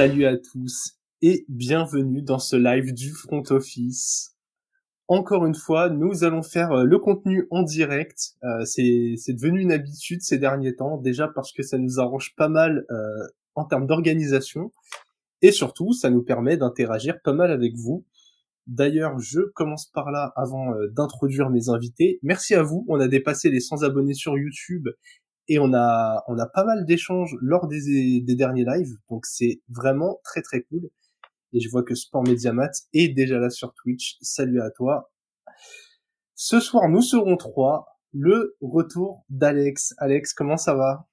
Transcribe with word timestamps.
Salut 0.00 0.24
à 0.24 0.38
tous 0.38 0.94
et 1.20 1.44
bienvenue 1.50 2.22
dans 2.22 2.38
ce 2.38 2.56
live 2.56 2.94
du 2.94 3.10
front 3.10 3.42
office. 3.50 4.34
Encore 5.08 5.44
une 5.44 5.54
fois, 5.54 5.90
nous 5.90 6.24
allons 6.24 6.42
faire 6.42 6.72
euh, 6.72 6.84
le 6.84 6.98
contenu 6.98 7.46
en 7.50 7.62
direct. 7.62 8.30
Euh, 8.42 8.64
c'est, 8.64 9.34
devenu 9.34 9.60
une 9.60 9.72
habitude 9.72 10.22
ces 10.22 10.38
derniers 10.38 10.74
temps, 10.74 10.96
déjà 10.96 11.28
parce 11.28 11.52
que 11.52 11.62
ça 11.62 11.76
nous 11.76 12.00
arrange 12.00 12.34
pas 12.34 12.48
mal 12.48 12.86
euh, 12.90 13.26
en 13.54 13.66
termes 13.66 13.86
d'organisation, 13.86 14.72
et 15.42 15.52
surtout, 15.52 15.92
ça 15.92 16.08
nous 16.08 16.22
permet 16.22 16.56
d'interagir 16.56 17.20
pas 17.22 17.34
mal 17.34 17.50
avec 17.50 17.74
vous. 17.76 18.06
D'ailleurs, 18.66 19.18
je 19.18 19.40
commence 19.54 19.84
par 19.84 20.10
là 20.10 20.32
avant 20.34 20.76
d'introduire 20.92 21.50
mes 21.50 21.68
invités. 21.68 22.18
Merci 22.22 22.54
à 22.54 22.62
vous, 22.62 22.86
on 22.88 22.98
a 23.00 23.06
dépassé 23.06 23.50
les 23.50 23.60
100 23.60 23.82
abonnés 23.82 24.14
sur 24.14 24.38
YouTube 24.38 24.88
et 25.50 25.58
on 25.58 25.74
a 25.74 26.24
on 26.28 26.38
a 26.38 26.46
pas 26.46 26.64
mal 26.64 26.86
d'échanges 26.86 27.36
lors 27.42 27.66
des, 27.66 28.22
des 28.22 28.34
derniers 28.36 28.64
lives, 28.64 28.94
donc 29.10 29.26
c'est 29.26 29.60
vraiment 29.68 30.20
très 30.24 30.40
très 30.40 30.62
cool. 30.62 30.88
Et 31.52 31.60
je 31.60 31.68
vois 31.68 31.82
que 31.82 31.96
Sport 31.96 32.22
Mediamat 32.22 32.70
est 32.94 33.08
déjà 33.08 33.38
là 33.38 33.50
sur 33.50 33.74
Twitch. 33.74 34.16
Salut 34.22 34.62
à 34.62 34.70
toi. 34.70 35.10
Ce 36.36 36.60
soir, 36.60 36.88
nous 36.88 37.02
serons 37.02 37.36
trois. 37.36 37.86
Le 38.12 38.56
retour 38.60 39.24
d'Alex. 39.28 39.92
Alex, 39.98 40.32
comment 40.32 40.56
ça 40.56 40.74
va? 40.74 41.08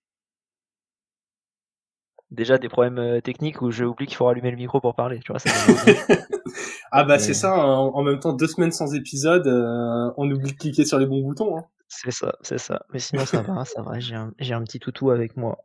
Déjà 2.30 2.58
des 2.58 2.68
problèmes 2.68 2.98
euh, 2.98 3.22
techniques 3.22 3.62
où 3.62 3.72
j'ai 3.72 3.86
oublié 3.86 4.08
qu'il 4.08 4.18
faut 4.18 4.28
allumer 4.28 4.52
le 4.52 4.58
micro 4.58 4.82
pour 4.82 4.96
parler. 4.96 5.20
Tu 5.20 5.32
vois, 5.32 5.40
ça 5.40 5.50
ah 6.92 7.06
bah 7.06 7.20
c'est 7.20 7.34
ça. 7.34 7.54
Hein. 7.54 7.78
En 7.78 8.04
même 8.04 8.20
temps, 8.20 8.34
deux 8.34 8.48
semaines 8.48 8.74
sans 8.74 8.94
épisode, 8.94 9.48
euh, 9.48 10.12
on 10.18 10.30
oublie 10.30 10.52
de 10.52 10.58
cliquer 10.58 10.84
sur 10.84 11.00
les 11.00 11.06
bons 11.06 11.22
boutons. 11.22 11.58
Hein. 11.58 11.66
C'est 11.88 12.12
ça, 12.12 12.36
c'est 12.42 12.58
ça. 12.58 12.86
Mais 12.92 13.00
sinon, 13.00 13.26
ça 13.26 13.42
va, 13.42 13.64
ça 13.64 13.82
va. 13.82 13.98
J'ai 14.00 14.16
un, 14.16 14.34
j'ai 14.40 14.54
un 14.54 14.64
petit 14.64 14.80
toutou 14.80 15.10
avec 15.10 15.38
moi. 15.38 15.64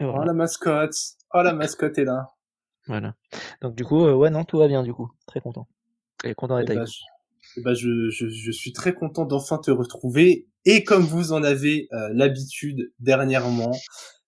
Oh, 0.00 0.22
la 0.24 0.32
mascotte. 0.32 0.96
Oh, 1.32 1.42
la 1.42 1.52
mascotte 1.52 1.98
est 1.98 2.04
là. 2.04 2.30
Voilà. 2.86 3.14
Donc, 3.60 3.74
du 3.74 3.84
coup, 3.84 4.04
euh, 4.04 4.14
ouais, 4.14 4.30
non, 4.30 4.44
tout 4.44 4.58
va 4.58 4.68
bien, 4.68 4.82
du 4.82 4.92
coup. 4.92 5.10
Très 5.26 5.40
content. 5.40 5.68
Très 6.18 6.34
content 6.34 6.58
d'être 6.58 6.70
eh 6.70 6.78
avec 6.78 6.84
bah, 6.84 6.90
je, 6.90 7.60
eh 7.60 7.62
bah, 7.62 7.74
je, 7.74 8.10
je, 8.10 8.28
je, 8.28 8.50
suis 8.50 8.72
très 8.72 8.94
content 8.94 9.24
d'enfin 9.24 9.58
te 9.58 9.70
retrouver. 9.70 10.48
Et 10.64 10.84
comme 10.84 11.02
vous 11.02 11.32
en 11.32 11.42
avez 11.42 11.88
euh, 11.92 12.08
l'habitude 12.12 12.92
dernièrement, 12.98 13.72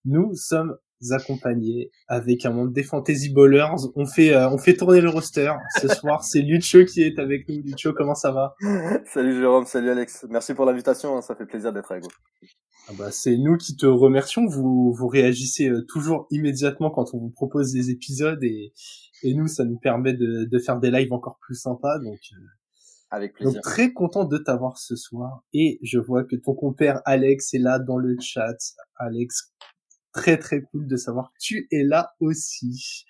nous 0.05 0.35
sommes 0.35 0.77
accompagnés 1.13 1.91
avec 2.09 2.45
un 2.45 2.51
membre 2.51 2.73
des 2.73 2.83
Fantasy 2.83 3.33
Ballers. 3.33 3.75
On 3.95 4.07
fait, 4.07 4.35
euh, 4.35 4.51
on 4.51 4.59
fait 4.59 4.75
tourner 4.75 5.01
le 5.01 5.11
roster. 5.11 5.53
Ce 5.81 5.89
soir, 5.95 6.25
c'est 6.25 6.41
Lucho 6.41 6.85
qui 6.85 7.03
est 7.03 7.19
avec 7.19 7.49
nous. 7.49 7.63
Lucho, 7.63 7.93
comment 7.93 8.15
ça 8.15 8.33
va? 8.33 8.55
Salut 9.13 9.37
Jérôme, 9.39 9.67
salut 9.67 9.91
Alex. 9.91 10.27
Merci 10.31 10.55
pour 10.55 10.65
l'invitation. 10.65 11.17
Hein. 11.17 11.23
Ça 11.23 11.35
fait 11.35 11.47
plaisir 11.47 11.73
d'être 11.73 11.91
avec 11.93 12.05
vous. 12.05 12.11
Ah 12.89 12.93
bah, 12.97 13.11
c'est 13.11 13.37
nous 13.37 13.57
qui 13.57 13.77
te 13.77 13.87
remercions. 13.87 14.47
Vous, 14.47 14.93
vous 14.93 15.09
réagissez 15.09 15.69
euh, 15.69 15.85
toujours 15.89 16.27
immédiatement 16.31 16.91
quand 16.91 17.15
on 17.15 17.19
vous 17.19 17.31
propose 17.31 17.73
des 17.73 17.91
épisodes 17.91 18.43
et, 18.45 18.73
et 19.23 19.35
nous, 19.35 19.49
ça 19.49 19.65
nous 19.65 19.79
permet 19.79 20.15
de, 20.15 20.45
de 20.45 20.59
faire 20.59 20.79
des 20.79 20.91
lives 20.91 21.13
encore 21.13 21.39
plus 21.41 21.57
sympas. 21.57 21.99
Donc, 21.99 22.19
euh, 22.33 22.45
avec 23.11 23.35
plaisir. 23.35 23.55
Donc 23.55 23.63
très 23.63 23.93
content 23.93 24.25
de 24.25 24.39
t'avoir 24.39 24.79
ce 24.79 24.97
soir 24.97 25.43
et 25.53 25.79
je 25.83 25.99
vois 25.99 26.25
que 26.25 26.37
ton 26.37 26.55
compère 26.55 27.03
Alex 27.05 27.55
est 27.55 27.59
là 27.59 27.79
dans 27.79 27.99
le 27.99 28.17
chat. 28.21 28.57
Alex, 28.97 29.53
très 30.17 30.39
très 30.39 30.63
cool 30.63 30.87
de 30.89 30.97
savoir 30.97 31.31
que 31.31 31.39
tu 31.39 31.69
es 31.71 31.85
là 31.85 32.15
aussi. 32.21 33.05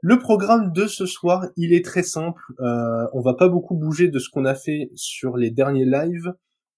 Le 0.00 0.18
programme 0.18 0.72
de 0.72 0.86
ce 0.86 1.06
soir, 1.06 1.46
il 1.56 1.72
est 1.72 1.84
très 1.84 2.02
simple. 2.02 2.42
Euh, 2.60 3.06
on 3.12 3.20
va 3.20 3.34
pas 3.34 3.48
beaucoup 3.48 3.76
bouger 3.76 4.08
de 4.08 4.18
ce 4.18 4.28
qu'on 4.30 4.44
a 4.44 4.54
fait 4.54 4.90
sur 4.94 5.36
les 5.36 5.50
derniers 5.50 5.84
lives. 5.84 6.34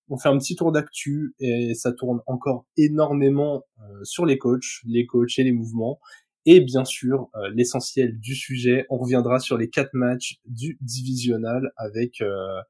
On 0.08 0.18
fait 0.18 0.28
un 0.28 0.38
petit 0.38 0.54
tour 0.54 0.70
d'actu 0.70 1.34
et 1.40 1.74
ça 1.74 1.92
tourne 1.92 2.20
encore 2.26 2.66
énormément 2.76 3.64
euh, 3.80 4.04
sur 4.04 4.26
les 4.26 4.38
coachs, 4.38 4.80
les 4.84 5.06
coachs 5.06 5.38
et 5.38 5.44
les 5.44 5.52
mouvements. 5.52 5.98
Et 6.44 6.60
bien 6.60 6.84
sûr, 6.84 7.28
euh, 7.34 7.50
l'essentiel 7.54 8.20
du 8.20 8.36
sujet, 8.36 8.86
on 8.90 8.98
reviendra 8.98 9.40
sur 9.40 9.58
les 9.58 9.68
quatre 9.68 9.94
matchs 9.94 10.38
du 10.44 10.78
divisional 10.80 11.72
avec 11.76 12.20
euh, 12.20 12.60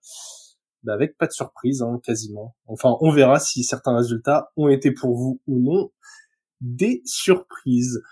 bah 0.83 0.95
avec 0.95 1.19
pas 1.19 1.27
de 1.27 1.33
surprise 1.33 1.83
hein, 1.83 2.01
quasiment. 2.03 2.57
Enfin, 2.67 2.97
on 3.01 3.11
verra 3.11 3.39
si 3.39 3.65
certains 3.65 3.95
résultats 3.95 4.51
ont 4.57 4.69
été 4.69 4.93
pour 4.93 5.15
vous 5.15 5.41
ou 5.47 5.61
non 5.61 5.91
des 6.61 7.03
surprises. 7.05 8.03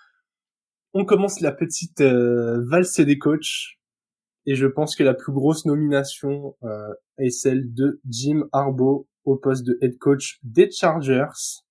On 0.93 1.05
commence 1.05 1.41
la 1.41 1.53
petite 1.53 2.00
euh, 2.00 2.65
valse 2.69 3.00
des 3.00 3.19
coachs 3.19 3.78
et 4.47 4.55
je 4.55 4.66
pense 4.66 4.94
que 4.94 5.03
la 5.03 5.15
plus 5.15 5.32
grosse 5.32 5.65
nomination 5.65 6.56
euh, 6.62 6.93
est 7.19 7.31
celle 7.31 7.72
de 7.72 8.00
Jim 8.09 8.49
Harbaugh 8.53 9.06
au 9.25 9.37
poste 9.37 9.65
de 9.65 9.78
head 9.81 9.99
coach 9.99 10.38
des 10.43 10.71
Chargers. 10.71 11.62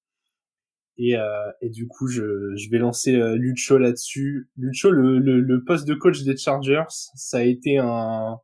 Et, 0.97 1.15
euh, 1.17 1.51
du 1.63 1.87
coup, 1.87 2.07
je, 2.07 2.69
vais 2.69 2.77
lancer 2.79 3.13
Lucho 3.35 3.77
là-dessus. 3.77 4.49
Lucho, 4.57 4.91
le, 4.91 5.63
poste 5.65 5.87
de 5.87 5.93
coach 5.93 6.23
des 6.23 6.37
Chargers, 6.37 6.83
ça 6.89 7.37
a 7.37 7.43
été 7.43 7.77
un, 7.77 8.39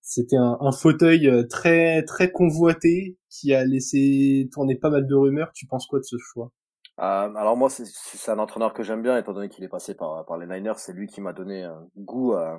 c'était 0.00 0.36
un, 0.36 0.56
un, 0.60 0.72
fauteuil 0.72 1.30
très 1.48 2.02
très 2.04 2.30
convoité 2.30 3.18
qui 3.28 3.52
a 3.52 3.64
laissé 3.64 4.48
tourner 4.52 4.76
pas 4.76 4.90
mal 4.90 5.06
de 5.06 5.14
rumeurs. 5.14 5.52
Tu 5.52 5.66
penses 5.66 5.86
quoi 5.86 5.98
de 5.98 6.04
ce 6.04 6.16
choix? 6.18 6.52
Euh, 6.98 7.34
alors 7.34 7.56
moi, 7.56 7.68
c'est 7.70 8.30
un 8.30 8.38
entraîneur 8.38 8.72
que 8.72 8.82
j'aime 8.82 9.02
bien, 9.02 9.18
étant 9.18 9.32
donné 9.32 9.48
qu'il 9.48 9.64
est 9.64 9.68
passé 9.68 9.94
par, 9.94 10.24
par 10.26 10.38
les 10.38 10.46
Niners. 10.46 10.78
C'est 10.78 10.92
lui 10.92 11.06
qui 11.06 11.20
m'a 11.20 11.32
donné 11.32 11.64
un 11.64 11.86
goût 11.96 12.34
euh, 12.34 12.56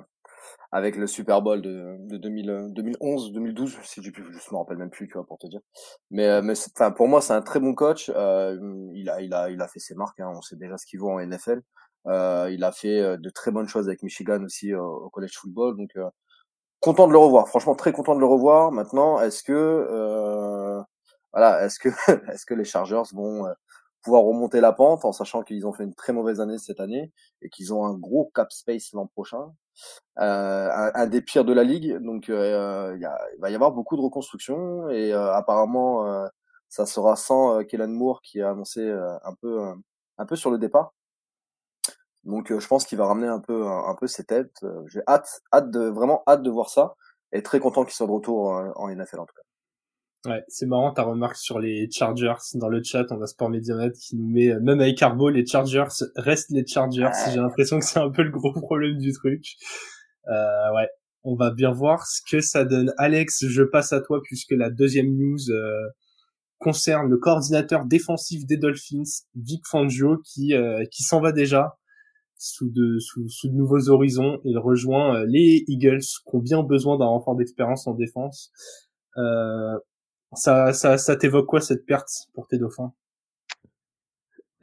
avec 0.70 0.96
le 0.96 1.06
Super 1.06 1.40
Bowl 1.42 1.62
de, 1.62 1.96
de 2.00 2.16
2000, 2.18 2.68
2011, 2.72 3.32
2012, 3.32 3.78
si 3.82 4.02
je, 4.02 4.10
je 4.12 4.52
me 4.52 4.58
rappelle 4.58 4.76
même 4.76 4.90
plus, 4.90 5.06
tu 5.08 5.14
vois, 5.14 5.26
pour 5.26 5.38
te 5.38 5.46
dire. 5.46 5.60
Mais, 6.10 6.26
euh, 6.26 6.42
mais 6.42 6.54
enfin, 6.74 6.90
pour 6.90 7.08
moi, 7.08 7.20
c'est 7.20 7.32
un 7.32 7.42
très 7.42 7.60
bon 7.60 7.74
coach. 7.74 8.10
Euh, 8.14 8.58
il 8.94 9.08
a, 9.08 9.20
il 9.22 9.32
a, 9.32 9.50
il 9.50 9.60
a 9.60 9.68
fait 9.68 9.80
ses 9.80 9.94
marques. 9.94 10.20
Hein, 10.20 10.30
on 10.34 10.42
sait 10.42 10.56
déjà 10.56 10.76
ce 10.76 10.86
qu'il 10.86 11.00
vaut 11.00 11.10
en 11.10 11.20
NFL. 11.20 11.62
Euh, 12.06 12.50
il 12.52 12.64
a 12.64 12.72
fait 12.72 13.18
de 13.18 13.30
très 13.30 13.50
bonnes 13.50 13.68
choses 13.68 13.88
avec 13.88 14.02
Michigan 14.02 14.42
aussi 14.44 14.74
au 14.74 15.10
college 15.10 15.36
football. 15.36 15.76
Donc, 15.76 15.90
content 16.80 17.06
de 17.06 17.12
le 17.12 17.18
revoir. 17.18 17.48
Franchement, 17.48 17.74
très 17.74 17.92
content 17.92 18.14
de 18.14 18.20
le 18.20 18.26
revoir. 18.26 18.72
Maintenant, 18.72 19.20
est-ce 19.20 19.42
que, 19.42 20.84
voilà, 21.32 21.64
est-ce 21.64 21.78
que, 21.78 21.88
est-ce 22.32 22.44
que 22.46 22.54
les 22.54 22.64
Chargers 22.64 23.02
vont 23.14 23.46
pouvoir 24.02 24.22
remonter 24.22 24.60
la 24.60 24.72
pente 24.72 25.04
en 25.04 25.12
sachant 25.12 25.42
qu'ils 25.42 25.66
ont 25.66 25.72
fait 25.72 25.84
une 25.84 25.94
très 25.94 26.12
mauvaise 26.12 26.40
année 26.40 26.58
cette 26.58 26.80
année 26.80 27.12
et 27.42 27.48
qu'ils 27.48 27.74
ont 27.74 27.84
un 27.84 27.94
gros 27.94 28.30
cap 28.34 28.52
space 28.52 28.92
l'an 28.92 29.06
prochain, 29.06 29.52
euh, 30.18 30.90
un, 30.94 31.06
des 31.06 31.22
pires 31.22 31.44
de 31.44 31.52
la 31.52 31.64
ligue. 31.64 31.98
Donc 31.98 32.28
euh, 32.28 32.96
il 32.96 33.40
va 33.40 33.50
y 33.50 33.54
avoir 33.54 33.72
beaucoup 33.72 33.96
de 33.96 34.02
reconstruction 34.02 34.88
et 34.90 35.12
euh, 35.12 35.32
apparemment 35.34 36.06
euh, 36.06 36.26
ça 36.68 36.86
sera 36.86 37.16
sans 37.16 37.64
Kellen 37.64 37.92
Moore 37.92 38.22
qui 38.22 38.42
a 38.42 38.50
annoncé 38.50 38.88
un 38.90 39.34
peu 39.40 39.60
un 40.18 40.26
peu 40.26 40.36
sur 40.36 40.50
le 40.50 40.58
départ. 40.58 40.92
Donc 42.24 42.56
je 42.56 42.66
pense 42.66 42.84
qu'il 42.84 42.98
va 42.98 43.06
ramener 43.06 43.28
un 43.28 43.40
peu 43.40 43.66
un, 43.66 43.94
peu 43.94 44.06
ses 44.06 44.24
têtes. 44.24 44.64
J'ai 44.86 45.00
hâte 45.08 45.40
hâte 45.52 45.70
de 45.70 45.80
vraiment 45.88 46.22
hâte 46.26 46.42
de 46.42 46.50
voir 46.50 46.68
ça 46.68 46.94
et 47.32 47.42
très 47.42 47.60
content 47.60 47.84
qu'il 47.84 47.94
soit 47.94 48.06
de 48.06 48.12
retour 48.12 48.48
en 48.76 48.88
NFL 48.90 49.20
en 49.20 49.26
tout 49.26 49.34
cas. 49.34 49.47
Ouais, 50.24 50.42
c'est 50.48 50.66
marrant 50.66 50.92
ta 50.92 51.04
remarque 51.04 51.36
sur 51.36 51.60
les 51.60 51.88
Chargers 51.90 52.34
dans 52.54 52.68
le 52.68 52.82
chat. 52.82 53.06
On 53.10 53.22
a 53.22 53.26
Sport 53.26 53.50
Mediamat 53.50 53.90
qui 53.90 54.16
nous 54.16 54.28
met, 54.28 54.50
euh, 54.50 54.60
même 54.60 54.80
avec 54.80 54.98
Carbo, 54.98 55.28
les 55.28 55.46
Chargers 55.46 55.84
restent 56.16 56.50
les 56.50 56.66
Chargers. 56.66 57.10
J'ai 57.32 57.36
l'impression 57.38 57.78
que 57.78 57.84
c'est 57.84 58.00
un 58.00 58.10
peu 58.10 58.22
le 58.22 58.30
gros 58.30 58.52
problème 58.52 58.98
du 58.98 59.12
truc. 59.12 59.44
Euh, 60.28 60.74
ouais, 60.74 60.88
on 61.22 61.36
va 61.36 61.52
bien 61.52 61.70
voir 61.70 62.04
ce 62.06 62.20
que 62.28 62.40
ça 62.40 62.64
donne. 62.64 62.92
Alex, 62.98 63.46
je 63.46 63.62
passe 63.62 63.92
à 63.92 64.00
toi 64.00 64.20
puisque 64.24 64.50
la 64.50 64.70
deuxième 64.70 65.14
news 65.16 65.50
euh, 65.50 65.88
concerne 66.58 67.08
le 67.08 67.18
coordinateur 67.18 67.84
défensif 67.84 68.44
des 68.44 68.56
Dolphins, 68.56 69.04
Vic 69.36 69.62
Fangio, 69.70 70.18
qui 70.24 70.54
euh, 70.54 70.84
qui 70.90 71.04
s'en 71.04 71.20
va 71.20 71.30
déjà 71.30 71.78
sous 72.36 72.70
de 72.70 72.98
sous, 72.98 73.28
sous 73.28 73.48
de 73.48 73.54
nouveaux 73.54 73.88
horizons. 73.88 74.40
Il 74.44 74.58
rejoint 74.58 75.24
les 75.26 75.64
Eagles 75.68 76.00
qui 76.00 76.34
ont 76.34 76.40
bien 76.40 76.64
besoin 76.64 76.98
d'un 76.98 77.06
renfort 77.06 77.36
d'expérience 77.36 77.86
en 77.86 77.94
défense. 77.94 78.50
Euh, 79.16 79.78
ça, 80.34 80.72
ça, 80.72 80.98
ça 80.98 81.16
t'évoque 81.16 81.46
quoi 81.46 81.60
cette 81.60 81.86
perte 81.86 82.10
pour 82.34 82.46
tes 82.46 82.58
dauphins? 82.58 82.92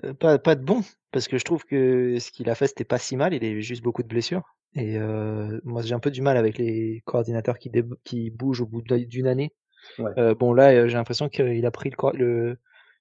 Euh, 0.04 0.14
pas, 0.14 0.38
pas 0.38 0.56
de 0.56 0.64
bon, 0.64 0.82
parce 1.12 1.28
que 1.28 1.38
je 1.38 1.44
trouve 1.44 1.64
que 1.64 2.20
ce 2.20 2.32
qu'il 2.32 2.50
a 2.50 2.56
fait 2.56 2.68
c'était 2.68 2.84
pas 2.84 2.98
si 2.98 3.16
mal, 3.16 3.34
il 3.34 3.44
a 3.46 3.60
juste 3.62 3.84
beaucoup 3.84 4.04
de 4.04 4.08
blessures. 4.08 4.44
Et 4.74 4.98
euh, 4.98 5.60
moi 5.64 5.82
j'ai 5.82 5.94
un 5.94 6.00
peu 6.00 6.12
du 6.12 6.22
mal 6.22 6.36
avec 6.36 6.58
les 6.58 7.02
coordinateurs 7.06 7.58
qui, 7.60 7.72
qui 8.04 8.30
bougent 8.30 8.62
au 8.62 8.66
bout 8.66 8.82
d'une 8.82 9.28
année. 9.28 9.54
Ouais. 10.00 10.12
Euh, 10.18 10.36
bon 10.36 10.54
là 10.54 10.88
j'ai 10.88 10.96
l'impression 10.96 11.30
qu'il 11.30 11.66
a 11.66 11.72
pris 11.72 11.92
le, 11.92 12.18
le, 12.18 12.58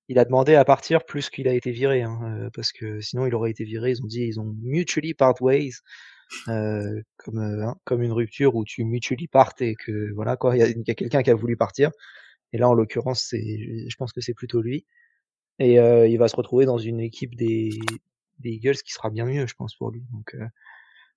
il 0.08 0.18
a 0.18 0.24
demandé 0.24 0.54
à 0.54 0.64
partir 0.64 1.04
plus 1.04 1.30
qu'il 1.30 1.48
a 1.48 1.54
été 1.54 1.72
viré, 1.72 2.02
hein, 2.02 2.48
parce 2.54 2.72
que 2.72 3.00
sinon 3.00 3.26
il 3.26 3.34
aurait 3.34 3.50
été 3.50 3.64
viré. 3.64 3.90
Ils 3.90 4.02
ont 4.02 4.06
dit 4.06 4.22
ils 4.22 4.38
ont 4.38 4.54
mutually 4.62 5.14
part 5.14 5.34
ways, 5.40 5.72
euh, 6.48 7.02
comme 7.16 7.38
hein, 7.38 7.74
comme 7.84 8.02
une 8.02 8.12
rupture 8.12 8.54
où 8.54 8.64
tu 8.64 8.84
mutually 8.84 9.26
partes 9.26 9.60
et 9.62 9.74
que 9.74 10.12
voilà 10.14 10.36
quoi, 10.36 10.56
il 10.56 10.60
y 10.60 10.62
a, 10.62 10.66
a 10.66 10.94
quelqu'un 10.94 11.22
qui 11.22 11.30
a 11.30 11.34
voulu 11.34 11.56
partir. 11.56 11.90
Et 12.54 12.58
là, 12.58 12.68
en 12.68 12.74
l'occurrence, 12.74 13.30
je 13.32 13.96
pense 13.96 14.12
que 14.12 14.20
c'est 14.20 14.32
plutôt 14.32 14.62
lui. 14.62 14.86
Et 15.58 15.80
euh, 15.80 16.06
il 16.06 16.18
va 16.18 16.28
se 16.28 16.36
retrouver 16.36 16.66
dans 16.66 16.78
une 16.78 17.00
équipe 17.00 17.34
des, 17.34 17.70
Eagles 18.44 18.76
qui 18.76 18.92
sera 18.92 19.10
bien 19.10 19.24
mieux, 19.26 19.48
je 19.48 19.54
pense, 19.54 19.74
pour 19.74 19.90
lui. 19.90 20.04
Donc, 20.12 20.36
euh, 20.36 20.46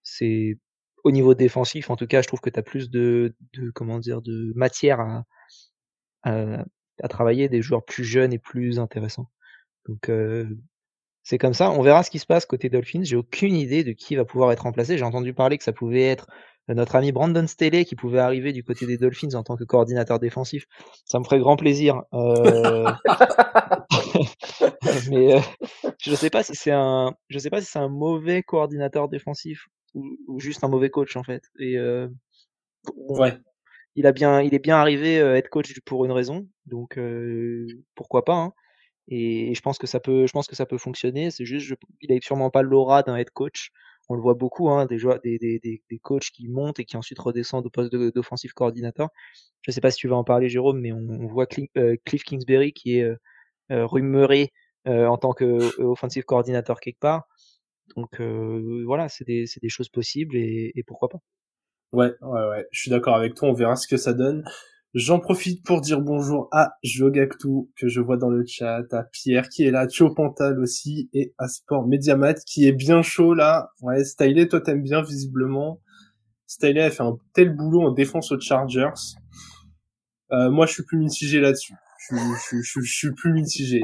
c'est 0.02 0.58
au 1.04 1.12
niveau 1.12 1.36
défensif, 1.36 1.92
en 1.92 1.96
tout 1.96 2.08
cas, 2.08 2.24
je 2.24 2.28
trouve 2.28 2.42
que 2.42 2.50
tu 2.50 2.58
as 2.58 2.64
plus 2.64 2.90
de, 2.90 3.36
comment 3.76 4.00
dire, 4.00 4.24
de 4.24 4.52
matière 4.56 5.24
à, 6.24 6.66
travailler, 7.08 7.50
des 7.50 7.62
joueurs 7.62 7.86
plus 7.86 8.04
jeunes 8.04 8.34
et 8.34 8.40
plus 8.40 8.80
intéressants. 8.80 9.30
Donc, 9.88 10.10
euh, 10.10 10.50
c'est 11.22 11.38
comme 11.38 11.54
ça. 11.54 11.70
On 11.70 11.84
verra 11.84 12.02
ce 12.02 12.10
qui 12.10 12.18
se 12.18 12.26
passe 12.26 12.48
côté 12.48 12.70
Dolphins. 12.70 13.04
J'ai 13.04 13.16
aucune 13.16 13.56
idée 13.56 13.84
de 13.84 13.92
qui 13.92 14.16
va 14.16 14.26
pouvoir 14.26 14.52
être 14.52 14.64
remplacé. 14.64 14.98
J'ai 14.98 15.06
entendu 15.06 15.36
parler 15.36 15.60
que 15.60 15.64
ça 15.64 15.72
pouvait 15.72 16.06
être 16.06 16.28
notre 16.74 16.96
ami 16.96 17.12
Brandon 17.12 17.48
Staley 17.48 17.86
qui 17.86 17.96
pouvait 17.96 18.20
arriver 18.20 18.52
du 18.52 18.64
côté 18.64 18.86
des 18.86 18.98
Dolphins 18.98 19.36
en 19.36 19.44
tant 19.44 19.56
que 19.56 19.64
coordinateur 19.64 20.20
défensif. 20.20 20.66
Ça 21.06 21.20
me 21.20 21.24
ferait 21.24 21.40
grand 21.40 21.56
plaisir. 21.56 22.04
Euh... 22.14 22.92
mais 25.10 25.36
euh, 25.36 25.40
je 26.00 26.16
sais 26.16 26.30
pas 26.30 26.44
si 26.44 26.56
c'est 26.56 26.72
un, 26.72 27.14
je 27.30 27.40
sais 27.40 27.50
pas 27.50 27.62
si 27.62 27.68
c'est 27.68 27.80
un 27.80 27.90
mauvais 27.90 28.44
coordinateur 28.44 29.10
défensif 29.10 29.68
ou, 29.94 30.18
ou, 30.28 30.40
juste 30.40 30.64
un 30.64 30.68
mauvais 30.68 30.90
coach 30.90 31.16
en 31.16 31.24
fait. 31.24 31.44
Et 31.60 31.78
euh, 31.78 32.08
bon, 32.96 33.20
ouais. 33.20 33.38
Il 33.96 34.06
a 34.06 34.12
bien, 34.12 34.42
il 34.42 34.54
est 34.54 34.60
bien 34.60 34.78
arrivé 34.78 35.20
euh, 35.20 35.36
être 35.36 35.50
coach 35.50 35.74
pour 35.84 36.06
une 36.06 36.12
raison, 36.12 36.48
donc 36.68 36.98
euh, 36.98 37.66
pourquoi 37.96 38.26
pas. 38.26 38.36
Hein. 38.36 38.54
Et, 39.08 39.52
et, 39.52 39.56
je 39.56 39.62
pense 39.62 39.80
que 39.80 39.88
ça 39.88 40.00
peut, 40.00 40.28
je 40.28 40.34
pense 40.34 40.48
que 40.48 40.56
ça 40.56 40.68
peut 40.68 40.78
fonctionner. 40.78 41.32
C'est 41.32 41.46
juste, 41.46 41.66
je, 41.66 41.76
il 42.02 42.12
a 42.12 42.18
sûrement 42.22 42.52
pas 42.52 42.62
l'aura 42.62 43.02
d'un 43.04 43.16
head 43.16 43.32
coach 43.32 43.72
on 44.10 44.16
le 44.16 44.22
voit 44.22 44.34
beaucoup, 44.36 44.70
hein, 44.70 44.86
des, 44.86 44.98
joueurs, 44.98 45.20
des, 45.22 45.38
des, 45.38 45.60
des, 45.60 45.84
des, 45.90 46.00
coachs 46.00 46.30
qui 46.32 46.48
montent 46.48 46.80
et 46.80 46.86
qui 46.86 46.98
ensuite 46.98 47.20
redescendent 47.20 47.66
au 47.66 47.70
poste 47.70 47.94
d'offensive 47.94 48.54
coordinateur. 48.54 49.10
Je 49.62 49.72
ne 49.72 49.74
sais 49.74 49.82
pas 49.82 49.92
si 49.92 49.98
tu 49.98 50.08
vas 50.08 50.16
en 50.16 50.24
parler, 50.24 50.50
Jérôme, 50.50 50.80
mais 50.80 50.92
on, 50.92 51.06
on 51.10 51.28
voit 51.28 51.46
Cliff, 51.46 51.70
euh, 51.78 51.96
Cliff, 52.06 52.24
Kingsbury 52.24 52.74
qui 52.74 52.98
est 52.98 53.04
euh, 53.04 53.16
euh 53.72 53.86
rumoré 53.86 54.54
euh, 54.88 55.08
en 55.08 55.18
tant 55.18 55.34
qu'offensive 55.34 56.24
coordinateur 56.24 56.80
quelque 56.80 57.00
part. 57.00 57.28
Donc 57.96 58.22
euh, 58.22 58.84
voilà, 58.86 59.10
c'est 59.10 59.26
des, 59.26 59.46
des, 59.62 59.70
choses 59.70 59.90
possibles 59.90 60.36
et, 60.36 60.72
et 60.76 60.84
pourquoi 60.84 61.10
pas. 61.10 61.20
Ouais, 61.92 62.14
ouais, 62.22 62.48
ouais. 62.50 62.68
Je 62.72 62.82
suis 62.82 62.92
d'accord 62.92 63.16
avec 63.16 63.34
toi. 63.34 63.50
On 63.50 63.54
verra 63.54 63.76
ce 63.76 63.88
que 63.88 63.98
ça 63.98 64.14
donne. 64.14 64.46
J'en 64.94 65.20
profite 65.20 65.66
pour 65.66 65.82
dire 65.82 66.00
bonjour 66.00 66.48
à 66.52 66.78
Jogactu 66.82 67.70
que 67.78 67.88
je 67.90 68.00
vois 68.00 68.18
dans 68.18 68.30
le 68.30 68.46
chat, 68.48 68.84
à 68.94 69.04
Pierre 69.04 69.50
qui 69.50 69.64
est 69.64 69.72
là, 69.72 69.86
Thio 69.86 70.14
Pantal 70.14 70.60
aussi 70.60 71.10
et 71.14 71.34
à 71.38 71.50
Sport 71.50 71.86
Mediamat 71.86 72.36
qui 72.36 72.68
est 72.68 72.72
bien 72.72 73.02
chaud 73.02 73.34
là. 73.34 73.72
Ouais, 73.82 74.04
Stylé, 74.06 74.48
toi 74.48 74.62
t'aimes 74.62 74.82
bien 74.82 75.02
visiblement. 75.02 75.82
Stylé 76.48 76.82
a 76.82 76.90
fait 76.90 77.04
un 77.04 77.18
tel 77.34 77.54
boulot 77.54 77.82
en 77.82 77.92
défense 77.92 78.32
aux 78.32 78.40
Chargers. 78.40 78.90
Euh, 80.32 80.50
moi 80.50 80.66
je 80.66 80.74
suis 80.74 80.84
plus 80.84 80.98
mitigé 80.98 81.42
là-dessus. 81.42 81.74
Je, 82.10 82.16
je, 82.16 82.62
je, 82.62 82.80
je, 82.82 82.94
suis 82.94 83.14
plus 83.14 83.34
mitigé. 83.34 83.82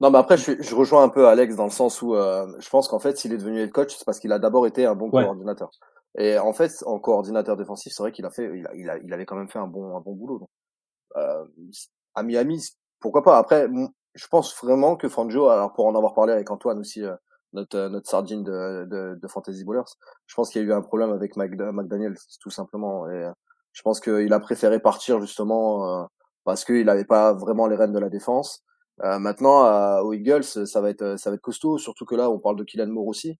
Non, 0.00 0.10
mais 0.10 0.18
après, 0.18 0.36
je, 0.36 0.52
je, 0.60 0.74
rejoins 0.74 1.02
un 1.02 1.08
peu 1.08 1.26
Alex 1.26 1.56
dans 1.56 1.64
le 1.64 1.70
sens 1.70 2.02
où 2.02 2.14
euh, 2.14 2.46
je 2.60 2.68
pense 2.68 2.88
qu'en 2.88 3.00
fait, 3.00 3.16
s'il 3.16 3.32
est 3.32 3.38
devenu 3.38 3.60
head 3.60 3.72
coach, 3.72 3.94
c'est 3.96 4.04
parce 4.04 4.20
qu'il 4.20 4.32
a 4.32 4.38
d'abord 4.38 4.66
été 4.66 4.84
un 4.84 4.94
bon 4.94 5.10
ouais. 5.10 5.24
coordinateur. 5.24 5.70
Et 6.16 6.38
en 6.38 6.52
fait, 6.52 6.72
en 6.86 6.98
coordinateur 6.98 7.56
défensif, 7.56 7.92
c'est 7.94 8.02
vrai 8.02 8.12
qu'il 8.12 8.24
a 8.24 8.30
fait, 8.30 8.50
il, 8.58 8.66
a, 8.66 8.74
il, 8.74 8.90
a, 8.90 8.98
il, 8.98 9.12
avait 9.12 9.26
quand 9.26 9.36
même 9.36 9.48
fait 9.48 9.58
un 9.58 9.66
bon, 9.66 9.96
un 9.96 10.00
bon 10.00 10.14
boulot. 10.14 10.38
Donc, 10.38 10.48
euh, 11.16 11.44
à 12.14 12.22
Miami, 12.22 12.64
pourquoi 13.00 13.22
pas? 13.22 13.38
Après, 13.38 13.68
je 14.14 14.26
pense 14.28 14.56
vraiment 14.62 14.96
que 14.96 15.08
Fangio, 15.08 15.48
alors 15.48 15.72
pour 15.74 15.86
en 15.86 15.94
avoir 15.94 16.14
parlé 16.14 16.32
avec 16.32 16.50
Antoine 16.50 16.78
aussi, 16.78 17.04
euh, 17.04 17.14
notre 17.52 17.88
notre 17.88 18.08
sardine 18.10 18.42
de, 18.42 18.84
de, 18.90 19.18
de 19.20 19.28
Fantasy 19.28 19.64
Bowlers, 19.64 19.84
je 20.26 20.34
pense 20.34 20.50
qu'il 20.50 20.62
y 20.62 20.64
a 20.64 20.68
eu 20.68 20.72
un 20.72 20.82
problème 20.82 21.12
avec 21.12 21.36
McDaniel, 21.36 22.14
tout 22.40 22.50
simplement. 22.50 23.08
Et 23.10 23.30
je 23.72 23.82
pense 23.82 24.00
qu'il 24.00 24.32
a 24.32 24.40
préféré 24.40 24.80
partir 24.80 25.20
justement 25.20 26.02
euh, 26.02 26.04
parce 26.44 26.64
qu'il 26.64 26.84
n'avait 26.84 27.04
pas 27.04 27.32
vraiment 27.34 27.66
les 27.66 27.76
rênes 27.76 27.92
de 27.92 27.98
la 27.98 28.10
défense. 28.10 28.64
Euh, 29.04 29.18
maintenant, 29.18 30.00
aux 30.02 30.12
Eagles, 30.12 30.44
ça 30.44 30.80
va 30.80 30.90
être 30.90 31.16
ça 31.18 31.30
va 31.30 31.36
être 31.36 31.42
costaud, 31.42 31.78
surtout 31.78 32.04
que 32.04 32.16
là, 32.16 32.30
on 32.30 32.38
parle 32.40 32.56
de 32.56 32.64
Kylan 32.64 32.88
Moore 32.88 33.06
aussi. 33.06 33.38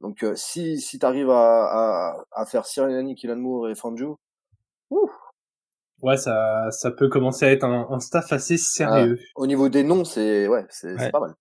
Donc 0.00 0.22
euh, 0.22 0.34
si 0.36 0.80
si 0.80 0.98
t'arrives 0.98 1.30
à, 1.30 2.14
à, 2.14 2.24
à 2.32 2.46
faire 2.46 2.66
Sirianni, 2.66 3.14
Kylan 3.14 3.36
Moore 3.36 3.70
et 3.70 3.74
Fangio, 3.74 4.18
ouf. 4.90 5.10
Ouais, 6.02 6.16
ça 6.16 6.70
ça 6.70 6.90
peut 6.90 7.08
commencer 7.08 7.46
à 7.46 7.52
être 7.52 7.64
un, 7.64 7.86
un 7.90 8.00
staff 8.00 8.32
assez 8.32 8.58
sérieux. 8.58 9.18
Ah, 9.18 9.32
au 9.36 9.46
niveau 9.46 9.68
des 9.68 9.82
noms, 9.82 10.04
c'est 10.04 10.46
ouais, 10.48 10.66
c'est 10.68 10.94
ouais. 10.94 11.10
pas 11.10 11.20
mal. 11.20 11.34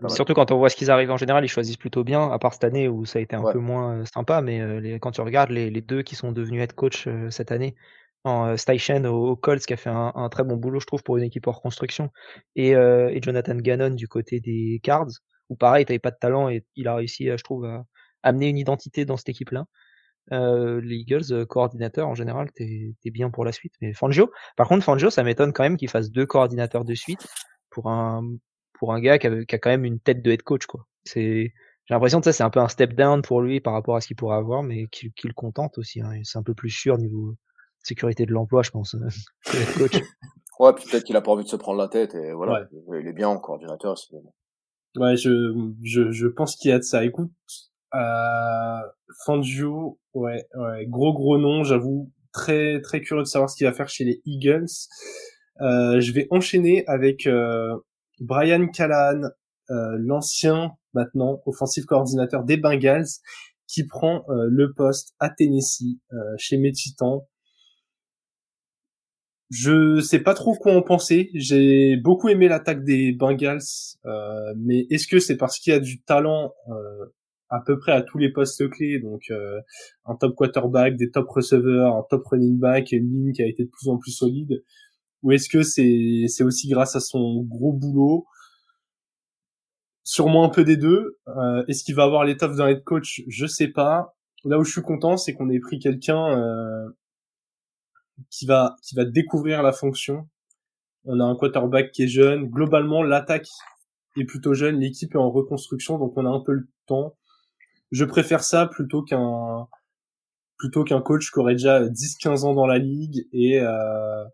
Pas 0.00 0.08
Surtout 0.08 0.34
quand 0.34 0.52
on 0.52 0.58
voit 0.58 0.68
ce 0.68 0.76
qu'ils 0.76 0.90
arrivent 0.90 1.10
en 1.10 1.16
général, 1.16 1.44
ils 1.44 1.48
choisissent 1.48 1.76
plutôt 1.76 2.04
bien, 2.04 2.30
à 2.30 2.38
part 2.38 2.52
cette 2.52 2.64
année 2.64 2.88
où 2.88 3.04
ça 3.04 3.18
a 3.18 3.22
été 3.22 3.34
un 3.34 3.42
ouais. 3.42 3.52
peu 3.52 3.58
moins 3.58 4.04
sympa, 4.04 4.40
mais 4.40 4.60
euh, 4.60 4.78
les, 4.78 5.00
quand 5.00 5.10
tu 5.10 5.20
regardes 5.20 5.50
les, 5.50 5.68
les, 5.68 5.80
deux 5.80 6.02
qui 6.02 6.14
sont 6.14 6.30
devenus 6.30 6.62
head 6.62 6.74
coach 6.74 7.08
euh, 7.08 7.28
cette 7.30 7.50
année, 7.50 7.74
en 8.24 8.48
euh, 8.48 8.56
Steichen 8.56 9.06
au, 9.06 9.30
au, 9.30 9.36
Colts 9.36 9.64
qui 9.64 9.72
a 9.72 9.76
fait 9.76 9.90
un, 9.90 10.12
un, 10.14 10.28
très 10.28 10.44
bon 10.44 10.56
boulot, 10.56 10.80
je 10.80 10.86
trouve, 10.86 11.02
pour 11.02 11.16
une 11.16 11.24
équipe 11.24 11.46
en 11.48 11.52
reconstruction, 11.52 12.10
et, 12.54 12.76
euh, 12.76 13.08
et 13.10 13.20
Jonathan 13.22 13.56
Gannon 13.56 13.90
du 13.90 14.08
côté 14.08 14.40
des 14.40 14.80
Cards, 14.82 15.10
où 15.50 15.56
pareil, 15.56 15.84
t'avais 15.84 15.98
pas 15.98 16.10
de 16.10 16.16
talent 16.18 16.48
et 16.48 16.64
il 16.76 16.88
a 16.88 16.94
réussi, 16.94 17.26
je 17.26 17.42
trouve, 17.44 17.66
à 17.66 17.84
amener 18.22 18.48
une 18.48 18.58
identité 18.58 19.04
dans 19.04 19.18
cette 19.18 19.28
équipe-là. 19.28 19.66
Euh, 20.32 20.80
les 20.80 20.96
Eagles, 20.96 21.32
euh, 21.32 21.44
coordinateur 21.44 22.06
en 22.06 22.14
général, 22.14 22.52
t'es 22.52 22.94
es 23.04 23.10
bien 23.10 23.30
pour 23.30 23.44
la 23.44 23.52
suite. 23.52 23.72
Mais 23.80 23.92
Fangio, 23.92 24.30
par 24.56 24.68
contre, 24.68 24.84
Fangio, 24.84 25.10
ça 25.10 25.24
m'étonne 25.24 25.52
quand 25.52 25.64
même 25.64 25.76
qu'il 25.76 25.90
fasse 25.90 26.10
deux 26.10 26.26
coordinateurs 26.26 26.84
de 26.84 26.94
suite 26.94 27.26
pour 27.68 27.88
un 27.90 28.22
pour 28.74 28.94
un 28.94 29.00
gars 29.00 29.18
qui 29.18 29.26
a, 29.26 29.44
qui 29.44 29.54
a 29.54 29.58
quand 29.58 29.70
même 29.70 29.84
une 29.84 29.98
tête 29.98 30.22
de 30.22 30.30
head 30.30 30.42
coach, 30.42 30.66
quoi. 30.66 30.86
C'est 31.04 31.52
j'ai 31.86 31.94
l'impression 31.94 32.20
que 32.20 32.26
ça 32.26 32.32
c'est 32.32 32.44
un 32.44 32.50
peu 32.50 32.60
un 32.60 32.68
step 32.68 32.94
down 32.94 33.22
pour 33.22 33.40
lui 33.40 33.60
par 33.60 33.72
rapport 33.72 33.96
à 33.96 34.00
ce 34.00 34.06
qu'il 34.06 34.16
pourrait 34.16 34.36
avoir, 34.36 34.62
mais 34.62 34.86
qu'il 34.88 35.12
qu 35.12 35.26
le 35.26 35.34
contente 35.34 35.78
aussi. 35.78 36.00
Hein. 36.00 36.12
C'est 36.22 36.38
un 36.38 36.44
peu 36.44 36.54
plus 36.54 36.70
sûr 36.70 36.96
niveau 36.96 37.34
sécurité 37.82 38.24
de 38.26 38.32
l'emploi, 38.32 38.62
je 38.62 38.70
pense, 38.70 38.94
que 39.46 39.56
head 39.56 39.78
coach. 39.78 40.02
ouais, 40.60 40.72
puis 40.74 40.84
peut-être 40.88 41.04
qu'il 41.04 41.16
a 41.16 41.22
pas 41.22 41.32
envie 41.32 41.44
de 41.44 41.48
se 41.48 41.56
prendre 41.56 41.78
la 41.78 41.88
tête 41.88 42.14
et 42.14 42.32
voilà, 42.32 42.68
ouais. 42.86 43.00
il 43.00 43.08
est 43.08 43.12
bien 43.12 43.28
en 43.28 43.38
coordinateur. 43.38 43.96
Ouais, 44.96 45.16
je, 45.16 45.52
je, 45.84 46.10
je 46.10 46.26
pense 46.26 46.56
qu'il 46.56 46.70
y 46.70 46.74
a 46.74 46.78
de 46.78 46.82
ça. 46.82 47.04
Écoute, 47.04 47.30
euh, 47.94 48.80
Fangio, 49.24 49.98
ouais, 50.14 50.46
ouais, 50.54 50.86
gros 50.86 51.12
gros 51.12 51.38
nom, 51.38 51.62
j'avoue, 51.64 52.10
très 52.32 52.80
très 52.80 53.00
curieux 53.00 53.22
de 53.22 53.28
savoir 53.28 53.50
ce 53.50 53.56
qu'il 53.56 53.66
va 53.66 53.72
faire 53.72 53.88
chez 53.88 54.04
les 54.04 54.20
Eagles. 54.26 54.66
Euh, 55.60 56.00
je 56.00 56.12
vais 56.12 56.26
enchaîner 56.30 56.84
avec 56.86 57.26
euh, 57.26 57.76
Brian 58.18 58.66
Callahan, 58.68 59.22
euh, 59.70 59.96
l'ancien 59.98 60.72
maintenant 60.94 61.40
offensive 61.46 61.84
coordinateur 61.84 62.42
des 62.44 62.56
Bengals, 62.56 63.06
qui 63.68 63.86
prend 63.86 64.24
euh, 64.28 64.46
le 64.48 64.72
poste 64.72 65.14
à 65.20 65.30
Tennessee 65.30 66.00
euh, 66.12 66.16
chez 66.38 66.58
mes 66.58 66.72
Titans. 66.72 67.20
Je 69.50 70.00
sais 70.00 70.20
pas 70.20 70.34
trop 70.34 70.54
quoi 70.54 70.72
en 70.74 70.82
penser. 70.82 71.30
J'ai 71.34 71.96
beaucoup 71.96 72.28
aimé 72.28 72.48
l'attaque 72.48 72.84
des 72.84 73.12
Bengals, 73.12 73.60
mais 74.56 74.86
est-ce 74.90 75.08
que 75.08 75.18
c'est 75.18 75.36
parce 75.36 75.58
qu'il 75.58 75.72
y 75.72 75.76
a 75.76 75.80
du 75.80 76.02
talent 76.02 76.52
à 77.50 77.60
peu 77.60 77.78
près 77.78 77.92
à 77.92 78.02
tous 78.02 78.18
les 78.18 78.30
postes 78.30 78.68
clés, 78.70 79.00
donc 79.00 79.24
euh, 79.30 79.60
un 80.06 80.14
top 80.14 80.34
quarterback, 80.36 80.96
des 80.96 81.10
top 81.10 81.28
receveurs, 81.28 81.96
un 81.96 82.04
top 82.08 82.24
running 82.28 82.58
back 82.58 82.92
une 82.92 83.10
ligne 83.10 83.32
qui 83.32 83.42
a 83.42 83.46
été 83.46 83.64
de 83.64 83.70
plus 83.70 83.88
en 83.88 83.98
plus 83.98 84.12
solide 84.12 84.62
Ou 85.22 85.32
est-ce 85.32 85.48
que 85.48 85.62
c'est 85.62 86.44
aussi 86.44 86.68
grâce 86.68 86.96
à 86.96 87.00
son 87.00 87.42
gros 87.42 87.72
boulot? 87.72 88.26
Sûrement 90.04 90.44
un 90.44 90.48
peu 90.48 90.64
des 90.64 90.76
deux. 90.76 91.18
Euh, 91.28 91.64
est-ce 91.68 91.84
qu'il 91.84 91.94
va 91.94 92.04
avoir 92.04 92.24
l'étoffe 92.24 92.56
d'un 92.56 92.68
head 92.68 92.82
coach? 92.84 93.22
Je 93.28 93.46
sais 93.46 93.68
pas. 93.68 94.16
Là 94.44 94.58
où 94.58 94.64
je 94.64 94.72
suis 94.72 94.82
content, 94.82 95.16
c'est 95.16 95.34
qu'on 95.34 95.50
ait 95.50 95.60
pris 95.60 95.78
quelqu'un 95.78 96.38
euh, 96.38 96.88
qui 98.30 98.46
va 98.46 98.76
qui 98.82 98.94
va 98.94 99.04
découvrir 99.04 99.62
la 99.62 99.72
fonction. 99.72 100.28
On 101.04 101.20
a 101.20 101.24
un 101.24 101.36
quarterback 101.36 101.92
qui 101.92 102.02
est 102.04 102.08
jeune. 102.08 102.46
Globalement, 102.46 103.02
l'attaque 103.02 103.48
est 104.18 104.24
plutôt 104.24 104.54
jeune. 104.54 104.80
L'équipe 104.80 105.14
est 105.14 105.18
en 105.18 105.30
reconstruction, 105.30 105.98
donc 105.98 106.12
on 106.16 106.26
a 106.26 106.28
un 106.28 106.40
peu 106.40 106.52
le 106.52 106.68
temps 106.86 107.14
je 107.90 108.04
préfère 108.04 108.42
ça 108.42 108.66
plutôt 108.66 109.02
qu'un 109.02 109.66
plutôt 110.56 110.84
qu'un 110.84 111.00
coach 111.00 111.30
qui 111.32 111.38
aurait 111.38 111.54
déjà 111.54 111.86
10-15 111.86 112.44
ans 112.44 112.54
dans 112.54 112.66
la 112.66 112.78
ligue 112.78 113.26
et 113.32 113.60
euh, 113.60 114.24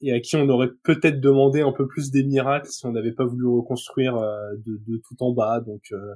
et 0.00 0.12
à 0.12 0.20
qui 0.20 0.36
on 0.36 0.48
aurait 0.48 0.70
peut-être 0.82 1.20
demandé 1.20 1.62
un 1.62 1.72
peu 1.72 1.86
plus 1.86 2.10
des 2.10 2.24
miracles 2.24 2.68
si 2.68 2.84
on 2.86 2.92
n'avait 2.92 3.12
pas 3.12 3.24
voulu 3.24 3.46
reconstruire 3.46 4.16
euh, 4.16 4.36
de, 4.66 4.80
de, 4.86 5.00
tout 5.08 5.16
en 5.20 5.32
bas. 5.32 5.60
Donc, 5.60 5.82
euh, 5.92 6.14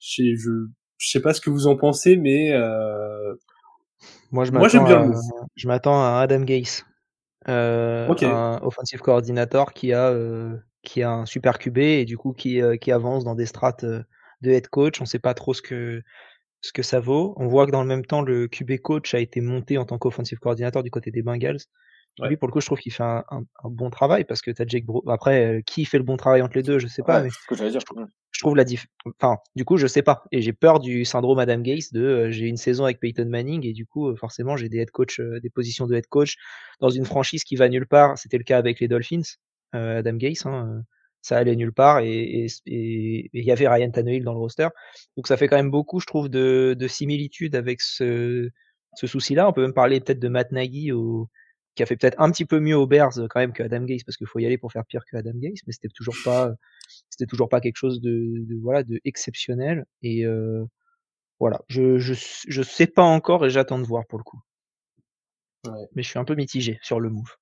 je, 0.00 0.34
je, 0.34 0.50
je 0.96 1.08
sais 1.08 1.20
pas 1.20 1.34
ce 1.34 1.40
que 1.40 1.50
vous 1.50 1.68
en 1.68 1.76
pensez, 1.76 2.16
mais 2.16 2.52
euh, 2.52 3.34
moi, 4.30 4.44
je 4.44 4.52
moi 4.52 4.68
m'attends 5.66 6.02
à 6.02 6.20
Adam 6.20 6.40
Gase, 6.40 6.84
euh, 7.48 8.08
okay. 8.08 8.26
un 8.26 8.60
offensive 8.62 9.00
coordinator 9.00 9.72
qui 9.72 9.92
a 9.92 10.08
euh, 10.08 10.56
qui 10.82 11.02
a 11.02 11.10
un 11.10 11.26
super 11.26 11.58
QB 11.58 11.78
et 11.78 12.04
du 12.04 12.16
coup 12.16 12.32
qui 12.32 12.60
qui 12.80 12.92
avance 12.92 13.24
dans 13.24 13.34
des 13.34 13.46
strates 13.46 13.84
de 13.84 14.50
head 14.50 14.68
coach. 14.68 15.00
On 15.00 15.04
ne 15.04 15.08
sait 15.08 15.18
pas 15.18 15.34
trop 15.34 15.54
ce 15.54 15.62
que 15.62 16.02
ce 16.60 16.72
que 16.72 16.82
ça 16.82 17.00
vaut. 17.00 17.34
On 17.36 17.46
voit 17.46 17.66
que 17.66 17.70
dans 17.70 17.82
le 17.82 17.88
même 17.88 18.04
temps, 18.04 18.22
le 18.22 18.48
QB 18.48 18.78
coach 18.82 19.14
a 19.14 19.20
été 19.20 19.40
monté 19.40 19.78
en 19.78 19.84
tant 19.84 19.98
qu'offensive 19.98 20.38
coordinateur 20.38 20.82
du 20.82 20.90
côté 20.90 21.10
des 21.10 21.22
Bengals. 21.22 21.60
Ouais. 22.18 22.28
Lui, 22.28 22.36
pour 22.36 22.48
le 22.48 22.52
coup, 22.52 22.60
je 22.60 22.66
trouve 22.66 22.78
qu'il 22.78 22.92
fait 22.92 23.04
un, 23.04 23.24
un, 23.30 23.42
un, 23.62 23.70
bon 23.70 23.90
travail 23.90 24.24
parce 24.24 24.42
que 24.42 24.50
tu 24.50 24.60
as 24.60 24.66
Jake 24.66 24.84
Bro 24.84 25.04
Après, 25.08 25.44
euh, 25.44 25.60
qui 25.64 25.84
fait 25.84 25.98
le 25.98 26.04
bon 26.04 26.16
travail 26.16 26.42
entre 26.42 26.56
les 26.56 26.62
deux, 26.62 26.78
je 26.78 26.88
sais 26.88 27.02
pas. 27.02 27.18
Ouais, 27.18 27.24
mais 27.24 27.30
ce 27.30 27.46
que 27.46 27.54
j'allais 27.54 27.70
dire. 27.70 27.80
Je, 27.80 27.86
trouve, 27.86 28.06
je 28.32 28.40
trouve 28.40 28.56
la 28.56 28.64
diff. 28.64 28.86
Enfin, 29.20 29.38
du 29.54 29.64
coup, 29.64 29.76
je 29.76 29.86
sais 29.86 30.02
pas. 30.02 30.24
Et 30.32 30.42
j'ai 30.42 30.52
peur 30.52 30.80
du 30.80 31.04
syndrome 31.04 31.38
Adam 31.38 31.60
Gase 31.60 31.92
de 31.92 32.02
euh, 32.02 32.30
j'ai 32.30 32.46
une 32.46 32.56
saison 32.56 32.84
avec 32.84 32.98
Peyton 32.98 33.26
Manning 33.26 33.64
et 33.64 33.72
du 33.72 33.86
coup, 33.86 34.08
euh, 34.08 34.16
forcément, 34.16 34.56
j'ai 34.56 34.68
des 34.68 34.78
head 34.78 34.90
coach, 34.90 35.20
des 35.20 35.50
positions 35.50 35.86
de 35.86 35.94
head 35.94 36.08
coach 36.08 36.36
dans 36.80 36.90
une 36.90 37.04
franchise 37.04 37.44
qui 37.44 37.54
va 37.54 37.68
nulle 37.68 37.86
part. 37.86 38.18
C'était 38.18 38.38
le 38.38 38.44
cas 38.44 38.58
avec 38.58 38.80
les 38.80 38.88
Dolphins, 38.88 39.22
Adam 39.72 40.14
Gase. 40.14 40.44
Hein, 40.46 40.82
ça 41.20 41.36
allait 41.36 41.56
nulle 41.56 41.72
part 41.72 42.00
et 42.00 42.46
il 42.66 43.28
y 43.32 43.50
avait 43.50 43.68
Ryan 43.68 43.90
Tannehill 43.90 44.24
dans 44.24 44.32
le 44.32 44.38
roster. 44.38 44.68
Donc 45.16 45.26
ça 45.26 45.36
fait 45.36 45.48
quand 45.48 45.56
même 45.56 45.70
beaucoup, 45.70 46.00
je 46.00 46.06
trouve, 46.06 46.28
de, 46.28 46.74
de 46.78 46.88
similitudes 46.88 47.54
avec 47.54 47.80
ce, 47.80 48.48
ce 48.94 49.06
souci-là. 49.06 49.48
On 49.48 49.52
peut 49.52 49.62
même 49.62 49.74
parler 49.74 50.00
peut-être 50.00 50.20
de 50.20 50.28
Matt 50.28 50.52
Nagy 50.52 50.92
au, 50.92 51.28
qui 51.78 51.82
a 51.84 51.86
fait 51.86 51.96
peut-être 51.96 52.20
un 52.20 52.28
petit 52.32 52.44
peu 52.44 52.58
mieux 52.58 52.76
aux 52.76 52.88
Bears 52.88 53.12
quand 53.30 53.38
même 53.38 53.52
que 53.52 53.62
Adam 53.62 53.84
Gase 53.84 54.02
parce 54.02 54.16
qu'il 54.16 54.26
faut 54.26 54.40
y 54.40 54.46
aller 54.46 54.58
pour 54.58 54.72
faire 54.72 54.84
pire 54.84 55.02
que 55.08 55.16
Adam 55.16 55.30
Gase, 55.36 55.60
mais 55.64 55.72
c'était 55.72 55.88
toujours 55.94 56.16
pas 56.24 56.50
c'était 57.08 57.26
toujours 57.26 57.48
pas 57.48 57.60
quelque 57.60 57.76
chose 57.76 58.00
de, 58.00 58.44
de 58.48 58.56
voilà 58.60 58.82
de 58.82 59.00
exceptionnel 59.04 59.84
et 60.02 60.24
euh, 60.26 60.64
voilà 61.38 61.60
je, 61.68 61.98
je 61.98 62.14
je 62.48 62.62
sais 62.62 62.88
pas 62.88 63.04
encore 63.04 63.46
et 63.46 63.50
j'attends 63.50 63.78
de 63.78 63.84
voir 63.84 64.04
pour 64.08 64.18
le 64.18 64.24
coup 64.24 64.40
Ouais. 65.66 65.86
mais 65.94 66.02
je 66.02 66.08
suis 66.08 66.18
un 66.18 66.24
peu 66.24 66.34
mitigé 66.36 66.78
sur 66.82 66.98
le 67.00 67.10
move 67.10 67.36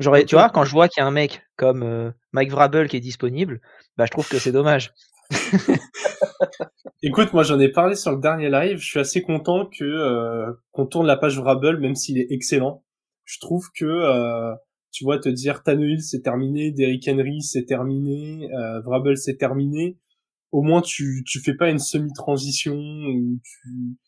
j'aurais 0.00 0.24
tu 0.24 0.34
vois 0.36 0.50
quand 0.50 0.64
je 0.64 0.72
vois 0.72 0.88
qu'il 0.88 1.00
y 1.00 1.04
a 1.04 1.06
un 1.06 1.10
mec 1.10 1.42
comme 1.56 1.82
euh, 1.82 2.10
Mike 2.32 2.50
Vrabel 2.50 2.88
qui 2.88 2.96
est 2.96 3.00
disponible 3.00 3.60
bah 3.96 4.04
je 4.06 4.10
trouve 4.10 4.28
que 4.28 4.38
c'est 4.38 4.52
dommage 4.52 4.92
Écoute, 7.02 7.32
moi 7.32 7.42
j'en 7.42 7.60
ai 7.60 7.68
parlé 7.68 7.94
sur 7.94 8.12
le 8.12 8.20
dernier 8.20 8.48
live. 8.50 8.78
Je 8.78 8.86
suis 8.86 8.98
assez 9.00 9.22
content 9.22 9.66
que 9.66 9.84
euh, 9.84 10.50
qu'on 10.72 10.86
tourne 10.86 11.06
la 11.06 11.16
page 11.16 11.38
Vrabel, 11.38 11.78
même 11.78 11.94
s'il 11.94 12.18
est 12.18 12.26
excellent. 12.30 12.82
Je 13.28 13.38
trouve 13.40 13.68
que 13.74 13.84
euh, 13.84 14.54
tu 14.90 15.04
vois 15.04 15.18
te 15.18 15.28
dire 15.28 15.62
Tannehill 15.62 16.02
c'est 16.02 16.22
terminé, 16.22 16.72
Derrick 16.72 17.06
Henry 17.08 17.42
c'est 17.42 17.66
terminé, 17.66 18.50
euh, 18.54 18.80
Vrabel 18.80 19.18
c'est 19.18 19.36
terminé. 19.36 19.98
Au 20.52 20.62
moins 20.62 20.82
tu 20.82 21.24
tu 21.26 21.40
fais 21.40 21.54
pas 21.54 21.70
une 21.70 21.78
semi-transition 21.78 22.74
où 22.74 23.38
tu 23.44 23.98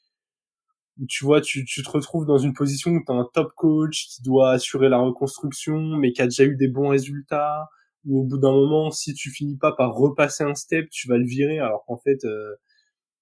tu 1.09 1.25
vois 1.25 1.41
tu 1.43 1.65
tu 1.67 1.83
te 1.83 1.91
retrouves 1.91 2.27
dans 2.27 2.39
une 2.39 2.55
position 2.55 2.93
où 2.93 3.05
tu 3.05 3.13
un 3.13 3.29
top 3.35 3.53
coach 3.57 4.07
qui 4.09 4.23
doit 4.23 4.53
assurer 4.53 4.89
la 4.89 4.99
reconstruction, 4.99 5.79
mais 5.99 6.13
qui 6.13 6.23
a 6.23 6.27
déjà 6.27 6.45
eu 6.45 6.57
des 6.57 6.69
bons 6.69 6.89
résultats 6.89 7.69
ou 8.07 8.21
au 8.21 8.25
bout 8.25 8.39
d'un 8.39 8.53
moment, 8.53 8.91
si 8.91 9.15
tu 9.15 9.31
finis 9.31 9.57
pas 9.57 9.73
par 9.73 9.95
repasser 9.95 10.45
un 10.45 10.55
step, 10.55 10.89
tu 10.91 11.09
vas 11.09 11.19
le 11.19 11.27
virer, 11.27 11.59
alors 11.59 11.85
qu'en 11.87 11.99
fait, 11.99 12.25
euh, 12.25 12.55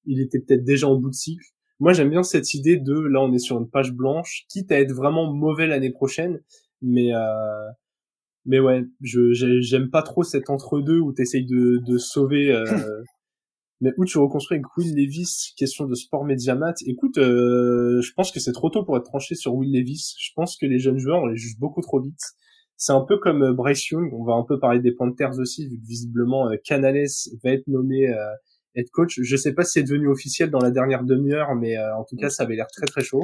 il 0.07 0.21
était 0.21 0.41
peut-être 0.41 0.65
déjà 0.65 0.89
en 0.89 0.97
bout 0.97 1.11
de 1.11 1.15
cycle. 1.15 1.45
Moi, 1.81 1.93
j'aime 1.93 2.11
bien 2.11 2.23
cette 2.23 2.55
idée 2.55 2.77
de, 2.77 2.95
là, 2.95 3.21
on 3.21 3.33
est 3.33 3.39
sur 3.39 3.59
une 3.59 3.69
page 3.71 3.93
blanche, 3.93 4.45
quitte 4.49 4.73
à 4.73 4.81
être 4.81 4.93
vraiment 4.93 5.33
mauvais 5.33 5.67
l'année 5.67 5.91
prochaine, 5.91 6.41
mais 6.83 7.15
euh, 7.15 7.69
mais 8.47 8.61
ouais, 8.61 8.85
je 9.03 9.33
j'aime 9.61 9.91
pas 9.91 10.03
trop 10.03 10.23
cet 10.23 10.51
entre-deux 10.51 10.99
où 10.99 11.13
t'essayes 11.13 11.47
de, 11.47 11.79
de 11.87 11.99
sauver. 11.99 12.51
Euh, 12.53 12.65
mais 13.81 13.93
où 13.97 14.05
tu 14.05 14.19
reconstruis 14.19 14.57
avec 14.57 14.77
Will 14.77 14.95
Levis, 14.97 15.53
question 15.57 15.87
de 15.87 15.95
sport 15.95 16.25
médiamat. 16.25 16.75
Écoute, 16.87 17.19
euh, 17.19 18.01
je 18.01 18.13
pense 18.13 18.33
que 18.33 18.41
c'est 18.41 18.53
trop 18.53 18.71
tôt 18.71 18.85
pour 18.85 18.97
être 18.97 19.05
tranché 19.05 19.35
sur 19.35 19.55
Will 19.55 19.73
Levis. 19.73 20.15
Je 20.19 20.31
pense 20.35 20.57
que 20.57 20.67
les 20.67 20.79
jeunes 20.79 20.99
joueurs, 20.99 21.23
on 21.23 21.27
les 21.27 21.37
juge 21.37 21.59
beaucoup 21.59 21.81
trop 21.81 22.01
vite. 22.01 22.21
C'est 22.77 22.93
un 22.93 23.03
peu 23.03 23.19
comme 23.19 23.43
euh, 23.43 23.53
Bryce 23.53 23.91
Young, 23.91 24.13
on 24.15 24.25
va 24.25 24.35
un 24.35 24.45
peu 24.45 24.59
parler 24.59 24.81
des 24.81 24.93
Panthers 24.93 25.39
aussi, 25.39 25.69
vu 25.69 25.81
que 25.81 25.87
visiblement 25.87 26.49
euh, 26.49 26.57
Canales 26.65 27.07
va 27.43 27.51
être 27.51 27.67
nommé 27.67 28.09
euh, 28.09 28.15
head 28.79 28.89
coach. 28.91 29.21
Je 29.21 29.37
sais 29.37 29.53
pas 29.55 29.65
si 29.65 29.73
c'est 29.73 29.83
devenu 29.83 30.09
officiel 30.09 30.51
dans 30.51 30.61
la 30.61 30.71
dernière 30.71 31.05
demi-heure, 31.05 31.55
mais 31.55 31.77
en 31.79 32.05
tout 32.05 32.17
cas, 32.17 32.31
ça 32.31 32.45
avait 32.45 32.57
l'air 32.57 32.69
très 32.69 32.87
très 32.87 33.03
chaud. 33.03 33.21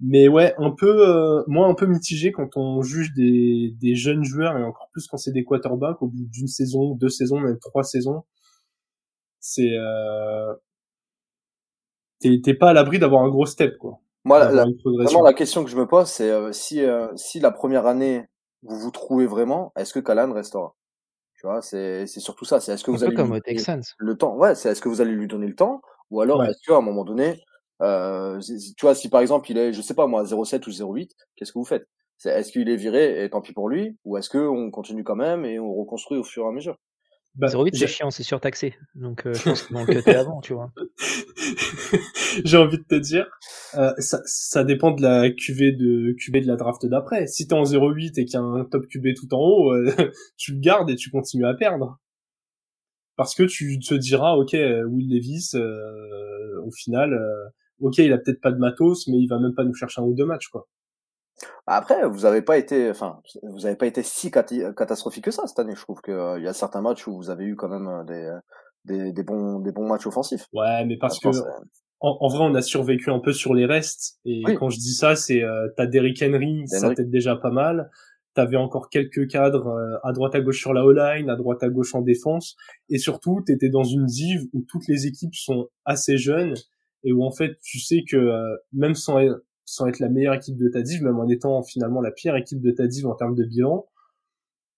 Mais 0.00 0.28
ouais, 0.28 0.54
un 0.58 0.70
peu, 0.70 1.44
moi 1.46 1.66
un 1.66 1.74
peu 1.74 1.86
mitigé 1.86 2.32
quand 2.32 2.56
on 2.56 2.82
juge 2.82 3.12
des, 3.14 3.74
des 3.80 3.94
jeunes 3.94 4.24
joueurs 4.24 4.56
et 4.58 4.62
encore 4.62 4.88
plus 4.92 5.06
quand 5.06 5.16
c'est 5.16 5.32
des 5.32 5.44
quarterbacks 5.44 6.02
au 6.02 6.08
bout 6.08 6.26
d'une 6.30 6.48
saison, 6.48 6.94
deux 6.94 7.08
saisons, 7.08 7.40
même 7.40 7.58
trois 7.58 7.84
saisons. 7.84 8.24
C'est 9.40 9.72
euh... 9.72 10.54
t'es 12.20 12.54
pas 12.54 12.70
à 12.70 12.72
l'abri 12.72 12.98
d'avoir 12.98 13.22
un 13.22 13.28
gros 13.28 13.46
step 13.46 13.78
quoi. 13.78 14.00
Moi, 14.26 14.38
la, 14.38 14.64
vraiment, 14.84 15.22
la 15.22 15.34
question 15.34 15.64
que 15.64 15.70
je 15.70 15.76
me 15.76 15.86
pose, 15.86 16.08
c'est 16.08 16.30
euh, 16.30 16.50
si, 16.50 16.82
euh, 16.82 17.08
si 17.14 17.40
la 17.40 17.50
première 17.50 17.86
année, 17.86 18.24
vous 18.62 18.78
vous 18.78 18.90
trouvez 18.90 19.26
vraiment, 19.26 19.70
est-ce 19.76 19.92
que 19.92 20.00
Calan 20.00 20.32
restera? 20.32 20.74
Tu 21.44 21.48
vois, 21.48 21.60
c'est 21.60 22.06
surtout 22.06 22.46
ça. 22.46 22.58
C'est 22.58 22.72
est-ce 22.72 22.84
que 22.84 22.90
vous 22.90 23.04
allez 23.04 23.12
comme 23.12 23.34
lui 23.52 23.68
le 23.98 24.16
temps 24.16 24.34
Ouais, 24.34 24.54
c'est 24.54 24.70
est-ce 24.70 24.80
que 24.80 24.88
vous 24.88 25.02
allez 25.02 25.12
lui 25.12 25.26
donner 25.28 25.46
le 25.46 25.54
temps 25.54 25.82
ou 26.10 26.22
alors 26.22 26.42
est-ce 26.44 26.56
qu'à 26.66 26.76
un 26.76 26.80
moment 26.80 27.04
donné, 27.04 27.42
euh, 27.82 28.40
tu 28.40 28.86
vois, 28.86 28.94
si 28.94 29.10
par 29.10 29.20
exemple 29.20 29.50
il 29.50 29.58
est, 29.58 29.74
je 29.74 29.82
sais 29.82 29.92
pas 29.94 30.06
moi, 30.06 30.24
0,7 30.24 30.66
ou 30.66 30.70
0,8, 30.70 31.14
qu'est-ce 31.36 31.52
que 31.52 31.58
vous 31.58 31.66
faites? 31.66 31.86
Est-ce 32.24 32.50
qu'il 32.50 32.70
est 32.70 32.76
viré 32.76 33.24
et 33.24 33.28
tant 33.28 33.42
pis 33.42 33.52
pour 33.52 33.68
lui, 33.68 33.98
ou 34.06 34.16
est-ce 34.16 34.30
que 34.30 34.38
on 34.38 34.70
continue 34.70 35.04
quand 35.04 35.16
même 35.16 35.44
et 35.44 35.58
on 35.58 35.74
reconstruit 35.74 36.16
au 36.18 36.24
fur 36.24 36.44
et 36.46 36.48
à 36.48 36.52
mesure? 36.52 36.78
Bah, 37.36 37.48
08 37.48 37.76
c'est 37.76 37.86
chiant, 37.86 38.10
c'est 38.10 38.22
surtaxé. 38.22 38.74
Donc 38.94 39.26
euh, 39.26 39.34
je 39.34 39.42
pense 39.42 39.62
qu'ils 39.62 39.76
vont 39.76 39.84
le 39.84 39.94
cutter 39.94 40.14
avant, 40.14 40.40
tu 40.40 40.54
vois. 40.54 40.72
J'ai 42.44 42.56
envie 42.56 42.78
de 42.78 42.84
te 42.84 42.94
dire, 42.94 43.26
euh, 43.74 43.92
ça, 43.98 44.20
ça 44.24 44.64
dépend 44.64 44.92
de 44.92 45.02
la 45.02 45.30
QV 45.30 45.72
de 45.72 46.14
QV 46.18 46.42
de 46.42 46.46
la 46.46 46.56
draft 46.56 46.86
d'après. 46.86 47.26
Si 47.26 47.46
t'es 47.46 47.54
en 47.54 47.64
08 47.64 48.18
et 48.18 48.24
qu'il 48.24 48.34
y 48.34 48.36
a 48.36 48.40
un 48.40 48.64
top 48.64 48.86
QV 48.86 49.14
tout 49.14 49.32
en 49.34 49.40
haut, 49.40 49.72
euh, 49.72 49.92
tu 50.36 50.52
le 50.52 50.60
gardes 50.60 50.90
et 50.90 50.96
tu 50.96 51.10
continues 51.10 51.46
à 51.46 51.54
perdre. 51.54 51.98
Parce 53.16 53.34
que 53.34 53.44
tu 53.44 53.78
te 53.78 53.94
diras, 53.94 54.34
ok, 54.34 54.52
Will 54.52 55.08
Davis, 55.08 55.54
euh, 55.54 56.60
au 56.64 56.70
final, 56.72 57.12
euh, 57.14 57.48
ok, 57.80 57.98
il 57.98 58.12
a 58.12 58.18
peut-être 58.18 58.40
pas 58.40 58.50
de 58.50 58.58
matos, 58.58 59.06
mais 59.06 59.18
il 59.18 59.28
va 59.28 59.38
même 59.38 59.54
pas 59.54 59.64
nous 59.64 59.74
chercher 59.74 60.00
un 60.00 60.04
ou 60.04 60.14
deux 60.14 60.26
matchs, 60.26 60.48
quoi. 60.48 60.68
Après, 61.66 62.06
vous 62.06 62.26
avez 62.26 62.42
pas 62.42 62.58
été, 62.58 62.90
enfin, 62.90 63.20
vous 63.42 63.64
avez 63.64 63.76
pas 63.76 63.86
été 63.86 64.02
si 64.02 64.30
catastrophique 64.30 65.24
que 65.24 65.30
ça 65.30 65.46
cette 65.46 65.58
année. 65.58 65.74
Je 65.74 65.82
trouve 65.82 66.02
qu'il 66.02 66.12
euh, 66.12 66.38
y 66.38 66.46
a 66.46 66.52
certains 66.52 66.82
matchs 66.82 67.06
où 67.06 67.16
vous 67.16 67.30
avez 67.30 67.44
eu 67.44 67.56
quand 67.56 67.68
même 67.68 67.88
euh, 67.88 68.04
des, 68.04 68.32
des, 68.84 69.12
des 69.12 69.22
bons, 69.22 69.60
des 69.60 69.72
bons 69.72 69.88
matchs 69.88 70.06
offensifs. 70.06 70.46
Ouais, 70.52 70.84
mais 70.84 70.98
parce 70.98 71.18
que 71.18 71.28
en, 72.00 72.28
vrai, 72.28 72.40
on 72.42 72.54
a 72.54 72.60
survécu 72.60 73.10
un 73.10 73.18
peu 73.18 73.32
sur 73.32 73.54
les 73.54 73.64
restes. 73.64 74.18
Et 74.26 74.42
quand 74.58 74.68
je 74.68 74.78
dis 74.78 74.92
ça, 74.92 75.16
c'est 75.16 75.42
euh, 75.42 75.68
t'as 75.76 75.86
Derrick 75.86 76.22
Henry, 76.22 76.64
ça 76.66 76.88
peut-être 76.88 77.10
déjà 77.10 77.34
pas 77.34 77.50
mal. 77.50 77.90
T'avais 78.34 78.56
encore 78.56 78.90
quelques 78.90 79.28
cadres 79.30 79.68
euh, 79.68 79.96
à 80.02 80.12
droite 80.12 80.34
à 80.34 80.40
gauche 80.40 80.60
sur 80.60 80.74
la 80.74 80.84
O-line, 80.84 81.30
à 81.30 81.36
droite 81.36 81.62
à 81.62 81.70
gauche 81.70 81.94
en 81.94 82.02
défense, 82.02 82.56
et 82.90 82.98
surtout 82.98 83.40
t'étais 83.46 83.70
dans 83.70 83.84
une 83.84 84.04
div 84.04 84.42
où 84.52 84.64
toutes 84.68 84.86
les 84.86 85.06
équipes 85.06 85.34
sont 85.34 85.68
assez 85.86 86.18
jeunes 86.18 86.54
et 87.04 87.12
où 87.12 87.24
en 87.24 87.30
fait 87.30 87.58
tu 87.62 87.78
sais 87.78 88.02
que 88.06 88.32
même 88.72 88.96
sans 88.96 89.18
sans 89.64 89.86
être 89.86 89.98
la 89.98 90.08
meilleure 90.08 90.34
équipe 90.34 90.56
de 90.56 90.68
ta 90.68 90.82
div, 90.82 91.02
même 91.02 91.18
en 91.18 91.28
étant 91.28 91.62
finalement 91.62 92.00
la 92.00 92.10
pire 92.10 92.36
équipe 92.36 92.60
de 92.60 92.70
ta 92.70 92.86
div 92.86 93.06
en 93.06 93.14
termes 93.14 93.34
de 93.34 93.44
bilan, 93.44 93.86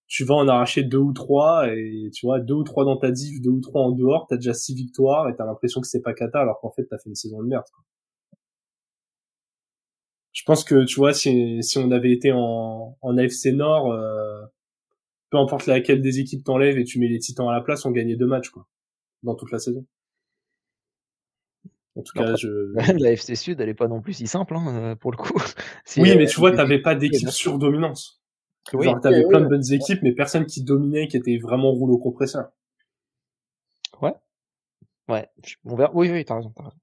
tu 0.06 0.24
vas 0.24 0.34
en 0.34 0.46
arracher 0.48 0.84
deux 0.84 0.98
ou 0.98 1.12
trois 1.12 1.68
et 1.68 2.10
tu 2.14 2.26
vois 2.26 2.38
deux 2.40 2.54
ou 2.54 2.62
trois 2.62 2.84
dans 2.84 2.96
ta 2.96 3.10
div, 3.10 3.40
deux 3.42 3.50
ou 3.50 3.60
trois 3.60 3.82
en 3.82 3.92
dehors, 3.92 4.26
t'as 4.28 4.36
déjà 4.36 4.54
six 4.54 4.74
victoires 4.74 5.28
et 5.28 5.34
t'as 5.36 5.44
l'impression 5.44 5.80
que 5.80 5.86
c'est 5.88 6.02
pas 6.02 6.14
cata 6.14 6.40
alors 6.40 6.60
qu'en 6.60 6.70
fait 6.70 6.86
t'as 6.86 6.98
fait 6.98 7.08
une 7.08 7.16
saison 7.16 7.42
de 7.42 7.48
merde. 7.48 7.64
Quoi. 7.74 7.84
Je 10.32 10.42
pense 10.44 10.64
que 10.64 10.84
tu 10.84 10.96
vois 10.96 11.12
si 11.12 11.62
si 11.62 11.78
on 11.78 11.90
avait 11.90 12.12
été 12.12 12.30
en 12.32 12.96
en 13.00 13.18
AFC 13.18 13.46
Nord, 13.46 13.92
euh, 13.92 14.44
peu 15.30 15.38
importe 15.38 15.66
laquelle 15.66 16.02
des 16.02 16.20
équipes 16.20 16.44
t'enlèves 16.44 16.78
et 16.78 16.84
tu 16.84 17.00
mets 17.00 17.08
les 17.08 17.18
Titans 17.18 17.48
à 17.48 17.52
la 17.52 17.60
place, 17.60 17.84
on 17.84 17.90
gagnait 17.90 18.16
deux 18.16 18.26
matchs 18.26 18.50
quoi 18.50 18.66
dans 19.22 19.34
toute 19.34 19.50
la 19.50 19.58
saison. 19.58 19.84
En 21.96 22.02
tout 22.02 22.12
cas, 22.12 22.36
je... 22.36 22.48
la 23.00 23.12
FC 23.12 23.34
Sud, 23.34 23.60
elle 23.60 23.70
est 23.70 23.74
pas 23.74 23.88
non 23.88 24.02
plus 24.02 24.12
si 24.12 24.26
simple, 24.26 24.54
hein, 24.54 24.66
euh, 24.68 24.94
pour 24.94 25.10
le 25.10 25.16
coup. 25.16 25.32
oui, 25.96 26.14
mais 26.16 26.26
tu 26.26 26.38
vois, 26.38 26.52
t'avais 26.52 26.80
pas 26.80 26.94
d'équipe 26.94 27.30
surdominance. 27.30 28.22
Oui, 28.72 28.84
Genre, 28.84 29.00
t'avais 29.00 29.26
plein 29.26 29.40
de 29.40 29.46
bonnes 29.46 29.72
équipes, 29.72 30.00
mais 30.02 30.12
personne 30.12 30.44
qui 30.44 30.62
dominait, 30.62 31.08
qui 31.08 31.16
était 31.16 31.38
vraiment 31.38 31.70
rouleau 31.70 31.98
compresseur. 31.98 32.50
Ouais. 34.02 34.14
Ouais. 35.08 35.28
On 35.64 35.76
verra. 35.76 35.90
Oui, 35.94 36.10
oui, 36.10 36.24
t'as 36.24 36.36
raison, 36.36 36.52
raison. 36.56 36.76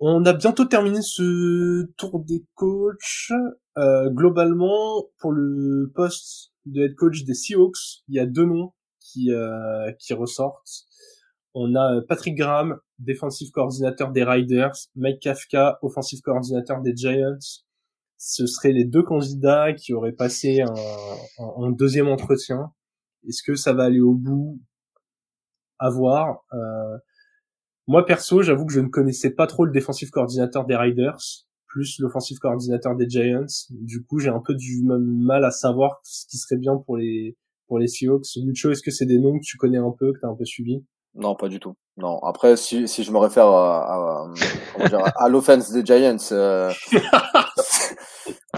On 0.00 0.24
a 0.24 0.32
bientôt 0.32 0.64
terminé 0.64 1.02
ce 1.02 1.90
tour 1.96 2.20
des 2.20 2.44
coachs. 2.54 3.32
Euh, 3.76 4.10
globalement, 4.10 5.04
pour 5.18 5.32
le 5.32 5.92
poste 5.94 6.52
de 6.66 6.82
head 6.82 6.94
coach 6.94 7.24
des 7.24 7.34
Seahawks, 7.34 8.02
il 8.08 8.14
y 8.14 8.20
a 8.20 8.26
deux 8.26 8.46
noms 8.46 8.72
qui, 9.00 9.32
euh, 9.32 9.92
qui 9.98 10.14
ressortent. 10.14 10.86
On 11.60 11.74
a 11.74 11.96
euh, 11.96 12.00
Patrick 12.08 12.36
Graham, 12.36 12.78
défensif 13.00 13.50
coordinateur 13.50 14.12
des 14.12 14.22
Riders, 14.22 14.76
Mike 14.94 15.20
Kafka, 15.20 15.80
offensif 15.82 16.20
coordinateur 16.20 16.80
des 16.82 16.94
Giants. 16.94 17.64
Ce 18.16 18.46
seraient 18.46 18.70
les 18.70 18.84
deux 18.84 19.02
candidats 19.02 19.72
qui 19.72 19.92
auraient 19.92 20.12
passé 20.12 20.60
un, 20.60 21.70
deuxième 21.72 22.06
entretien. 22.06 22.72
Est-ce 23.26 23.42
que 23.42 23.56
ça 23.56 23.72
va 23.72 23.84
aller 23.84 23.98
au 23.98 24.14
bout? 24.14 24.60
À 25.80 25.90
voir. 25.90 26.44
Euh, 26.52 26.98
moi 27.88 28.06
perso, 28.06 28.40
j'avoue 28.40 28.66
que 28.66 28.72
je 28.72 28.80
ne 28.80 28.88
connaissais 28.88 29.30
pas 29.30 29.48
trop 29.48 29.64
le 29.64 29.72
défensif 29.72 30.10
coordinateur 30.10 30.64
des 30.64 30.76
Riders, 30.76 31.18
plus 31.66 31.98
l'offensif 31.98 32.38
coordinateur 32.38 32.94
des 32.94 33.08
Giants. 33.08 33.46
Du 33.70 34.04
coup, 34.04 34.20
j'ai 34.20 34.30
un 34.30 34.40
peu 34.40 34.54
du 34.54 34.84
mal 34.84 35.44
à 35.44 35.50
savoir 35.50 35.98
ce 36.04 36.24
qui 36.28 36.36
serait 36.38 36.58
bien 36.58 36.76
pour 36.76 36.96
les 36.96 37.36
pour 37.66 37.80
les 37.80 37.88
Seahawks. 37.88 38.36
Lucho, 38.36 38.70
est-ce 38.70 38.82
que 38.82 38.92
c'est 38.92 39.06
des 39.06 39.18
noms 39.18 39.40
que 39.40 39.44
tu 39.44 39.56
connais 39.56 39.78
un 39.78 39.90
peu, 39.98 40.12
que 40.12 40.20
tu 40.20 40.24
as 40.24 40.28
un 40.28 40.36
peu 40.36 40.44
suivi? 40.44 40.84
Non, 41.18 41.34
pas 41.34 41.48
du 41.48 41.58
tout. 41.58 41.74
Non. 41.96 42.20
Après, 42.22 42.56
si, 42.56 42.86
si 42.86 43.02
je 43.02 43.10
me 43.10 43.18
réfère 43.18 43.46
à, 43.46 44.28
à, 44.80 45.24
à 45.24 45.28
l'offense 45.28 45.72
des 45.72 45.84
Giants, 45.84 46.16
euh, 46.30 46.70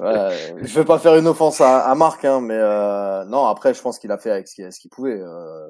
ouais, 0.03 0.55
je 0.63 0.75
vais 0.79 0.85
pas 0.85 0.99
faire 0.99 1.17
une 1.17 1.27
offense 1.27 1.63
à, 1.63 1.79
à 1.81 1.95
Marc, 1.95 2.23
hein, 2.27 2.43
mais 2.43 2.59
euh, 2.59 3.25
non. 3.25 3.47
Après, 3.47 3.73
je 3.73 3.81
pense 3.81 3.99
qu'il 3.99 4.13
a 4.13 4.19
fait 4.19 4.31
avec 4.31 4.47
ce 4.47 4.79
qu'il 4.79 4.91
pouvait. 4.91 5.19
Euh, 5.19 5.69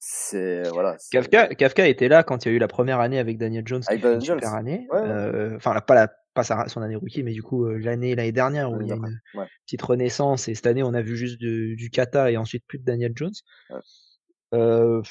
c'est 0.00 0.68
voilà. 0.68 0.98
Kafka, 1.10 1.48
Kafka 1.54 1.86
était 1.88 2.08
là 2.08 2.22
quand 2.24 2.44
il 2.44 2.48
y 2.48 2.52
a 2.52 2.54
eu 2.56 2.58
la 2.58 2.68
première 2.68 3.00
année 3.00 3.18
avec 3.18 3.38
Daniel 3.38 3.66
Jones. 3.66 3.82
Avec 3.86 4.02
Daniel 4.02 4.22
Jones. 4.22 4.44
année. 4.44 4.86
Euh, 4.92 5.56
enfin, 5.56 5.74
pas 5.80 5.94
la 5.94 6.08
pas 6.34 6.44
sa, 6.44 6.68
son 6.68 6.82
année 6.82 6.96
rookie, 6.96 7.22
mais 7.22 7.32
du 7.32 7.42
coup 7.42 7.66
l'année 7.66 8.14
l'année 8.14 8.32
dernière 8.32 8.70
où 8.70 8.80
il 8.80 8.88
y 8.88 8.92
a 8.92 8.96
une 8.96 9.20
petite 9.66 9.82
renaissance 9.82 10.48
et 10.48 10.54
cette 10.54 10.66
année 10.66 10.82
on 10.82 10.94
a 10.94 11.02
vu 11.02 11.14
juste 11.14 11.38
du 11.38 11.90
Kata 11.92 12.30
et 12.30 12.38
ensuite 12.38 12.64
plus 12.66 12.78
de 12.78 12.84
Daniel 12.84 13.12
Jones. 13.14 13.32
Euh, 14.54 15.02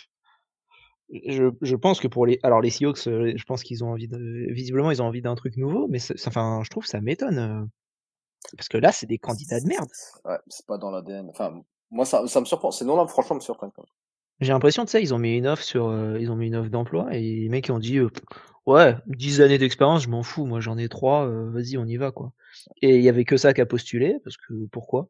je, 1.28 1.46
je, 1.62 1.76
pense 1.76 2.00
que 2.00 2.08
pour 2.08 2.26
les 2.26 2.40
alors 2.44 2.62
les 2.62 2.70
Seahawks, 2.70 3.08
euh, 3.08 3.34
je 3.36 3.44
pense 3.44 3.64
qu'ils 3.64 3.84
ont 3.84 3.92
envie 3.92 4.08
de 4.08 4.52
visiblement 4.52 4.92
ils 4.92 5.02
ont 5.02 5.06
envie 5.06 5.22
d'un 5.22 5.36
truc 5.36 5.58
nouveau, 5.58 5.88
mais 5.88 6.00
enfin 6.26 6.62
je 6.64 6.70
trouve 6.70 6.86
ça 6.86 7.02
m'étonne 7.02 7.40
euh, 7.40 7.66
parce 8.58 8.70
que 8.70 8.78
là 8.78 8.92
c'est 8.92 9.08
des 9.08 9.18
candidats 9.18 9.60
de 9.60 9.68
merde. 9.68 9.90
Ouais, 10.26 10.38
c'est 10.48 10.66
pas 10.66 10.78
dans 10.78 10.92
l'ADN. 10.92 11.28
Enfin 11.30 11.62
moi, 11.92 12.06
ça, 12.06 12.26
ça 12.28 12.40
me 12.40 12.46
surprend. 12.46 12.72
Ces 12.72 12.86
noms-là, 12.86 13.06
franchement, 13.06 13.36
me 13.36 13.42
surprennent. 13.42 13.72
Quand 13.76 13.84
même. 13.84 13.92
J'ai 14.40 14.54
l'impression, 14.54 14.86
tu 14.86 14.92
sais, 14.92 15.04
ils 15.04 15.14
ont 15.14 15.20
mis 15.20 15.38
une 15.38 15.46
offre 15.46 15.62
sur, 15.62 15.88
euh, 15.90 16.18
ils 16.20 16.32
ont 16.32 16.36
mis 16.36 16.48
une 16.48 16.56
offre 16.56 16.70
d'emploi 16.70 17.14
et 17.14 17.22
les 17.22 17.50
mecs 17.50 17.68
ils 17.68 17.74
ont 17.74 17.80
dit, 17.80 18.00
euh, 18.00 18.10
ouais, 18.66 18.96
10 19.06 19.42
années 19.42 19.60
d'expérience, 19.60 20.02
je 20.04 20.10
m'en 20.10 20.24
fous, 20.24 20.48
moi 20.48 20.62
j'en 20.62 20.80
ai 20.80 20.90
trois, 20.90 21.28
euh, 21.28 21.52
vas-y, 21.52 21.78
on 21.78 21.86
y 21.86 21.98
va 21.98 22.12
quoi. 22.12 22.32
Et 22.82 22.98
il 22.98 23.04
y 23.04 23.10
avait 23.10 23.24
que 23.24 23.38
ça 23.38 23.54
qu'à 23.54 23.68
postuler 23.68 24.18
parce 24.24 24.38
que 24.38 24.54
pourquoi? 24.72 25.10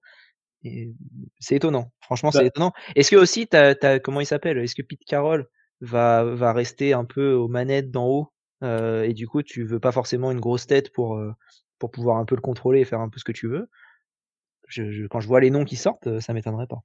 Et 0.63 0.91
c'est 1.39 1.55
étonnant. 1.55 1.91
Franchement, 2.01 2.31
c'est 2.31 2.39
Bah 2.39 2.45
étonnant. 2.45 2.73
Est-ce 2.95 3.09
que 3.09 3.15
aussi, 3.15 3.47
t'as, 3.47 3.73
t'as, 3.73 3.99
comment 3.99 4.19
il 4.19 4.25
s'appelle? 4.25 4.57
Est-ce 4.57 4.75
que 4.75 4.81
Pete 4.81 5.05
Carroll 5.05 5.47
va 5.81 6.23
va 6.23 6.53
rester 6.53 6.93
un 6.93 7.05
peu 7.05 7.33
aux 7.33 7.47
manettes 7.47 7.91
d'en 7.91 8.07
haut 8.07 8.33
euh, 8.63 9.03
et 9.03 9.13
du 9.13 9.27
coup, 9.27 9.43
tu 9.43 9.63
veux 9.65 9.79
pas 9.79 9.91
forcément 9.91 10.31
une 10.31 10.39
grosse 10.39 10.67
tête 10.67 10.91
pour 10.93 11.17
euh, 11.17 11.33
pour 11.79 11.91
pouvoir 11.91 12.17
un 12.17 12.25
peu 12.25 12.35
le 12.35 12.41
contrôler 12.41 12.81
et 12.81 12.85
faire 12.85 13.01
un 13.01 13.09
peu 13.09 13.19
ce 13.19 13.23
que 13.25 13.31
tu 13.33 13.47
veux. 13.47 13.69
Je, 14.67 14.89
je- 14.91 15.05
quand 15.05 15.19
je 15.19 15.27
vois 15.27 15.39
les 15.39 15.51
noms 15.51 15.65
qui 15.65 15.75
sortent, 15.75 16.07
euh, 16.07 16.19
ça 16.19 16.33
m'étonnerait 16.33 16.65
pas. 16.65 16.83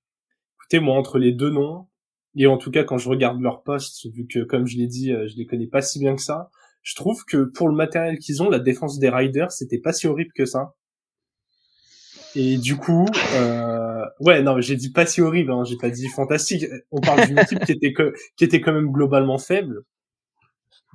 écoutez, 0.59 0.81
moi, 0.81 0.97
entre 0.97 1.19
les 1.19 1.33
deux 1.33 1.49
noms, 1.50 1.88
et 2.35 2.47
en 2.47 2.59
tout 2.59 2.71
cas, 2.71 2.85
quand 2.85 2.99
je 2.99 3.09
regarde 3.09 3.41
leurs 3.41 3.62
postes, 3.62 4.07
vu 4.12 4.26
que, 4.26 4.41
comme 4.45 4.67
je 4.67 4.76
l'ai 4.76 4.87
dit, 4.87 5.12
euh, 5.12 5.26
je 5.29 5.37
les 5.37 5.47
connais 5.47 5.67
pas 5.67 5.81
si 5.83 5.99
bien 5.99 6.15
que 6.15 6.23
ça, 6.23 6.50
je 6.83 6.95
trouve 6.95 7.25
que 7.25 7.45
pour 7.45 7.69
le 7.69 7.75
matériel 7.75 8.19
qu'ils 8.19 8.43
ont, 8.43 8.50
la 8.50 8.59
défense 8.59 8.99
des 8.99 9.09
Riders, 9.09 9.50
c'était 9.53 9.79
pas 9.79 9.93
si 9.93 10.07
horrible 10.07 10.33
que 10.35 10.45
ça. 10.45 10.75
Et 12.35 12.59
du 12.59 12.76
coup, 12.76 13.07
euh, 13.33 13.96
ouais, 14.21 14.43
non, 14.43 14.61
j'ai 14.61 14.77
dit 14.77 14.91
pas 14.91 15.07
si 15.07 15.21
horrible, 15.21 15.53
hein, 15.53 15.65
j'ai 15.65 15.77
pas 15.77 15.91
dit 15.91 16.09
fantastique. 16.09 16.65
On 16.91 17.01
parle 17.01 17.27
d'une 17.27 17.39
équipe 17.39 17.65
qui 17.65 17.73
était 17.73 17.93
que, 17.93 18.15
qui 18.37 18.45
était 18.45 18.61
quand 18.61 18.73
même 18.73 18.91
globalement 18.91 19.39
faible. 19.39 19.83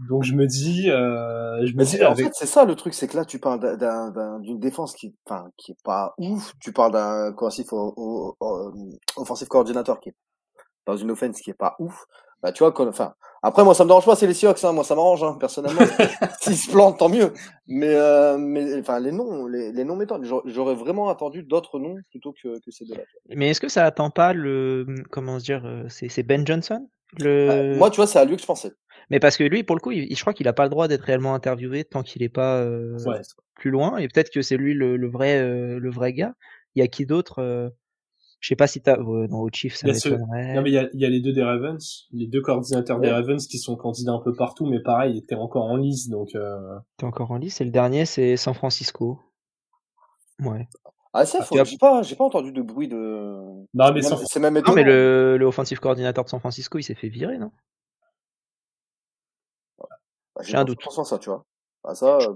Donc 0.09 0.23
je 0.23 0.33
me 0.33 0.47
dis, 0.47 0.89
euh, 0.89 1.65
je 1.65 1.73
me 1.75 1.83
dis 1.83 2.03
en 2.03 2.11
avec, 2.11 2.25
fait, 2.27 2.31
c'est 2.33 2.45
ça 2.47 2.65
le 2.65 2.75
truc, 2.75 2.93
c'est 2.93 3.07
que 3.07 3.15
là, 3.15 3.25
tu 3.25 3.39
parles 3.39 3.59
d'un- 3.59 3.77
d'un- 3.77 4.09
d'un- 4.09 4.39
d'une 4.39 4.59
défense 4.59 4.95
qui, 4.95 5.15
enfin, 5.25 5.49
qui 5.57 5.73
est 5.73 5.83
pas 5.83 6.13
ouf. 6.17 6.53
Tu 6.59 6.71
parles 6.71 6.93
d'un 6.93 7.31
au- 7.71 8.35
au- 8.39 8.65
offensif 9.17 9.47
coordinateur 9.47 9.99
qui 9.99 10.09
est 10.09 10.15
dans 10.85 10.97
une 10.97 11.11
offense 11.11 11.41
qui 11.41 11.49
est 11.49 11.55
pas 11.57 11.75
ouf. 11.79 12.05
Bah, 12.43 12.51
tu 12.51 12.63
vois, 12.63 12.73
enfin, 12.87 13.13
après, 13.43 13.63
moi, 13.63 13.75
ça 13.75 13.83
me 13.83 13.89
dérange 13.89 14.05
pas, 14.05 14.15
c'est 14.15 14.25
les 14.25 14.33
Seahawks, 14.33 14.63
hein, 14.63 14.71
moi, 14.71 14.83
ça 14.83 14.95
m'arrange, 14.95 15.23
hein, 15.23 15.37
personnellement. 15.39 15.81
S'ils 16.41 16.57
se 16.57 16.71
plantent, 16.71 16.97
tant 16.97 17.07
mieux. 17.09 17.33
Mais, 17.67 17.93
euh, 17.93 18.35
mais, 18.39 18.79
enfin, 18.79 18.99
les 18.99 19.11
noms, 19.11 19.45
les, 19.45 19.71
les 19.71 19.83
noms 19.83 19.95
m'étonnent. 19.95 20.23
J'aurais- 20.23 20.73
vraiment 20.75 21.09
attendu 21.09 21.43
d'autres 21.43 21.77
noms 21.77 21.97
plutôt 22.09 22.33
que, 22.33 22.59
que 22.59 22.71
ces 22.71 22.85
deux-là. 22.85 23.03
Mais 23.35 23.49
est-ce 23.49 23.61
que 23.61 23.69
ça 23.69 23.85
attend 23.85 24.09
pas 24.09 24.33
le, 24.33 24.87
comment 25.11 25.37
se 25.37 25.43
dire, 25.43 25.63
euh, 25.65 25.83
c'est 25.89 26.23
Ben 26.23 26.45
Johnson 26.45 26.87
le... 27.19 27.75
moi, 27.77 27.89
tu 27.91 27.97
vois, 27.97 28.07
c'est 28.07 28.19
à 28.19 28.25
lui 28.25 28.35
que 28.37 28.41
je 28.41 28.47
pensais. 28.47 28.71
Mais 29.09 29.19
parce 29.19 29.35
que 29.37 29.43
lui, 29.43 29.63
pour 29.63 29.75
le 29.75 29.81
coup, 29.81 29.91
il- 29.91 30.15
je 30.15 30.21
crois 30.21 30.33
qu'il 30.33 30.47
a 30.47 30.53
pas 30.53 30.63
le 30.63 30.69
droit 30.69 30.87
d'être 30.87 31.03
réellement 31.03 31.35
interviewé 31.35 31.83
tant 31.83 32.01
qu'il 32.01 32.23
est 32.23 32.29
pas 32.29 32.55
euh, 32.61 32.97
ouais. 33.05 33.21
plus 33.55 33.69
loin. 33.69 33.97
Et 33.97 34.07
peut-être 34.07 34.31
que 34.31 34.41
c'est 34.41 34.57
lui 34.57 34.73
le, 34.73 34.95
le 34.97 35.09
vrai, 35.09 35.37
euh, 35.37 35.77
le 35.77 35.91
vrai 35.91 36.13
gars. 36.13 36.33
Il 36.73 36.79
y 36.79 36.83
a 36.83 36.87
qui 36.87 37.05
d'autre 37.05 37.71
Je 38.41 38.47
sais 38.47 38.55
pas 38.55 38.65
si 38.67 38.81
t'as 38.81 38.97
dans 38.97 39.47
Chief, 39.53 39.75
ça 39.75 39.87
Il 39.87 39.93
y 39.93 39.95
a 39.95 39.99
ce- 39.99 40.09
m'étonnerait. 40.09 40.55
Non 40.55 40.61
mais 40.63 40.71
il 40.71 40.73
y 40.73 40.77
a, 40.79 40.89
il 40.93 40.99
y 40.99 41.05
a 41.05 41.09
les 41.09 41.21
deux 41.21 41.31
des 41.31 41.43
Ravens, 41.43 42.07
les 42.11 42.25
deux 42.27 42.41
coordinateurs 42.41 42.99
des. 42.99 43.11
Ravens 43.11 43.47
qui 43.47 43.59
sont 43.59 43.75
candidats 43.75 44.13
un 44.13 44.19
peu 44.19 44.33
partout, 44.33 44.65
mais 44.65 44.81
pareil, 44.81 45.13
ils 45.15 45.19
étaient 45.19 45.35
encore 45.35 45.65
en 45.65 45.75
lice, 45.77 46.09
donc 46.09 46.33
euh, 46.35 46.57
T'es 46.97 47.05
encore 47.05 47.29
en 47.31 47.37
lice. 47.37 47.61
Et 47.61 47.65
le 47.65 47.71
dernier, 47.71 48.05
c'est 48.05 48.35
San 48.37 48.55
Francisco. 48.55 49.19
Ouais. 50.39 50.67
Ah, 51.13 51.25
ça, 51.25 51.39
Ah, 51.41 51.45
faut- 51.45 51.63
j'ai 51.63 51.77
pas, 51.77 52.01
j'ai 52.01 52.15
pas 52.15 52.23
entendu 52.23 52.51
de 52.51 52.63
bruit 52.63 52.87
de. 52.87 52.97
non 53.75 53.93
mais 53.93 54.01
sans, 54.01 54.17
C'est 54.17 54.39
même 54.39 54.59
Non, 54.65 54.73
mais 54.73 54.83
le, 54.83 55.37
le 55.37 55.45
offensive 55.45 55.79
coordinateur 55.79 56.23
de 56.23 56.29
San 56.29 56.39
Francisco, 56.39 56.79
il 56.79 56.83
s'est 56.83 56.95
fait 56.95 57.09
virer, 57.09 57.37
non? 57.37 57.51
Bah, 60.35 60.41
j'ai 60.43 60.57
un 60.57 60.65
doute. 60.65 60.79
ça, 61.03 61.19
tu 61.19 61.29
vois. 61.29 61.45
Ah, 61.83 61.93
ça, 61.93 62.17
euh, 62.17 62.33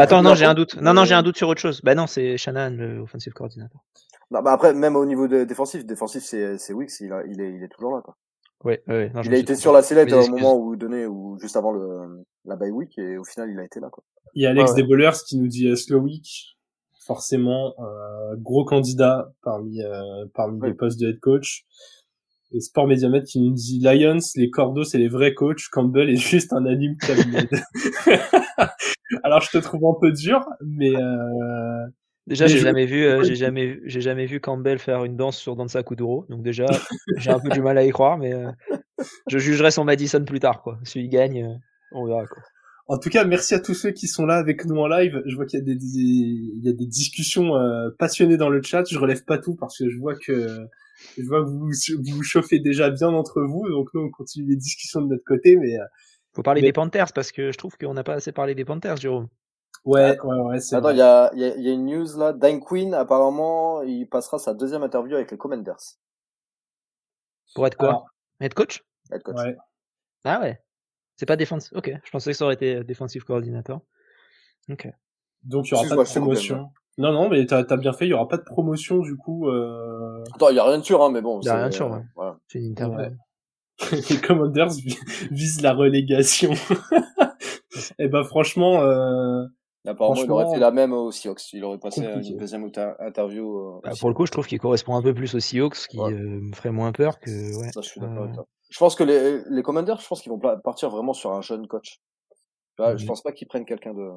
Attends, 0.00 0.22
non, 0.22 0.34
j'ai 0.34 0.44
un 0.44 0.50
faute, 0.50 0.56
doute. 0.56 0.82
Non, 0.82 0.94
non, 0.94 1.04
j'ai 1.04 1.14
un 1.14 1.22
doute 1.22 1.36
sur 1.36 1.48
autre 1.48 1.60
chose. 1.60 1.80
Bah 1.82 1.94
non, 1.94 2.06
c'est 2.06 2.36
Shannon, 2.36 2.70
le 2.70 2.98
offensive 3.00 3.32
coordinator. 3.32 3.84
Non, 4.30 4.42
bah 4.42 4.52
après, 4.52 4.74
même 4.74 4.96
au 4.96 5.04
niveau 5.06 5.28
de, 5.28 5.44
défensif, 5.44 5.84
défensif, 5.84 6.22
c'est, 6.24 6.58
c'est 6.58 6.72
Wicks, 6.72 7.00
il, 7.00 7.12
a- 7.12 7.24
il 7.26 7.40
est, 7.40 7.54
il 7.54 7.62
est 7.62 7.68
toujours 7.68 7.94
là, 7.94 8.02
quoi. 8.02 8.16
Ouais. 8.64 8.82
Non, 8.86 9.20
il 9.22 9.34
a 9.34 9.36
été 9.36 9.56
sur 9.56 9.72
la 9.72 9.82
sellette 9.82 10.12
au 10.12 10.26
moment 10.28 10.56
où 10.56 10.74
donné, 10.76 11.06
ou 11.06 11.38
juste 11.38 11.56
avant 11.56 11.72
le, 11.72 12.24
la 12.46 12.56
bye 12.56 12.70
week, 12.70 12.96
et 12.98 13.18
au 13.18 13.24
final, 13.24 13.50
il 13.50 13.58
a 13.60 13.64
été 13.64 13.78
là, 13.78 13.88
quoi. 13.90 14.02
il 14.34 14.42
y 14.42 14.46
a 14.46 14.50
Alex 14.50 14.70
ouais. 14.70 14.76
Desbowlers 14.80 15.18
qui 15.26 15.36
nous 15.38 15.48
dit 15.48 15.68
euh, 15.68 15.76
Slowick, 15.76 16.56
forcément 17.04 17.74
euh, 17.78 18.34
gros 18.38 18.64
candidat 18.64 19.30
parmi 19.42 19.82
euh, 19.82 20.24
parmi 20.32 20.58
les 20.62 20.72
postes 20.72 20.98
de 20.98 21.08
head 21.10 21.20
coach? 21.20 21.66
Et 22.52 22.60
Sport 22.60 22.86
Mediamet 22.86 23.24
qui 23.24 23.40
nous 23.40 23.52
dit 23.52 23.80
Lions, 23.80 24.20
les 24.36 24.48
cordos 24.48 24.84
c'est 24.84 24.96
les 24.98 25.08
vrais 25.08 25.34
coachs, 25.34 25.68
Campbell 25.70 26.08
est 26.08 26.16
juste 26.30 26.54
un 26.54 26.64
anime 26.64 26.96
cabinet. 26.96 27.46
Alors 29.22 29.42
je 29.42 29.50
te 29.50 29.58
trouve 29.58 29.84
un 29.86 30.00
peu 30.00 30.12
dur, 30.12 30.46
mais 30.62 30.94
euh, 30.96 31.86
Déjà, 32.26 32.44
Mais 32.46 32.50
j'ai 32.50 32.58
je- 32.58 32.62
jamais 32.62 32.86
vu, 32.86 33.04
euh, 33.04 33.22
j'ai 33.22 33.34
jamais, 33.34 33.66
vu- 33.66 33.82
j'ai 33.84 34.00
jamais 34.00 34.24
vu 34.26 34.40
Campbell 34.40 34.78
faire 34.78 35.04
une 35.04 35.16
danse 35.16 35.36
sur 35.36 35.56
Danza 35.56 35.82
Kuduro. 35.82 36.24
Donc 36.30 36.42
déjà, 36.42 36.64
j'ai 37.18 37.30
un 37.30 37.38
peu 37.38 37.50
du 37.50 37.60
mal 37.60 37.76
à 37.76 37.84
y 37.84 37.90
croire, 37.90 38.16
mais 38.16 38.32
euh, 38.32 38.50
je 39.28 39.38
jugerai 39.38 39.70
son 39.70 39.84
Madison 39.84 40.24
plus 40.24 40.40
tard, 40.40 40.62
quoi. 40.62 40.78
S'il 40.84 41.08
gagne, 41.10 41.44
euh, 41.44 41.54
on 41.92 42.06
verra, 42.06 42.26
quoi. 42.26 42.42
En 42.86 42.98
tout 42.98 43.08
cas, 43.10 43.24
merci 43.24 43.54
à 43.54 43.60
tous 43.60 43.72
ceux 43.74 43.90
qui 43.92 44.06
sont 44.08 44.26
là 44.26 44.36
avec 44.36 44.64
nous 44.66 44.76
en 44.76 44.86
live. 44.86 45.22
Je 45.26 45.36
vois 45.36 45.46
qu'il 45.46 45.58
y 45.58 45.62
a 45.62 45.64
des, 45.64 45.74
des- 45.74 45.86
il 45.86 46.60
y 46.62 46.68
a 46.68 46.72
des 46.72 46.86
discussions 46.86 47.56
euh, 47.56 47.88
passionnées 47.98 48.36
dans 48.36 48.50
le 48.50 48.62
chat. 48.62 48.84
Je 48.90 48.98
relève 48.98 49.24
pas 49.24 49.38
tout 49.38 49.54
parce 49.54 49.78
que 49.78 49.88
je 49.90 49.98
vois 49.98 50.14
que 50.14 50.58
je 51.18 51.22
vois 51.24 51.42
que 51.44 51.48
vous 51.48 51.70
vous 51.70 52.22
chauffez 52.22 52.58
déjà 52.58 52.90
bien 52.90 53.08
entre 53.08 53.42
vous. 53.42 53.66
Donc 53.70 53.88
nous, 53.94 54.02
on 54.02 54.10
continue 54.10 54.48
les 54.48 54.56
discussions 54.56 55.00
de 55.02 55.08
notre 55.08 55.24
côté. 55.24 55.56
Mais 55.56 55.78
euh, 55.78 55.84
Faut 56.34 56.42
parler 56.42 56.60
Mais- 56.60 56.68
des 56.68 56.72
Panthers 56.72 57.12
parce 57.14 57.32
que 57.32 57.52
je 57.52 57.56
trouve 57.58 57.76
qu'on 57.78 57.94
n'a 57.94 58.04
pas 58.04 58.14
assez 58.14 58.32
parlé 58.32 58.54
des 58.54 58.64
Panthers, 58.66 58.96
Jérôme. 58.98 59.28
Ouais, 59.84 60.18
ouais, 60.20 60.38
ouais, 60.40 60.60
c'est 60.60 60.76
Attends, 60.76 60.90
il 60.90 60.98
y 60.98 61.02
a, 61.02 61.30
il 61.34 61.40
y, 61.40 61.44
a, 61.44 61.56
il 61.56 61.62
y 61.62 61.68
a 61.68 61.72
une 61.72 61.86
news, 61.86 62.06
là. 62.18 62.32
Dan 62.32 62.60
Quinn, 62.60 62.94
apparemment, 62.94 63.82
il 63.82 64.08
passera 64.08 64.38
sa 64.38 64.54
deuxième 64.54 64.82
interview 64.82 65.16
avec 65.16 65.30
les 65.30 65.38
Commanders. 65.38 65.98
Pour 67.54 67.66
être 67.66 67.76
quoi 67.76 67.88
Alors, 67.88 68.06
Head 68.40 68.54
coach? 68.54 68.84
Head 69.12 69.22
coach. 69.22 69.36
ouais. 69.36 69.56
Ah 70.24 70.40
ouais. 70.40 70.60
C'est 71.16 71.26
pas 71.26 71.36
défense. 71.36 71.72
Ok. 71.74 71.92
Je 72.04 72.10
pensais 72.10 72.32
que 72.32 72.36
ça 72.36 72.44
aurait 72.44 72.54
été 72.54 72.82
defensive 72.82 73.24
coordinator. 73.24 73.80
Ok. 74.70 74.88
Donc 75.44 75.68
il 75.68 75.72
y 75.72 75.74
aura 75.74 75.88
pas 75.88 76.02
de 76.02 76.08
promotion. 76.08 76.70
Non, 76.96 77.12
non, 77.12 77.28
mais 77.28 77.44
t'as 77.46 77.64
as 77.68 77.76
bien 77.76 77.92
fait. 77.92 78.06
Il 78.06 78.10
y 78.10 78.14
aura 78.14 78.28
pas 78.28 78.38
de 78.38 78.42
promotion 78.44 78.98
du 78.98 79.16
coup. 79.16 79.48
Euh... 79.48 80.24
Attends, 80.34 80.48
il 80.48 80.56
y 80.56 80.58
a 80.58 80.64
rien 80.64 80.78
de 80.78 80.82
sûr, 80.84 81.02
hein, 81.02 81.10
mais 81.10 81.20
bon. 81.20 81.40
Il 81.40 81.46
y 81.46 81.48
a 81.48 81.56
rien 81.56 81.68
de 81.68 81.74
sûr, 81.74 81.90
ouais. 81.90 82.02
voilà. 82.16 82.38
C'est 82.48 82.58
une 82.58 82.66
interview. 82.70 82.98
Ouais. 82.98 83.12
les 84.10 84.20
Commanders 84.20 84.70
vi- 84.70 84.98
visent 85.30 85.60
la 85.60 85.74
relégation. 85.74 86.52
Et 87.98 88.08
ben 88.08 88.24
franchement, 88.24 88.82
euh, 88.82 89.44
Apparemment, 89.86 90.22
il 90.22 90.30
aurait 90.30 90.50
fait 90.50 90.58
la 90.60 90.70
même 90.70 90.92
aux 90.94 91.10
Seahawks. 91.12 91.52
Il 91.52 91.62
aurait 91.64 91.78
passé 91.78 92.00
compliqué. 92.02 92.30
une 92.30 92.38
deuxième 92.38 92.64
interview. 93.00 93.58
euh, 93.58 93.80
Bah, 93.84 93.90
pour 94.00 94.08
le 94.08 94.14
coup, 94.14 94.24
je 94.24 94.32
trouve 94.32 94.46
qu'il 94.46 94.58
correspond 94.58 94.96
un 94.96 95.02
peu 95.02 95.12
plus 95.12 95.34
aux 95.34 95.40
Seahawks, 95.40 95.88
qui 95.88 95.98
Ouais. 95.98 96.12
euh, 96.12 96.40
me 96.40 96.54
ferait 96.54 96.70
moins 96.72 96.92
peur 96.92 97.18
que. 97.20 97.30
Ouais. 97.30 97.70
Ça, 97.72 97.80
je 97.82 97.88
suis 97.88 98.00
Euh. 98.02 98.26
Je 98.70 98.78
pense 98.78 98.94
que 98.94 99.04
les, 99.04 99.42
les 99.50 99.62
Commanders, 99.62 100.00
je 100.00 100.08
pense 100.08 100.22
qu'ils 100.22 100.32
vont 100.32 100.38
partir 100.38 100.88
vraiment 100.90 101.12
sur 101.12 101.32
un 101.32 101.42
jeune 101.42 101.66
coach. 101.68 101.98
Tu 102.76 102.82
vois, 102.82 102.96
Je 102.96 103.06
pense 103.06 103.22
pas 103.22 103.30
qu'ils 103.32 103.46
prennent 103.46 103.66
quelqu'un 103.66 103.92
de 103.94 104.10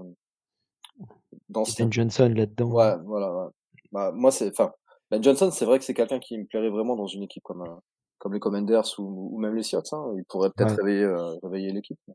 d'ancien. 1.49 1.86
Ben 1.86 1.91
Johnson 1.93 2.34
là-dedans. 2.36 2.71
Ouais, 2.71 2.95
voilà. 3.06 3.34
ouais. 3.36 3.51
Bah, 3.91 4.12
moi, 4.13 4.32
c'est, 4.32 4.49
enfin, 4.49 4.71
Ben 5.12 5.21
Johnson, 5.21 5.51
c'est 5.51 5.65
vrai 5.65 5.80
que 5.80 5.86
c'est 5.86 5.93
quelqu'un 5.93 6.19
qui 6.19 6.38
me 6.38 6.45
plairait 6.45 6.69
vraiment 6.69 6.95
dans 6.95 7.08
une 7.08 7.23
équipe 7.23 7.43
comme 7.43 7.62
euh, 7.62 7.75
comme 8.19 8.34
les 8.34 8.39
Commanders 8.39 8.86
ou, 8.99 9.30
ou 9.36 9.38
même 9.39 9.53
les 9.56 9.63
Seahawks. 9.63 9.93
Hein. 9.93 10.13
Il 10.17 10.23
pourrait 10.25 10.49
peut-être 10.56 10.75
réveiller 10.77 11.06
réveiller 11.43 11.71
l'équipe. 11.71 11.99
Mais 12.08 12.13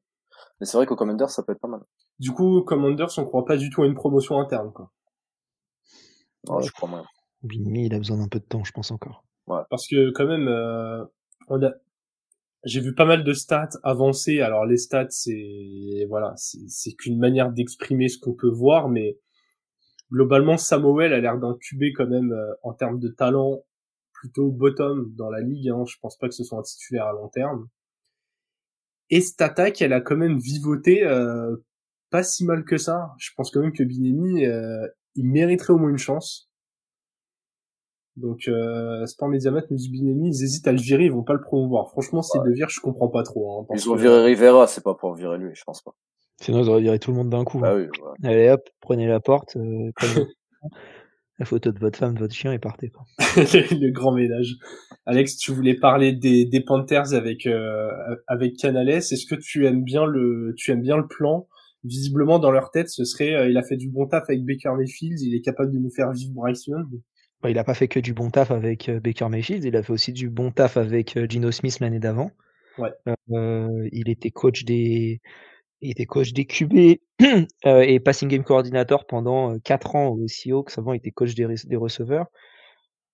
c'est 0.61 0.77
vrai 0.77 0.87
qu'aux 0.87 0.97
Commanders, 0.97 1.31
ça 1.31 1.43
peut 1.43 1.53
être 1.53 1.61
pas 1.61 1.69
mal. 1.69 1.81
du 2.19 2.33
coup, 2.33 2.63
Commanders, 2.63 3.19
on 3.19 3.25
croit 3.25 3.45
pas 3.45 3.57
du 3.57 3.71
tout 3.71 3.83
à 3.83 3.87
une 3.87 3.95
promotion 3.95 4.39
interne. 4.39 4.73
Quoi. 4.73 4.91
Non, 6.49 6.61
je 6.61 6.73
crois 6.73 6.89
moins. 6.89 7.05
Il 7.51 7.95
a 7.95 7.99
besoin 7.99 8.19
d'un 8.19 8.29
peu 8.29 8.39
de 8.39 8.45
temps, 8.45 8.65
je 8.65 8.73
pense 8.73 8.91
encore. 8.91 9.25
Parce 9.71 9.87
que 9.89 10.11
quand 10.13 10.27
même, 10.27 10.49
euh, 10.49 11.05
on 11.49 11.63
a, 11.63 11.73
j'ai 12.65 12.81
vu 12.81 12.95
pas 12.95 13.05
mal 13.05 13.25
de 13.25 13.33
stats 13.33 13.71
avancées. 13.83 14.41
Alors 14.41 14.65
les 14.65 14.77
stats, 14.77 15.11
c'est 15.11 16.07
voilà, 16.09 16.33
c'est 16.37 16.69
c'est 16.69 16.93
qu'une 16.93 17.19
manière 17.19 17.51
d'exprimer 17.51 18.09
ce 18.09 18.19
qu'on 18.19 18.35
peut 18.35 18.51
voir, 18.51 18.89
mais 18.89 19.19
globalement, 20.11 20.57
Samuel 20.57 21.13
a 21.13 21.21
l'air 21.21 21.39
d'un 21.39 21.57
QB 21.61 21.95
quand 21.95 22.07
même 22.07 22.33
euh, 22.33 22.55
en 22.63 22.73
termes 22.73 22.99
de 22.99 23.09
talent 23.09 23.63
plutôt 24.13 24.51
bottom 24.51 25.13
dans 25.17 25.31
la 25.31 25.41
ligue. 25.41 25.69
Hein. 25.69 25.85
Je 25.87 25.97
pense 26.01 26.17
pas 26.17 26.29
que 26.29 26.35
ce 26.35 26.45
soit 26.45 26.59
un 26.59 26.63
titulaire 26.63 27.07
à 27.07 27.13
long 27.13 27.29
terme. 27.29 27.69
Et 29.15 29.21
cette 29.21 29.43
attaque, 29.43 29.81
elle 29.83 29.93
a 29.93 30.01
quand 30.01 30.17
même 30.17 30.39
vivoté 30.39 31.05
euh, 31.05 31.55
pas 32.11 32.23
si 32.23 32.47
mal 32.47 32.65
que 32.65 32.79
ça. 32.79 33.13
Je 33.19 33.31
pense 33.37 33.51
quand 33.51 33.61
même 33.61 33.73
que 33.73 33.85
Binemi, 33.85 34.47
euh, 34.47 34.87
il 35.15 35.27
mériterait 35.29 35.75
au 35.75 35.79
moins 35.79 35.91
une 35.91 35.99
chance. 35.99 36.51
Donc, 38.17 38.49
euh, 38.49 39.05
Sport 39.07 39.29
Mediamat 39.29 39.63
nous 39.71 39.77
dit 39.77 39.91
Binemi, 39.91 40.29
ils 40.29 40.43
hésitent 40.45 40.67
à 40.67 40.73
le 40.73 40.79
virer, 40.81 41.05
ils 41.05 41.13
vont 41.13 41.23
pas 41.25 41.35
le 41.35 41.43
promouvoir. 41.43 41.91
Franchement, 41.91 42.23
s'ils 42.23 42.41
le 42.43 42.55
virent, 42.55 42.71
je 42.71 42.81
comprends 42.81 43.09
pas 43.09 43.23
trop. 43.23 43.61
Hein, 43.61 43.67
parce 43.69 43.85
Ils 43.85 43.91
ont 43.91 43.97
que- 43.97 44.01
viré 44.01 44.23
Rivera, 44.25 44.67
c'est 44.67 44.83
pas 44.83 44.95
pour 44.95 45.15
virer 45.15 45.37
lui, 45.39 45.55
je 45.55 45.63
pense 45.65 45.83
pas. 45.83 45.95
Sinon, 46.41 46.63
ils 46.63 46.69
auraient 46.71 46.81
viré 46.83 46.99
tout 46.99 47.11
le 47.11 47.19
monde 47.19 47.31
d'un 47.31 47.45
coup. 47.45 47.61
Hein. 47.65 47.75
oui, 47.77 47.89
voilà. 48.01 48.15
Allez 48.25 48.49
hop, 48.51 48.69
prenez 48.81 49.07
la 49.07 49.21
porte, 49.21 49.57
euh, 49.57 49.91
prenez 49.95 50.27
la 51.39 51.45
photo 51.45 51.71
de 51.71 51.79
votre 51.79 51.99
femme, 51.99 52.15
de 52.15 52.19
votre 52.19 52.35
chien 52.35 52.53
et 52.53 52.59
partez. 52.59 52.89
Quoi. 52.91 53.05
le 53.19 53.91
grand 53.93 54.13
ménage. 54.13 54.57
Alex, 55.07 55.37
tu 55.37 55.53
voulais 55.53 55.75
parler 55.75 56.13
des, 56.13 56.45
des 56.45 56.61
Panthers 56.61 57.13
avec 57.15 57.47
euh, 57.47 57.89
avec 58.29 58.57
Canales. 58.57 58.89
Est-ce 58.89 59.27
que 59.27 59.35
tu 59.35 59.67
aimes 59.67 59.83
bien 59.83 60.07
le 60.07 60.55
tu 60.57 60.71
aimes 60.71 60.83
bien 60.83 60.97
le 60.97 61.07
plan? 61.07 61.49
Visiblement 61.85 62.39
dans 62.39 62.53
leur 62.53 62.71
tête, 62.71 62.89
ce 62.89 63.05
serait 63.05 63.35
euh, 63.35 63.49
il 63.51 63.57
a 63.57 63.65
fait 63.65 63.77
du 63.77 63.91
bon 63.91 64.07
taf 64.07 64.25
avec 64.29 64.45
Baker 64.45 64.71
Mayfield, 64.77 65.21
il 65.21 65.35
est 65.35 65.41
capable 65.41 65.73
de 65.73 65.79
nous 65.79 65.91
faire 65.91 66.13
vivre 66.13 66.33
Bryce 66.33 66.67
Young. 66.69 66.87
bah, 67.43 67.51
il 67.51 67.59
a 67.59 67.65
pas 67.65 67.75
fait 67.75 67.89
que 67.89 67.99
du 67.99 68.15
bon 68.15 68.31
taf 68.31 68.53
avec 68.53 68.89
Baker 68.89 69.29
Mayfield, 69.29 69.65
il 69.65 69.77
a 69.77 69.83
fait 69.83 69.93
aussi 69.93 70.13
du 70.13 70.31
bon 70.31 70.53
taf 70.53 70.77
avec 70.77 71.19
Gino 71.29 71.51
Smith 71.51 71.81
l'année 71.81 71.99
d'avant. 71.99 72.31
Ouais. 72.79 72.91
il 73.93 74.09
était 74.09 74.31
coach 74.31 74.65
des 74.65 75.21
il 75.81 75.91
était 75.91 76.07
coach 76.07 76.33
des 76.33 76.45
QB 76.45 77.01
et 77.65 78.01
passing 78.01 78.29
game 78.29 78.45
coordinator 78.45 79.05
pendant 79.05 79.59
4 79.59 79.97
ans 79.97 80.09
au 80.11 80.29
Seahawks. 80.29 80.79
Avant, 80.79 80.93
il 80.93 80.99
était 80.99 81.11
coach 81.11 81.35
des, 81.35 81.47
des 81.65 81.77
receveurs. 81.77 82.27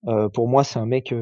Euh, 0.06 0.28
pour 0.28 0.48
moi, 0.48 0.64
c'est 0.64 0.78
un 0.78 0.86
mec 0.86 1.12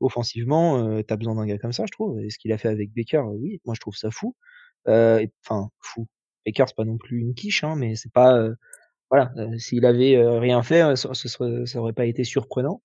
offensivement, 0.00 0.78
euh, 0.78 1.02
t'as 1.02 1.16
besoin 1.16 1.34
d'un 1.34 1.46
gars 1.46 1.58
comme 1.58 1.72
ça, 1.72 1.84
je 1.86 1.92
trouve. 1.92 2.20
Et 2.20 2.30
ce 2.30 2.38
qu'il 2.38 2.52
a 2.52 2.58
fait 2.58 2.68
avec 2.68 2.92
Baker, 2.94 3.22
oui, 3.34 3.60
moi 3.64 3.74
je 3.74 3.80
trouve 3.80 3.96
ça 3.96 4.10
fou. 4.10 4.36
Enfin, 4.86 5.70
fou. 5.80 6.06
Baker, 6.46 6.64
c'est 6.68 6.76
pas 6.76 6.84
non 6.84 6.98
plus 6.98 7.20
une 7.20 7.34
quiche, 7.34 7.64
hein, 7.64 7.74
mais 7.76 7.96
c'est 7.96 8.12
pas. 8.12 8.48
voilà, 9.10 9.32
s'il 9.58 9.86
avait 9.86 10.16
rien 10.38 10.62
fait, 10.62 10.96
ça, 10.96 11.80
aurait 11.80 11.92
pas 11.92 12.06
été 12.06 12.24
surprenant. 12.24 12.82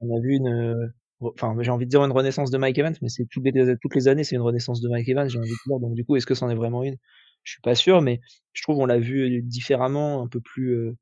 On 0.00 0.16
a 0.16 0.20
vu 0.20 0.36
une, 0.36 0.92
enfin, 1.20 1.56
j'ai 1.60 1.70
envie 1.70 1.86
de 1.86 1.90
dire 1.90 2.04
une 2.04 2.12
renaissance 2.12 2.50
de 2.50 2.58
Mike 2.58 2.78
Evans, 2.78 2.94
mais 3.02 3.08
c'est 3.08 3.26
toutes 3.30 3.44
les, 3.44 3.76
toutes 3.80 3.94
les 3.94 4.08
années, 4.08 4.24
c'est 4.24 4.36
une 4.36 4.42
renaissance 4.42 4.80
de 4.80 4.88
Mike 4.88 5.08
Evans, 5.08 5.28
j'ai 5.28 5.38
envie 5.38 5.50
de 5.50 5.56
dire. 5.66 5.80
Donc 5.80 5.94
du 5.94 6.04
coup, 6.04 6.16
est-ce 6.16 6.26
que 6.26 6.34
c'en 6.34 6.50
est 6.50 6.54
vraiment 6.54 6.84
une? 6.84 6.96
Je 7.44 7.52
suis 7.52 7.62
pas 7.62 7.74
sûr, 7.74 8.02
mais 8.02 8.20
je 8.52 8.62
trouve 8.62 8.78
on 8.78 8.86
l'a 8.86 8.98
vu 8.98 9.42
différemment, 9.42 10.22
un 10.22 10.28
peu 10.28 10.40
plus 10.40 10.94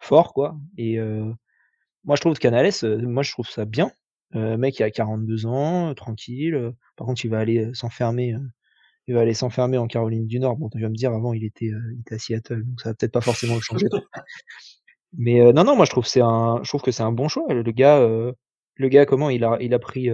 fort, 0.00 0.34
quoi. 0.34 0.56
Et 0.78 0.98
moi, 2.04 2.16
je 2.16 2.20
trouve 2.20 2.38
Canales, 2.38 2.72
moi, 3.02 3.22
je 3.22 3.32
trouve 3.32 3.48
ça 3.48 3.64
bien. 3.64 3.92
Euh, 4.34 4.56
mec, 4.56 4.78
il 4.78 4.82
a 4.82 4.90
42 4.90 5.46
ans, 5.46 5.94
tranquille. 5.94 6.72
Par 6.96 7.06
contre, 7.06 7.24
il 7.24 7.28
va 7.28 7.38
aller 7.38 7.72
s'enfermer. 7.74 8.34
il 9.06 9.14
va 9.14 9.20
aller 9.20 9.34
s'enfermer 9.34 9.78
en 9.78 9.86
Caroline 9.86 10.26
du 10.26 10.40
Nord. 10.40 10.56
Bon, 10.56 10.68
tu 10.68 10.80
vas 10.80 10.88
me 10.88 10.94
dire, 10.94 11.12
avant, 11.12 11.32
il 11.32 11.44
était, 11.44 11.66
il 11.66 12.00
était 12.00 12.16
à 12.16 12.18
Seattle, 12.18 12.64
donc 12.64 12.80
ça 12.80 12.90
va 12.90 12.94
peut-être 12.94 13.12
pas 13.12 13.20
forcément 13.20 13.54
le 13.54 13.60
changer. 13.60 13.86
Mais 15.18 15.52
non, 15.52 15.64
non, 15.64 15.76
moi, 15.76 15.84
je 15.84 15.90
trouve 15.90 16.06
c'est 16.06 16.22
un, 16.22 16.60
je 16.62 16.68
trouve 16.68 16.80
que 16.80 16.90
c'est 16.90 17.02
un 17.02 17.12
bon 17.12 17.28
choix. 17.28 17.52
Le 17.52 17.62
gars, 17.70 18.00
le 18.00 18.88
gars, 18.88 19.04
comment 19.04 19.28
il 19.28 19.44
a, 19.44 19.58
il 19.60 19.74
a 19.74 19.78
pris, 19.78 20.08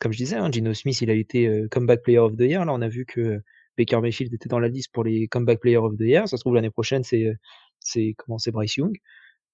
comme 0.00 0.12
je 0.12 0.16
disais, 0.16 0.36
hein, 0.36 0.50
Gino 0.50 0.72
Smith, 0.72 1.00
il 1.02 1.10
a 1.10 1.14
été 1.14 1.66
comeback 1.70 2.02
player 2.02 2.18
of 2.18 2.36
the 2.36 2.42
year. 2.42 2.64
Là, 2.64 2.72
on 2.72 2.80
a 2.80 2.88
vu 2.88 3.04
que 3.04 3.42
Baker 3.76 4.00
Mayfield 4.00 4.32
était 4.32 4.48
dans 4.48 4.58
la 4.58 4.68
liste 4.68 4.92
pour 4.92 5.04
les 5.04 5.28
comeback 5.28 5.60
player 5.60 5.76
of 5.76 5.96
the 5.96 6.02
year. 6.02 6.26
Ça 6.26 6.38
se 6.38 6.42
trouve 6.42 6.54
l'année 6.54 6.70
prochaine, 6.70 7.04
c'est, 7.04 7.34
c'est 7.80 8.14
comment 8.16 8.38
c'est 8.38 8.50
Bryce 8.50 8.76
Young. 8.76 8.96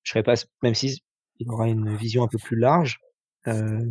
Je 0.05 0.13
serais 0.13 0.23
pas, 0.23 0.35
même 0.63 0.75
si 0.75 1.03
il 1.39 1.51
aura 1.51 1.69
une 1.69 1.95
vision 1.97 2.23
un 2.23 2.29
peu 2.29 2.39
plus 2.39 2.57
large. 2.57 3.01
Euh, 3.47 3.85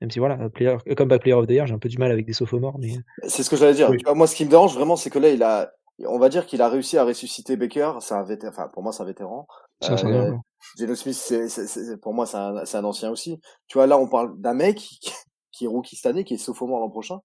même 0.00 0.10
si 0.10 0.18
voilà, 0.18 0.48
player, 0.50 0.76
comeback 0.96 1.22
player 1.22 1.34
of 1.34 1.46
the 1.46 1.50
year, 1.50 1.66
j'ai 1.66 1.74
un 1.74 1.78
peu 1.78 1.88
du 1.88 1.98
mal 1.98 2.12
avec 2.12 2.24
des 2.26 2.32
sophomores, 2.32 2.78
mais 2.78 2.94
c'est 3.26 3.42
ce 3.42 3.50
que 3.50 3.56
j'allais 3.56 3.74
dire. 3.74 3.90
moi, 4.14 4.26
ce 4.26 4.36
qui 4.36 4.44
me 4.44 4.50
dérange 4.50 4.74
vraiment, 4.74 4.96
c'est 4.96 5.10
que 5.10 5.18
là, 5.18 5.30
il 5.30 5.42
a, 5.42 5.72
on 6.06 6.18
va 6.18 6.28
dire 6.28 6.46
qu'il 6.46 6.62
a 6.62 6.68
réussi 6.68 6.96
à 6.98 7.04
ressusciter 7.04 7.56
Baker. 7.56 7.94
C'est 8.00 8.14
un 8.14 8.22
vétéran, 8.22 8.52
enfin 8.52 8.68
pour 8.68 8.82
moi, 8.82 8.92
c'est 8.92 9.02
un 9.02 9.06
vétéran. 9.06 9.46
Euh, 9.90 10.32
Geno 10.78 10.94
Smith, 10.94 11.14
c'est, 11.14 12.00
pour 12.00 12.14
moi, 12.14 12.26
c'est 12.26 12.36
un, 12.36 12.56
un, 12.56 12.84
ancien 12.84 13.10
aussi. 13.10 13.40
Tu 13.66 13.78
vois, 13.78 13.86
là, 13.86 13.98
on 13.98 14.08
parle 14.08 14.40
d'un 14.40 14.54
mec 14.54 14.76
qui, 14.76 15.12
qui 15.52 15.64
est 15.64 15.68
rookie 15.68 15.96
cette 15.96 16.06
année, 16.06 16.24
qui 16.24 16.34
est 16.34 16.38
sophomore 16.38 16.80
l'an 16.80 16.90
prochain. 16.90 17.18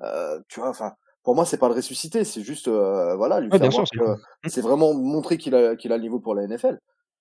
Euh, 0.00 0.40
tu 0.48 0.60
vois, 0.60 0.70
enfin, 0.70 0.92
pour 1.22 1.34
moi, 1.34 1.44
c'est 1.44 1.58
pas 1.58 1.68
le 1.68 1.74
ressusciter, 1.74 2.24
c'est 2.24 2.42
juste, 2.42 2.68
euh, 2.68 3.14
voilà, 3.16 3.40
lui 3.40 3.50
faire 3.50 3.70
voir 3.70 3.84
que 3.90 4.48
c'est 4.48 4.60
vraiment 4.60 4.92
montrer 4.94 5.38
qu'il 5.38 5.54
a, 5.54 5.76
qu'il 5.76 5.92
a 5.92 5.96
le 5.96 6.02
niveau 6.02 6.20
pour 6.20 6.34
la 6.34 6.46
NFL. 6.46 6.78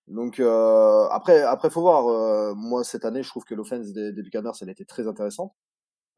Donc 0.08 0.39
euh, 0.39 1.08
après, 1.10 1.42
après 1.44 1.70
faut 1.70 1.82
voir. 1.82 2.08
Euh, 2.08 2.54
moi 2.56 2.84
cette 2.84 3.06
année, 3.06 3.24
je 3.24 3.30
trouve 3.30 3.46
que 3.46 3.56
l'offense 3.56 3.88
des, 3.94 4.12
des 4.12 4.24
Buccaneers, 4.24 4.52
elle 4.62 4.70
été 4.70 4.86
très 4.86 5.08
intéressante. 5.08 5.54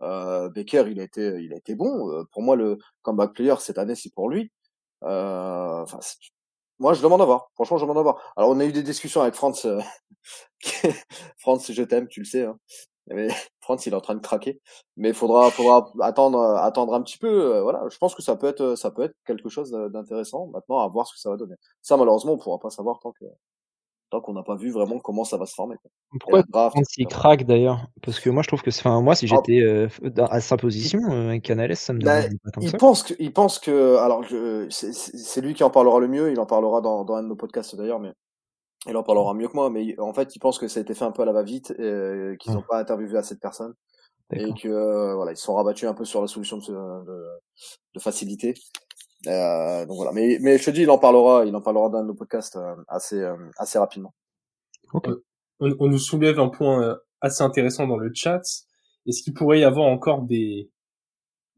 Euh, 0.01 0.49
Baker, 0.49 0.85
il 0.89 0.99
a 0.99 1.03
été, 1.03 1.41
il 1.41 1.53
a 1.53 1.57
été 1.57 1.75
bon. 1.75 2.11
Euh, 2.11 2.23
pour 2.31 2.41
moi, 2.43 2.55
le 2.55 2.77
comeback 3.01 3.33
player 3.33 3.55
cette 3.59 3.77
année, 3.77 3.95
c'est 3.95 4.13
pour 4.13 4.29
lui. 4.29 4.51
Euh, 5.03 5.81
enfin, 5.83 5.99
moi, 6.79 6.93
je 6.93 7.01
demande 7.01 7.21
à 7.21 7.25
voir. 7.25 7.49
Franchement, 7.55 7.77
je 7.77 7.83
demande 7.83 7.99
à 7.99 8.01
voir. 8.03 8.33
Alors, 8.35 8.49
on 8.51 8.59
a 8.59 8.65
eu 8.65 8.71
des 8.73 8.83
discussions 8.83 9.21
avec 9.21 9.35
Franz. 9.35 9.65
Euh, 9.67 9.81
Franz, 11.37 11.71
je 11.73 11.83
t'aime, 11.83 12.07
tu 12.07 12.19
le 12.21 12.25
sais. 12.25 12.43
Hein. 12.45 12.59
Mais 13.07 13.27
Franz, 13.61 13.83
il 13.87 13.93
est 13.93 13.95
en 13.95 14.01
train 14.01 14.15
de 14.15 14.21
craquer. 14.21 14.61
Mais 14.97 15.09
il 15.09 15.15
faudra, 15.15 15.51
faudra 15.51 15.91
attendre, 16.01 16.39
attendre 16.57 16.93
un 16.93 17.01
petit 17.03 17.17
peu. 17.17 17.59
voilà, 17.61 17.83
je 17.89 17.97
pense 17.97 18.15
que 18.15 18.21
ça 18.23 18.35
peut 18.35 18.47
être, 18.47 18.75
ça 18.75 18.91
peut 18.91 19.03
être 19.03 19.15
quelque 19.25 19.49
chose 19.49 19.71
d'intéressant. 19.71 20.47
Maintenant, 20.47 20.79
à 20.79 20.87
voir 20.87 21.07
ce 21.07 21.13
que 21.13 21.19
ça 21.19 21.29
va 21.29 21.37
donner. 21.37 21.55
Ça, 21.81 21.97
malheureusement, 21.97 22.33
on 22.33 22.37
pourra 22.37 22.59
pas 22.59 22.69
savoir 22.69 22.99
tant 22.99 23.11
que 23.13 23.25
qu'on 24.21 24.33
n'a 24.33 24.43
pas 24.43 24.55
vu 24.55 24.71
vraiment 24.71 24.99
comment 24.99 25.23
ça 25.23 25.37
va 25.37 25.45
se 25.45 25.53
former. 25.53 25.75
Quoi. 25.81 25.91
Pourquoi 26.19 26.43
il 26.97 27.07
craque 27.07 27.45
d'ailleurs? 27.45 27.87
Parce 28.01 28.19
que 28.19 28.29
moi 28.29 28.43
je 28.43 28.47
trouve 28.47 28.61
que, 28.61 28.69
enfin 28.69 29.01
moi 29.01 29.15
si 29.15 29.27
ah. 29.29 29.35
j'étais 29.35 29.61
euh, 29.61 29.87
à 30.29 30.41
sa 30.41 30.57
position 30.57 30.99
euh, 31.11 31.39
Canales, 31.39 31.75
ça 31.75 31.93
me 31.93 31.99
bah, 31.99 32.23
pas 32.43 32.51
tant 32.51 32.61
il 32.61 32.69
ça. 32.69 32.77
Pense 32.77 33.03
que, 33.03 33.13
il 33.19 33.33
pense 33.33 33.59
que, 33.59 33.97
alors 33.97 34.23
c'est 34.69 35.41
lui 35.41 35.53
qui 35.53 35.63
en 35.63 35.69
parlera 35.69 35.99
le 35.99 36.07
mieux. 36.07 36.31
Il 36.31 36.39
en 36.39 36.45
parlera 36.45 36.81
dans, 36.81 37.03
dans 37.03 37.15
un 37.15 37.23
de 37.23 37.27
nos 37.27 37.35
podcasts 37.35 37.75
d'ailleurs, 37.75 37.99
mais 37.99 38.13
il 38.87 38.95
en 38.95 39.03
parlera 39.03 39.33
mieux 39.33 39.47
que 39.47 39.55
moi. 39.55 39.69
Mais 39.69 39.99
en 39.99 40.13
fait, 40.13 40.35
il 40.35 40.39
pense 40.39 40.59
que 40.59 40.67
ça 40.67 40.79
a 40.79 40.83
été 40.83 40.93
fait 40.93 41.05
un 41.05 41.11
peu 41.11 41.23
à 41.23 41.25
la 41.25 41.33
va-vite, 41.33 41.73
euh, 41.79 42.35
qu'ils 42.37 42.53
n'ont 42.53 42.61
pas 42.61 42.79
interviewé 42.79 43.17
assez 43.17 43.35
de 43.35 43.39
personnes 43.39 43.73
et 44.31 44.53
que 44.53 44.67
euh, 44.67 45.13
voilà 45.15 45.33
ils 45.33 45.37
se 45.37 45.43
sont 45.43 45.53
rabattus 45.53 45.87
un 45.87 45.93
peu 45.93 46.03
sur 46.03 46.19
la 46.19 46.27
solution 46.27 46.57
de, 46.57 46.63
de, 46.63 47.25
de 47.93 47.99
facilité 47.99 48.55
euh, 49.27 49.85
donc 49.85 49.95
voilà. 49.97 50.11
Mais, 50.11 50.37
mais 50.41 50.57
je 50.57 50.65
te 50.65 50.71
dis, 50.71 50.81
il 50.81 50.89
en 50.89 50.97
parlera, 50.97 51.45
il 51.45 51.55
en 51.55 51.61
parlera 51.61 51.89
dans 51.89 52.03
nos 52.03 52.13
podcasts 52.13 52.55
euh, 52.55 52.75
assez, 52.87 53.19
euh, 53.19 53.35
assez 53.57 53.77
rapidement. 53.77 54.13
Okay. 54.93 55.11
On, 55.59 55.75
on, 55.79 55.87
nous 55.87 55.99
soulève 55.99 56.39
un 56.39 56.49
point 56.49 56.97
assez 57.21 57.43
intéressant 57.43 57.87
dans 57.87 57.97
le 57.97 58.11
chat. 58.13 58.41
Est-ce 59.07 59.23
qu'il 59.23 59.33
pourrait 59.33 59.59
y 59.59 59.63
avoir 59.63 59.87
encore 59.87 60.23
des, 60.23 60.71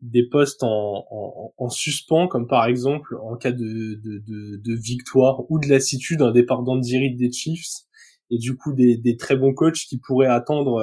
des 0.01 0.27
postes 0.27 0.63
en, 0.63 1.05
en, 1.09 1.53
en, 1.57 1.69
suspens, 1.69 2.27
comme 2.27 2.47
par 2.47 2.65
exemple 2.65 3.15
en 3.21 3.35
cas 3.35 3.51
de, 3.51 3.95
de, 3.95 4.19
de, 4.19 4.57
de 4.57 4.73
victoire 4.75 5.49
ou 5.49 5.59
de 5.59 5.67
lassitude, 5.67 6.21
un 6.21 6.31
départ 6.31 6.63
d'Andy 6.63 7.15
des 7.15 7.31
Chiefs, 7.31 7.85
et 8.29 8.37
du 8.37 8.55
coup 8.55 8.73
des, 8.73 8.97
des 8.97 9.17
très 9.17 9.35
bons 9.35 9.53
coachs 9.53 9.85
qui 9.87 9.97
pourraient 9.97 10.27
attendre 10.27 10.81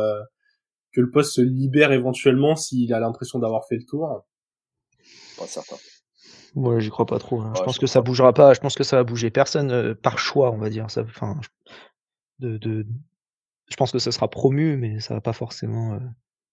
que 0.92 1.00
le 1.00 1.10
poste 1.10 1.34
se 1.34 1.40
libère 1.40 1.92
éventuellement 1.92 2.56
s'il 2.56 2.92
a 2.94 3.00
l'impression 3.00 3.38
d'avoir 3.38 3.66
fait 3.66 3.76
le 3.76 3.84
tour? 3.84 4.24
Pas 5.36 5.46
certain. 5.46 5.76
Moi, 6.54 6.78
j'y 6.78 6.90
crois 6.90 7.06
pas 7.06 7.18
trop. 7.18 7.40
Hein. 7.40 7.52
je 7.56 7.62
pense 7.62 7.78
que 7.78 7.86
ça 7.86 8.00
bougera 8.00 8.32
pas. 8.32 8.54
Je 8.54 8.60
pense 8.60 8.76
que 8.76 8.84
ça 8.84 8.96
va 8.96 9.04
bouger. 9.04 9.30
Personne 9.30 9.72
euh, 9.72 9.94
par 9.94 10.18
choix, 10.18 10.52
on 10.52 10.58
va 10.58 10.70
dire. 10.70 10.90
Ça, 10.90 11.02
enfin, 11.02 11.40
de, 12.38 12.56
de, 12.58 12.86
je 13.68 13.76
pense 13.76 13.90
que 13.90 13.98
ça 13.98 14.12
sera 14.12 14.28
promu, 14.28 14.76
mais 14.76 15.00
ça 15.00 15.14
va 15.14 15.20
pas 15.20 15.32
forcément 15.32 15.94
euh, 15.94 15.98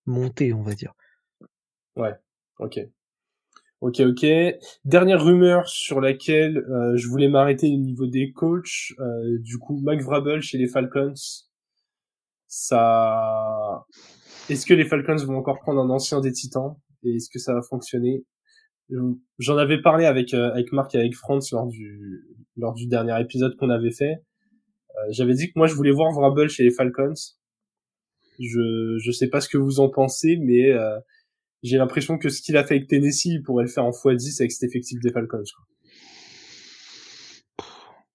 monter, 0.06 0.54
on 0.54 0.64
va 0.64 0.74
dire. 0.74 0.94
Ouais. 1.96 2.16
Ok. 2.60 2.80
Ok, 3.82 4.00
ok. 4.00 4.26
Dernière 4.86 5.24
rumeur 5.24 5.68
sur 5.68 6.02
laquelle 6.02 6.58
euh, 6.58 6.96
je 6.98 7.08
voulais 7.08 7.30
m'arrêter 7.30 7.68
au 7.74 7.78
niveau 7.78 8.08
des 8.08 8.32
coachs. 8.32 8.94
du 9.40 9.58
coup, 9.60 9.80
Mike 9.84 10.02
Vrabel 10.02 10.42
chez 10.42 10.58
les 10.58 10.68
Falcons. 10.68 11.14
Ça. 12.48 13.86
Est-ce 14.50 14.66
que 14.66 14.74
les 14.74 14.86
Falcons 14.86 15.24
vont 15.26 15.38
encore 15.38 15.60
prendre 15.60 15.80
un 15.80 15.90
ancien 15.90 16.22
des 16.22 16.32
Titans 16.32 16.76
et 17.04 17.16
est-ce 17.16 17.30
que 17.30 17.40
ça 17.40 17.54
va 17.54 17.62
fonctionner? 17.62 18.26
J'en 19.40 19.58
avais 19.58 19.82
parlé 19.82 20.06
avec 20.06 20.34
euh, 20.34 20.52
avec 20.52 20.72
Marc 20.72 20.96
et 20.96 21.00
avec 21.00 21.16
Franz 21.16 21.50
lors 21.52 21.68
du 21.68 22.26
lors 22.58 22.74
du 22.74 22.88
dernier 22.88 23.20
épisode 23.22 23.56
qu'on 23.56 23.70
avait 23.70 23.92
fait. 23.92 24.14
Euh, 24.14 25.08
j'avais 25.12 25.34
dit 25.34 25.48
que 25.48 25.54
moi 25.56 25.68
je 25.68 25.76
voulais 25.76 25.92
voir 25.92 26.12
Vrabel 26.12 26.50
chez 26.50 26.64
les 26.64 26.72
Falcons. 26.72 27.14
Je 28.40 28.98
je 29.02 29.12
sais 29.12 29.28
pas 29.28 29.40
ce 29.42 29.50
que 29.50 29.58
vous 29.58 29.80
en 29.80 29.90
pensez, 29.90 30.38
mais 30.38 30.72
euh, 30.72 31.00
j'ai 31.64 31.78
l'impression 31.78 32.18
que 32.18 32.30
ce 32.30 32.42
qu'il 32.42 32.58
a 32.58 32.64
fait 32.64 32.76
avec 32.76 32.88
Tennessee, 32.88 33.26
il 33.26 33.44
pourrait 33.44 33.64
le 33.64 33.70
faire 33.70 33.86
en 33.86 33.92
x10 33.92 34.42
avec 34.42 34.52
cet 34.52 34.70
effectif 34.70 35.00
des 35.00 35.12
Falcons. 35.12 35.44
Quoi. 35.56 35.66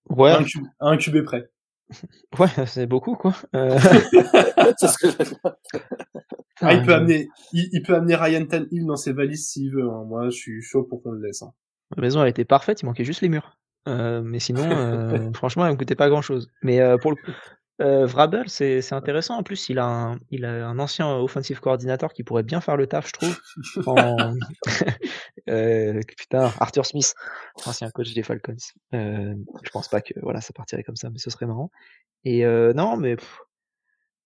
Ouais. 0.09 0.33
Un, 0.33 0.45
un 0.81 0.97
QB 0.97 1.23
près. 1.25 1.51
Ouais, 2.38 2.66
c'est 2.66 2.87
beaucoup 2.87 3.14
quoi. 3.14 3.35
Euh... 3.55 3.79
ah, 6.61 6.75
il 6.75 6.83
peut 6.83 6.94
amener, 6.94 7.29
il, 7.53 7.83
peut 7.83 7.94
amener 7.94 8.14
Ryan 8.14 8.46
Tannehill 8.46 8.87
dans 8.87 8.96
ses 8.96 9.12
valises 9.12 9.49
s'il 9.49 9.72
veut. 9.72 9.88
Hein. 9.88 10.05
Moi, 10.07 10.27
je 10.27 10.37
suis 10.37 10.62
chaud 10.62 10.85
pour 10.85 11.03
qu'on 11.03 11.12
le 11.12 11.20
laisse. 11.20 11.42
Hein. 11.42 11.53
La 11.96 12.03
maison, 12.03 12.22
elle 12.22 12.29
était 12.29 12.44
parfaite. 12.44 12.83
Il 12.83 12.87
manquait 12.87 13.05
juste 13.05 13.20
les 13.20 13.29
murs. 13.29 13.57
Euh, 13.88 14.20
mais 14.22 14.40
sinon, 14.40 14.68
euh, 14.68 15.33
franchement, 15.33 15.66
elle 15.66 15.72
ne 15.72 15.79
coûtait 15.79 15.94
pas 15.94 16.09
grand 16.09 16.22
chose. 16.22 16.51
Mais 16.62 16.81
euh, 16.81 16.99
pour 16.99 17.12
le 17.12 17.16
coup, 17.16 17.31
euh, 17.81 18.07
Vrabel, 18.07 18.49
c'est 18.49 18.93
intéressant. 18.93 19.37
En 19.37 19.43
plus, 19.43 19.69
il 19.69 19.79
a, 19.79 19.87
un, 19.87 20.19
il 20.31 20.45
a 20.45 20.67
un 20.67 20.79
ancien 20.79 21.15
offensive 21.17 21.61
coordinateur 21.61 22.12
qui 22.12 22.23
pourrait 22.23 22.43
bien 22.43 22.61
faire 22.61 22.77
le 22.77 22.87
taf, 22.87 23.09
je 23.09 23.12
trouve. 23.12 23.41
Euh, 25.49 26.01
putain, 26.19 26.53
Arthur 26.59 26.85
Smith, 26.85 27.15
ancien 27.67 27.89
coach 27.91 28.12
des 28.15 28.25
Falcons. 28.25 28.57
Euh, 28.95 29.33
je 29.62 29.71
pense 29.71 29.87
pas 29.87 30.01
que 30.01 30.12
voilà, 30.21 30.41
ça 30.41 30.53
partirait 30.53 30.83
comme 30.83 30.97
ça, 30.97 31.09
mais 31.09 31.21
ce 31.21 31.31
serait 31.31 31.47
marrant. 31.47 31.71
Et 32.25 32.45
non, 32.45 32.97
mais 32.97 33.17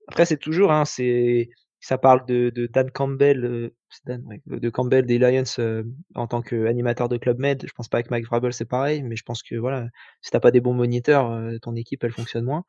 après, 0.09 0.25
c'est 0.25 0.39
toujours, 0.39 0.73
hein, 0.73 0.87
c'est 0.87 1.51
ça 1.81 1.99
parle 1.99 2.25
de, 2.27 2.51
de 2.51 2.67
Dan 2.67 2.91
Campbell, 2.91 3.45
euh, 3.45 3.75
Dan, 4.07 4.23
ouais, 4.27 4.41
de 4.47 4.71
Campbell 4.71 5.07
des 5.07 5.19
Lions 5.19 5.43
euh, 5.59 5.83
en 6.15 6.27
tant 6.27 6.43
qu'animateur 6.43 7.09
de 7.09 7.17
Club 7.17 7.39
Med. 7.39 7.65
Je 7.67 7.73
pense 7.73 7.89
pas 7.89 8.03
que 8.03 8.09
Mike 8.11 8.27
Vrabel 8.27 8.53
c'est 8.53 8.67
pareil, 8.67 9.03
mais 9.03 9.17
je 9.17 9.25
pense 9.25 9.43
que 9.43 9.57
voilà, 9.57 9.87
si 10.21 10.31
t'as 10.31 10.41
pas 10.41 10.51
des 10.51 10.61
bons 10.61 10.75
moniteurs, 10.75 11.31
euh, 11.31 11.59
ton 11.59 11.75
équipe 11.75 12.05
elle 12.05 12.13
fonctionne 12.13 12.45
moins. 12.45 12.65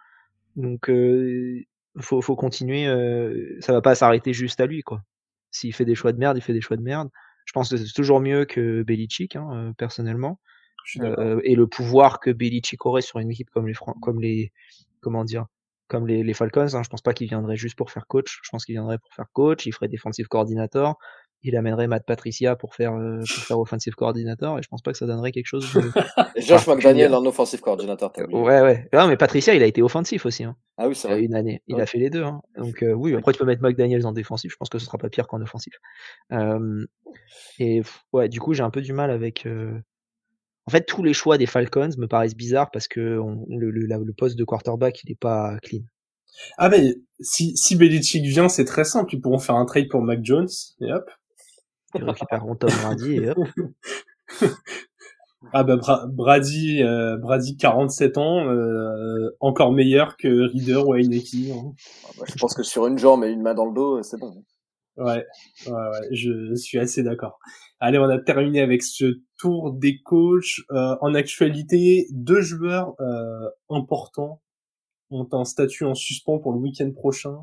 Donc 0.55 0.89
faut, 1.99 2.21
faut 2.21 2.35
continuer. 2.35 2.85
ça 3.59 3.73
va 3.73 3.81
pas 3.81 3.95
s'arrêter 3.95 4.33
juste 4.33 4.59
à 4.59 4.65
lui 4.65 4.81
quoi. 4.81 5.01
S'il 5.51 5.73
fait 5.73 5.85
des 5.85 5.95
choix 5.95 6.13
de 6.13 6.17
merde, 6.17 6.37
il 6.37 6.41
fait 6.41 6.53
des 6.53 6.61
choix 6.61 6.77
de 6.77 6.81
merde. 6.81 7.09
Je 7.45 7.51
pense 7.53 7.69
que 7.69 7.77
c'est 7.77 7.93
toujours 7.93 8.21
mieux 8.21 8.45
que 8.45 8.83
Belichick, 8.83 9.35
hein, 9.35 9.73
personnellement. 9.77 10.39
et 10.95 11.55
le 11.55 11.65
pouvoir 11.67 12.19
que 12.19 12.31
Belichick 12.31 12.85
aurait 12.85 13.01
sur 13.01 13.19
une 13.19 13.31
équipe 13.31 13.49
comme 13.49 13.67
les 13.67 13.73
comme 14.01 14.21
les 14.21 14.51
comment 15.01 15.23
dire 15.23 15.45
comme 15.91 16.07
les, 16.07 16.23
les 16.23 16.33
Falcons. 16.33 16.73
Hein, 16.73 16.83
je 16.83 16.89
pense 16.89 17.01
pas 17.01 17.13
qu'il 17.13 17.27
viendrait 17.27 17.57
juste 17.57 17.75
pour 17.75 17.91
faire 17.91 18.07
coach. 18.07 18.39
Je 18.43 18.49
pense 18.49 18.63
qu'il 18.65 18.73
viendrait 18.73 18.97
pour 18.97 19.13
faire 19.13 19.27
coach. 19.33 19.65
Il 19.65 19.73
ferait 19.73 19.89
defensive 19.89 20.27
coordinator. 20.27 20.97
Il 21.43 21.55
amènerait 21.55 21.87
Matt 21.87 22.05
Patricia 22.05 22.55
pour 22.55 22.75
faire 22.75 22.93
euh, 22.93 23.19
pour 23.19 23.43
faire 23.43 23.59
offensive 23.59 23.95
coordinator. 23.95 24.59
Et 24.59 24.61
je 24.61 24.67
pense 24.67 24.81
pas 24.81 24.91
que 24.91 24.97
ça 24.97 25.07
donnerait 25.07 25.31
quelque 25.31 25.47
chose. 25.47 25.71
De... 25.73 25.81
Josh 26.41 26.67
McDaniel 26.67 27.13
en 27.15 27.25
offensive 27.25 27.61
coordinator. 27.61 28.11
Ouais 28.31 28.61
ouais. 28.61 28.87
Non 28.93 29.07
mais 29.07 29.17
Patricia 29.17 29.53
il 29.53 29.63
a 29.63 29.65
été 29.65 29.81
offensif 29.81 30.25
aussi. 30.25 30.43
Hein. 30.43 30.55
Ah 30.77 30.87
oui 30.87 30.95
c'est 30.95 31.07
vrai. 31.07 31.21
Une 31.21 31.35
année. 31.35 31.61
Il 31.67 31.79
a 31.81 31.85
fait 31.85 31.97
les 31.97 32.09
deux. 32.09 32.23
Hein. 32.23 32.41
Donc 32.57 32.83
euh, 32.83 32.93
oui 32.93 33.15
après 33.15 33.33
tu 33.33 33.39
peux 33.39 33.45
mettre 33.45 33.63
McDaniel 33.63 34.05
en 34.05 34.11
défensif. 34.11 34.51
Je 34.51 34.57
pense 34.57 34.69
que 34.69 34.77
ce 34.77 34.85
sera 34.85 34.97
pas 34.97 35.09
pire 35.09 35.27
qu'en 35.27 35.41
offensif. 35.41 35.73
Euh, 36.31 36.85
et 37.59 37.81
ouais 38.13 38.29
du 38.29 38.39
coup 38.39 38.53
j'ai 38.53 38.63
un 38.63 38.71
peu 38.71 38.81
du 38.81 38.93
mal 38.93 39.09
avec. 39.09 39.45
Euh, 39.45 39.79
en 40.67 40.71
fait, 40.71 40.85
tous 40.85 41.03
les 41.03 41.13
choix 41.13 41.37
des 41.37 41.47
Falcons 41.47 41.89
me 41.97 42.07
paraissent 42.07 42.35
bizarres 42.35 42.69
parce 42.71 42.87
que 42.87 43.17
on, 43.17 43.45
le, 43.49 43.71
le, 43.71 43.87
le, 43.87 44.13
poste 44.13 44.37
de 44.37 44.43
quarterback, 44.43 45.03
il 45.03 45.11
est 45.11 45.19
pas 45.19 45.57
clean. 45.63 45.81
Ah 46.57 46.69
mais 46.69 46.95
si, 47.19 47.57
si 47.57 47.75
Belichick 47.75 48.23
vient, 48.23 48.49
c'est 48.49 48.65
très 48.65 48.83
simple. 48.83 49.15
Ils 49.15 49.21
pourront 49.21 49.39
faire 49.39 49.55
un 49.55 49.65
trade 49.65 49.89
pour 49.89 50.01
Mac 50.01 50.19
Jones 50.23 50.47
et 50.81 50.91
hop. 50.91 51.09
Ils 51.95 52.03
récupéreront 52.03 52.55
Tom 52.55 52.69
Brady 52.83 53.15
et 53.15 53.29
hop. 53.29 53.37
ah 55.53 55.63
bah 55.63 55.77
Brady, 56.07 56.83
euh, 56.83 57.17
Brady 57.17 57.57
47 57.57 58.17
ans, 58.17 58.47
euh, 58.47 59.35
encore 59.39 59.71
meilleur 59.71 60.17
que 60.17 60.51
Reader 60.51 60.87
ou 60.87 60.95
Heineken. 60.95 61.51
Hein. 61.51 61.71
Ah 62.05 62.11
bah, 62.19 62.25
je 62.27 62.35
pense 62.35 62.53
que 62.53 62.63
sur 62.63 62.87
une 62.87 62.97
jambe 62.97 63.23
et 63.23 63.29
une 63.29 63.41
main 63.41 63.53
dans 63.53 63.65
le 63.65 63.73
dos, 63.73 64.01
c'est 64.03 64.19
bon. 64.19 64.43
Ouais, 64.97 65.25
ouais, 65.67 65.71
ouais, 65.71 66.07
je 66.11 66.53
suis 66.55 66.77
assez 66.77 67.01
d'accord. 67.01 67.39
Allez, 67.79 67.97
on 67.97 68.09
a 68.09 68.19
terminé 68.19 68.61
avec 68.61 68.83
ce 68.83 69.21
tour 69.39 69.73
des 69.73 70.01
coachs. 70.01 70.59
Euh, 70.71 70.95
en 71.01 71.15
actualité, 71.15 72.07
deux 72.11 72.41
joueurs 72.41 72.93
euh, 72.99 73.49
importants 73.69 74.41
ont 75.09 75.27
un 75.31 75.45
statut 75.45 75.85
en 75.85 75.95
suspens 75.95 76.39
pour 76.39 76.53
le 76.53 76.59
week-end 76.59 76.91
prochain. 76.91 77.37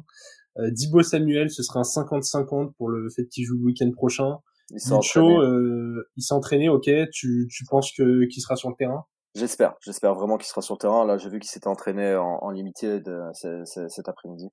Euh, 0.58 0.70
Dibo 0.70 1.02
Samuel, 1.02 1.50
ce 1.50 1.62
sera 1.62 1.80
un 1.80 1.82
50-50 1.82 2.72
pour 2.74 2.88
le 2.88 3.08
fait 3.10 3.26
qu'il 3.26 3.44
joue 3.44 3.56
le 3.56 3.64
week-end 3.64 3.90
prochain. 3.92 4.38
Il 4.70 4.80
s'est 4.80 4.92
entraîné. 4.92 5.38
Euh, 5.38 6.10
il 6.16 6.22
s'est 6.22 6.34
entraîné, 6.34 6.68
ok. 6.68 6.90
Tu, 7.12 7.48
tu 7.50 7.64
penses 7.64 7.92
que 7.92 8.26
qu'il 8.26 8.42
sera 8.42 8.56
sur 8.56 8.68
le 8.68 8.74
terrain? 8.74 9.04
J'espère, 9.34 9.76
j'espère 9.80 10.14
vraiment 10.14 10.36
qu'il 10.36 10.46
sera 10.46 10.62
sur 10.62 10.74
le 10.74 10.78
terrain. 10.78 11.04
Là, 11.04 11.16
j'ai 11.16 11.28
vu 11.28 11.38
qu'il 11.38 11.50
s'était 11.50 11.68
entraîné 11.68 12.16
en, 12.16 12.38
en 12.42 12.50
limité 12.50 13.00
de, 13.00 13.20
cet 13.32 14.08
après-midi. 14.08 14.48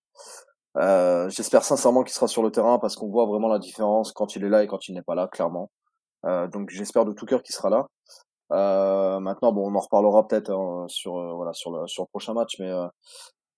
Euh, 0.77 1.29
j'espère 1.29 1.63
sincèrement 1.63 2.03
qu'il 2.03 2.13
sera 2.13 2.27
sur 2.27 2.43
le 2.43 2.51
terrain 2.51 2.79
parce 2.79 2.95
qu'on 2.95 3.09
voit 3.09 3.25
vraiment 3.25 3.47
la 3.47 3.59
différence 3.59 4.11
quand 4.11 4.35
il 4.35 4.43
est 4.43 4.49
là 4.49 4.63
et 4.63 4.67
quand 4.67 4.87
il 4.87 4.93
n'est 4.93 5.01
pas 5.01 5.15
là, 5.15 5.27
clairement. 5.27 5.71
Euh, 6.25 6.47
donc 6.47 6.69
j'espère 6.69 7.05
de 7.05 7.13
tout 7.13 7.25
cœur 7.25 7.41
qu'il 7.43 7.55
sera 7.55 7.69
là. 7.69 7.87
Euh, 8.51 9.19
maintenant, 9.19 9.51
bon, 9.51 9.71
on 9.71 9.75
en 9.75 9.79
reparlera 9.79 10.27
peut-être 10.27 10.51
hein, 10.51 10.85
sur 10.87 11.17
euh, 11.17 11.33
voilà 11.33 11.53
sur 11.53 11.71
le 11.71 11.87
sur 11.87 12.03
le 12.03 12.07
prochain 12.07 12.33
match, 12.33 12.57
mais 12.59 12.69
euh, 12.69 12.87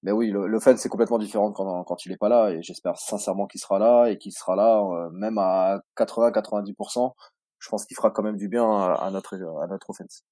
mais 0.03 0.11
oui, 0.11 0.29
le, 0.31 0.47
le 0.47 0.59
c'est 0.59 0.89
complètement 0.89 1.17
différent 1.17 1.51
quand 1.51 2.05
il 2.05 2.11
est 2.11 2.17
pas 2.17 2.29
là 2.29 2.51
et 2.51 2.61
j'espère 2.61 2.97
sincèrement 2.97 3.47
qu'il 3.47 3.59
sera 3.59 3.79
là 3.79 4.07
et 4.07 4.17
qu'il 4.17 4.31
sera 4.31 4.55
là 4.55 5.09
même 5.11 5.37
à 5.37 5.81
80-90%. 5.97 7.13
Je 7.59 7.69
pense 7.69 7.85
qu'il 7.85 7.95
fera 7.95 8.11
quand 8.11 8.23
même 8.23 8.37
du 8.37 8.47
bien 8.47 8.63
à, 8.69 9.09
notre 9.11 9.35
à 9.35 9.67
notre 9.67 9.89
offense. 9.89 10.23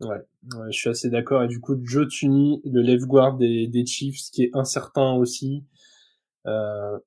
Ouais, 0.00 0.16
ouais, 0.54 0.72
je 0.72 0.78
suis 0.78 0.90
assez 0.90 1.10
d'accord. 1.10 1.42
Et 1.42 1.48
du 1.48 1.60
coup, 1.60 1.76
Joe 1.82 2.08
Tunney, 2.08 2.60
le 2.64 2.82
left 2.82 3.06
guard 3.06 3.36
des, 3.36 3.66
des 3.66 3.84
Chiefs, 3.84 4.30
qui 4.32 4.44
est 4.44 4.50
incertain 4.54 5.14
aussi. 5.14 5.64
Euh, 6.46 6.98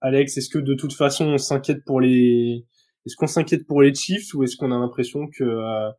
Alex, 0.00 0.36
est-ce 0.36 0.48
que 0.48 0.58
de 0.58 0.74
toute 0.74 0.94
façon 0.94 1.26
on 1.26 1.38
s'inquiète 1.38 1.84
pour 1.84 2.00
les, 2.00 2.66
est-ce 3.06 3.16
qu'on 3.16 3.26
s'inquiète 3.26 3.66
pour 3.66 3.82
les 3.82 3.94
Chiefs 3.94 4.34
ou 4.34 4.42
est-ce 4.42 4.56
qu'on 4.56 4.72
a 4.72 4.78
l'impression 4.78 5.28
que 5.28 5.44
euh, 5.44 5.90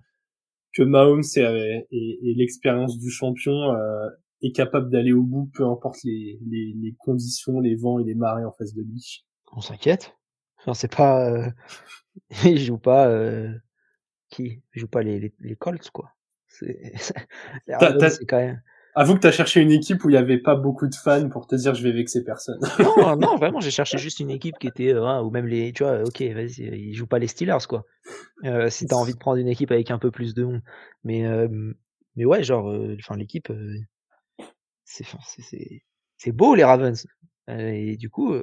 que 0.73 0.83
Mahomes 0.83 1.23
et, 1.37 1.87
et, 1.91 2.33
l'expérience 2.35 2.97
du 2.99 3.09
champion 3.09 3.73
euh, 3.73 4.09
est 4.45 4.51
capable 4.51 4.89
d'aller 4.89 5.13
au 5.13 5.23
bout, 5.23 5.49
peu 5.53 5.65
importe 5.65 5.97
les, 6.03 6.39
les, 6.47 6.73
les, 6.75 6.95
conditions, 6.99 7.59
les 7.59 7.75
vents 7.75 7.99
et 7.99 8.03
les 8.03 8.15
marées 8.15 8.45
en 8.45 8.51
face 8.51 8.73
de 8.73 8.81
lui 8.81 9.25
On 9.51 9.61
s'inquiète. 9.61 10.15
Enfin, 10.59 10.73
c'est 10.73 10.93
pas, 10.93 11.29
euh... 11.29 11.49
il 12.45 12.59
joue 12.59 12.77
pas 12.77 13.07
euh... 13.07 13.51
qui, 14.29 14.61
il 14.75 14.79
joue 14.79 14.87
pas 14.87 15.03
les, 15.03 15.19
les, 15.19 15.33
les 15.39 15.55
Colts 15.55 15.89
quoi. 15.91 16.11
C'est, 16.47 18.25
quand 18.27 18.37
même. 18.37 18.61
Avoue 18.97 19.15
que 19.15 19.19
t'as 19.19 19.31
cherché 19.31 19.59
une 19.59 19.71
équipe 19.71 20.05
où 20.05 20.09
il 20.09 20.13
y 20.13 20.17
avait 20.17 20.37
pas 20.37 20.55
beaucoup 20.55 20.87
de 20.87 20.95
fans 20.95 21.27
pour 21.27 21.47
te 21.47 21.55
dire 21.55 21.75
je 21.75 21.83
vais 21.83 21.91
vexer 21.91 22.23
personne. 22.23 22.59
non, 22.79 23.17
non, 23.17 23.35
vraiment, 23.35 23.59
j'ai 23.59 23.71
cherché 23.71 23.97
juste 23.97 24.21
une 24.21 24.29
équipe 24.29 24.57
qui 24.57 24.67
était, 24.67 24.93
euh, 24.93 25.21
ou 25.21 25.31
même 25.31 25.47
les, 25.47 25.73
tu 25.73 25.83
vois, 25.83 26.01
ok, 26.03 26.21
vas-y, 26.21 26.61
ils 26.61 26.93
jouent 26.93 27.05
pas 27.05 27.19
les 27.19 27.27
Steelers, 27.27 27.67
quoi. 27.67 27.83
Euh, 28.45 28.69
si 28.69 28.87
t'as 28.87 28.95
envie 28.95 29.11
de 29.11 29.17
prendre 29.17 29.37
une 29.37 29.49
équipe 29.49 29.71
avec 29.71 29.91
un 29.91 29.99
peu 29.99 30.11
plus 30.11 30.33
de 30.33 30.45
monde. 30.45 30.61
Mais, 31.03 31.25
euh, 31.25 31.49
mais 32.15 32.23
ouais, 32.23 32.41
genre, 32.43 32.73
enfin, 32.97 33.17
l'équipe, 33.17 33.51
c'est, 34.85 36.31
beau, 36.31 36.55
les 36.55 36.63
Ravens. 36.63 37.05
et 37.47 37.97
du 37.97 38.09
coup, 38.09 38.33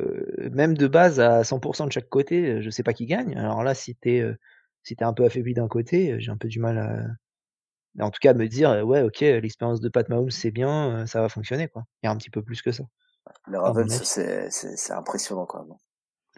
même 0.52 0.76
de 0.76 0.86
base 0.86 1.20
à 1.20 1.42
100% 1.42 1.86
de 1.86 1.92
chaque 1.92 2.08
côté, 2.08 2.60
je 2.62 2.70
sais 2.70 2.82
pas 2.82 2.92
qui 2.92 3.06
gagne. 3.06 3.36
Alors 3.36 3.62
là, 3.62 3.74
si 3.74 3.94
t'es, 3.94 4.24
si 4.82 4.96
t'es 4.96 5.04
un 5.04 5.12
peu 5.12 5.24
affaibli 5.24 5.54
d'un 5.54 5.68
côté, 5.68 6.20
j'ai 6.20 6.30
un 6.30 6.36
peu 6.36 6.48
du 6.48 6.60
mal 6.60 6.78
à, 6.78 7.06
en 8.00 8.10
tout 8.10 8.18
cas 8.20 8.34
me 8.34 8.46
dire 8.46 8.86
ouais 8.86 9.02
ok 9.02 9.20
l'expérience 9.20 9.80
de 9.80 9.88
Pat 9.88 10.08
Mahomes 10.08 10.30
c'est 10.30 10.50
bien 10.50 11.04
ça 11.06 11.20
va 11.20 11.28
fonctionner 11.28 11.68
quoi 11.68 11.84
il 12.02 12.06
y 12.06 12.08
a 12.08 12.12
un 12.12 12.16
petit 12.16 12.30
peu 12.30 12.42
plus 12.42 12.62
que 12.62 12.72
ça 12.72 12.84
les 13.50 13.58
Ravens 13.58 14.02
c'est 14.02 14.50
c'est 14.50 14.92
impressionnant 14.92 15.46
quand 15.46 15.64
même 15.64 15.76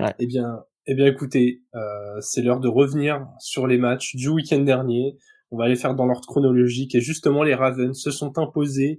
ouais. 0.01 0.15
eh 0.19 0.27
bien 0.27 0.65
eh 0.87 0.95
bien 0.95 1.07
écoutez 1.07 1.63
euh, 1.75 2.21
c'est 2.21 2.43
l'heure 2.43 2.61
de 2.61 2.69
revenir 2.69 3.27
sur 3.39 3.67
les 3.67 3.79
matchs 3.79 4.17
du 4.17 4.29
week-end 4.29 4.61
dernier 4.61 5.17
on 5.51 5.57
va 5.57 5.69
les 5.69 5.77
faire 5.77 5.95
dans 5.95 6.07
l'ordre 6.07 6.27
chronologique 6.27 6.95
et 6.95 7.01
justement 7.01 7.43
les 7.43 7.55
Ravens 7.55 7.97
se 7.97 8.11
sont 8.11 8.37
imposés 8.39 8.99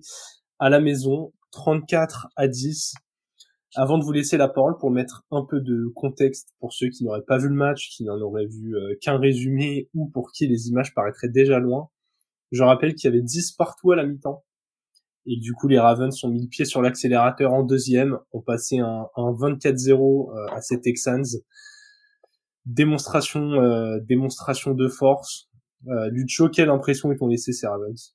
à 0.60 0.70
la 0.70 0.80
maison 0.80 1.34
34 1.52 2.28
à 2.36 2.48
10 2.48 2.94
avant 3.76 3.98
de 3.98 4.04
vous 4.04 4.12
laisser 4.12 4.38
la 4.38 4.48
parole 4.48 4.78
pour 4.78 4.89
mettre 4.89 5.26
un 5.32 5.44
peu 5.44 5.60
de 5.60 5.91
contexte 5.96 6.50
pour 6.60 6.74
ceux 6.74 6.88
qui 6.89 7.04
n'auraient 7.04 7.26
pas 7.28 7.38
vu 7.38 7.50
le 7.50 7.56
match, 7.56 7.89
qui 7.89 8.06
n'en 8.06 8.20
auraient 8.22 8.46
vu 8.46 8.74
qu'un 9.02 9.18
résumé 9.18 9.89
ou 9.94 10.08
pour 10.08 10.32
qui 10.32 10.48
les 10.48 10.70
images 10.70 10.94
paraîtraient 10.94 11.30
déjà 11.30 11.60
loin, 11.60 11.89
je 12.52 12.63
rappelle 12.63 12.96
qu'il 12.96 13.10
y 13.10 13.13
avait 13.13 13.22
10 13.22 13.52
partout 13.54 13.91
à 13.91 13.96
la 13.96 14.06
mi-temps. 14.06 14.44
Et 15.26 15.38
du 15.38 15.54
coup, 15.54 15.68
les 15.68 15.80
Ravens 15.80 16.24
ont 16.24 16.30
mis 16.30 16.41
le 16.41 16.48
pied 16.48 16.65
sur 16.65 16.82
l'accélérateur 16.82 17.54
en 17.54 17.63
deuxième, 17.63 18.20
ont 18.32 18.41
passé 18.41 18.80
un, 18.80 19.08
un 19.15 19.32
24-0 19.32 20.32
euh, 20.32 20.56
à 20.56 20.62
ces 20.62 20.80
Texans. 20.80 21.26
Démonstration, 22.65 23.54
euh, 23.54 24.00
démonstration 24.02 24.74
de 24.74 24.88
force. 24.88 25.50
Euh, 25.88 26.10
Lucho, 26.12 26.50
quelle 26.50 26.70
impression 26.70 27.12
ils 27.12 27.18
t'ont 27.18 27.28
laissé 27.28 27.54
ces 27.54 27.68
Ravens? 27.68 28.14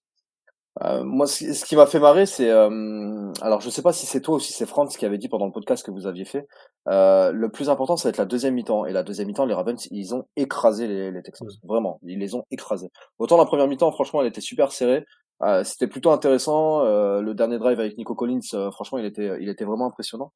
Euh, 0.83 1.03
moi, 1.03 1.27
ce 1.27 1.65
qui 1.65 1.77
m'a 1.77 1.87
fait 1.87 1.99
marrer, 1.99 2.27
c'est, 2.27 2.49
euh, 2.49 3.33
alors 3.43 3.61
je 3.61 3.69
sais 3.71 3.83
pas 3.83 3.93
si 3.93 4.07
c'est 4.07 4.21
toi 4.21 4.37
ou 4.37 4.41
si 4.41 4.53
c'est 4.53 4.67
Franz 4.67 4.97
qui 4.97 5.05
avait 5.05 5.19
dit 5.19 5.29
pendant 5.29 5.47
le 5.47 5.53
podcast 5.53 5.85
que 5.85 5.91
vous 5.91 6.07
aviez 6.07 6.25
fait, 6.25 6.47
euh, 6.89 7.33
le 7.33 7.51
plus 7.51 7.69
important, 7.69 7.97
ça 7.97 8.09
va 8.09 8.11
être 8.11 8.19
la 8.19 8.25
deuxième 8.25 8.55
mi-temps. 8.55 8.87
Et 8.87 8.93
la 8.93 9.03
deuxième 9.03 9.27
mi-temps, 9.27 9.47
les 9.47 9.55
Ravens, 9.55 9.89
ils 9.91 10.15
ont 10.15 10.27
écrasé 10.37 10.87
les, 10.87 11.11
les 11.11 11.23
Texans. 11.23 11.49
Mm. 11.49 11.67
Vraiment, 11.67 11.99
ils 12.03 12.19
les 12.19 12.35
ont 12.35 12.45
écrasés. 12.51 12.91
Autant 13.19 13.37
la 13.37 13.47
première 13.47 13.67
mi-temps, 13.67 13.91
franchement, 13.93 14.21
elle 14.21 14.29
était 14.29 14.41
super 14.41 14.73
serrée. 14.73 15.05
Euh, 15.43 15.65
c'était 15.65 15.89
plutôt 15.89 16.11
intéressant. 16.11 16.85
Euh, 16.85 17.21
le 17.21 17.35
dernier 17.35 17.59
drive 17.59 17.81
avec 17.81 17.97
Nico 17.99 18.15
Collins, 18.15 18.41
euh, 18.55 18.71
franchement, 18.71 18.99
il 18.99 19.07
était, 19.07 19.39
il 19.41 19.49
était 19.49 19.65
vraiment 19.65 19.87
impressionnant. 19.87 20.33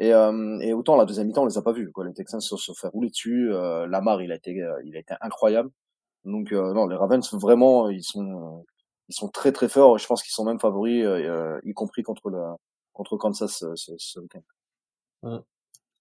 Et, 0.00 0.10
et 0.10 0.72
autant 0.74 0.94
la 0.96 1.04
deuxième 1.06 1.26
mi-temps, 1.26 1.42
on 1.42 1.46
les 1.46 1.58
a 1.58 1.62
pas 1.62 1.72
vus. 1.72 1.90
Quoi. 1.90 2.06
Les 2.06 2.14
Texans 2.14 2.40
se 2.40 2.56
sont 2.56 2.74
fait 2.74 2.86
rouler 2.86 3.10
dessus. 3.10 3.50
Lamar, 3.50 4.22
il 4.22 4.30
a 4.30 4.36
été, 4.36 4.52
il 4.84 4.96
a 4.96 5.00
été 5.00 5.14
incroyable. 5.20 5.70
Donc 6.24 6.52
non, 6.52 6.86
les 6.86 6.94
Ravens 6.94 7.28
vraiment, 7.34 7.88
ils 7.88 8.04
sont 8.04 8.64
ils 9.08 9.14
sont 9.14 9.28
très 9.28 9.52
très 9.52 9.68
forts. 9.68 9.98
Je 9.98 10.06
pense 10.06 10.22
qu'ils 10.22 10.32
sont 10.32 10.44
même 10.44 10.60
favoris, 10.60 11.04
euh, 11.04 11.60
y 11.64 11.72
compris 11.74 12.02
contre 12.02 12.30
le 12.30 12.38
contre 12.92 13.16
Kansas 13.16 13.62
euh, 13.62 13.72
ce, 13.76 13.92
ce 13.96 14.20
week-end. 14.20 14.42
Hum. 15.22 15.42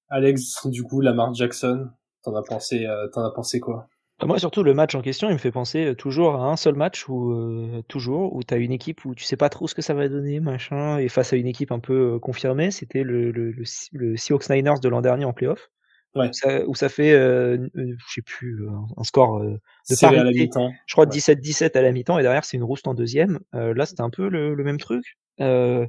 Alex, 0.10 0.68
du 0.68 0.84
coup, 0.84 1.02
Lamar 1.02 1.34
Jackson, 1.34 1.90
t'en 2.24 2.36
as 2.36 2.44
pensé, 2.44 2.86
euh, 2.86 3.08
t'en 3.10 3.24
as 3.24 3.32
pensé 3.32 3.60
quoi? 3.60 3.88
Moi 4.24 4.40
surtout 4.40 4.64
le 4.64 4.74
match 4.74 4.96
en 4.96 5.04
question, 5.04 5.30
il 5.30 5.34
me 5.34 5.38
fait 5.38 5.52
penser 5.52 5.94
toujours 5.96 6.42
à 6.42 6.50
un 6.50 6.56
seul 6.56 6.74
match 6.74 7.08
où 7.08 7.34
euh, 7.34 7.84
toujours 7.88 8.34
où 8.36 8.42
t'as 8.42 8.58
une 8.58 8.72
équipe 8.72 9.06
où 9.06 9.14
tu 9.14 9.24
sais 9.24 9.38
pas 9.38 9.50
trop 9.50 9.68
ce 9.68 9.76
que 9.76 9.84
ça 9.84 9.94
va 9.94 10.10
donner 10.10 10.40
machin 10.40 10.98
et 10.98 11.08
face 11.08 11.34
à 11.34 11.36
une 11.36 11.46
équipe 11.46 11.72
un 11.72 11.78
peu 11.80 12.18
confirmée, 12.18 12.72
c'était 12.72 13.04
le, 13.04 13.32
le, 13.32 13.52
le, 13.52 13.64
le 13.92 14.18
Seahawks 14.18 14.50
Niners 14.50 14.80
de 14.82 14.90
l'an 14.90 15.02
dernier 15.02 15.26
en 15.26 15.34
playoff 15.34 15.70
Ouais. 16.18 16.30
Où, 16.30 16.34
ça, 16.34 16.68
où 16.68 16.76
ça 16.76 16.90
fait, 16.90 17.12
euh, 17.12 17.68
je 17.76 18.14
sais 18.14 18.22
plus, 18.22 18.66
un 18.98 19.04
score 19.04 19.42
de 19.42 19.60
parité. 20.00 20.20
À 20.20 20.24
la 20.24 20.32
mi-temps. 20.32 20.72
Je 20.86 20.94
crois 20.94 21.06
17-17 21.06 21.78
à 21.78 21.82
la 21.82 21.92
mi-temps 21.92 22.20
et 22.20 22.24
derrière 22.24 22.46
c'est 22.46 22.58
une 22.58 22.64
rouste 22.64 22.88
en 22.88 22.94
deuxième. 22.94 23.40
Euh, 23.56 23.74
là 23.74 23.86
c'était 23.86 24.02
un 24.02 24.10
peu 24.10 24.30
le, 24.30 24.56
le 24.56 24.64
même 24.64 24.78
truc. 24.78 25.18
Euh, 25.40 25.86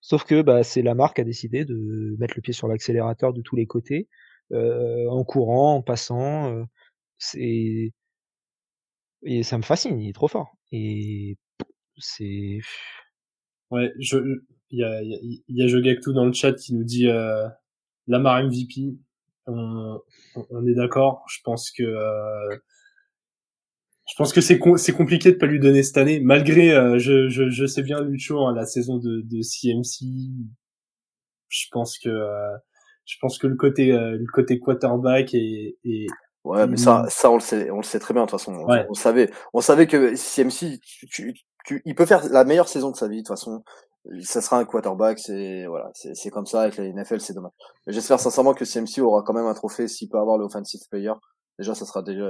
sauf 0.00 0.24
que 0.24 0.42
bah, 0.42 0.62
c'est 0.62 0.82
la 0.82 0.94
marque 0.94 1.18
a 1.18 1.24
décidé 1.24 1.64
de 1.64 2.16
mettre 2.18 2.34
le 2.36 2.42
pied 2.42 2.52
sur 2.52 2.68
l'accélérateur 2.68 3.32
de 3.32 3.42
tous 3.42 3.56
les 3.56 3.66
côtés, 3.66 4.08
euh, 4.52 5.08
en 5.08 5.24
courant, 5.24 5.76
en 5.76 5.82
passant. 5.82 6.64
c'est 7.18 7.92
et 9.22 9.42
ça 9.42 9.58
me 9.58 9.62
fascine, 9.62 10.00
il 10.00 10.08
est 10.08 10.12
trop 10.12 10.28
fort. 10.28 10.56
Et 10.72 11.36
c'est 11.98 12.60
ouais, 13.70 13.92
je 13.98 14.18
il 14.70 14.80
y 14.80 14.84
a 14.84 15.02
y 15.02 15.14
a, 15.14 15.18
y 15.48 15.90
a 15.90 16.12
dans 16.12 16.24
le 16.24 16.32
chat 16.32 16.52
qui 16.52 16.74
nous 16.74 16.84
dit 16.84 17.08
euh, 17.08 17.48
Lamar 18.06 18.42
MVP 18.44 18.96
on, 19.46 20.00
on 20.50 20.66
est 20.66 20.74
d'accord. 20.74 21.24
Je 21.28 21.38
pense 21.44 21.70
que 21.70 21.82
euh, 21.82 22.56
Je 24.08 24.14
pense 24.16 24.32
que 24.32 24.40
c'est 24.40 24.60
c'est 24.76 24.92
compliqué 24.92 25.32
de 25.32 25.36
pas 25.36 25.46
lui 25.46 25.58
donner 25.60 25.82
cette 25.82 25.96
année, 25.98 26.20
malgré 26.20 26.72
euh, 26.72 26.98
je, 26.98 27.28
je, 27.28 27.50
je 27.50 27.66
sais 27.66 27.82
bien 27.82 28.00
Lucho 28.02 28.38
hein, 28.46 28.54
la 28.54 28.64
saison 28.66 28.98
de, 28.98 29.22
de 29.24 29.42
CMC. 29.42 30.06
Je 31.48 31.66
pense 31.72 31.98
que 31.98 32.08
euh, 32.08 32.56
je 33.04 33.16
pense 33.20 33.38
que 33.38 33.46
le 33.46 33.56
côté 33.56 33.92
euh, 33.92 34.16
le 34.18 34.26
côté 34.32 34.58
quarterback 34.58 35.32
et, 35.34 35.76
et 35.84 36.06
ouais 36.44 36.66
mais 36.66 36.76
ça 36.76 37.06
ça 37.08 37.30
on 37.30 37.34
le 37.34 37.40
sait 37.40 37.70
on 37.70 37.78
le 37.78 37.82
sait 37.84 37.98
très 38.00 38.14
bien 38.14 38.24
de 38.24 38.30
toute 38.30 38.38
façon 38.38 38.64
on, 38.88 38.94
savait 38.94 39.30
on 39.52 39.60
savait 39.60 39.86
que 39.86 40.14
CMC 40.16 40.80
tu, 41.10 41.34
tu, 41.64 41.82
il 41.84 41.94
peut 41.94 42.06
faire 42.06 42.28
la 42.30 42.44
meilleure 42.44 42.68
saison 42.68 42.90
de 42.90 42.96
sa 42.96 43.08
vie 43.08 43.18
de 43.18 43.20
toute 43.22 43.28
façon 43.28 43.62
ça 44.22 44.40
sera 44.40 44.58
un 44.58 44.64
quarterback 44.64 45.18
c'est 45.18 45.66
voilà 45.66 45.90
c'est 45.94 46.14
c'est 46.14 46.30
comme 46.30 46.46
ça 46.46 46.62
avec 46.62 46.76
la 46.76 46.84
NFL 46.84 47.20
c'est 47.20 47.34
dommage 47.34 47.52
j'espère 47.86 48.20
sincèrement 48.20 48.54
que 48.54 48.64
CMC 48.64 49.00
aura 49.00 49.22
quand 49.22 49.32
même 49.32 49.46
un 49.46 49.54
trophée 49.54 49.88
s'il 49.88 50.08
peut 50.08 50.18
avoir 50.18 50.38
le 50.38 50.44
offensive 50.44 50.80
player 50.90 51.12
déjà 51.58 51.74
ça 51.74 51.84
sera 51.86 52.02
déjà 52.02 52.24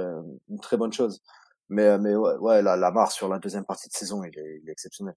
une 0.49 0.59
très 0.59 0.77
bonne 0.77 0.93
chose 0.93 1.21
mais, 1.69 1.97
mais 1.97 2.15
ouais, 2.15 2.35
ouais 2.37 2.61
la, 2.61 2.75
la 2.77 2.91
marre 2.91 3.11
sur 3.11 3.27
la 3.27 3.39
deuxième 3.39 3.65
partie 3.65 3.89
de 3.89 3.93
saison, 3.93 4.23
il 4.23 4.37
est, 4.39 4.59
il 4.63 4.69
est 4.69 4.71
exceptionnel. 4.71 5.15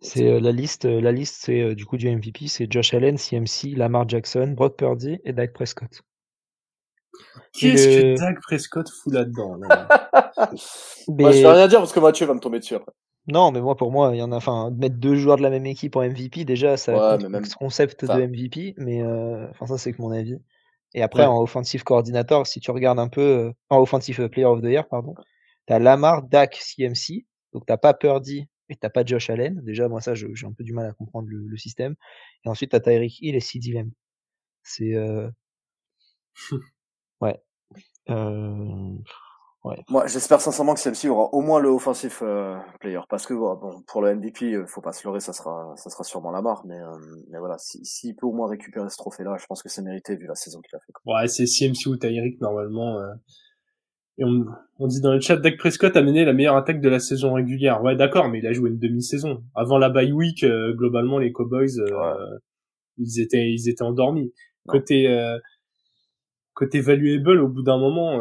C'est 0.00 0.28
euh, 0.28 0.40
la 0.40 0.52
liste, 0.52 0.84
euh, 0.84 1.00
la 1.00 1.12
liste, 1.12 1.36
c'est 1.40 1.60
euh, 1.60 1.74
du 1.74 1.86
coup 1.86 1.96
du 1.96 2.10
MVP, 2.10 2.48
c'est 2.48 2.70
Josh 2.70 2.92
Allen, 2.94 3.16
CMC, 3.16 3.76
Lamar 3.76 4.08
Jackson, 4.08 4.54
Brock 4.56 4.76
Purdy 4.76 5.18
et 5.24 5.32
Dak 5.32 5.52
Prescott. 5.52 6.02
Qu'est-ce 7.52 7.86
que 7.86 8.18
Dak 8.18 8.40
Prescott 8.40 8.88
fout 8.88 9.12
là-dedans 9.12 9.56
là? 9.56 9.86
Mais... 11.08 11.32
Je 11.32 11.42
vais 11.42 11.52
rien 11.52 11.68
dire 11.68 11.78
parce 11.78 11.92
que 11.92 12.00
Mathieu 12.00 12.26
va 12.26 12.34
me 12.34 12.40
tomber 12.40 12.58
dessus 12.58 12.74
après. 12.74 12.92
Non, 13.28 13.52
mais 13.52 13.60
moi 13.60 13.76
pour 13.76 13.92
moi, 13.92 14.10
il 14.14 14.18
y 14.18 14.22
en 14.22 14.32
a, 14.32 14.36
enfin, 14.36 14.70
mettre 14.70 14.96
deux 14.96 15.14
joueurs 15.14 15.36
de 15.36 15.42
la 15.42 15.50
même 15.50 15.66
équipe 15.66 15.94
en 15.96 16.02
MVP 16.02 16.44
déjà, 16.44 16.76
ça 16.76 17.16
ouais, 17.16 17.28
même... 17.28 17.46
concept 17.58 18.04
de 18.04 18.26
MVP, 18.26 18.74
mais 18.78 19.02
enfin 19.50 19.66
ça 19.66 19.78
c'est 19.78 19.92
que 19.92 20.02
mon 20.02 20.10
avis. 20.10 20.38
Et 20.94 21.02
après 21.02 21.24
en 21.24 21.40
offensive 21.40 21.84
coordinator, 21.84 22.46
si 22.46 22.60
tu 22.60 22.70
regardes 22.70 22.98
un 22.98 23.08
peu, 23.08 23.52
en 23.70 23.80
offensive 23.80 24.28
player 24.28 24.46
of 24.46 24.60
the 24.60 24.66
year, 24.66 24.86
pardon, 24.88 25.14
T'as 25.66 25.78
Lamar, 25.78 26.22
Dak, 26.22 26.56
CMC. 26.56 27.26
Donc 27.52 27.66
t'as 27.66 27.76
pas 27.76 27.94
Purdy 27.94 28.48
et 28.68 28.76
t'as 28.76 28.90
pas 28.90 29.04
Josh 29.04 29.30
Allen. 29.30 29.60
Déjà, 29.62 29.88
moi 29.88 30.00
ça, 30.00 30.14
j'ai 30.14 30.28
un 30.44 30.52
peu 30.52 30.64
du 30.64 30.72
mal 30.72 30.86
à 30.86 30.92
comprendre 30.92 31.28
le, 31.30 31.56
système. 31.56 31.94
Et 32.44 32.48
ensuite 32.48 32.70
t'as 32.70 32.80
Tyreek 32.80 33.20
Hill 33.20 33.36
et 33.36 33.40
CD 33.40 33.72
Lamb. 33.72 33.90
C'est 34.62 34.94
euh... 34.94 35.30
ouais. 37.20 37.40
Euh... 38.10 38.96
Ouais. 39.64 39.76
Moi, 39.88 40.06
j'espère 40.08 40.40
sincèrement 40.40 40.74
que 40.74 40.80
CMC 40.80 41.08
aura 41.08 41.32
au 41.32 41.40
moins 41.40 41.60
le 41.60 41.68
offensive 41.68 42.18
euh, 42.22 42.58
player, 42.80 42.98
parce 43.08 43.26
que 43.26 43.34
bon, 43.34 43.82
pour 43.86 44.02
le 44.02 44.16
MVP, 44.16 44.54
euh, 44.54 44.66
faut 44.66 44.80
pas 44.80 44.92
se 44.92 45.06
leurrer, 45.06 45.20
ça 45.20 45.32
sera, 45.32 45.72
ça 45.76 45.88
sera 45.88 46.02
sûrement 46.02 46.32
Lamar, 46.32 46.66
mais, 46.66 46.80
euh, 46.80 46.96
mais 47.30 47.38
voilà, 47.38 47.58
s'il 47.58 47.86
si, 47.86 48.12
peut 48.12 48.26
au 48.26 48.32
moins 48.32 48.48
récupérer 48.48 48.90
ce 48.90 48.96
trophée-là, 48.96 49.36
je 49.38 49.46
pense 49.46 49.62
que 49.62 49.68
c'est 49.68 49.82
mérité 49.82 50.16
vu 50.16 50.26
la 50.26 50.34
saison 50.34 50.60
qu'il 50.62 50.74
a 50.74 50.80
fait. 50.80 50.92
Ouais, 51.06 51.28
c'est 51.28 51.46
CMC 51.46 51.86
ou 51.86 51.96
Tyreek 51.96 52.40
normalement. 52.40 53.00
Et 54.18 54.24
on, 54.24 54.44
on, 54.78 54.86
dit 54.86 55.00
dans 55.00 55.12
le 55.12 55.20
chat, 55.20 55.36
Dak 55.36 55.56
Prescott 55.56 55.96
a 55.96 56.02
mené 56.02 56.24
la 56.24 56.34
meilleure 56.34 56.56
attaque 56.56 56.80
de 56.80 56.88
la 56.88 56.98
saison 56.98 57.32
régulière. 57.32 57.82
Ouais, 57.82 57.96
d'accord, 57.96 58.28
mais 58.28 58.40
il 58.40 58.46
a 58.46 58.52
joué 58.52 58.68
une 58.68 58.78
demi-saison. 58.78 59.42
Avant 59.54 59.78
la 59.78 59.88
bye 59.88 60.12
week, 60.12 60.44
euh, 60.44 60.74
globalement, 60.74 61.18
les 61.18 61.32
Cowboys, 61.32 61.80
euh, 61.80 62.38
ils 62.98 63.20
étaient, 63.20 63.50
ils 63.50 63.68
étaient 63.70 63.82
endormis. 63.82 64.32
Côté, 64.66 65.08
euh, 65.08 65.38
côté 66.52 66.80
valuable, 66.80 67.40
au 67.40 67.48
bout 67.48 67.62
d'un 67.62 67.78
moment, 67.78 68.20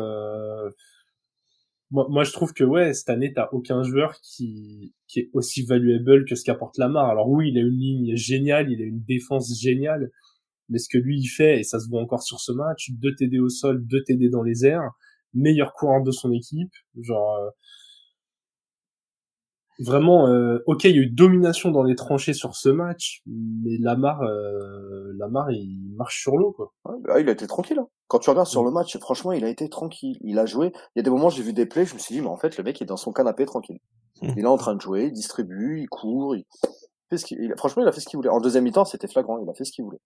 moi, 1.92 2.08
moi, 2.10 2.24
je 2.24 2.32
trouve 2.32 2.54
que 2.54 2.64
ouais, 2.64 2.94
cette 2.94 3.10
année, 3.10 3.34
t'as 3.34 3.50
aucun 3.52 3.84
joueur 3.84 4.16
qui, 4.22 4.94
qui 5.08 5.20
est 5.20 5.30
aussi 5.34 5.66
valuable 5.66 6.26
que 6.26 6.36
ce 6.36 6.44
qu'apporte 6.44 6.78
Lamar. 6.78 7.10
Alors 7.10 7.30
oui, 7.30 7.50
il 7.50 7.58
a 7.58 7.62
une 7.62 7.78
ligne 7.78 8.16
géniale, 8.16 8.72
il 8.72 8.82
a 8.82 8.86
une 8.86 9.04
défense 9.04 9.60
géniale, 9.60 10.10
mais 10.70 10.80
ce 10.80 10.88
que 10.90 10.98
lui 10.98 11.20
il 11.20 11.28
fait, 11.28 11.60
et 11.60 11.64
ça 11.64 11.80
se 11.80 11.90
voit 11.90 12.02
encore 12.02 12.24
sur 12.24 12.40
ce 12.40 12.52
match, 12.52 12.92
deux 12.92 13.14
TD 13.16 13.40
au 13.40 13.50
sol, 13.50 13.86
deux 13.86 14.04
TD 14.04 14.30
dans 14.30 14.44
les 14.44 14.66
airs 14.66 14.92
meilleur 15.34 15.74
courant 15.74 16.02
de 16.02 16.12
son 16.12 16.32
équipe. 16.32 16.74
Genre 17.00 17.36
euh, 17.36 17.50
vraiment, 19.80 20.28
euh, 20.28 20.60
ok, 20.68 20.84
il 20.86 20.96
y 20.96 21.00
a 21.00 21.02
eu 21.02 21.10
domination 21.10 21.72
dans 21.72 21.84
les 21.84 21.96
tranchées 21.96 22.34
sur 22.34 22.56
ce 22.56 22.70
match, 22.70 23.22
mais 23.26 23.78
Lamar, 23.80 24.22
euh, 24.22 25.12
Lamar, 25.18 25.52
il 25.52 25.94
marche 25.96 26.22
sur 26.22 26.38
l'eau 26.38 26.52
quoi. 26.52 26.74
Bah, 26.86 27.20
il 27.20 27.30
a 27.30 27.32
été 27.32 27.48
tranquille. 27.48 27.80
Hein. 27.80 27.88
Quand 28.12 28.20
tu 28.20 28.30
regardes 28.30 28.50
sur 28.50 28.66
le 28.66 28.72
match, 28.72 28.98
franchement, 28.98 29.32
il 29.32 29.46
a 29.46 29.48
été 29.48 29.70
tranquille. 29.70 30.18
Il 30.20 30.38
a 30.38 30.46
joué. 30.46 30.74
Il 30.76 30.98
y 30.98 31.00
a 31.00 31.02
des 31.02 31.10
moments, 31.10 31.30
j'ai 31.30 31.44
vu 31.44 31.54
des 31.54 31.66
plays, 31.66 31.86
je 31.86 31.94
me 31.94 32.00
suis 32.00 32.14
dit, 32.14 32.20
mais 32.20 32.28
en 32.28 32.36
fait, 32.36 32.58
le 32.58 32.64
mec 32.66 32.78
il 32.82 32.84
est 32.84 32.86
dans 32.86 32.98
son 32.98 33.14
canapé 33.14 33.46
tranquille. 33.46 33.80
Il 34.22 34.40
est 34.40 34.46
en 34.46 34.58
train 34.58 34.76
de 34.76 34.82
jouer, 34.82 35.06
il 35.06 35.14
distribue, 35.14 35.80
il 35.80 35.88
court, 35.88 36.36
il 36.36 36.44
fait 37.10 37.18
ce 37.18 37.24
qu'il. 37.24 37.54
Franchement, 37.56 37.84
il 37.84 37.88
a 37.88 37.94
fait 37.94 38.02
ce 38.02 38.08
qu'il 38.08 38.18
voulait. 38.18 38.28
En 38.28 38.42
deuxième 38.42 38.66
mi-temps, 38.66 38.84
c'était 38.84 39.08
flagrant. 39.08 39.40
Il 39.42 39.50
a 39.50 39.54
fait 39.54 39.64
ce 39.64 39.72
qu'il 39.72 39.86
voulait. 39.86 40.02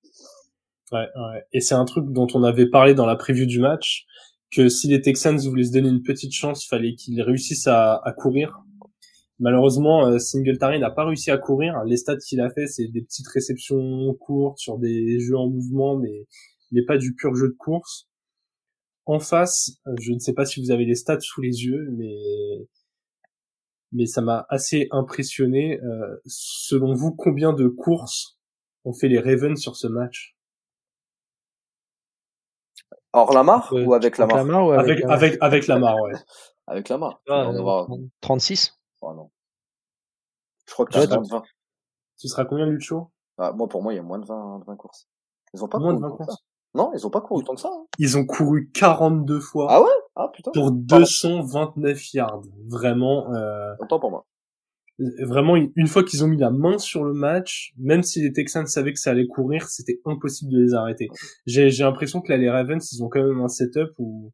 Ouais, 0.91 0.99
ouais. 0.99 1.43
Et 1.51 1.61
c'est 1.61 1.73
un 1.73 1.83
truc 1.85 2.05
dont 2.11 2.27
on 2.35 2.43
avait 2.43 2.69
parlé 2.69 2.93
dans 2.93 3.07
la 3.07 3.15
preview 3.15 3.47
du 3.47 3.59
match 3.59 4.05
que 4.51 4.69
si 4.69 4.87
les 4.87 5.01
Texans 5.01 5.39
voulaient 5.39 5.63
se 5.63 5.71
donner 5.71 5.89
une 5.89 6.03
petite 6.03 6.31
chance, 6.31 6.63
fallait 6.63 6.93
qu'ils 6.93 7.23
réussissent 7.23 7.65
à, 7.65 7.95
à, 8.03 8.13
courir. 8.13 8.59
Malheureusement, 9.39 10.05
euh, 10.05 10.19
Singletary 10.19 10.79
n'a 10.79 10.91
pas 10.91 11.05
réussi 11.05 11.31
à 11.31 11.39
courir. 11.39 11.83
Les 11.85 11.97
stats 11.97 12.17
qu'il 12.17 12.39
a 12.39 12.51
fait, 12.51 12.67
c'est 12.67 12.87
des 12.87 13.01
petites 13.01 13.27
réceptions 13.29 14.13
courtes 14.19 14.59
sur 14.59 14.77
des 14.77 15.19
jeux 15.19 15.37
en 15.37 15.49
mouvement, 15.49 15.97
mais, 15.97 16.27
mais 16.75 16.83
pas 16.85 16.97
du 16.97 17.15
pur 17.15 17.33
jeu 17.35 17.47
de 17.47 17.55
course. 17.57 18.07
En 19.05 19.19
face, 19.19 19.79
euh, 19.87 19.95
je 19.99 20.11
ne 20.11 20.19
sais 20.19 20.33
pas 20.33 20.45
si 20.45 20.61
vous 20.61 20.71
avez 20.71 20.85
les 20.85 20.95
stats 20.95 21.19
sous 21.19 21.41
les 21.41 21.63
yeux, 21.65 21.87
mais 21.91 22.67
mais 23.91 24.05
ça 24.05 24.21
m'a 24.21 24.45
assez 24.49 24.87
impressionné. 24.91 25.79
Euh, 25.81 26.21
selon 26.25 26.93
vous, 26.93 27.13
combien 27.13 27.53
de 27.53 27.67
courses 27.67 28.37
ont 28.83 28.93
fait 28.93 29.07
les 29.07 29.19
Ravens 29.19 29.59
sur 29.59 29.75
ce 29.75 29.87
match? 29.87 30.35
Hors 33.13 33.33
Lamar 33.33 33.71
ou 33.71 33.93
avec 33.93 34.17
Lamar, 34.17 34.67
ou 34.67 34.71
avec, 34.71 35.01
avec, 35.05 35.37
avec, 35.39 35.67
Lamar, 35.67 35.95
ouais. 36.01 36.11
avec 36.67 36.89
Lamar. 36.89 37.21
Ah, 37.29 37.49
36 38.19 38.73
oh, 39.01 39.13
non. 39.13 39.31
Je 40.67 40.73
crois 40.73 40.85
que 40.85 40.91
tu 40.91 40.97
as 40.97 41.05
20. 41.05 41.43
Tu 42.19 42.27
seras 42.27 42.43
combien, 42.43 42.65
Lucho? 42.65 43.11
Ah, 43.37 43.53
Moi, 43.53 43.69
pour 43.69 43.83
moi, 43.83 43.93
il 43.93 43.97
y 43.97 43.99
a 43.99 44.03
moins 44.03 44.19
de 44.19 44.25
20, 44.25 44.63
20 44.65 44.75
courses. 44.75 45.07
Ils 45.53 45.63
ont 45.63 45.67
pas 45.67 45.79
moins 45.79 45.93
de 45.93 45.99
20 45.99 46.09
courses 46.11 46.43
Non, 46.75 46.91
ils 46.93 47.07
ont 47.07 47.09
pas 47.09 47.21
couru 47.21 47.43
tant 47.43 47.55
que 47.55 47.61
ça. 47.61 47.71
Hein. 47.73 47.85
Ils 47.99 48.17
ont 48.17 48.25
couru 48.25 48.69
42 48.73 49.39
fois. 49.39 49.67
Ah 49.69 49.81
ouais? 49.81 49.87
Ah 50.15 50.29
putain. 50.33 50.51
Pour 50.51 50.71
229 50.71 52.13
yards. 52.13 52.43
Vraiment. 52.67 53.33
Euh... 53.33 53.73
Autant 53.79 53.99
pour 53.99 54.11
moi 54.11 54.25
vraiment 54.97 55.55
une 55.55 55.87
fois 55.87 56.03
qu'ils 56.03 56.23
ont 56.23 56.27
mis 56.27 56.37
la 56.37 56.51
main 56.51 56.77
sur 56.77 57.03
le 57.03 57.13
match, 57.13 57.73
même 57.77 58.03
si 58.03 58.21
les 58.21 58.31
Texans 58.31 58.65
savaient 58.65 58.93
que 58.93 58.99
ça 58.99 59.11
allait 59.11 59.27
courir, 59.27 59.67
c'était 59.67 59.99
impossible 60.05 60.51
de 60.51 60.61
les 60.61 60.73
arrêter. 60.73 61.09
J'ai 61.45 61.69
l'impression 61.69 62.21
que 62.21 62.31
là 62.31 62.37
les 62.37 62.49
Ravens 62.49 62.91
ils 62.91 63.03
ont 63.03 63.09
quand 63.09 63.23
même 63.23 63.41
un 63.41 63.47
setup 63.47 63.91
où, 63.97 64.31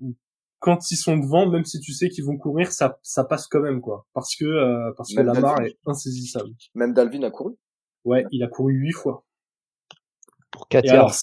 où 0.00 0.14
quand 0.60 0.90
ils 0.90 0.96
sont 0.96 1.16
devant, 1.16 1.48
même 1.48 1.64
si 1.64 1.80
tu 1.80 1.92
sais 1.92 2.08
qu'ils 2.08 2.24
vont 2.24 2.36
courir, 2.36 2.70
ça 2.70 2.98
ça 3.02 3.24
passe 3.24 3.46
quand 3.48 3.60
même 3.60 3.80
quoi, 3.80 4.06
parce 4.12 4.36
que 4.36 4.44
euh, 4.44 4.92
parce 4.96 5.12
que 5.12 5.20
Lamar 5.20 5.60
est 5.62 5.76
insaisissable. 5.86 6.50
Même 6.74 6.94
Dalvin 6.94 7.22
a 7.22 7.30
couru. 7.30 7.54
Ouais, 8.04 8.24
il 8.30 8.42
a 8.42 8.48
couru 8.48 8.74
huit 8.74 8.92
fois. 8.92 9.24
Pour 10.50 10.68
4 10.68 10.86
yards. 10.86 11.14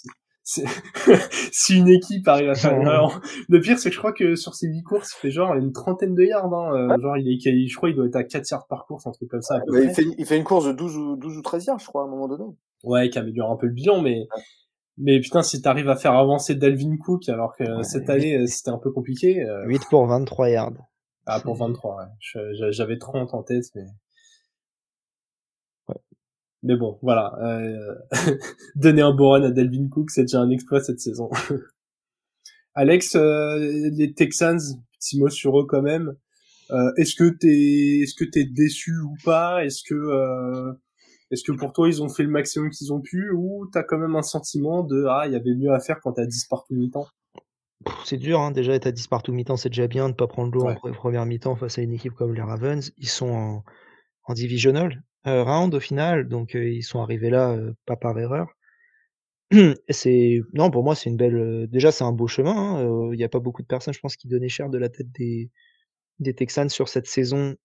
si 1.52 1.76
une 1.76 1.90
équipe 1.90 2.28
arrive 2.28 2.52
à 2.52 2.54
faire 2.54 2.78
le 3.50 3.60
pire 3.62 3.80
c'est 3.80 3.90
que 3.90 3.96
je 3.96 4.00
crois 4.00 4.14
que 4.14 4.36
sur 4.36 4.54
ces 4.54 4.68
8 4.68 4.84
courses 4.84 5.16
il 5.18 5.20
fait 5.20 5.32
genre 5.32 5.56
une 5.56 5.72
trentaine 5.72 6.14
de 6.14 6.22
yards 6.22 6.54
hein. 6.54 6.92
Euh, 6.92 7.02
genre 7.02 7.18
il 7.18 7.28
est 7.28 7.68
je 7.68 7.76
crois 7.76 7.90
il 7.90 7.96
doit 7.96 8.06
être 8.06 8.16
à 8.16 8.24
4 8.24 8.48
yards 8.52 8.68
par 8.68 8.86
course 8.86 9.08
un 9.08 9.12
truc 9.12 9.28
comme 9.28 9.42
ça 9.42 9.60
il 9.74 9.90
fait 9.90 10.06
il 10.20 10.26
fait 10.26 10.38
une 10.38 10.44
course 10.44 10.68
de 10.68 10.72
12 10.72 10.98
ou 10.98 11.16
12 11.16 11.38
ou 11.38 11.42
13 11.42 11.66
yards 11.66 11.80
je 11.80 11.88
crois 11.88 12.04
à 12.04 12.06
un 12.06 12.10
moment 12.10 12.28
donné. 12.28 12.44
Ouais 12.84 13.10
qui 13.10 13.18
améliore 13.18 13.52
un 13.52 13.56
peu 13.56 13.66
le 13.66 13.74
bilan 13.74 14.02
mais 14.04 14.28
mais 15.00 15.20
putain 15.20 15.42
si 15.42 15.64
t'arrives 15.64 15.90
à 15.90 15.96
faire 15.96 16.14
avancer 16.14 16.54
Dalvin 16.54 16.96
Cook 17.04 17.28
alors 17.28 17.56
que 17.58 17.82
cette 17.82 18.12
année 18.12 18.38
euh, 18.38 18.46
c'était 18.46 18.70
un 18.70 18.78
peu 18.78 18.92
compliqué 18.92 19.44
8 19.66 19.76
euh, 19.76 19.80
pour 19.90 20.06
23 20.06 20.50
yards. 20.50 20.74
Ah 21.26 21.40
pour 21.40 21.56
23 21.56 21.98
ouais. 21.98 22.70
J'avais 22.70 23.00
30 23.00 23.34
en 23.34 23.42
tête 23.42 23.66
mais 23.74 23.86
mais 26.66 26.76
bon, 26.76 27.00
voilà. 27.02 27.34
Euh... 27.42 27.96
donner 28.76 29.02
un 29.02 29.14
bon 29.14 29.30
run 29.32 29.44
à 29.44 29.52
Delvin 29.52 29.88
Cook, 29.88 30.12
c'est 30.12 30.24
déjà 30.24 30.40
un 30.40 30.50
exploit 30.50 30.82
cette 30.82 31.00
saison. 31.00 31.30
Alex, 32.76 33.16
euh, 33.16 33.90
les 33.94 34.14
Texans, 34.14 34.60
petit 35.00 35.20
mot 35.20 35.30
sur 35.30 35.60
eux 35.60 35.66
quand 35.66 35.82
même. 35.82 36.16
Euh, 36.72 36.92
est-ce 36.98 37.16
que 37.16 37.30
t'es, 37.30 38.02
est-ce 38.02 38.16
que 38.16 38.26
t'es 38.26 38.44
déçu 38.44 38.98
ou 39.00 39.16
pas? 39.24 39.64
Est-ce 39.64 39.84
que, 39.88 40.76
est-ce 41.32 41.44
que 41.44 41.52
pour 41.52 41.72
toi 41.74 41.88
ils 41.88 42.02
ont 42.02 42.10
fait 42.10 42.24
le 42.24 42.30
maximum 42.30 42.70
qu'ils 42.72 42.92
ont 42.92 43.02
pu? 43.02 43.30
Ou 43.32 43.68
t'as 43.72 43.84
quand 43.84 44.00
même 44.00 44.16
un 44.16 44.24
sentiment 44.24 44.84
de 44.84 45.06
ah 45.08 45.24
il 45.28 45.34
y 45.34 45.36
avait 45.36 45.56
mieux 45.56 45.72
à 45.72 45.80
faire 45.80 46.00
quand 46.02 46.14
t'as 46.14 46.26
10 46.26 46.46
partout 46.46 46.74
mi-temps? 46.74 47.08
C'est 48.04 48.18
dur, 48.18 48.40
hein. 48.40 48.52
déjà 48.52 48.74
être 48.74 48.88
à 48.88 48.92
10 48.92 49.08
partout 49.08 49.32
mi-temps, 49.32 49.58
c'est 49.58 49.70
déjà 49.70 49.88
bien 49.88 50.10
de 50.10 50.16
pas 50.16 50.28
prendre 50.28 50.52
l'eau 50.52 50.68
en 50.68 50.92
première 50.92 51.26
mi-temps 51.26 51.56
face 51.56 51.78
à 51.78 51.82
une 51.82 51.94
équipe 51.94 52.14
comme 52.14 52.34
les 52.34 52.42
Ravens. 52.42 52.92
Ils 52.98 53.08
sont 53.08 53.30
en, 53.30 53.64
en 54.26 54.34
divisional, 54.34 55.04
round 55.26 55.74
au 55.74 55.80
final, 55.80 56.28
donc 56.28 56.56
euh, 56.56 56.70
ils 56.70 56.84
sont 56.84 57.02
arrivés 57.02 57.30
là 57.30 57.52
euh, 57.52 57.74
pas 57.86 57.96
par 57.96 58.18
erreur. 58.20 58.48
c'est 59.90 60.42
non 60.54 60.72
pour 60.72 60.84
moi 60.84 60.96
c'est 60.96 61.10
une 61.10 61.18
belle. 61.18 61.68
déjà 61.70 61.92
c'est 61.92 62.04
un 62.04 62.12
beau 62.12 62.28
chemin. 62.28 62.52
Hein, 62.56 63.10
il 63.14 63.18
n'y 63.18 63.24
a 63.24 63.30
pas 63.30 63.40
beaucoup 63.40 63.62
de 63.62 63.68
personnes, 63.68 63.94
je 63.94 64.00
pense, 64.00 64.16
qui 64.18 64.28
donnaient 64.28 64.50
cher 64.50 64.70
de 64.70 64.78
la 64.78 64.90
tête 64.90 65.12
des 65.12 65.50
des 66.20 66.34
Texans 66.36 66.70
sur 66.70 66.90
cette 66.90 67.08
saison. 67.08 67.56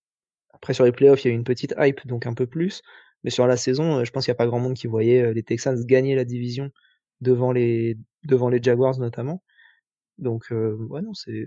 Après 0.55 0.75
sur 0.75 0.85
les 0.85 0.93
playoffs 0.93 1.25
il 1.25 1.29
y 1.29 1.31
a 1.31 1.35
eu 1.35 1.37
une 1.37 1.45
petite 1.45 1.75
hype 1.79 2.07
donc 2.07 2.27
un 2.27 2.35
peu 2.35 2.47
plus, 2.47 2.83
mais 3.25 3.31
sur 3.31 3.47
la 3.47 3.57
saison 3.57 4.05
je 4.05 4.11
pense 4.13 4.25
qu'il 4.25 4.33
n'y 4.33 4.37
a 4.37 4.39
pas 4.39 4.47
grand 4.47 4.61
monde 4.61 4.75
qui 4.75 4.87
voyait 4.89 5.33
les 5.35 5.43
Texans 5.43 5.85
gagner 5.87 6.15
la 6.17 6.25
division 6.25 6.71
devant 7.21 7.53
les 7.53 7.99
devant 8.25 8.49
les 8.51 8.63
Jaguars 8.63 8.99
notamment. 8.99 9.43
Donc 10.19 10.47
ouais 10.51 11.03
non 11.03 11.15
c'est 11.15 11.47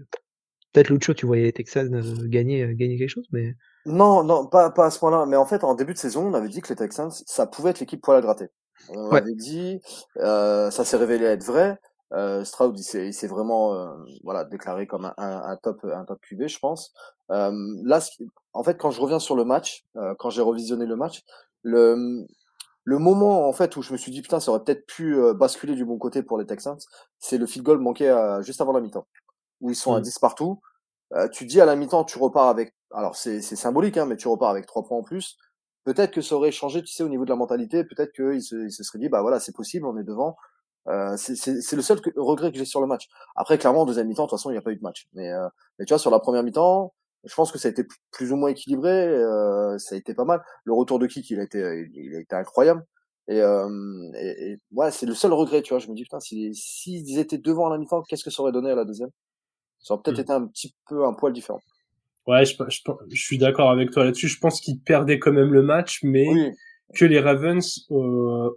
Peut-être 0.74 0.90
Lucho, 0.90 1.14
tu 1.14 1.26
voyais 1.28 1.44
les 1.44 1.54
Texans 1.54 2.28
gagner, 2.28 2.74
gagner 2.76 2.98
quelque 2.98 3.10
chose, 3.10 3.28
mais. 3.32 3.56
Non, 3.86 4.24
non, 4.24 4.46
pas, 4.46 4.70
pas 4.70 4.86
à 4.86 4.92
ce 4.92 5.00
point-là. 5.00 5.26
Mais 5.26 5.36
en 5.36 5.46
fait, 5.46 5.64
en 5.64 5.74
début 5.76 5.94
de 5.94 6.00
saison, 6.00 6.28
on 6.28 6.34
avait 6.34 6.50
dit 6.50 6.62
que 6.62 6.70
les 6.70 6.76
Texans, 6.76 7.12
ça 7.12 7.48
pouvait 7.48 7.72
être 7.72 7.80
l'équipe 7.80 8.02
pour 8.02 8.14
la 8.14 8.22
gratter. 8.22 8.50
On 8.90 9.12
avait 9.12 9.36
dit, 9.36 9.82
ça 10.16 10.72
s'est 10.72 10.98
révélé 10.98 11.26
être 11.26 11.44
vrai. 11.44 11.80
Euh, 12.14 12.44
Stroud, 12.44 12.78
il 12.78 12.84
s'est, 12.84 13.28
vraiment 13.28 13.74
euh, 13.74 13.92
voilà 14.24 14.44
déclaré 14.44 14.86
comme 14.86 15.06
un, 15.06 15.14
un, 15.18 15.58
top 15.58 15.84
un 15.84 16.06
top 16.06 16.20
QB, 16.22 16.48
je 16.48 16.60
pense. 16.60 16.94
Euh, 17.32 17.52
là, 17.84 18.00
en 18.54 18.64
fait, 18.64 18.78
quand 18.78 18.92
je 18.92 19.02
reviens 19.02 19.20
sur 19.20 19.36
le 19.36 19.46
match, 19.46 19.86
euh, 19.96 20.14
quand 20.20 20.30
j'ai 20.30 20.42
revisionné 20.42 20.86
le 20.86 20.96
match, 20.96 21.24
le 21.64 22.26
le 22.86 22.98
moment 22.98 23.48
en 23.48 23.54
fait 23.54 23.78
où 23.78 23.82
je 23.82 23.94
me 23.94 23.98
suis 23.98 24.12
dit 24.12 24.22
putain, 24.22 24.42
ça 24.42 24.52
aurait 24.52 24.64
peut-être 24.64 24.86
pu 24.86 25.16
euh, 25.16 25.34
basculer 25.34 25.74
du 25.74 25.86
bon 25.86 25.98
côté 25.98 26.22
pour 26.22 26.38
les 26.38 26.46
Texans, 26.46 26.78
c'est 27.18 27.38
le 27.38 27.46
field 27.48 27.66
goal 27.66 27.80
manqué 27.80 28.14
juste 28.42 28.62
avant 28.62 28.74
la 28.74 28.82
mi-temps, 28.82 29.08
où 29.62 29.72
ils 29.72 29.76
sont 29.76 29.94
à 29.94 30.02
10 30.02 30.10
mmh. 30.16 30.20
partout. 30.20 30.62
tu 31.32 31.46
dis 31.46 31.62
à 31.62 31.66
la 31.66 31.76
mi-temps, 31.76 32.04
tu 32.04 32.20
repars 32.20 32.50
avec, 32.50 32.76
alors 32.94 33.16
c'est, 33.16 33.42
symbolique, 33.42 33.98
hein, 33.98 34.06
mais 34.06 34.18
tu 34.18 34.28
repars 34.28 34.50
avec 34.50 34.66
trois 34.66 34.84
points 34.84 34.98
en 34.98 35.04
plus. 35.04 35.38
Peut-être 35.84 36.12
que 36.12 36.22
ça 36.22 36.36
aurait 36.36 36.52
changé, 36.52 36.82
tu 36.82 36.94
sais, 36.94 37.04
au 37.04 37.10
niveau 37.10 37.26
de 37.26 37.30
la 37.30 37.36
mentalité. 37.36 37.84
Peut-être 37.84 38.14
qu'ils 38.14 38.42
se, 38.42 38.56
il 38.56 38.72
se 38.72 38.84
seraient 38.84 39.00
dit, 39.00 39.10
bah 39.10 39.22
voilà, 39.22 39.40
c'est 39.40 39.56
possible, 39.56 39.86
on 39.86 39.98
est 39.98 40.04
devant 40.04 40.38
euh, 40.88 41.16
c'est 41.18 41.76
le 41.76 41.82
seul 41.82 42.00
regret 42.18 42.52
que 42.52 42.58
j'ai 42.58 42.66
sur 42.66 42.82
le 42.82 42.88
match. 42.88 43.08
Après, 43.36 43.58
clairement, 43.58 43.82
en 43.82 43.86
deuxième 43.86 44.08
mi-temps, 44.08 44.24
de 44.24 44.30
toute 44.30 44.38
façon, 44.38 44.50
il 44.50 44.54
n'y 44.54 44.60
a 44.60 44.62
pas 44.62 44.72
eu 44.72 44.76
de 44.76 44.82
match. 44.82 45.08
Mais, 45.14 45.32
euh, 45.32 45.48
mais 45.80 45.86
tu 45.86 45.94
vois, 45.94 46.00
sur 46.00 46.12
la 46.12 46.20
première 46.20 46.44
mi-temps, 46.44 46.94
je 47.24 47.34
pense 47.36 47.52
que 47.52 47.58
ça 47.58 47.70
a 47.70 47.72
été 47.72 47.86
plus 48.12 48.32
ou 48.32 48.36
moins 48.36 48.50
équilibré. 48.50 49.08
Euh, 49.08 49.78
ça 49.78 49.96
a 49.96 49.98
été 49.98 50.14
pas 50.14 50.26
mal. 50.26 50.44
Le 50.66 50.74
retour 50.74 51.00
de 51.00 51.08
Kik, 51.08 51.30
il 51.30 51.40
a 51.40 51.44
été, 51.44 51.90
il 51.94 52.16
a 52.16 52.20
été 52.20 52.36
incroyable. 52.36 52.86
Et, 53.30 53.42
euh, 53.42 53.70
et, 54.16 54.52
et 54.52 54.60
ouais, 54.72 54.92
c'est 54.92 55.06
le 55.06 55.16
seul 55.16 55.32
regret, 55.34 55.62
tu 55.62 55.74
vois. 55.74 55.80
Je 55.80 55.88
me 55.90 55.96
dis 55.96 56.04
putain, 56.04 56.20
s'ils 56.20 56.56
si, 56.56 57.06
s'ils 57.06 57.20
étaient 57.20 57.38
devant 57.38 57.68
à 57.68 57.70
la 57.70 57.78
mi-temps, 57.78 58.04
qu'est-ce 58.04 58.24
que 58.24 58.30
ça 58.32 58.42
aurait 58.42 58.52
donné 58.52 58.72
à 58.72 58.76
la 58.76 58.86
deuxième? 58.86 59.10
Ça 59.80 59.94
aurait 59.94 60.04
peut-être 60.04 60.18
mmh. 60.18 60.22
été 60.22 60.34
un 60.34 60.48
petit 60.48 60.76
peu 60.88 61.06
un 61.06 61.14
poil 61.14 61.34
différent. 61.34 61.62
Ouais, 62.28 62.46
je, 62.46 62.56
je, 62.70 62.80
je 63.10 63.22
suis 63.22 63.38
d'accord 63.38 63.70
avec 63.70 63.92
toi 63.92 64.06
là-dessus. 64.06 64.28
Je 64.28 64.40
pense 64.40 64.62
qu'ils 64.62 64.80
perdaient 64.80 65.20
quand 65.20 65.34
même 65.34 65.52
le 65.52 65.62
match, 65.62 66.00
mais 66.04 66.28
que 66.96 67.06
les 67.06 67.20
Ravens 67.20 67.86
euh, 67.92 68.50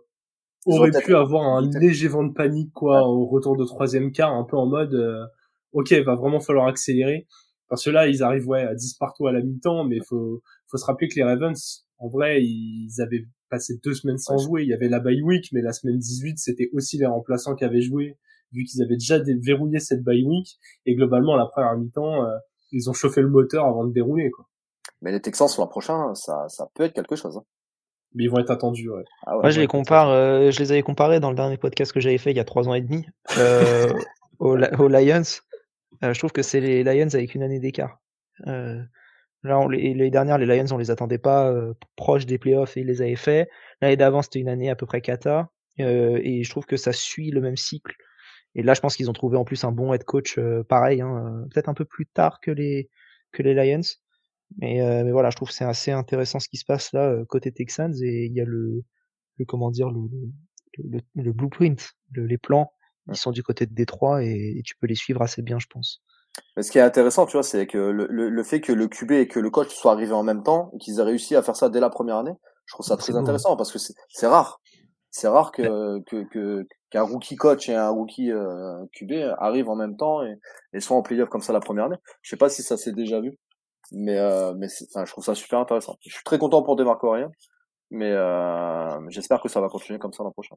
aurait 0.66 0.90
pu 0.90 1.14
avoir 1.14 1.56
un 1.56 1.68
léger 1.80 2.08
vent 2.08 2.24
de 2.24 2.32
panique 2.32 2.72
quoi 2.72 3.06
au 3.08 3.26
retour 3.26 3.56
de 3.56 3.64
troisième 3.64 4.12
quart, 4.12 4.32
un 4.32 4.44
peu 4.44 4.56
en 4.56 4.66
mode 4.66 4.94
euh, 4.94 5.24
ok, 5.72 5.92
va 6.04 6.14
vraiment 6.14 6.40
falloir 6.40 6.66
accélérer. 6.66 7.26
Parce 7.68 7.84
que 7.84 7.90
là 7.90 8.06
ils 8.06 8.22
arrivent 8.22 8.48
ouais 8.48 8.62
à 8.62 8.74
10 8.74 8.94
partout 8.94 9.26
à 9.26 9.32
la 9.32 9.40
mi-temps, 9.40 9.84
mais 9.84 9.98
faut 10.06 10.42
faut 10.68 10.76
se 10.76 10.84
rappeler 10.84 11.08
que 11.08 11.16
les 11.16 11.24
Ravens 11.24 11.86
en 11.98 12.08
vrai 12.08 12.42
ils 12.42 13.00
avaient 13.00 13.24
passé 13.48 13.74
deux 13.84 13.94
semaines 13.94 14.18
sans 14.18 14.38
jouer, 14.38 14.62
il 14.62 14.68
y 14.68 14.74
avait 14.74 14.88
la 14.88 15.00
bye 15.00 15.22
week, 15.22 15.48
mais 15.52 15.62
la 15.62 15.72
semaine 15.72 15.98
18 15.98 16.38
c'était 16.38 16.68
aussi 16.72 16.98
les 16.98 17.06
remplaçants 17.06 17.54
qui 17.54 17.64
avaient 17.64 17.80
joué 17.80 18.16
vu 18.52 18.64
qu'ils 18.64 18.82
avaient 18.82 18.96
déjà 18.96 19.18
verrouillé 19.42 19.80
cette 19.80 20.02
bye 20.02 20.22
week. 20.22 20.58
Et 20.84 20.94
globalement 20.94 21.36
la 21.36 21.46
première 21.46 21.76
mi-temps 21.76 22.24
euh, 22.24 22.36
ils 22.72 22.90
ont 22.90 22.92
chauffé 22.92 23.20
le 23.20 23.28
moteur 23.28 23.64
avant 23.64 23.84
de 23.84 23.92
dérouler 23.92 24.30
quoi. 24.30 24.46
Mais 25.02 25.12
les 25.12 25.20
Texans 25.20 25.48
sur 25.48 25.62
la 25.62 25.68
prochaine, 25.68 26.14
ça, 26.14 26.48
ça 26.48 26.68
peut 26.74 26.84
être 26.84 26.94
quelque 26.94 27.16
chose. 27.16 27.36
Hein 27.36 27.44
mais 28.16 28.24
ils 28.24 28.30
vont 28.30 28.38
être 28.38 28.50
attendus. 28.50 28.88
Ouais. 28.90 29.04
Ah 29.26 29.34
Moi, 29.34 29.50
je 29.50 29.60
les 29.60 29.66
compare, 29.66 30.08
euh, 30.10 30.50
je 30.50 30.58
les 30.58 30.72
avais 30.72 30.82
comparés 30.82 31.20
dans 31.20 31.30
le 31.30 31.36
dernier 31.36 31.58
podcast 31.58 31.92
que 31.92 32.00
j'avais 32.00 32.18
fait 32.18 32.30
il 32.30 32.36
y 32.36 32.40
a 32.40 32.44
trois 32.44 32.68
ans 32.68 32.74
et 32.74 32.80
demi 32.80 33.06
euh, 33.38 33.92
aux, 34.38 34.56
aux, 34.56 34.88
Lions. 34.88 35.22
Euh, 36.02 36.12
je 36.12 36.18
trouve 36.18 36.32
que 36.32 36.42
c'est 36.42 36.60
les 36.60 36.82
Lions 36.82 37.14
avec 37.14 37.34
une 37.34 37.42
année 37.42 37.60
d'écart. 37.60 37.98
Euh, 38.46 38.82
là, 39.42 39.58
on, 39.58 39.68
les, 39.68 39.92
les, 39.92 40.10
dernières, 40.10 40.38
les 40.38 40.46
Lions, 40.46 40.66
on 40.72 40.78
les 40.78 40.90
attendait 40.90 41.18
pas 41.18 41.50
euh, 41.50 41.74
proches 41.94 42.26
des 42.26 42.38
playoffs 42.38 42.76
et 42.76 42.80
ils 42.80 42.86
les 42.86 43.02
avaient 43.02 43.16
fait. 43.16 43.48
L'année 43.82 43.96
d'avant, 43.96 44.22
c'était 44.22 44.40
une 44.40 44.48
année 44.48 44.70
à 44.70 44.76
peu 44.76 44.86
près 44.86 45.02
cata. 45.02 45.50
et 45.78 46.42
je 46.42 46.50
trouve 46.50 46.64
que 46.64 46.78
ça 46.78 46.92
suit 46.92 47.30
le 47.30 47.42
même 47.42 47.56
cycle. 47.56 47.94
Et 48.56 48.62
là, 48.62 48.74
je 48.74 48.80
pense 48.80 48.96
qu'ils 48.96 49.08
ont 49.08 49.12
trouvé 49.12 49.36
en 49.36 49.44
plus 49.44 49.62
un 49.62 49.70
bon 49.70 49.92
head 49.92 50.02
coach 50.02 50.40
pareil, 50.68 51.00
hein, 51.00 51.44
peut-être 51.52 51.68
un 51.68 51.74
peu 51.74 51.84
plus 51.84 52.06
tard 52.06 52.40
que 52.40 52.50
les 52.50 52.90
que 53.32 53.42
les 53.42 53.54
Lions. 53.54 53.82
Mais, 54.58 54.80
euh, 54.80 55.04
mais 55.04 55.12
voilà, 55.12 55.30
je 55.30 55.36
trouve 55.36 55.48
que 55.48 55.54
c'est 55.54 55.64
assez 55.64 55.90
intéressant 55.90 56.38
ce 56.38 56.48
qui 56.48 56.56
se 56.56 56.64
passe 56.64 56.92
là 56.92 57.08
euh, 57.10 57.24
côté 57.24 57.52
Texans 57.52 57.92
et 58.02 58.26
il 58.26 58.32
y 58.32 58.40
a 58.40 58.44
le, 58.44 58.84
le 59.38 59.44
comment 59.44 59.70
dire 59.70 59.90
le, 59.90 60.08
le, 60.78 61.00
le 61.14 61.32
blueprint, 61.32 61.92
les 62.14 62.38
plans, 62.38 62.72
ils 63.08 63.16
sont 63.16 63.32
du 63.32 63.42
côté 63.42 63.66
de 63.66 63.74
Détroit 63.74 64.22
et, 64.22 64.60
tu 64.64 64.76
peux 64.76 64.86
les 64.86 64.94
suivre 64.94 65.22
assez 65.22 65.42
bien, 65.42 65.58
je 65.58 65.66
pense. 65.66 66.02
Mais 66.56 66.62
ce 66.62 66.70
qui 66.70 66.78
est 66.78 66.82
intéressant, 66.82 67.26
tu 67.26 67.32
vois, 67.32 67.42
c'est 67.42 67.66
que 67.66 67.78
le, 67.78 68.06
le, 68.08 68.42
fait 68.42 68.60
que 68.60 68.72
le 68.72 68.88
QB 68.88 69.12
et 69.12 69.28
que 69.28 69.40
le 69.40 69.48
coach 69.48 69.74
soient 69.74 69.92
arrivés 69.92 70.12
en 70.12 70.22
même 70.22 70.42
temps 70.42 70.70
et 70.74 70.78
qu'ils 70.78 70.98
aient 71.00 71.02
réussi 71.02 71.34
à 71.34 71.42
faire 71.42 71.56
ça 71.56 71.70
dès 71.70 71.80
la 71.80 71.88
première 71.88 72.16
année, 72.16 72.34
je 72.66 72.74
trouve 72.74 72.84
ça 72.84 72.96
très 72.96 73.16
intéressant 73.16 73.56
parce 73.56 73.72
que 73.72 73.78
c'est 73.78 74.26
rare. 74.26 74.60
C'est 75.10 75.28
rare 75.28 75.50
que 75.50 76.02
que 76.10 76.66
qu'un 76.96 77.02
rookie 77.02 77.36
coach 77.36 77.68
et 77.68 77.74
un 77.74 77.90
rookie 77.90 78.32
euh, 78.32 78.84
QB 78.92 79.12
arrivent 79.38 79.68
en 79.68 79.76
même 79.76 79.96
temps 79.96 80.24
et, 80.24 80.38
et 80.72 80.80
soient 80.80 80.96
en 80.96 81.02
playoff 81.02 81.28
comme 81.28 81.42
ça 81.42 81.52
la 81.52 81.60
première 81.60 81.84
année. 81.84 81.96
Je 82.22 82.30
sais 82.30 82.36
pas 82.36 82.48
si 82.48 82.62
ça 82.62 82.76
s'est 82.76 82.92
déjà 82.92 83.20
vu. 83.20 83.38
Mais, 83.92 84.18
euh, 84.18 84.54
mais 84.54 84.66
enfin, 84.90 85.04
je 85.04 85.12
trouve 85.12 85.24
ça 85.24 85.34
super 85.34 85.58
intéressant. 85.58 85.96
Je 86.00 86.12
suis 86.12 86.24
très 86.24 86.38
content 86.38 86.62
pour 86.62 86.74
Demarco 86.76 87.10
rien, 87.10 87.30
mais 87.90 88.10
euh, 88.10 88.98
j'espère 89.10 89.40
que 89.42 89.48
ça 89.48 89.60
va 89.60 89.68
continuer 89.68 89.98
comme 89.98 90.12
ça 90.12 90.24
l'an 90.24 90.32
prochain. 90.32 90.56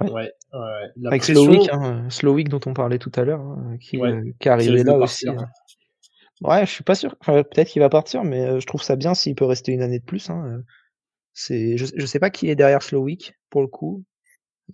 Ouais, 0.00 0.10
ouais, 0.10 0.32
ouais. 0.52 1.06
Avec 1.06 1.22
Slowick, 1.22 1.68
hein, 1.72 2.08
Slowick 2.10 2.48
dont 2.48 2.60
on 2.66 2.74
parlait 2.74 2.98
tout 2.98 3.12
à 3.14 3.22
l'heure, 3.22 3.40
hein, 3.40 3.76
qui, 3.80 4.00
euh, 4.00 4.32
qui 4.40 4.48
arrivait 4.48 4.82
là 4.82 4.96
aussi. 4.96 5.28
Hein. 5.28 5.36
Ouais, 6.40 6.66
je 6.66 6.72
suis 6.72 6.82
pas 6.82 6.96
sûr. 6.96 7.14
Enfin, 7.20 7.44
Peut-être 7.44 7.68
qu'il 7.68 7.80
va 7.82 7.88
partir, 7.88 8.24
mais 8.24 8.60
je 8.60 8.66
trouve 8.66 8.82
ça 8.82 8.96
bien 8.96 9.14
s'il 9.14 9.36
peut 9.36 9.44
rester 9.44 9.70
une 9.70 9.82
année 9.82 10.00
de 10.00 10.04
plus. 10.04 10.30
Hein. 10.30 10.62
C'est, 11.32 11.76
je, 11.76 11.86
je 11.94 12.06
sais 12.06 12.18
pas 12.18 12.30
qui 12.30 12.48
est 12.50 12.56
derrière 12.56 12.82
Slowick 12.82 13.34
pour 13.50 13.60
le 13.60 13.68
coup. 13.68 14.02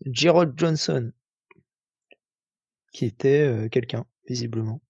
Gerald 0.07 0.55
Johnson, 0.57 1.12
qui 2.93 3.05
était 3.07 3.68
quelqu'un 3.70 4.05
visiblement 4.28 4.80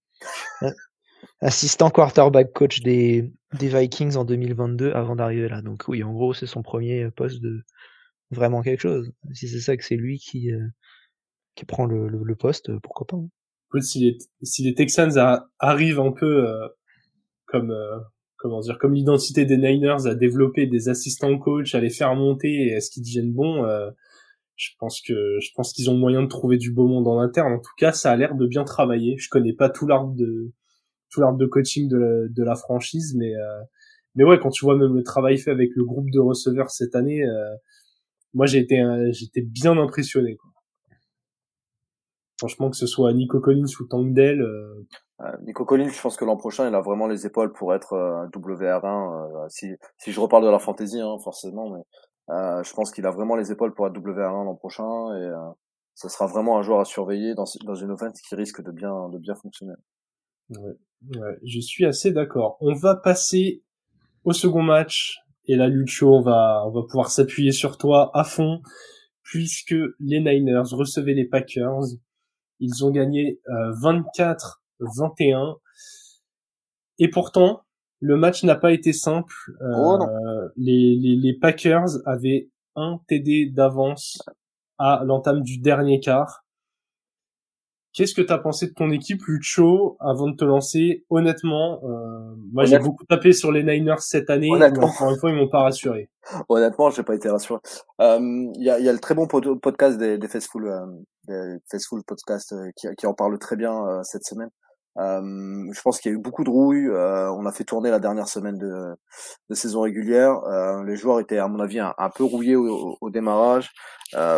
assistant 1.41 1.89
quarterback 1.89 2.53
coach 2.53 2.81
des, 2.81 3.31
des 3.59 3.67
Vikings 3.67 4.15
en 4.15 4.25
2022 4.25 4.91
avant 4.93 5.15
d'arriver 5.15 5.49
là. 5.49 5.61
Donc 5.61 5.85
oui, 5.87 6.03
en 6.03 6.13
gros, 6.13 6.33
c'est 6.33 6.45
son 6.45 6.61
premier 6.61 7.09
poste 7.11 7.41
de 7.41 7.63
vraiment 8.29 8.61
quelque 8.61 8.81
chose. 8.81 9.11
Si 9.33 9.47
c'est 9.47 9.59
ça 9.59 9.75
que 9.75 9.83
c'est 9.83 9.95
lui 9.95 10.19
qui, 10.19 10.51
euh, 10.51 10.67
qui 11.55 11.65
prend 11.65 11.85
le, 11.85 12.07
le, 12.07 12.35
poste, 12.35 12.71
pourquoi 12.79 13.07
pas. 13.07 13.17
Hein. 13.17 13.81
Si 13.81 13.99
les, 13.99 14.17
si 14.43 14.63
les 14.63 14.75
Texans 14.75 15.11
arrivent 15.59 15.99
un 15.99 16.11
peu 16.11 16.47
euh, 16.47 16.67
comme 17.45 17.71
euh, 17.71 17.97
comment 18.37 18.59
dire 18.59 18.77
comme 18.77 18.93
l'identité 18.93 19.45
des 19.45 19.57
Niners 19.57 20.05
à 20.05 20.15
développer 20.15 20.67
des 20.67 20.89
assistants 20.89 21.37
coach, 21.37 21.73
à 21.73 21.79
les 21.79 21.89
faire 21.89 22.15
monter 22.15 22.67
et 22.67 22.75
à 22.75 22.81
ce 22.81 22.91
qu'ils 22.91 23.03
deviennent 23.03 23.33
bons, 23.33 23.65
je 24.61 24.75
pense 24.77 25.01
que 25.01 25.39
je 25.39 25.49
pense 25.55 25.73
qu'ils 25.73 25.89
ont 25.89 25.97
moyen 25.97 26.21
de 26.21 26.27
trouver 26.27 26.57
du 26.57 26.71
beau 26.71 26.85
monde 26.85 27.07
en 27.07 27.19
interne. 27.19 27.53
En 27.53 27.59
tout 27.59 27.73
cas, 27.77 27.91
ça 27.93 28.11
a 28.11 28.15
l'air 28.15 28.35
de 28.35 28.45
bien 28.45 28.63
travailler. 28.63 29.17
Je 29.17 29.27
connais 29.27 29.53
pas 29.53 29.69
tout 29.69 29.87
l'arbre 29.87 30.13
de 30.15 30.51
tout 31.09 31.19
l'arbre 31.19 31.39
de 31.39 31.47
coaching 31.47 31.89
de 31.89 31.97
la, 31.97 32.27
de 32.29 32.43
la 32.43 32.55
franchise, 32.55 33.15
mais 33.17 33.35
euh, 33.35 33.61
mais 34.13 34.23
ouais, 34.23 34.37
quand 34.39 34.51
tu 34.51 34.63
vois 34.63 34.77
même 34.77 34.93
le 34.93 35.03
travail 35.03 35.39
fait 35.39 35.49
avec 35.49 35.71
le 35.75 35.83
groupe 35.83 36.11
de 36.11 36.19
receveurs 36.19 36.69
cette 36.69 36.95
année, 36.95 37.23
euh, 37.23 37.55
moi 38.35 38.45
j'ai 38.45 38.59
été 38.59 38.83
j'étais 39.11 39.41
bien 39.41 39.77
impressionné. 39.79 40.35
Quoi. 40.35 40.51
Franchement, 42.37 42.69
que 42.69 42.77
ce 42.77 42.85
soit 42.85 43.13
Nico 43.13 43.39
Collins 43.39 43.65
ou 43.79 43.85
Tank 43.85 44.13
Dell. 44.13 44.41
Euh... 44.41 44.85
Nico 45.45 45.65
Collins, 45.65 45.89
je 45.89 46.01
pense 46.01 46.17
que 46.17 46.25
l'an 46.25 46.37
prochain, 46.37 46.67
il 46.67 46.75
a 46.75 46.81
vraiment 46.81 47.07
les 47.07 47.25
épaules 47.25 47.51
pour 47.51 47.73
être 47.73 47.95
un 47.95 48.27
WR1. 48.29 49.49
si, 49.49 49.71
si 49.97 50.11
je 50.11 50.19
reparle 50.19 50.43
de 50.45 50.49
la 50.49 50.57
fantasy, 50.57 50.99
hein, 50.99 51.17
forcément, 51.23 51.69
mais 51.71 51.81
euh, 52.29 52.63
je 52.63 52.73
pense 52.73 52.91
qu'il 52.91 53.05
a 53.05 53.11
vraiment 53.11 53.35
les 53.35 53.51
épaules 53.51 53.73
pour 53.73 53.87
être 53.87 53.97
WR1 53.97 54.45
l'an 54.45 54.55
prochain 54.55 55.15
et 55.15 55.25
euh, 55.25 55.51
ce 55.95 56.07
sera 56.07 56.27
vraiment 56.27 56.57
un 56.57 56.61
joueur 56.61 56.79
à 56.79 56.85
surveiller 56.85 57.35
dans, 57.35 57.45
dans 57.65 57.75
une 57.75 57.91
offense 57.91 58.21
qui 58.21 58.35
risque 58.35 58.61
de 58.61 58.71
bien 58.71 59.09
de 59.09 59.17
bien 59.17 59.35
fonctionner. 59.35 59.73
Ouais. 60.49 60.77
Ouais, 61.09 61.39
je 61.43 61.59
suis 61.59 61.85
assez 61.85 62.11
d'accord. 62.11 62.57
On 62.61 62.73
va 62.73 62.95
passer 62.95 63.63
au 64.23 64.33
second 64.33 64.61
match. 64.61 65.19
Et 65.45 65.55
là, 65.55 65.67
Lucho, 65.67 66.15
on 66.15 66.21
va, 66.21 66.63
on 66.67 66.71
va 66.71 66.83
pouvoir 66.83 67.09
s'appuyer 67.09 67.51
sur 67.51 67.77
toi 67.77 68.11
à 68.13 68.23
fond, 68.23 68.61
puisque 69.23 69.75
les 69.99 70.19
Niners 70.19 70.71
recevaient 70.71 71.15
les 71.15 71.25
Packers. 71.25 71.97
Ils 72.59 72.85
ont 72.85 72.91
gagné 72.91 73.41
24-21. 73.81 74.45
Euh, 74.79 75.53
et 76.99 77.09
pourtant, 77.09 77.63
le 78.01 78.17
match 78.17 78.43
n'a 78.43 78.55
pas 78.55 78.71
été 78.71 78.93
simple. 78.93 79.33
Oh, 79.61 79.99
euh, 80.01 80.49
les, 80.57 80.97
les, 80.99 81.15
les 81.15 81.33
Packers 81.39 81.99
avaient 82.05 82.49
un 82.75 82.99
TD 83.07 83.51
d'avance 83.53 84.21
à 84.77 85.03
l'entame 85.05 85.41
du 85.41 85.59
dernier 85.59 85.99
quart. 85.99 86.43
Qu'est-ce 87.93 88.13
que 88.13 88.21
tu 88.21 88.31
as 88.31 88.37
pensé 88.37 88.67
de 88.67 88.73
ton 88.73 88.89
équipe, 88.89 89.21
Lucho, 89.27 89.97
avant 89.99 90.29
de 90.29 90.35
te 90.35 90.45
lancer? 90.45 91.05
Honnêtement, 91.09 91.81
euh, 91.83 92.35
moi 92.53 92.63
j'ai 92.63 92.79
beaucoup 92.79 93.03
tapé 93.03 93.33
sur 93.33 93.51
les 93.51 93.63
Niners 93.63 93.99
cette 93.99 94.29
année, 94.29 94.49
mais 94.49 94.79
encore 94.79 95.11
une 95.11 95.19
fois, 95.19 95.29
ils 95.29 95.35
m'ont 95.35 95.49
pas 95.49 95.63
rassuré. 95.63 96.09
Honnêtement, 96.49 96.89
j'ai 96.89 97.03
pas 97.03 97.15
été 97.15 97.29
rassuré. 97.29 97.59
Euh, 97.99 98.17
il 98.55 98.63
y, 98.63 98.69
a, 98.69 98.79
y, 98.79 98.87
a, 98.87 98.93
le 98.93 98.99
très 98.99 99.13
bon 99.13 99.27
podcast 99.27 99.97
des, 99.97 100.17
des 100.17 100.27
Fastful, 100.29 100.67
euh, 100.67 100.85
des 101.27 101.57
Fastful 101.69 102.01
Podcast 102.07 102.55
qui, 102.77 102.87
qui, 102.97 103.07
en 103.07 103.13
parle 103.13 103.37
très 103.39 103.57
bien 103.57 103.73
euh, 103.85 103.99
cette 104.03 104.23
semaine. 104.23 104.49
Je 104.97 105.81
pense 105.81 105.99
qu'il 105.99 106.11
y 106.11 106.15
a 106.15 106.17
eu 106.17 106.21
beaucoup 106.21 106.43
de 106.43 106.49
rouilles. 106.49 106.89
on 106.89 107.45
a 107.45 107.51
fait 107.51 107.63
tourner 107.63 107.89
la 107.89 107.99
dernière 107.99 108.27
semaine 108.27 108.57
de, 108.57 108.95
de 109.49 109.55
saison 109.55 109.81
régulière. 109.81 110.39
les 110.85 110.95
joueurs 110.95 111.19
étaient, 111.19 111.37
à 111.39 111.47
mon 111.47 111.59
avis, 111.59 111.79
un, 111.79 111.93
un 111.97 112.09
peu 112.09 112.23
rouillés 112.23 112.55
au, 112.55 112.67
au, 112.67 112.97
au 113.01 113.09
démarrage. 113.09 113.71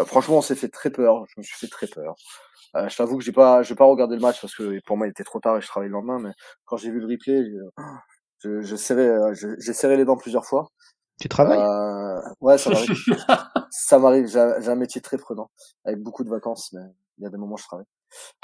franchement, 0.05 0.37
on 0.37 0.41
s'est 0.41 0.55
fait 0.55 0.69
très 0.69 0.89
peur. 0.91 1.25
Je 1.27 1.33
me 1.37 1.43
suis 1.43 1.57
fait 1.57 1.69
très 1.69 1.87
peur. 1.87 2.15
Euh, 2.75 2.89
je 2.89 2.97
t'avoue 2.97 3.17
que 3.17 3.23
j'ai 3.23 3.31
pas, 3.31 3.61
j'ai 3.61 3.75
pas 3.75 3.85
regardé 3.85 4.15
le 4.15 4.21
match 4.21 4.41
parce 4.41 4.55
que 4.55 4.79
pour 4.85 4.97
moi 4.97 5.05
il 5.05 5.11
était 5.11 5.23
trop 5.23 5.39
tard 5.39 5.57
et 5.57 5.61
je 5.61 5.67
travaillais 5.67 5.89
le 5.89 5.93
lendemain. 5.93 6.19
Mais 6.19 6.31
quand 6.65 6.77
j'ai 6.77 6.89
vu 6.89 6.99
le 6.99 7.05
replay, 7.07 7.43
je, 8.39 8.61
je, 8.61 8.75
serrais, 8.75 9.07
euh, 9.07 9.33
j'ai 9.33 9.73
serré 9.73 9.95
les 9.95 10.05
dents 10.05 10.17
plusieurs 10.17 10.45
fois. 10.45 10.67
Tu 11.19 11.29
travailles? 11.29 11.59
Euh, 11.59 12.19
Ouais, 12.41 12.57
ça 12.57 12.71
m'arrive. 12.71 12.89
ça 13.69 13.99
m'arrive. 13.99 14.27
J'ai 14.27 14.69
un 14.69 14.75
métier 14.75 15.01
très 15.01 15.17
prenant 15.17 15.51
avec 15.85 15.99
beaucoup 16.01 16.23
de 16.23 16.29
vacances, 16.29 16.71
mais 16.73 16.81
il 17.19 17.23
y 17.23 17.27
a 17.27 17.29
des 17.29 17.37
moments 17.37 17.53
où 17.53 17.57
je 17.57 17.63
travaille. 17.65 17.85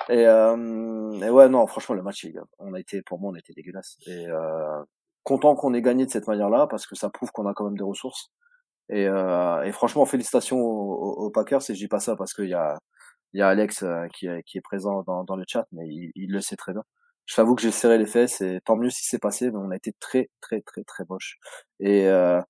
Et, 0.09 0.25
euh, 0.25 1.11
et 1.21 1.29
ouais, 1.29 1.49
non, 1.49 1.67
franchement, 1.67 1.95
le 1.95 2.03
match, 2.03 2.25
on 2.59 2.73
a 2.73 2.79
été, 2.79 3.01
pour 3.01 3.19
moi, 3.19 3.31
on 3.31 3.35
a 3.35 3.39
été 3.39 3.53
dégueulasse. 3.53 3.97
Et 4.07 4.27
euh, 4.27 4.83
content 5.23 5.55
qu'on 5.55 5.73
ait 5.73 5.81
gagné 5.81 6.05
de 6.05 6.11
cette 6.11 6.27
manière-là 6.27 6.67
parce 6.67 6.87
que 6.87 6.95
ça 6.95 7.09
prouve 7.09 7.31
qu'on 7.31 7.47
a 7.47 7.53
quand 7.53 7.65
même 7.65 7.77
des 7.77 7.83
ressources. 7.83 8.31
Et, 8.89 9.07
euh, 9.07 9.63
et 9.63 9.71
franchement, 9.71 10.05
félicitations 10.05 10.59
aux, 10.59 11.25
aux, 11.25 11.29
Packers. 11.31 11.61
Et 11.69 11.75
je 11.75 11.79
dis 11.79 11.87
pas 11.87 11.99
ça 11.99 12.15
parce 12.15 12.33
qu'il 12.33 12.49
y 12.49 12.53
a, 12.53 12.77
il 13.33 13.39
y 13.39 13.43
a 13.43 13.49
Alex 13.49 13.83
euh, 13.83 14.07
qui, 14.13 14.27
est, 14.27 14.43
qui 14.43 14.57
est 14.57 14.61
présent 14.61 15.03
dans, 15.03 15.23
dans 15.23 15.35
le 15.35 15.45
chat, 15.47 15.67
mais 15.71 15.87
il, 15.87 16.11
il 16.15 16.31
le 16.31 16.41
sait 16.41 16.55
très 16.55 16.73
bien. 16.73 16.83
Je 17.25 17.35
t'avoue 17.35 17.55
que 17.55 17.61
j'ai 17.61 17.71
serré 17.71 17.99
les 17.99 18.07
fesses 18.07 18.41
et 18.41 18.59
tant 18.65 18.75
mieux 18.75 18.89
si 18.89 19.03
c'est 19.03 19.19
passé, 19.19 19.51
mais 19.51 19.57
on 19.59 19.69
a 19.71 19.75
été 19.75 19.93
très, 19.99 20.29
très, 20.41 20.61
très, 20.61 20.83
très 20.83 21.03
moche. 21.09 21.37
Et 21.79 22.07
euh, 22.07 22.41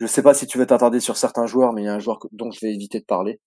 je 0.00 0.06
sais 0.06 0.22
pas 0.22 0.34
si 0.34 0.46
tu 0.46 0.58
veux 0.58 0.66
t'attarder 0.66 1.00
sur 1.00 1.16
certains 1.16 1.46
joueurs, 1.46 1.72
mais 1.72 1.82
il 1.82 1.86
y 1.86 1.88
a 1.88 1.94
un 1.94 1.98
joueur 1.98 2.18
dont 2.32 2.50
je 2.50 2.60
vais 2.60 2.74
éviter 2.74 3.00
de 3.00 3.04
parler. 3.06 3.40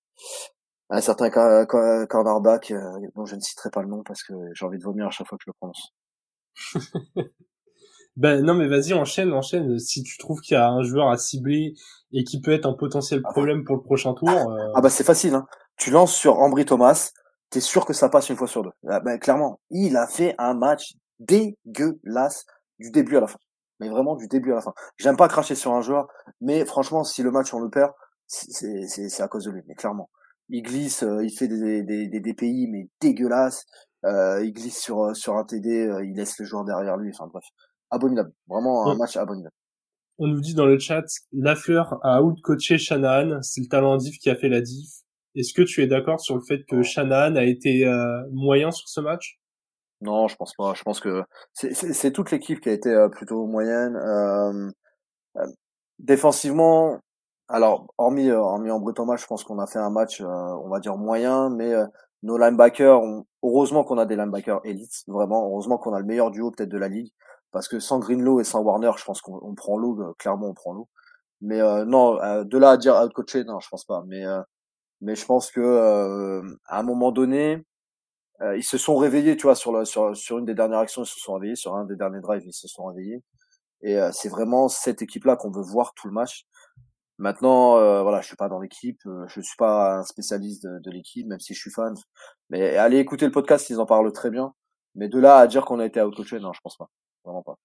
Un 0.94 1.00
certain 1.02 1.30
cornerback 1.30 2.72
euh, 2.72 2.80
dont 3.16 3.26
je 3.26 3.36
ne 3.36 3.42
citerai 3.42 3.70
pas 3.70 3.82
le 3.82 3.88
nom 3.88 4.04
parce 4.04 4.24
que 4.24 4.34
j'ai 4.54 4.66
envie 4.66 4.78
de 4.78 4.84
vomir 4.84 5.08
à 5.08 5.10
chaque 5.10 5.28
fois 5.28 5.38
que 5.38 5.44
je 5.46 5.50
le 5.50 5.56
prononce. 5.58 5.94
Ben 8.18 8.44
non 8.44 8.54
mais 8.56 8.68
vas-y 8.68 8.94
enchaîne 8.94 9.32
enchaîne 9.32 9.80
si 9.80 10.04
tu 10.04 10.18
trouves 10.18 10.42
qu'il 10.42 10.56
y 10.56 10.58
a 10.58 10.68
un 10.70 10.84
joueur 10.84 11.10
à 11.10 11.18
cibler 11.18 11.76
et 12.12 12.26
qui 12.26 12.42
peut 12.42 12.52
être 12.52 12.66
un 12.66 12.74
potentiel 12.74 13.22
ah, 13.24 13.32
problème 13.32 13.64
pour 13.64 13.78
le 13.78 13.82
prochain 13.82 14.14
tour. 14.14 14.30
Euh. 14.30 14.72
Ah 14.76 14.82
bah 14.82 14.90
c'est 14.90 15.06
facile 15.06 15.34
hein. 15.34 15.48
Tu 15.78 15.92
lances 15.92 16.14
sur 16.14 16.40
Ambry 16.40 16.66
Thomas, 16.66 17.12
t'es 17.50 17.62
sûr 17.62 17.86
que 17.86 17.94
ça 17.94 18.10
passe 18.10 18.30
une 18.30 18.36
fois 18.36 18.48
sur 18.48 18.64
deux. 18.64 18.72
Ah, 18.88 19.00
ben 19.00 19.18
clairement, 19.18 19.62
il 19.70 19.96
a 19.96 20.08
fait 20.08 20.36
un 20.40 20.54
match 20.54 20.94
dégueulasse 21.20 22.46
du 22.80 22.92
début 22.92 23.16
à 23.16 23.22
la 23.22 23.28
fin. 23.28 23.40
Mais 23.80 23.88
vraiment 23.88 24.16
du 24.16 24.28
début 24.28 24.52
à 24.52 24.56
la 24.56 24.62
fin. 24.62 24.74
J'aime 24.98 25.16
pas 25.16 25.30
cracher 25.30 25.56
sur 25.56 25.72
un 25.72 25.82
joueur, 25.82 26.08
mais 26.42 26.66
franchement 26.66 27.06
si 27.06 27.24
le 27.24 27.32
match 27.32 27.54
on 27.54 27.60
le 27.60 27.70
perd, 27.70 27.94
c'est 28.28 28.88
c'est 28.88 29.24
à 29.24 29.30
cause 29.30 29.46
de 29.46 29.52
lui. 29.52 29.62
Mais 29.68 29.76
clairement, 29.76 30.10
il 30.52 30.62
glisse, 30.62 31.04
euh, 31.04 31.24
il 31.24 31.32
fait 31.32 31.48
des 31.48 31.84
des 31.84 32.08
des 32.08 32.20
DPI 32.20 32.68
mais 32.70 32.88
dégueulasses. 33.02 33.66
Euh, 34.06 34.44
il 34.44 34.54
glisse 34.54 34.80
sur 34.80 35.16
sur 35.16 35.36
un 35.38 35.44
TD, 35.44 35.88
euh, 35.88 36.06
il 36.06 36.16
laisse 36.16 36.38
le 36.40 36.46
joueur 36.46 36.66
derrière 36.66 36.98
lui. 36.98 37.10
Enfin 37.14 37.28
bref 37.32 37.46
abominable. 37.90 38.32
Vraiment 38.48 38.90
un 38.90 38.96
match 38.96 39.18
abominable. 39.18 39.54
On 40.18 40.28
nous 40.28 40.40
dit 40.40 40.54
dans 40.54 40.66
le 40.66 40.78
chat, 40.78 41.04
Lafleur 41.32 42.00
a 42.04 42.22
out-coaché 42.22 42.78
Shanahan, 42.78 43.42
c'est 43.42 43.62
le 43.62 43.68
talent 43.68 43.98
diff 43.98 44.18
qui 44.20 44.30
a 44.30 44.36
fait 44.36 44.50
la 44.50 44.62
diff. 44.62 44.90
Est-ce 45.36 45.54
que 45.54 45.62
tu 45.62 45.82
es 45.82 45.88
d'accord 45.88 46.20
sur 46.20 46.36
le 46.36 46.42
fait 46.42 46.64
que 46.66 46.84
Shanahan 46.84 47.36
a 47.36 47.44
été 47.44 47.88
euh, 47.88 48.22
moyen 48.32 48.72
sur 48.72 48.88
ce 48.88 49.00
match? 49.00 49.40
Non, 50.02 50.28
je 50.28 50.36
pense 50.36 50.54
pas. 50.56 50.74
Je 50.74 50.84
pense 50.84 51.00
que 51.00 51.24
c'est 51.54 52.12
toute 52.12 52.32
l'équipe 52.32 52.60
qui 52.60 52.70
a 52.70 52.74
été 52.74 52.90
euh, 52.90 53.08
plutôt 53.10 53.46
moyenne. 53.46 53.96
Euh, 53.96 54.70
défensivement, 56.00 57.00
alors 57.52 57.94
hormis 57.98 58.32
hormis 58.32 58.72
en 58.72 59.06
match, 59.06 59.22
je 59.22 59.28
pense 59.28 59.44
qu'on 59.44 59.60
a 59.60 59.68
fait 59.68 59.80
un 59.80 59.90
match, 59.90 60.22
on 60.22 60.70
va 60.70 60.80
dire 60.80 60.98
moyen, 60.98 61.50
mais 61.50 61.74
nos 62.24 62.38
linebackers, 62.38 63.02
heureusement 63.44 63.84
qu'on 63.84 63.98
a 63.98 64.06
des 64.06 64.16
linebackers 64.16 64.62
élites, 64.64 65.04
vraiment, 65.08 65.48
heureusement 65.48 65.78
qu'on 65.78 65.94
a 65.94 66.00
le 66.00 66.06
meilleur 66.06 66.32
duo 66.32 66.52
peut-être 66.52 66.70
de 66.70 66.78
la 66.78 66.88
ligue 66.88 67.12
parce 67.52 67.68
que 67.68 67.80
sans 67.80 68.00
Greenlow 68.00 68.40
et 68.40 68.44
sans 68.44 68.62
Warner, 68.62 68.92
je 68.98 69.04
pense 69.06 69.22
qu'on 69.22 69.56
prend 69.56 69.78
l'eau, 69.78 70.00
euh, 70.02 70.14
clairement 70.18 70.50
on 70.50 70.54
prend 70.54 70.74
l'eau. 70.74 70.90
Mais 71.42 71.62
euh, 71.62 71.86
non, 71.86 72.22
euh, 72.22 72.44
de 72.44 72.58
là 72.58 72.72
à 72.72 72.78
dire 72.78 72.96
out-coacher, 72.96 73.44
non, 73.46 73.60
je 73.60 73.70
pense 73.70 73.86
pas. 73.86 74.04
Mais 74.08 74.24
mais 75.02 75.16
je 75.16 75.26
pense 75.26 75.52
que 75.52 76.42
à 76.68 76.80
un 76.80 76.84
moment 76.84 77.12
donné, 77.12 77.66
ils 78.56 78.64
se 78.64 78.78
sont 78.78 78.98
réveillés, 78.98 79.38
tu 79.38 79.44
vois, 79.44 79.56
sur, 79.56 79.72
la, 79.72 79.86
sur 79.86 80.16
sur 80.16 80.38
une 80.40 80.46
des 80.46 80.56
dernières 80.56 80.80
actions, 80.80 81.04
ils 81.04 81.08
se 81.08 81.20
sont 81.20 81.34
réveillés, 81.36 81.56
sur 81.56 81.76
un 81.76 81.86
des 81.86 81.96
derniers 81.96 82.22
drives, 82.22 82.44
ils 82.46 82.54
se 82.54 82.68
sont 82.68 82.86
réveillés. 82.86 83.24
Et 83.84 84.00
c'est 84.14 84.30
vraiment 84.30 84.68
cette 84.70 85.02
équipe-là 85.02 85.36
qu'on 85.38 85.52
veut 85.52 85.64
voir 85.64 85.94
tout 85.96 86.08
le 86.08 86.14
match. 86.14 86.46
Maintenant, 87.22 87.74
voilà, 88.02 88.22
je 88.22 88.28
suis 88.28 88.36
pas 88.36 88.50
dans 88.50 88.60
l'équipe, 88.60 89.02
je 89.28 89.42
suis 89.42 89.56
pas 89.58 90.00
un 90.00 90.04
spécialiste 90.04 90.64
de, 90.64 90.80
de 90.80 90.92
l'équipe, 90.92 91.28
même 91.28 91.40
si 91.40 91.54
je 91.54 91.60
suis 91.60 91.72
fan. 91.72 91.94
Mais 92.50 92.78
allez 92.78 92.98
écouter 92.98 93.26
le 93.26 93.32
podcast, 93.32 93.70
ils 93.70 93.80
en 93.80 93.86
parlent 93.86 94.12
très 94.12 94.32
bien. 94.32 94.54
Mais 94.96 95.08
de 95.08 95.20
là 95.20 95.38
à 95.38 95.48
dire 95.48 95.64
qu'on 95.64 95.80
a 95.80 95.86
été 95.86 96.02
out-coaché, 96.02 96.40
non, 96.40 96.52
je 96.52 96.60
pense 96.62 96.78
pas 96.78 96.90
vraiment 97.24 97.44
pas. 97.44 97.58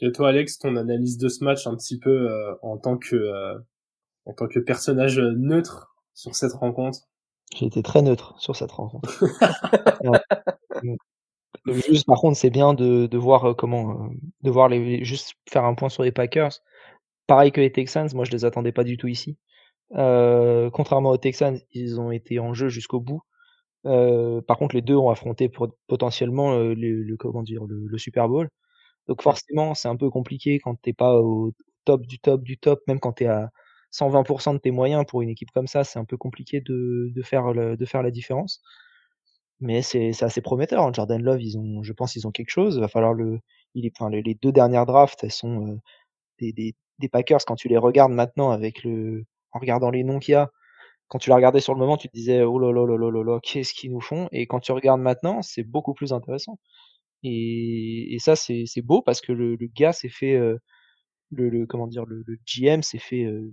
Et 0.00 0.12
toi, 0.12 0.30
Alex, 0.30 0.58
ton 0.58 0.76
analyse 0.76 1.18
de 1.18 1.28
ce 1.28 1.44
match 1.44 1.66
un 1.66 1.76
petit 1.76 1.98
peu 1.98 2.30
euh, 2.30 2.54
en 2.62 2.78
tant 2.78 2.98
que 2.98 3.14
euh, 3.14 3.58
en 4.26 4.32
tant 4.32 4.48
que 4.48 4.58
personnage 4.58 5.18
neutre 5.18 5.94
sur 6.14 6.34
cette 6.34 6.52
rencontre? 6.52 7.00
J'ai 7.54 7.66
été 7.66 7.82
très 7.82 8.02
neutre 8.02 8.34
sur 8.38 8.56
cette 8.56 8.72
rencontre. 8.72 9.08
juste, 11.66 12.06
par 12.06 12.18
contre, 12.18 12.36
c'est 12.36 12.50
bien 12.50 12.74
de, 12.74 13.06
de 13.06 13.18
voir 13.18 13.50
euh, 13.50 13.54
comment 13.54 14.10
de 14.42 14.50
voir 14.50 14.68
les 14.68 15.04
juste 15.04 15.34
faire 15.48 15.64
un 15.64 15.74
point 15.74 15.88
sur 15.88 16.02
les 16.02 16.12
Packers. 16.12 16.60
Pareil 17.26 17.52
que 17.52 17.60
les 17.60 17.72
Texans, 17.72 18.08
moi 18.14 18.24
je 18.24 18.30
les 18.32 18.44
attendais 18.44 18.72
pas 18.72 18.84
du 18.84 18.96
tout 18.96 19.08
ici. 19.08 19.38
Euh, 19.96 20.70
contrairement 20.70 21.10
aux 21.10 21.18
Texans, 21.18 21.58
ils 21.72 22.00
ont 22.00 22.10
été 22.12 22.38
en 22.40 22.54
jeu 22.54 22.68
jusqu'au 22.68 23.00
bout. 23.00 23.22
Euh, 23.86 24.40
par 24.42 24.58
contre, 24.58 24.74
les 24.76 24.82
deux 24.82 24.96
ont 24.96 25.10
affronté 25.10 25.50
potentiellement 25.88 26.56
le, 26.58 26.74
le, 26.74 27.16
comment 27.16 27.42
dire 27.42 27.64
le, 27.66 27.86
le 27.86 27.98
Super 27.98 28.28
Bowl. 28.28 28.48
Donc 29.08 29.22
forcément, 29.22 29.74
c'est 29.74 29.88
un 29.88 29.96
peu 29.96 30.10
compliqué 30.10 30.58
quand 30.60 30.76
t'es 30.82 30.92
pas 30.94 31.16
au 31.20 31.52
top 31.84 32.02
du 32.06 32.18
top 32.18 32.42
du 32.42 32.58
top, 32.58 32.80
même 32.88 33.00
quand 33.00 33.14
tu 33.14 33.24
es 33.24 33.28
à 33.28 33.50
120% 33.92 34.54
de 34.54 34.58
tes 34.58 34.70
moyens 34.72 35.04
pour 35.08 35.22
une 35.22 35.30
équipe 35.30 35.50
comme 35.52 35.66
ça, 35.68 35.84
c'est 35.84 35.98
un 35.98 36.04
peu 36.04 36.16
compliqué 36.16 36.60
de, 36.60 37.10
de, 37.14 37.22
faire, 37.22 37.52
le, 37.52 37.76
de 37.76 37.84
faire 37.86 38.02
la 38.02 38.10
différence. 38.10 38.62
Mais 39.60 39.82
c'est 39.82 40.22
assez 40.22 40.40
prometteur. 40.40 40.82
Hein. 40.84 40.92
Jordan 40.92 41.22
Love, 41.22 41.42
ils 41.42 41.56
ont, 41.58 41.82
je 41.82 41.92
pense, 41.92 42.16
ils 42.16 42.26
ont 42.26 42.30
quelque 42.32 42.50
chose. 42.50 42.76
Il 42.76 42.80
va 42.80 42.88
falloir 42.88 43.14
le, 43.14 43.40
il 43.74 43.86
est, 43.86 43.92
enfin, 43.98 44.10
les 44.10 44.34
deux 44.34 44.52
dernières 44.52 44.86
drafts, 44.86 45.24
elles 45.24 45.32
sont 45.32 45.66
euh, 45.68 45.76
des, 46.40 46.52
des, 46.52 46.74
des, 46.98 47.08
Packers 47.08 47.44
quand 47.46 47.56
tu 47.56 47.68
les 47.68 47.78
regardes 47.78 48.12
maintenant 48.12 48.50
avec 48.50 48.84
le, 48.84 49.24
en 49.52 49.58
regardant 49.58 49.90
les 49.90 50.04
noms 50.04 50.18
qu'il 50.18 50.32
y 50.32 50.36
a. 50.36 50.50
Quand 51.08 51.18
tu 51.18 51.30
les 51.30 51.34
regardais 51.36 51.60
sur 51.60 51.74
le 51.74 51.80
moment, 51.80 51.96
tu 51.96 52.08
te 52.08 52.14
disais 52.14 52.42
oh 52.42 52.58
là 52.58 52.72
là 52.72 52.86
là 52.86 52.96
là 52.96 53.10
là 53.10 53.22
là, 53.24 53.40
qu'est-ce 53.42 53.74
qu'ils 53.74 53.92
nous 53.92 54.00
font? 54.00 54.28
Et 54.32 54.46
quand 54.46 54.60
tu 54.60 54.72
regardes 54.72 55.00
maintenant, 55.00 55.42
c'est 55.42 55.62
beaucoup 55.62 55.94
plus 55.94 56.12
intéressant. 56.12 56.58
Et, 57.24 58.14
et 58.14 58.18
ça, 58.18 58.36
c'est 58.36 58.82
beau 58.82 59.02
parce 59.02 59.20
que 59.20 59.32
le, 59.32 59.56
gars 59.74 59.92
s'est 59.92 60.08
fait, 60.10 60.34
euh, 60.34 60.58
le, 61.32 61.66
comment 61.66 61.86
dire, 61.86 62.04
le, 62.06 62.24
GM 62.46 62.82
s'est 62.82 62.98
fait 62.98 63.24
euh, 63.24 63.52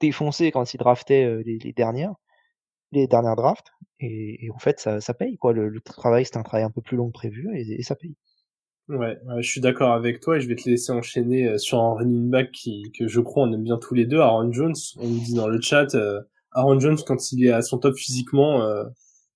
défoncer 0.00 0.50
quand 0.52 0.74
il 0.74 0.78
draftait 0.78 1.24
euh, 1.24 1.42
les, 1.44 1.58
les, 1.58 1.72
dernières, 1.72 2.14
les 2.92 3.06
dernières 3.06 3.36
drafts. 3.36 3.68
Et, 4.00 4.48
en 4.54 4.58
fait, 4.58 4.80
ça, 4.80 5.00
ça 5.00 5.14
paye 5.14 5.38
quoi. 5.38 5.52
Le, 5.52 5.80
travail, 5.80 6.24
c'est 6.24 6.36
un 6.38 6.42
travail 6.42 6.64
un 6.64 6.70
peu 6.70 6.82
plus 6.82 6.96
long 6.96 7.08
que 7.08 7.12
prévu 7.12 7.48
et 7.56 7.82
ça 7.82 7.96
paye. 7.96 8.16
Ouais, 8.88 9.18
je 9.40 9.48
suis 9.48 9.60
d'accord 9.60 9.92
avec 9.92 10.20
toi 10.20 10.38
et 10.38 10.40
je 10.40 10.48
vais 10.48 10.56
te 10.56 10.68
laisser 10.68 10.92
enchaîner 10.92 11.58
sur 11.58 11.80
un 11.80 11.94
running 11.94 12.30
back 12.30 12.52
qui, 12.52 12.90
que 12.98 13.06
je 13.06 13.20
crois 13.20 13.46
on 13.46 13.52
aime 13.52 13.62
bien 13.62 13.76
tous 13.76 13.94
les 13.94 14.06
deux, 14.06 14.18
Aaron 14.18 14.50
Jones. 14.50 14.74
On 14.96 15.06
nous 15.06 15.20
dit 15.20 15.34
dans 15.34 15.48
le 15.48 15.60
chat, 15.60 15.94
Aaron 16.52 16.80
Jones 16.80 16.96
quand 17.06 17.32
il 17.32 17.44
est 17.44 17.50
à 17.50 17.60
son 17.60 17.78
top 17.78 17.96
physiquement, 17.96 18.62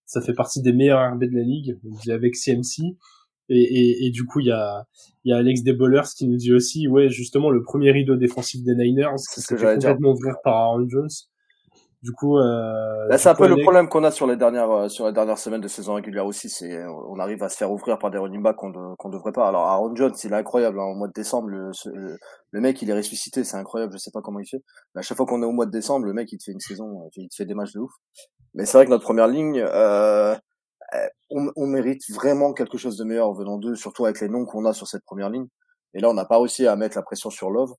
ça 0.06 0.20
fait 0.20 0.34
partie 0.34 0.60
des 0.60 0.72
meilleurs 0.72 1.14
RB 1.14 1.24
de 1.24 1.36
la 1.36 1.42
ligue. 1.42 1.78
On 1.84 1.94
dit 2.02 2.12
avec 2.12 2.34
CMC. 2.36 2.96
Et, 3.48 3.60
et, 3.60 4.06
et, 4.06 4.10
du 4.10 4.24
coup, 4.24 4.40
il 4.40 4.46
y 4.46 4.52
a, 4.52 4.86
y 5.24 5.32
a 5.32 5.36
Alex 5.36 5.62
Debollers 5.62 6.08
qui 6.16 6.26
nous 6.26 6.36
dit 6.36 6.54
aussi, 6.54 6.88
ouais, 6.88 7.10
justement, 7.10 7.50
le 7.50 7.62
premier 7.62 7.90
rideau 7.90 8.16
défensif 8.16 8.62
des 8.62 8.74
Niners, 8.74 9.18
s'est 9.18 9.56
complètement 9.56 10.12
ouvert 10.12 10.36
par 10.42 10.54
Aaron 10.54 10.88
Jones. 10.88 11.10
Du 12.02 12.10
coup, 12.12 12.36
euh, 12.36 13.16
c'est 13.16 13.28
un 13.28 13.34
peu 13.36 13.46
le 13.46 13.62
problème 13.62 13.88
qu'on 13.88 14.02
a 14.02 14.10
sur 14.10 14.26
les 14.26 14.36
dernières 14.36 14.70
euh, 14.70 14.88
sur 14.88 15.06
les 15.06 15.12
dernières 15.12 15.38
semaines 15.38 15.60
de 15.60 15.68
saison 15.68 15.94
régulière 15.94 16.26
aussi. 16.26 16.48
C'est 16.48 16.84
on 16.84 17.18
arrive 17.20 17.44
à 17.44 17.48
se 17.48 17.56
faire 17.56 17.70
ouvrir 17.70 17.96
par 17.98 18.10
des 18.10 18.18
running 18.18 18.42
backs 18.42 18.56
qu'on 18.56 18.72
qu'on 18.96 19.08
devrait 19.08 19.30
pas. 19.30 19.46
Alors 19.46 19.68
Aaron 19.68 19.94
Jones, 19.94 20.14
il 20.24 20.32
est 20.32 20.34
incroyable. 20.34 20.80
Hein. 20.80 20.84
Au 20.84 20.94
mois 20.94 21.06
de 21.06 21.12
décembre, 21.12 21.48
le, 21.48 21.70
le, 22.50 22.60
mec, 22.60 22.82
il 22.82 22.90
est 22.90 22.94
ressuscité. 22.94 23.44
C'est 23.44 23.56
incroyable. 23.56 23.92
Je 23.92 23.98
sais 23.98 24.10
pas 24.10 24.20
comment 24.20 24.40
il 24.40 24.48
fait. 24.48 24.62
Mais 24.94 24.98
à 24.98 25.02
chaque 25.02 25.16
fois 25.16 25.26
qu'on 25.26 25.42
est 25.42 25.46
au 25.46 25.52
mois 25.52 25.66
de 25.66 25.70
décembre, 25.70 26.06
le 26.06 26.12
mec, 26.12 26.32
il 26.32 26.38
te 26.38 26.44
fait 26.44 26.52
une 26.52 26.60
saison, 26.60 27.08
il 27.16 27.28
te 27.28 27.36
fait 27.36 27.46
des 27.46 27.54
matchs 27.54 27.72
de 27.72 27.80
ouf. 27.80 27.92
Mais 28.54 28.66
c'est 28.66 28.78
vrai 28.78 28.84
que 28.86 28.90
notre 28.90 29.04
première 29.04 29.28
ligne, 29.28 29.60
euh, 29.60 30.34
euh, 30.94 31.06
on, 31.30 31.52
on, 31.56 31.66
mérite 31.66 32.02
vraiment 32.12 32.52
quelque 32.52 32.78
chose 32.78 32.96
de 32.96 33.04
meilleur 33.04 33.32
venant 33.32 33.58
d'eux, 33.58 33.76
surtout 33.76 34.04
avec 34.04 34.20
les 34.20 34.28
noms 34.28 34.44
qu'on 34.44 34.64
a 34.64 34.72
sur 34.72 34.88
cette 34.88 35.04
première 35.04 35.30
ligne. 35.30 35.46
Et 35.94 36.00
là, 36.00 36.10
on 36.10 36.14
n'a 36.14 36.24
pas 36.24 36.38
réussi 36.38 36.66
à 36.66 36.76
mettre 36.76 36.96
la 36.96 37.02
pression 37.02 37.30
sur 37.30 37.50
Love. 37.50 37.72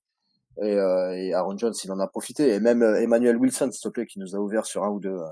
Et, 0.62 0.72
euh, 0.72 1.16
et, 1.16 1.34
Aaron 1.34 1.56
Jones, 1.56 1.74
il 1.82 1.92
en 1.92 2.00
a 2.00 2.06
profité. 2.06 2.54
Et 2.54 2.60
même 2.60 2.82
euh, 2.82 3.00
Emmanuel 3.00 3.36
Wilson, 3.36 3.70
s'il 3.70 3.82
te 3.82 3.88
plaît, 3.88 4.06
qui 4.06 4.18
nous 4.18 4.34
a 4.36 4.38
ouvert 4.38 4.66
sur 4.66 4.84
un 4.84 4.90
ou 4.90 5.00
deux, 5.00 5.16
euh, 5.16 5.28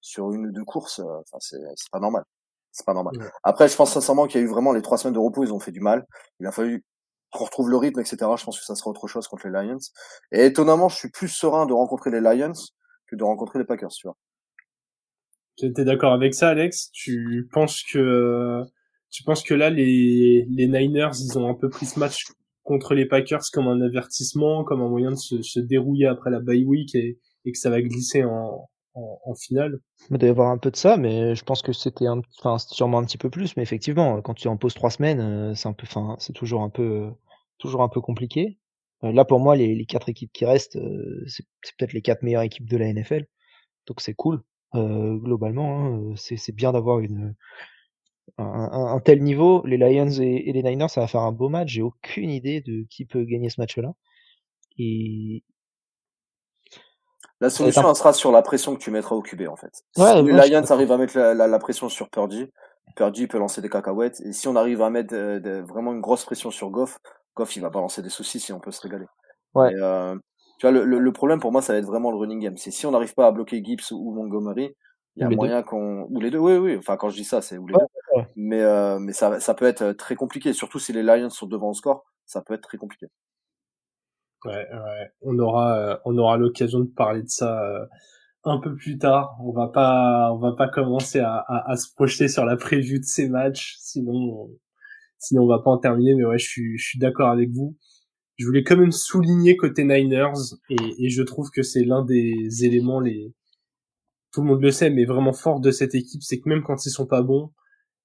sur 0.00 0.32
une 0.32 0.46
ou 0.46 0.52
deux 0.52 0.64
courses. 0.64 1.00
Enfin, 1.00 1.38
c'est, 1.40 1.60
c'est 1.76 1.90
pas 1.90 2.00
normal. 2.00 2.24
C'est 2.72 2.86
pas 2.86 2.94
normal. 2.94 3.14
Après, 3.42 3.68
je 3.68 3.76
pense 3.76 3.92
sincèrement 3.92 4.26
qu'il 4.26 4.40
y 4.40 4.44
a 4.44 4.46
eu 4.46 4.50
vraiment 4.50 4.72
les 4.72 4.82
trois 4.82 4.98
semaines 4.98 5.14
de 5.14 5.18
repos, 5.18 5.44
ils 5.44 5.52
ont 5.52 5.60
fait 5.60 5.72
du 5.72 5.80
mal. 5.80 6.06
Il 6.40 6.46
a 6.46 6.52
fallu 6.52 6.84
qu'on 7.32 7.44
retrouve 7.44 7.70
le 7.70 7.76
rythme, 7.76 8.00
etc. 8.00 8.16
Je 8.36 8.44
pense 8.44 8.58
que 8.58 8.64
ça 8.64 8.74
sera 8.74 8.90
autre 8.90 9.08
chose 9.08 9.26
contre 9.28 9.48
les 9.48 9.52
Lions. 9.52 9.78
Et 10.30 10.44
étonnamment, 10.44 10.88
je 10.88 10.96
suis 10.96 11.10
plus 11.10 11.28
serein 11.28 11.64
de 11.66 11.72
rencontrer 11.72 12.10
les 12.10 12.20
Lions 12.20 12.52
que 13.06 13.16
de 13.16 13.24
rencontrer 13.24 13.58
les 13.58 13.64
Packers, 13.64 13.90
tu 13.90 14.08
vois. 14.08 14.16
D'accord 15.62 16.12
avec 16.12 16.34
ça, 16.34 16.50
Alex? 16.50 16.90
Tu 16.92 17.48
penses 17.50 17.82
que 17.82 18.62
tu 19.10 19.22
penses 19.22 19.42
que 19.42 19.54
là 19.54 19.70
les 19.70 20.44
les 20.50 20.66
Niners 20.66 21.12
ils 21.14 21.38
ont 21.38 21.48
un 21.48 21.54
peu 21.54 21.70
pris 21.70 21.86
ce 21.86 21.98
match 21.98 22.26
contre 22.66 22.94
les 22.94 23.06
Packers 23.06 23.44
comme 23.52 23.68
un 23.68 23.80
avertissement, 23.80 24.64
comme 24.64 24.82
un 24.82 24.88
moyen 24.88 25.12
de 25.12 25.16
se, 25.16 25.40
se 25.40 25.60
dérouiller 25.60 26.06
après 26.06 26.30
la 26.30 26.40
bye 26.40 26.64
week 26.64 26.94
et, 26.94 27.18
que 27.44 27.56
ça 27.56 27.70
va 27.70 27.80
glisser 27.80 28.24
en, 28.24 28.68
finale. 29.38 29.78
Il 30.10 30.16
doit 30.16 30.26
y 30.26 30.30
avoir 30.30 30.50
un 30.50 30.56
peu 30.56 30.70
de 30.70 30.76
ça, 30.76 30.96
mais 30.96 31.34
je 31.34 31.44
pense 31.44 31.60
que 31.60 31.72
c'était 31.72 32.06
un, 32.06 32.22
enfin, 32.38 32.58
sûrement 32.58 32.98
un 32.98 33.04
petit 33.04 33.18
peu 33.18 33.28
plus, 33.28 33.54
mais 33.56 33.62
effectivement, 33.62 34.22
quand 34.22 34.32
tu 34.32 34.48
en 34.48 34.56
poses 34.56 34.72
trois 34.72 34.90
semaines, 34.90 35.20
euh, 35.20 35.54
c'est 35.54 35.68
un 35.68 35.74
peu, 35.74 35.86
enfin, 35.86 36.16
c'est 36.18 36.32
toujours 36.32 36.62
un 36.62 36.70
peu, 36.70 37.10
toujours 37.58 37.82
un 37.82 37.90
peu 37.90 38.00
compliqué. 38.00 38.58
Euh, 39.04 39.12
là, 39.12 39.26
pour 39.26 39.38
moi, 39.38 39.54
les, 39.54 39.84
quatre 39.84 40.08
équipes 40.08 40.32
qui 40.32 40.46
restent, 40.46 40.76
euh, 40.76 41.24
c'est 41.26 41.44
peut-être 41.76 41.92
les 41.92 42.00
quatre 42.00 42.22
meilleures 42.22 42.42
équipes 42.42 42.68
de 42.68 42.78
la 42.78 42.90
NFL, 42.92 43.26
donc 43.86 44.00
c'est 44.00 44.14
cool. 44.14 44.42
globalement, 44.74 46.12
hein, 46.12 46.14
c'est 46.16 46.54
bien 46.54 46.72
d'avoir 46.72 47.00
une 47.00 47.34
un, 48.38 48.94
un, 48.94 49.00
tel 49.00 49.22
niveau. 49.22 49.62
Les 49.64 49.76
Lions 49.76 50.10
et, 50.10 50.48
et, 50.48 50.52
les 50.52 50.62
Niners, 50.62 50.90
ça 50.90 51.00
va 51.00 51.06
faire 51.06 51.22
un 51.22 51.32
beau 51.32 51.48
match. 51.48 51.70
J'ai 51.70 51.82
aucune 51.82 52.30
idée 52.30 52.60
de 52.60 52.84
qui 52.90 53.04
peut 53.04 53.24
gagner 53.24 53.50
ce 53.50 53.60
match-là. 53.60 53.92
Et, 54.78 55.42
la 57.40 57.50
solution, 57.50 57.94
sera 57.94 58.12
sur 58.12 58.32
la 58.32 58.40
pression 58.40 58.74
que 58.74 58.80
tu 58.80 58.90
mettras 58.90 59.14
au 59.14 59.20
QB, 59.20 59.42
en 59.48 59.56
fait. 59.56 59.84
si 59.94 60.02
les 60.22 60.32
Lions 60.32 60.70
arrivent 60.70 60.92
à 60.92 60.96
mettre 60.96 61.18
la, 61.18 61.58
pression 61.58 61.88
sur 61.88 62.08
Purdy, 62.08 62.50
Purdy 62.94 63.26
peut 63.26 63.38
lancer 63.38 63.60
des 63.60 63.68
cacahuètes. 63.68 64.20
Et 64.22 64.32
si 64.32 64.48
on 64.48 64.56
arrive 64.56 64.80
à 64.80 64.88
mettre 64.88 65.14
euh, 65.14 65.62
vraiment 65.62 65.92
une 65.92 66.00
grosse 66.00 66.24
pression 66.24 66.50
sur 66.50 66.70
Goff, 66.70 66.98
Goff, 67.34 67.54
il 67.56 67.60
va 67.60 67.68
balancer 67.68 68.00
des 68.00 68.08
soucis 68.08 68.40
si 68.40 68.52
on 68.52 68.60
peut 68.60 68.70
se 68.70 68.80
régaler. 68.80 69.06
Ouais. 69.54 69.70
Euh, 69.74 70.14
tu 70.58 70.66
vois, 70.66 70.70
le, 70.70 70.84
le, 70.84 71.12
problème 71.12 71.38
pour 71.38 71.52
moi, 71.52 71.60
ça 71.60 71.74
va 71.74 71.78
être 71.78 71.84
vraiment 71.84 72.10
le 72.10 72.16
running 72.16 72.40
game. 72.40 72.56
C'est 72.56 72.70
si 72.70 72.86
on 72.86 72.92
n'arrive 72.92 73.12
pas 73.12 73.26
à 73.26 73.32
bloquer 73.32 73.62
Gibbs 73.62 73.92
ou 73.92 74.14
Montgomery, 74.14 74.74
il 75.16 75.22
y 75.22 75.24
a 75.24 75.28
moyen 75.28 75.62
qu'on 75.62 76.06
ou 76.10 76.20
les 76.20 76.30
deux 76.30 76.38
oui 76.38 76.56
oui 76.58 76.76
enfin 76.76 76.96
quand 76.98 77.08
je 77.08 77.16
dis 77.16 77.24
ça 77.24 77.40
c'est 77.40 77.56
ou 77.56 77.66
les 77.66 77.72
deux 77.72 77.80
mais 78.36 78.62
euh, 78.62 78.98
mais 78.98 79.12
ça 79.12 79.40
ça 79.40 79.54
peut 79.54 79.66
être 79.66 79.92
très 79.92 80.14
compliqué 80.14 80.52
surtout 80.52 80.78
si 80.78 80.92
les 80.92 81.02
Lions 81.02 81.30
sont 81.30 81.46
devant 81.46 81.70
au 81.70 81.74
score 81.74 82.04
ça 82.24 82.42
peut 82.42 82.54
être 82.54 82.62
très 82.62 82.78
compliqué 82.78 83.06
Ouais, 84.44 84.52
ouais. 84.52 85.10
On 85.22 85.38
aura, 85.38 85.78
euh, 85.78 85.96
on 86.04 86.16
aura 86.18 86.36
l'occasion 86.36 86.80
de 86.80 86.88
parler 86.88 87.22
de 87.22 87.28
ça 87.28 87.60
euh, 87.64 87.84
un 88.44 88.60
peu 88.60 88.74
plus 88.76 88.98
tard. 88.98 89.36
On 89.42 89.52
va 89.52 89.68
pas, 89.68 90.30
on 90.32 90.38
va 90.38 90.52
pas 90.52 90.68
commencer 90.68 91.18
à, 91.20 91.36
à, 91.48 91.70
à 91.72 91.76
se 91.76 91.92
projeter 91.94 92.28
sur 92.28 92.44
la 92.44 92.56
prévue 92.56 93.00
de 93.00 93.04
ces 93.04 93.28
matchs, 93.28 93.76
sinon, 93.80 94.50
sinon 95.18 95.44
on 95.44 95.48
va 95.48 95.60
pas 95.60 95.70
en 95.70 95.78
terminer. 95.78 96.14
Mais 96.14 96.24
ouais, 96.24 96.38
je 96.38 96.46
suis, 96.46 96.78
je 96.78 96.84
suis 96.86 96.98
d'accord 96.98 97.30
avec 97.30 97.50
vous. 97.50 97.76
Je 98.38 98.46
voulais 98.46 98.62
quand 98.62 98.76
même 98.76 98.92
souligner 98.92 99.56
côté 99.56 99.84
Niners 99.84 100.54
et, 100.68 100.76
et 101.06 101.08
je 101.08 101.22
trouve 101.22 101.50
que 101.50 101.62
c'est 101.62 101.84
l'un 101.84 102.04
des 102.04 102.64
éléments 102.64 103.00
les, 103.00 103.32
tout 104.32 104.42
le 104.42 104.48
monde 104.48 104.62
le 104.62 104.70
sait, 104.70 104.90
mais 104.90 105.06
vraiment 105.06 105.32
fort 105.32 105.60
de 105.60 105.70
cette 105.70 105.94
équipe, 105.94 106.22
c'est 106.22 106.38
que 106.40 106.48
même 106.48 106.62
quand 106.62 106.84
ils 106.84 106.90
sont 106.90 107.06
pas 107.06 107.22
bons, 107.22 107.52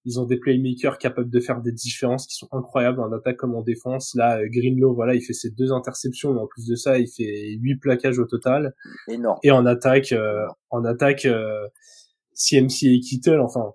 ils 0.06 0.20
ont 0.20 0.26
des 0.26 0.38
playmakers 0.38 0.98
capables 0.98 1.30
de 1.30 1.40
faire 1.40 1.62
des 1.62 1.72
différences 1.72 2.26
qui 2.26 2.36
sont 2.36 2.48
incroyables 2.52 3.00
en 3.00 3.12
attaque 3.12 3.38
comme 3.38 3.56
en 3.56 3.62
défense. 3.62 4.16
Là, 4.16 4.40
Greenlow, 4.48 4.94
voilà, 4.94 5.14
il 5.14 5.22
fait 5.22 5.34
ses 5.34 5.52
deux 5.52 5.72
interceptions, 5.72 6.34
mais 6.34 6.40
en 6.40 6.48
plus 6.48 6.66
de 6.66 6.76
ça, 6.76 6.98
il 6.98 7.08
fait 7.08 7.58
huit 7.60 7.78
plaquages 7.78 8.18
au 8.18 8.26
total. 8.26 8.74
Énorme. 9.08 9.40
Et 9.44 9.52
en 9.52 9.66
attaque, 9.66 10.12
euh, 10.12 10.46
en 10.72 10.84
attaque, 10.86 11.26
euh, 11.26 11.68
CMC 12.34 12.86
et 12.86 13.00
Kittle, 13.00 13.40
enfin, 13.40 13.74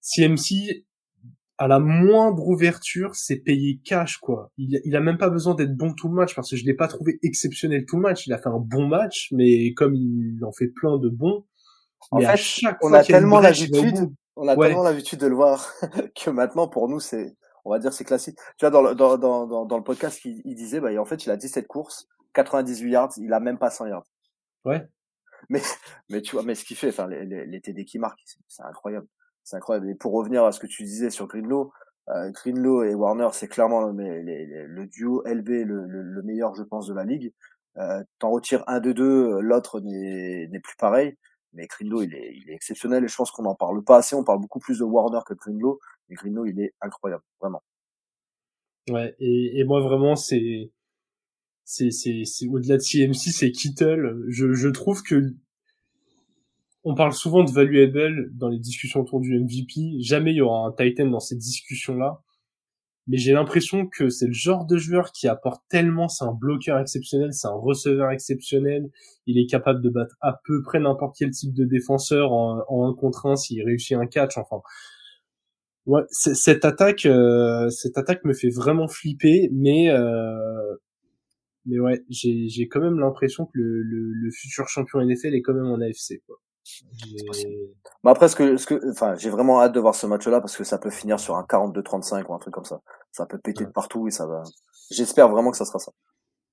CMC, 0.00 0.84
à 1.58 1.66
la 1.66 1.80
moindre 1.80 2.46
ouverture, 2.46 3.14
c'est 3.14 3.38
payé 3.38 3.80
cash, 3.82 4.18
quoi. 4.18 4.52
Il, 4.56 4.80
il 4.84 4.94
a 4.94 5.00
même 5.00 5.18
pas 5.18 5.30
besoin 5.30 5.54
d'être 5.54 5.74
bon 5.74 5.94
tout 5.94 6.08
le 6.08 6.14
match, 6.14 6.34
parce 6.36 6.50
que 6.50 6.56
je 6.56 6.64
l'ai 6.64 6.74
pas 6.74 6.86
trouvé 6.86 7.18
exceptionnel 7.22 7.86
tout 7.86 7.96
le 7.96 8.02
match. 8.02 8.26
Il 8.26 8.32
a 8.32 8.38
fait 8.38 8.50
un 8.50 8.60
bon 8.60 8.86
match, 8.86 9.32
mais 9.32 9.72
comme 9.72 9.96
il 9.96 10.44
en 10.44 10.52
fait 10.52 10.68
plein 10.68 10.98
de 10.98 11.08
bons, 11.08 11.44
en 12.10 12.20
fait, 12.20 12.36
chaque 12.36 12.84
on 12.84 12.92
a 12.92 13.02
tellement 13.02 13.40
l'habitude 13.40 14.12
on 14.36 14.48
a 14.48 14.56
tellement 14.56 14.82
l'habitude 14.82 15.18
de 15.18 15.26
le 15.26 15.34
voir 15.34 15.72
que 16.14 16.30
maintenant, 16.30 16.68
pour 16.68 16.88
nous, 16.88 17.00
c'est, 17.00 17.36
on 17.64 17.70
va 17.70 17.78
dire, 17.78 17.92
c'est 17.92 18.04
classique. 18.04 18.38
Tu 18.58 18.66
vois, 18.66 18.70
dans 18.70 18.82
le, 18.82 18.94
dans, 18.94 19.16
dans, 19.18 19.66
dans, 19.66 19.76
le 19.76 19.84
podcast, 19.84 20.24
il, 20.24 20.42
il 20.44 20.54
disait, 20.54 20.80
bah, 20.80 20.90
en 21.00 21.04
fait, 21.04 21.24
il 21.24 21.30
a 21.30 21.36
17 21.36 21.66
courses, 21.66 22.06
98 22.34 22.90
yards, 22.90 23.12
il 23.16 23.32
a 23.32 23.40
même 23.40 23.58
pas 23.58 23.70
100 23.70 23.86
yards. 23.86 24.06
Ouais. 24.64 24.86
Mais, 25.48 25.60
mais 26.10 26.20
tu 26.20 26.36
vois, 26.36 26.44
mais 26.44 26.54
ce 26.54 26.64
qu'il 26.64 26.76
fait, 26.76 26.88
enfin, 26.88 27.08
les, 27.08 27.46
les, 27.46 27.60
TD 27.60 27.84
qui 27.84 27.98
marquent, 27.98 28.22
c'est 28.46 28.62
incroyable. 28.62 29.06
C'est 29.42 29.56
incroyable. 29.56 29.90
Et 29.90 29.94
pour 29.94 30.12
revenir 30.12 30.44
à 30.44 30.52
ce 30.52 30.60
que 30.60 30.66
tu 30.66 30.82
disais 30.82 31.10
sur 31.10 31.26
Greenlow, 31.26 31.72
euh, 32.08 32.30
Greenlow 32.30 32.84
et 32.84 32.94
Warner, 32.94 33.28
c'est 33.32 33.48
clairement 33.48 33.80
le, 33.80 34.22
le, 34.22 34.86
duo 34.86 35.22
LB 35.26 35.48
le, 35.48 35.86
le, 35.86 36.22
meilleur, 36.22 36.54
je 36.54 36.62
pense, 36.62 36.86
de 36.86 36.94
la 36.94 37.04
ligue. 37.04 37.32
Euh, 37.78 38.02
T'en 38.18 38.30
retires 38.30 38.64
un 38.66 38.80
de 38.80 38.92
deux, 38.92 39.40
l'autre 39.40 39.80
n'est 39.80 40.60
plus 40.60 40.76
pareil. 40.76 41.16
Mais 41.56 41.66
Greenlow, 41.66 42.02
il 42.02 42.14
est, 42.14 42.44
exceptionnel 42.48 43.04
et 43.04 43.08
je 43.08 43.16
pense 43.16 43.30
qu'on 43.30 43.42
n'en 43.42 43.54
parle 43.54 43.82
pas 43.82 43.96
assez. 43.96 44.14
On 44.14 44.24
parle 44.24 44.40
beaucoup 44.40 44.60
plus 44.60 44.78
de 44.78 44.84
Warner 44.84 45.20
que 45.26 45.34
de. 45.34 45.78
Mais 46.08 46.14
Greenlow, 46.14 46.46
il 46.46 46.60
est 46.60 46.74
incroyable, 46.80 47.22
vraiment. 47.40 47.62
Ouais, 48.90 49.16
et, 49.18 49.64
moi 49.64 49.80
vraiment, 49.80 50.14
c'est, 50.14 50.70
c'est, 51.64 51.90
c'est, 51.90 52.46
au-delà 52.46 52.76
de 52.76 52.82
CMC, 52.82 53.32
c'est 53.32 53.50
Kittle. 53.50 54.24
Je, 54.28 54.68
trouve 54.68 55.02
que 55.02 55.34
on 56.84 56.94
parle 56.94 57.12
souvent 57.12 57.42
de 57.42 57.50
valuable 57.50 58.30
dans 58.36 58.48
les 58.48 58.60
discussions 58.60 59.00
autour 59.00 59.20
du 59.20 59.36
MVP. 59.40 60.00
Jamais 60.00 60.32
il 60.32 60.36
y 60.36 60.40
aura 60.40 60.68
un 60.68 60.72
Titan 60.72 61.06
dans 61.06 61.20
cette 61.20 61.38
discussion-là 61.38 62.22
mais 63.06 63.18
j'ai 63.18 63.32
l'impression 63.32 63.86
que 63.86 64.08
c'est 64.08 64.26
le 64.26 64.32
genre 64.32 64.66
de 64.66 64.76
joueur 64.78 65.12
qui 65.12 65.28
apporte 65.28 65.62
tellement, 65.68 66.08
c'est 66.08 66.24
un 66.24 66.32
bloqueur 66.32 66.78
exceptionnel, 66.80 67.32
c'est 67.32 67.46
un 67.48 67.52
receveur 67.54 68.10
exceptionnel, 68.10 68.90
il 69.26 69.38
est 69.38 69.46
capable 69.46 69.80
de 69.82 69.90
battre 69.90 70.16
à 70.20 70.40
peu 70.44 70.62
près 70.62 70.80
n'importe 70.80 71.16
quel 71.18 71.30
type 71.30 71.54
de 71.54 71.64
défenseur 71.64 72.32
en, 72.32 72.62
en 72.68 72.88
un 72.90 72.94
contre 72.94 73.26
un 73.26 73.36
s'il 73.36 73.62
réussit 73.64 73.96
un 73.96 74.06
catch, 74.06 74.38
enfin. 74.38 74.60
Ouais, 75.86 76.02
cette 76.10 76.64
attaque, 76.64 77.06
euh, 77.06 77.70
cette 77.70 77.96
attaque 77.96 78.24
me 78.24 78.34
fait 78.34 78.48
vraiment 78.50 78.88
flipper, 78.88 79.48
mais 79.52 79.88
euh, 79.90 80.76
mais 81.66 81.78
ouais, 81.80 82.04
j'ai 82.08 82.48
j'ai 82.48 82.68
quand 82.68 82.80
même 82.80 82.98
l'impression 82.98 83.46
que 83.46 83.52
le, 83.54 83.82
le, 83.82 84.12
le 84.12 84.30
futur 84.30 84.68
champion 84.68 85.00
NFL 85.04 85.34
est 85.34 85.42
quand 85.42 85.54
même 85.54 85.66
en 85.66 85.80
AFC 85.80 86.22
quoi. 86.26 86.36
Mais 88.04 88.10
après, 88.10 88.28
ce 88.28 88.36
que, 88.36 88.56
ce 88.56 88.66
que, 88.66 88.90
enfin, 88.90 89.14
j'ai 89.16 89.30
vraiment 89.30 89.60
hâte 89.60 89.74
de 89.74 89.80
voir 89.80 89.94
ce 89.94 90.06
match-là 90.06 90.40
parce 90.40 90.56
que 90.56 90.64
ça 90.64 90.78
peut 90.78 90.90
finir 90.90 91.20
sur 91.20 91.36
un 91.36 91.42
42-35 91.42 92.24
ou 92.28 92.34
un 92.34 92.38
truc 92.38 92.54
comme 92.54 92.64
ça. 92.64 92.80
Ça 93.12 93.26
peut 93.26 93.38
péter 93.38 93.64
de 93.64 93.70
partout 93.70 94.08
et 94.08 94.10
ça 94.10 94.26
va. 94.26 94.42
J'espère 94.90 95.28
vraiment 95.28 95.50
que 95.50 95.56
ça 95.56 95.64
sera 95.64 95.78
ça. 95.78 95.92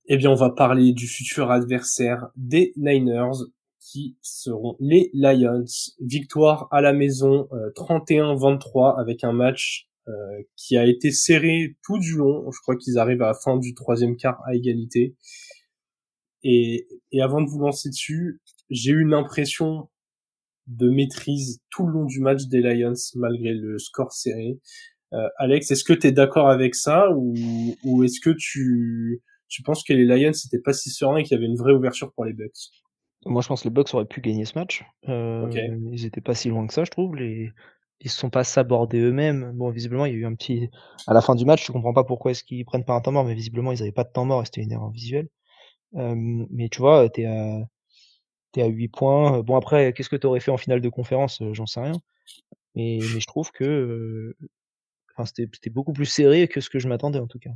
Eh 0.06 0.18
bien, 0.18 0.32
on 0.32 0.36
va 0.36 0.50
parler 0.50 0.94
du 0.94 1.08
futur 1.08 1.52
adversaire 1.52 2.28
des 2.36 2.74
Niners 2.76 3.38
qui 3.80 4.18
seront 4.22 4.76
les 4.80 5.10
Lions. 5.14 5.66
Victoire 6.00 6.68
à 6.72 6.82
la 6.82 6.94
maison 6.94 7.48
31-23 7.76 8.98
euh, 8.98 9.02
avec 9.02 9.24
un 9.24 9.34
match 9.34 9.90
euh, 10.08 10.12
qui 10.56 10.78
a 10.78 10.86
été 10.86 11.12
serré 11.12 11.78
tout 11.84 11.98
du 11.98 12.16
long. 12.16 12.50
Je 12.52 12.60
crois 12.62 12.76
qu'ils 12.76 12.98
arrivent 12.98 13.22
à 13.22 13.28
la 13.28 13.34
fin 13.34 13.58
du 13.58 13.74
troisième 13.74 14.18
quart 14.18 14.42
à 14.46 14.56
égalité. 14.56 15.16
Et, 16.44 16.88
et 17.12 17.22
avant 17.22 17.42
de 17.42 17.50
vous 17.50 17.60
lancer 17.60 17.90
dessus, 17.90 18.42
j'ai 18.70 18.92
eu 18.92 19.02
une 19.02 19.14
impression 19.14 19.90
de 20.68 20.90
maîtrise 20.90 21.62
tout 21.70 21.86
le 21.86 21.94
long 21.94 22.06
du 22.06 22.20
match 22.20 22.46
des 22.46 22.62
Lions 22.62 22.94
malgré 23.16 23.54
le 23.54 23.78
score 23.78 24.12
serré. 24.12 24.60
Euh, 25.14 25.28
Alex, 25.38 25.70
est-ce 25.72 25.84
que 25.84 25.94
tu 25.94 26.08
es 26.08 26.12
d'accord 26.12 26.50
avec 26.50 26.74
ça 26.76 27.12
ou, 27.12 27.34
ou 27.84 28.04
est-ce 28.04 28.20
que 28.20 28.32
tu, 28.32 29.22
tu 29.48 29.62
penses 29.62 29.84
que 29.84 29.94
les 29.94 30.06
Lions 30.06 30.32
n'étaient 30.32 30.64
pas 30.64 30.74
si 30.74 30.90
sereins 30.90 31.18
et 31.18 31.24
qu'il 31.24 31.36
y 31.36 31.38
avait 31.38 31.46
une 31.46 31.58
vraie 31.58 31.74
ouverture 31.74 32.12
pour 32.14 32.26
les 32.26 32.34
Bucks? 32.34 32.72
Moi, 33.26 33.42
je 33.42 33.48
pense 33.48 33.62
que 33.62 33.68
les 33.68 33.74
Bucks 33.74 33.94
auraient 33.94 34.06
pu 34.06 34.22
gagner 34.22 34.46
ce 34.46 34.58
match. 34.58 34.84
Euh, 35.08 35.48
Ils 35.92 36.06
étaient 36.06 36.22
pas 36.22 36.34
si 36.34 36.50
loin 36.50 36.66
que 36.68 36.74
ça, 36.74 36.84
je 36.84 36.92
trouve. 36.92 37.16
Les... 37.16 37.52
Ils 38.02 38.10
se 38.10 38.18
sont 38.18 38.30
pas 38.30 38.44
sabordés 38.44 39.00
eux-mêmes. 39.00 39.54
Bon, 39.56 39.70
visiblement, 39.70 40.06
il 40.06 40.14
y 40.14 40.16
a 40.16 40.20
eu 40.20 40.26
un 40.26 40.36
petit. 40.36 40.70
À 41.08 41.14
la 41.14 41.22
fin 41.22 41.36
du 41.36 41.46
match, 41.46 41.66
je 41.66 41.72
comprends 41.72 41.94
pas 41.94 42.04
pourquoi 42.04 42.32
est-ce 42.32 42.44
qu'ils 42.44 42.66
prennent 42.66 42.84
pas 42.84 42.96
un 42.96 43.02
temps 43.02 43.14
mort, 43.14 43.24
mais 43.24 43.34
visiblement, 43.34 43.72
ils 43.72 43.82
avaient 43.82 43.94
pas 43.94 44.04
de 44.04 44.12
temps 44.12 44.26
mort 44.26 44.42
et 44.42 44.46
c'était 44.46 44.62
une 44.62 44.72
erreur 44.74 44.92
visuelle. 44.92 45.30
Euh, 45.96 46.16
mais 46.50 46.68
tu 46.70 46.80
vois, 46.80 47.08
t'es 47.10 47.26
à 47.26 47.60
t'es 48.54 48.62
à 48.62 48.68
8 48.68 48.88
points. 48.88 49.40
Bon 49.42 49.58
après, 49.58 49.92
qu'est-ce 49.92 50.10
que 50.10 50.16
tu 50.16 50.28
aurais 50.28 50.40
fait 50.40 50.52
en 50.52 50.58
finale 50.58 50.80
de 50.80 50.90
conférence 50.90 51.44
J'en 51.52 51.66
sais 51.66 51.82
rien. 51.82 52.00
Mais, 52.76 53.00
mais 53.02 53.20
je 53.20 53.28
trouve 53.28 53.52
que 53.52 54.36
enfin, 55.16 55.26
c'était 55.26 55.70
beaucoup 55.70 55.94
plus 55.94 56.06
serré 56.06 56.48
que 56.48 56.62
ce 56.62 56.70
que 56.70 56.80
je 56.80 56.88
m'attendais 56.88 57.20
en 57.20 57.28
tout 57.28 57.40
cas. 57.40 57.52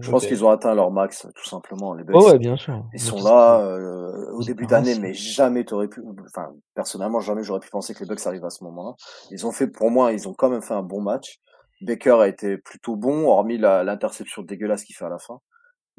je 0.00 0.10
pense 0.10 0.26
qu'ils 0.26 0.44
ont 0.44 0.50
atteint 0.50 0.74
leur 0.74 0.90
max, 0.90 1.26
tout 1.34 1.48
simplement. 1.48 1.94
Les 1.94 2.04
Bucks, 2.04 2.16
oh 2.16 2.30
ouais, 2.30 2.38
bien 2.38 2.56
sûr. 2.56 2.84
Ils 2.92 3.00
sont 3.00 3.22
là 3.22 3.60
euh, 3.60 4.30
au 4.32 4.42
début 4.42 4.66
d'année, 4.66 4.98
mais 4.98 5.14
jamais 5.14 5.64
t'aurais 5.64 5.88
pu. 5.88 6.02
Enfin, 6.26 6.52
personnellement, 6.74 7.20
jamais 7.20 7.42
j'aurais 7.42 7.60
pu 7.60 7.70
penser 7.70 7.94
que 7.94 8.00
les 8.00 8.06
Bucks 8.06 8.26
arrivent 8.26 8.44
à 8.44 8.50
ce 8.50 8.64
moment-là. 8.64 8.94
Ils 9.30 9.46
ont 9.46 9.52
fait, 9.52 9.68
pour 9.68 9.90
moi, 9.90 10.12
ils 10.12 10.28
ont 10.28 10.34
quand 10.34 10.50
même 10.50 10.62
fait 10.62 10.74
un 10.74 10.82
bon 10.82 11.00
match. 11.00 11.40
Baker 11.82 12.20
a 12.20 12.28
été 12.28 12.58
plutôt 12.58 12.96
bon, 12.96 13.26
hormis 13.28 13.58
l'interception 13.58 14.42
dégueulasse 14.42 14.84
qu'il 14.84 14.94
fait 14.94 15.04
à 15.04 15.08
la 15.08 15.18
fin. 15.18 15.40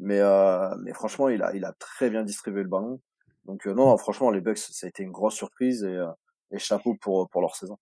Mais, 0.00 0.18
euh, 0.20 0.74
mais 0.82 0.92
franchement, 0.92 1.28
il 1.28 1.42
a, 1.42 1.54
il 1.54 1.64
a 1.64 1.72
très 1.78 2.10
bien 2.10 2.24
distribué 2.24 2.62
le 2.62 2.68
ballon. 2.68 3.00
Donc 3.46 3.66
euh, 3.66 3.74
non, 3.74 3.96
franchement, 3.96 4.30
les 4.30 4.40
Bucks, 4.40 4.58
ça 4.58 4.86
a 4.86 4.88
été 4.88 5.02
une 5.02 5.12
grosse 5.12 5.34
surprise 5.34 5.84
et, 5.84 5.88
euh, 5.88 6.06
et 6.50 6.58
chapeau 6.58 6.94
pour 7.00 7.28
pour 7.28 7.40
leur 7.40 7.54
saison. 7.54 7.76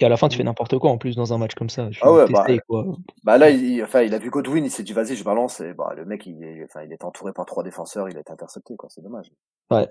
Et 0.00 0.04
à 0.04 0.08
la 0.08 0.16
fin, 0.16 0.28
tu 0.28 0.36
fais 0.36 0.44
n'importe 0.44 0.78
quoi 0.78 0.90
en 0.90 0.98
plus 0.98 1.16
dans 1.16 1.32
un 1.32 1.38
match 1.38 1.54
comme 1.54 1.70
ça. 1.70 1.88
ah 2.02 2.12
ouais, 2.12 2.26
bah, 2.30 2.46
quoi. 2.68 2.86
bah 3.24 3.36
là, 3.36 3.50
il, 3.50 3.82
enfin, 3.82 4.02
il 4.02 4.14
a 4.14 4.18
vu 4.18 4.30
Godwin, 4.30 4.64
il 4.64 4.70
s'est 4.70 4.84
dit 4.84 4.92
vas-y, 4.92 5.16
je 5.16 5.24
balance 5.24 5.60
et 5.60 5.74
bah 5.74 5.92
le 5.96 6.04
mec, 6.04 6.24
il 6.26 6.42
est, 6.44 6.64
enfin, 6.64 6.84
il 6.84 6.92
est 6.92 7.02
entouré 7.04 7.32
par 7.32 7.46
trois 7.46 7.64
défenseurs, 7.64 8.08
il 8.08 8.16
a 8.16 8.20
été 8.20 8.30
intercepté 8.30 8.76
quoi, 8.76 8.88
c'est 8.90 9.02
dommage. 9.02 9.32
Ouais. 9.70 9.88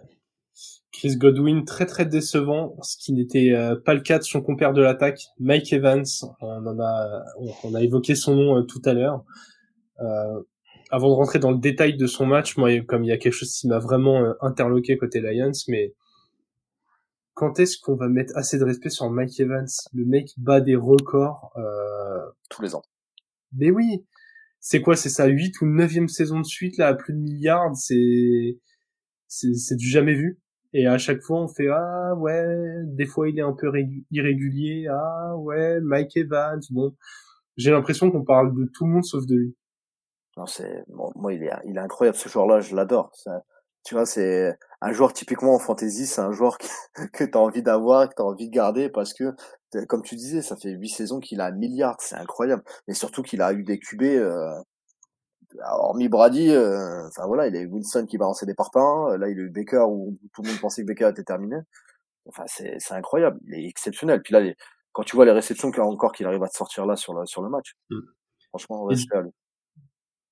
Chris 0.91 1.17
Godwin 1.17 1.65
très 1.65 1.85
très 1.85 2.05
décevant, 2.05 2.75
ce 2.81 2.97
qui 2.97 3.13
n'était 3.13 3.51
euh, 3.51 3.75
pas 3.75 3.93
le 3.93 4.01
cas 4.01 4.17
de 4.17 4.23
son 4.23 4.41
compère 4.41 4.73
de 4.73 4.81
l'attaque, 4.81 5.27
Mike 5.39 5.71
Evans. 5.73 6.05
On 6.41 6.65
en 6.65 6.79
a, 6.79 7.23
on 7.63 7.75
a 7.75 7.81
évoqué 7.83 8.15
son 8.15 8.35
nom 8.35 8.65
tout 8.65 8.81
à 8.85 8.93
l'heure. 8.93 9.23
Euh, 9.99 10.41
avant 10.89 11.09
de 11.09 11.13
rentrer 11.13 11.39
dans 11.39 11.51
le 11.51 11.57
détail 11.57 11.97
de 11.97 12.07
son 12.07 12.25
match, 12.25 12.57
moi, 12.57 12.69
comme 12.81 13.03
il 13.03 13.07
y 13.07 13.11
a 13.11 13.17
quelque 13.17 13.33
chose 13.33 13.53
qui 13.53 13.67
m'a 13.67 13.79
vraiment 13.79 14.23
euh, 14.23 14.33
interloqué 14.41 14.97
côté 14.97 15.19
Lions, 15.19 15.51
mais 15.67 15.93
quand 17.33 17.59
est-ce 17.59 17.77
qu'on 17.79 17.95
va 17.95 18.07
mettre 18.07 18.35
assez 18.35 18.57
de 18.57 18.63
respect 18.63 18.89
sur 18.89 19.09
Mike 19.09 19.39
Evans? 19.39 19.67
Le 19.93 20.05
mec 20.05 20.31
bat 20.37 20.59
des 20.59 20.75
records 20.75 21.51
euh... 21.57 22.31
tous 22.49 22.63
les 22.63 22.73
ans. 22.73 22.81
Mais 23.53 23.69
oui, 23.69 24.05
c'est 24.59 24.81
quoi? 24.81 24.95
C'est 24.95 25.09
sa 25.09 25.27
8 25.27 25.61
ou 25.61 25.65
9 25.67 26.07
saison 26.07 26.39
de 26.39 26.45
suite 26.45 26.77
là 26.77 26.87
à 26.87 26.93
plus 26.95 27.13
de 27.13 27.19
milliards, 27.19 27.75
c'est 27.75 28.57
c'est 29.27 29.75
du 29.75 29.87
jamais 29.87 30.15
vu. 30.15 30.39
Et 30.73 30.87
à 30.87 30.97
chaque 30.97 31.21
fois, 31.21 31.41
on 31.41 31.47
fait 31.47 31.67
ah 31.69 32.15
ouais, 32.15 32.43
des 32.85 33.05
fois 33.05 33.29
il 33.29 33.37
est 33.37 33.43
un 33.43 33.53
peu 33.53 33.71
irrégulier. 34.11 34.87
Ah 34.89 35.37
ouais, 35.37 35.79
Mike 35.81 36.17
Evans. 36.17 36.61
Bon, 36.71 36.95
j'ai 37.55 37.71
l'impression 37.71 38.11
qu'on 38.11 38.23
parle 38.23 38.55
de 38.55 38.69
tout 38.73 38.85
le 38.85 38.93
monde 38.93 39.05
sauf 39.05 39.25
de 39.25 39.35
lui. 39.35 39.55
Non, 40.37 40.45
c'est 40.45 40.83
moi 40.87 41.33
il 41.33 41.43
est 41.43 41.51
il 41.65 41.77
est 41.77 41.79
incroyable 41.79 42.17
ce 42.17 42.29
joueur-là, 42.29 42.61
je 42.61 42.75
l'adore. 42.75 43.11
Tu 43.83 43.95
vois, 43.95 44.05
c'est 44.05 44.57
un 44.81 44.91
joueur 44.91 45.13
typiquement 45.13 45.55
en 45.55 45.59
fantasy, 45.59 46.07
c'est 46.07 46.21
un 46.21 46.31
joueur 46.31 46.57
que, 46.93 47.03
que 47.11 47.23
tu 47.23 47.37
as 47.37 47.41
envie 47.41 47.63
d'avoir, 47.63 48.09
que 48.09 48.15
tu 48.15 48.21
as 48.21 48.25
envie 48.25 48.49
de 48.49 48.53
garder 48.53 48.89
parce 48.89 49.13
que 49.13 49.33
comme 49.87 50.01
tu 50.03 50.15
disais, 50.15 50.41
ça 50.41 50.55
fait 50.55 50.71
huit 50.71 50.89
saisons 50.89 51.19
qu'il 51.19 51.41
a 51.41 51.45
un 51.45 51.51
milliard, 51.51 51.97
c'est 51.99 52.15
incroyable. 52.15 52.63
Et 52.87 52.93
surtout 52.93 53.23
qu'il 53.23 53.41
a 53.41 53.51
eu 53.53 53.63
des 53.63 53.79
QB 53.79 54.03
euh, 54.03 54.53
hormis 55.63 56.09
Brady, 56.09 56.51
euh, 56.51 57.07
enfin 57.07 57.25
voilà, 57.27 57.47
il 57.47 57.55
a 57.55 57.61
eu 57.61 57.67
Wilson 57.67 58.05
qui 58.05 58.17
balançait 58.17 58.45
des 58.45 58.53
parpaings, 58.55 59.11
euh, 59.11 59.17
là 59.17 59.29
il 59.29 59.39
a 59.39 59.43
eu 59.43 59.49
Baker 59.49 59.85
où 59.89 60.17
tout 60.33 60.41
le 60.41 60.49
monde 60.49 60.59
pensait 60.59 60.83
que 60.83 60.87
Baker 60.87 61.09
était 61.09 61.23
terminé. 61.23 61.57
Enfin 62.27 62.43
c'est 62.47 62.75
c'est 62.79 62.93
incroyable, 62.93 63.39
il 63.47 63.55
est 63.55 63.67
exceptionnel. 63.69 64.21
Puis 64.21 64.33
là 64.33 64.41
quand 64.93 65.03
tu 65.03 65.15
vois 65.15 65.25
les 65.25 65.31
réceptions 65.31 65.71
qu'il 65.71 65.81
a 65.81 65.85
encore 65.85 66.11
qu'il 66.11 66.25
arrive 66.27 66.43
à 66.43 66.49
te 66.49 66.55
sortir 66.55 66.85
là 66.85 66.95
sur 66.95 67.13
le 67.13 67.25
sur 67.25 67.41
le 67.41 67.49
match. 67.49 67.75
Mm. 67.89 67.99
Franchement, 68.49 68.87
à 68.87 69.21
lui. 69.21 69.31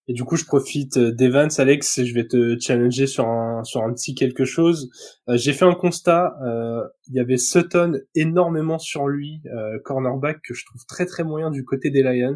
Et 0.08 0.14
du 0.14 0.24
coup, 0.24 0.36
je 0.36 0.46
profite 0.46 0.98
euh, 0.98 1.12
d'Evans, 1.12 1.48
Alex, 1.58 1.98
et 1.98 2.06
je 2.06 2.14
vais 2.14 2.28
te 2.28 2.60
challenger 2.60 3.08
sur 3.08 3.28
un 3.28 3.64
sur 3.64 3.82
un 3.82 3.92
petit 3.94 4.14
quelque 4.14 4.46
chose. 4.46 4.92
J'ai 5.28 5.54
fait 5.54 5.66
un 5.66 5.74
constat. 5.74 6.38
Euh, 6.46 6.84
il 7.08 7.16
y 7.16 7.20
avait 7.20 7.38
Sutton 7.38 8.00
énormément 8.14 8.78
sur 8.78 9.08
lui, 9.08 9.42
euh, 9.48 9.80
cornerback 9.84 10.42
que 10.44 10.54
je 10.54 10.66
trouve 10.66 10.86
très 10.86 11.06
très 11.06 11.24
moyen 11.24 11.50
du 11.50 11.66
côté 11.66 11.90
des 11.90 12.04
Lions. 12.04 12.36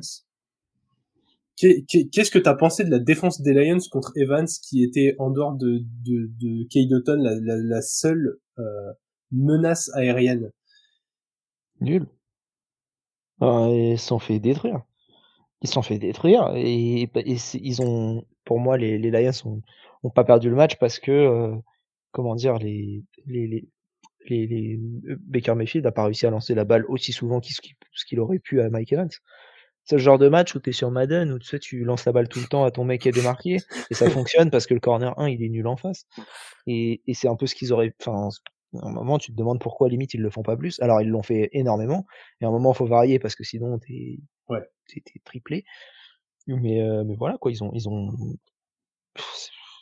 Qu'est-ce 1.59 2.31
que 2.31 2.39
tu 2.39 2.47
as 2.47 2.55
pensé 2.55 2.85
de 2.85 2.89
la 2.89 2.99
défense 2.99 3.41
des 3.41 3.53
Lions 3.53 3.79
contre 3.91 4.13
Evans, 4.15 4.47
qui 4.47 4.81
était 4.83 5.15
en 5.19 5.29
dehors 5.29 5.55
de, 5.55 5.79
de, 6.05 6.29
de 6.39 6.67
Kay 6.69 6.87
la, 6.89 7.35
la, 7.35 7.57
la, 7.57 7.81
seule 7.81 8.37
euh, 8.59 8.93
menace 9.31 9.91
aérienne? 9.93 10.51
Nul. 11.81 12.07
Ah, 13.41 13.67
ils 13.71 13.99
s'en 13.99 14.19
fait 14.19 14.39
détruire. 14.39 14.83
Ils 15.61 15.69
s'en 15.69 15.81
fait 15.81 15.99
détruire 15.99 16.53
et, 16.55 17.09
ils 17.53 17.81
ont, 17.81 18.23
pour 18.45 18.59
moi, 18.59 18.77
les, 18.77 18.97
les 18.97 19.11
Lions 19.11 19.31
ont, 19.45 19.61
ont 20.03 20.09
pas 20.09 20.23
perdu 20.23 20.49
le 20.49 20.55
match 20.55 20.77
parce 20.77 20.99
que, 20.99 21.11
euh, 21.11 21.55
comment 22.11 22.35
dire, 22.35 22.57
les, 22.57 23.03
les, 23.25 23.47
les, 23.47 23.67
les, 24.29 24.47
les 24.47 24.79
Baker 25.17 25.55
Mayfield 25.55 25.85
n'a 25.85 25.91
pas 25.91 26.05
réussi 26.05 26.25
à 26.25 26.29
lancer 26.29 26.55
la 26.55 26.65
balle 26.65 26.85
aussi 26.87 27.11
souvent 27.11 27.41
qu'il 27.41 28.19
aurait 28.19 28.39
pu 28.39 28.61
à 28.61 28.69
Mike 28.69 28.93
Evans. 28.93 29.09
C'est 29.83 29.95
le 29.95 30.01
genre 30.01 30.19
de 30.19 30.29
match 30.29 30.53
où 30.55 30.59
tu 30.59 30.69
es 30.69 30.73
sur 30.73 30.91
Madden, 30.91 31.31
où 31.31 31.39
tu 31.39 31.47
sais, 31.47 31.59
tu 31.59 31.83
lances 31.83 32.05
la 32.05 32.11
balle 32.11 32.29
tout 32.29 32.39
le 32.39 32.45
temps 32.45 32.63
à 32.63 32.71
ton 32.71 32.83
mec 32.83 33.01
qui 33.01 33.09
est 33.09 33.11
démarqué, 33.11 33.57
et 33.89 33.93
ça 33.95 34.07
fonctionne 34.09 34.51
parce 34.51 34.67
que 34.67 34.75
le 34.75 34.79
corner 34.79 35.17
1, 35.19 35.29
il 35.29 35.43
est 35.43 35.49
nul 35.49 35.65
en 35.67 35.77
face. 35.77 36.05
Et, 36.67 37.01
et 37.07 37.13
c'est 37.15 37.27
un 37.27 37.35
peu 37.35 37.47
ce 37.47 37.55
qu'ils 37.55 37.73
auraient, 37.73 37.93
enfin, 37.99 38.29
à 38.81 38.87
un 38.87 38.91
moment, 38.91 39.17
tu 39.17 39.31
te 39.31 39.37
demandes 39.37 39.59
pourquoi 39.59 39.89
limite 39.89 40.13
ils 40.13 40.21
le 40.21 40.29
font 40.29 40.43
pas 40.43 40.55
plus. 40.57 40.79
Alors, 40.81 41.01
ils 41.01 41.09
l'ont 41.09 41.23
fait 41.23 41.49
énormément, 41.53 42.05
et 42.39 42.45
à 42.45 42.49
un 42.49 42.51
moment, 42.51 42.73
faut 42.73 42.85
varier 42.85 43.17
parce 43.17 43.35
que 43.35 43.43
sinon, 43.43 43.79
t'es, 43.79 44.19
ouais. 44.49 44.61
T'es, 44.89 45.19
triplé. 45.23 45.65
Mais, 46.47 46.81
euh, 46.81 47.03
mais 47.05 47.15
voilà, 47.15 47.37
quoi, 47.37 47.51
ils 47.51 47.63
ont, 47.63 47.71
ils 47.73 47.87
ont, 47.89 48.09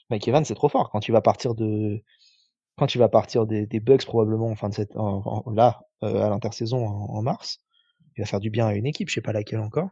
Mike 0.10 0.28
Evans, 0.28 0.45
c'est 0.45 0.55
trop 0.55 0.70
fort. 0.70 0.89
Quand 0.89 0.99
tu 0.99 1.12
vas 1.12 1.22
partir 1.22 1.55
de, 1.55 2.01
quand 2.78 2.88
tu 2.88 2.97
vas 2.99 3.10
partir 3.10 3.45
des, 3.47 3.66
bugs 3.80 3.97
probablement 4.05 4.47
en 4.47 4.55
fin 4.55 4.70
de 4.70 4.74
cette, 4.74 4.93
là, 4.95 5.82
euh, 6.03 6.22
à 6.22 6.30
l'intersaison 6.30 6.86
en, 6.86 7.22
mars, 7.22 7.60
il 8.16 8.22
va 8.22 8.26
faire 8.26 8.39
du 8.39 8.49
bien 8.49 8.68
à 8.68 8.76
une 8.76 8.86
équipe, 8.86 9.10
je 9.10 9.16
sais 9.16 9.22
pas 9.22 9.34
laquelle 9.34 9.60
encore, 9.60 9.89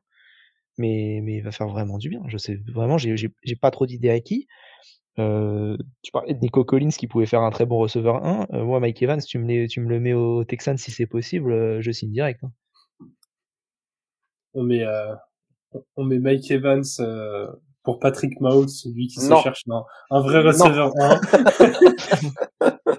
mais, 0.78 1.20
mais 1.24 1.38
il 1.38 1.42
va 1.44 1.52
faire 1.52 1.68
vraiment 1.68 1.98
du 1.98 2.10
bien. 2.10 2.22
Je 2.28 2.38
sais 2.38 2.56
vraiment, 2.68 2.98
j'ai, 2.98 3.30
pas 3.62 3.72
trop 3.72 3.86
d'idées 3.86 4.12
à 4.12 4.20
qui. 4.20 4.48
Euh, 5.18 5.78
tu 6.04 6.12
parlais 6.12 6.34
de 6.34 6.40
Nico 6.40 6.66
Collins 6.66 6.90
qui 6.90 7.08
pouvait 7.08 7.26
faire 7.26 7.42
un 7.42 7.52
très 7.52 7.66
bon 7.66 7.80
receveur 7.80 8.26
1. 8.26 8.48
Euh, 8.54 8.66
moi, 8.66 8.80
Mike 8.80 9.02
Evans, 9.02 9.22
tu 9.22 9.40
me, 9.40 9.68
tu 9.68 9.80
me 9.82 9.90
le 9.90 10.00
mets 10.00 10.14
au 10.14 10.44
Texans 10.44 10.78
si 10.78 10.92
c'est 10.92 11.08
possible, 11.08 11.82
je 11.82 11.92
signe 11.92 12.12
direct. 12.12 12.44
Hein. 12.44 12.52
On 14.56 14.64
met, 14.64 14.84
euh, 14.84 15.14
on 15.96 16.04
met 16.04 16.20
Mike 16.20 16.50
Evans 16.50 16.84
pour 17.84 18.00
Patrick 18.00 18.42
Mahomes, 18.42 18.68
celui 18.68 19.08
qui 19.08 19.20
se 19.20 19.34
cherche 19.36 19.64
un 20.10 20.20
vrai 20.22 20.42
receveur 20.42 20.92
1. 21.00 21.22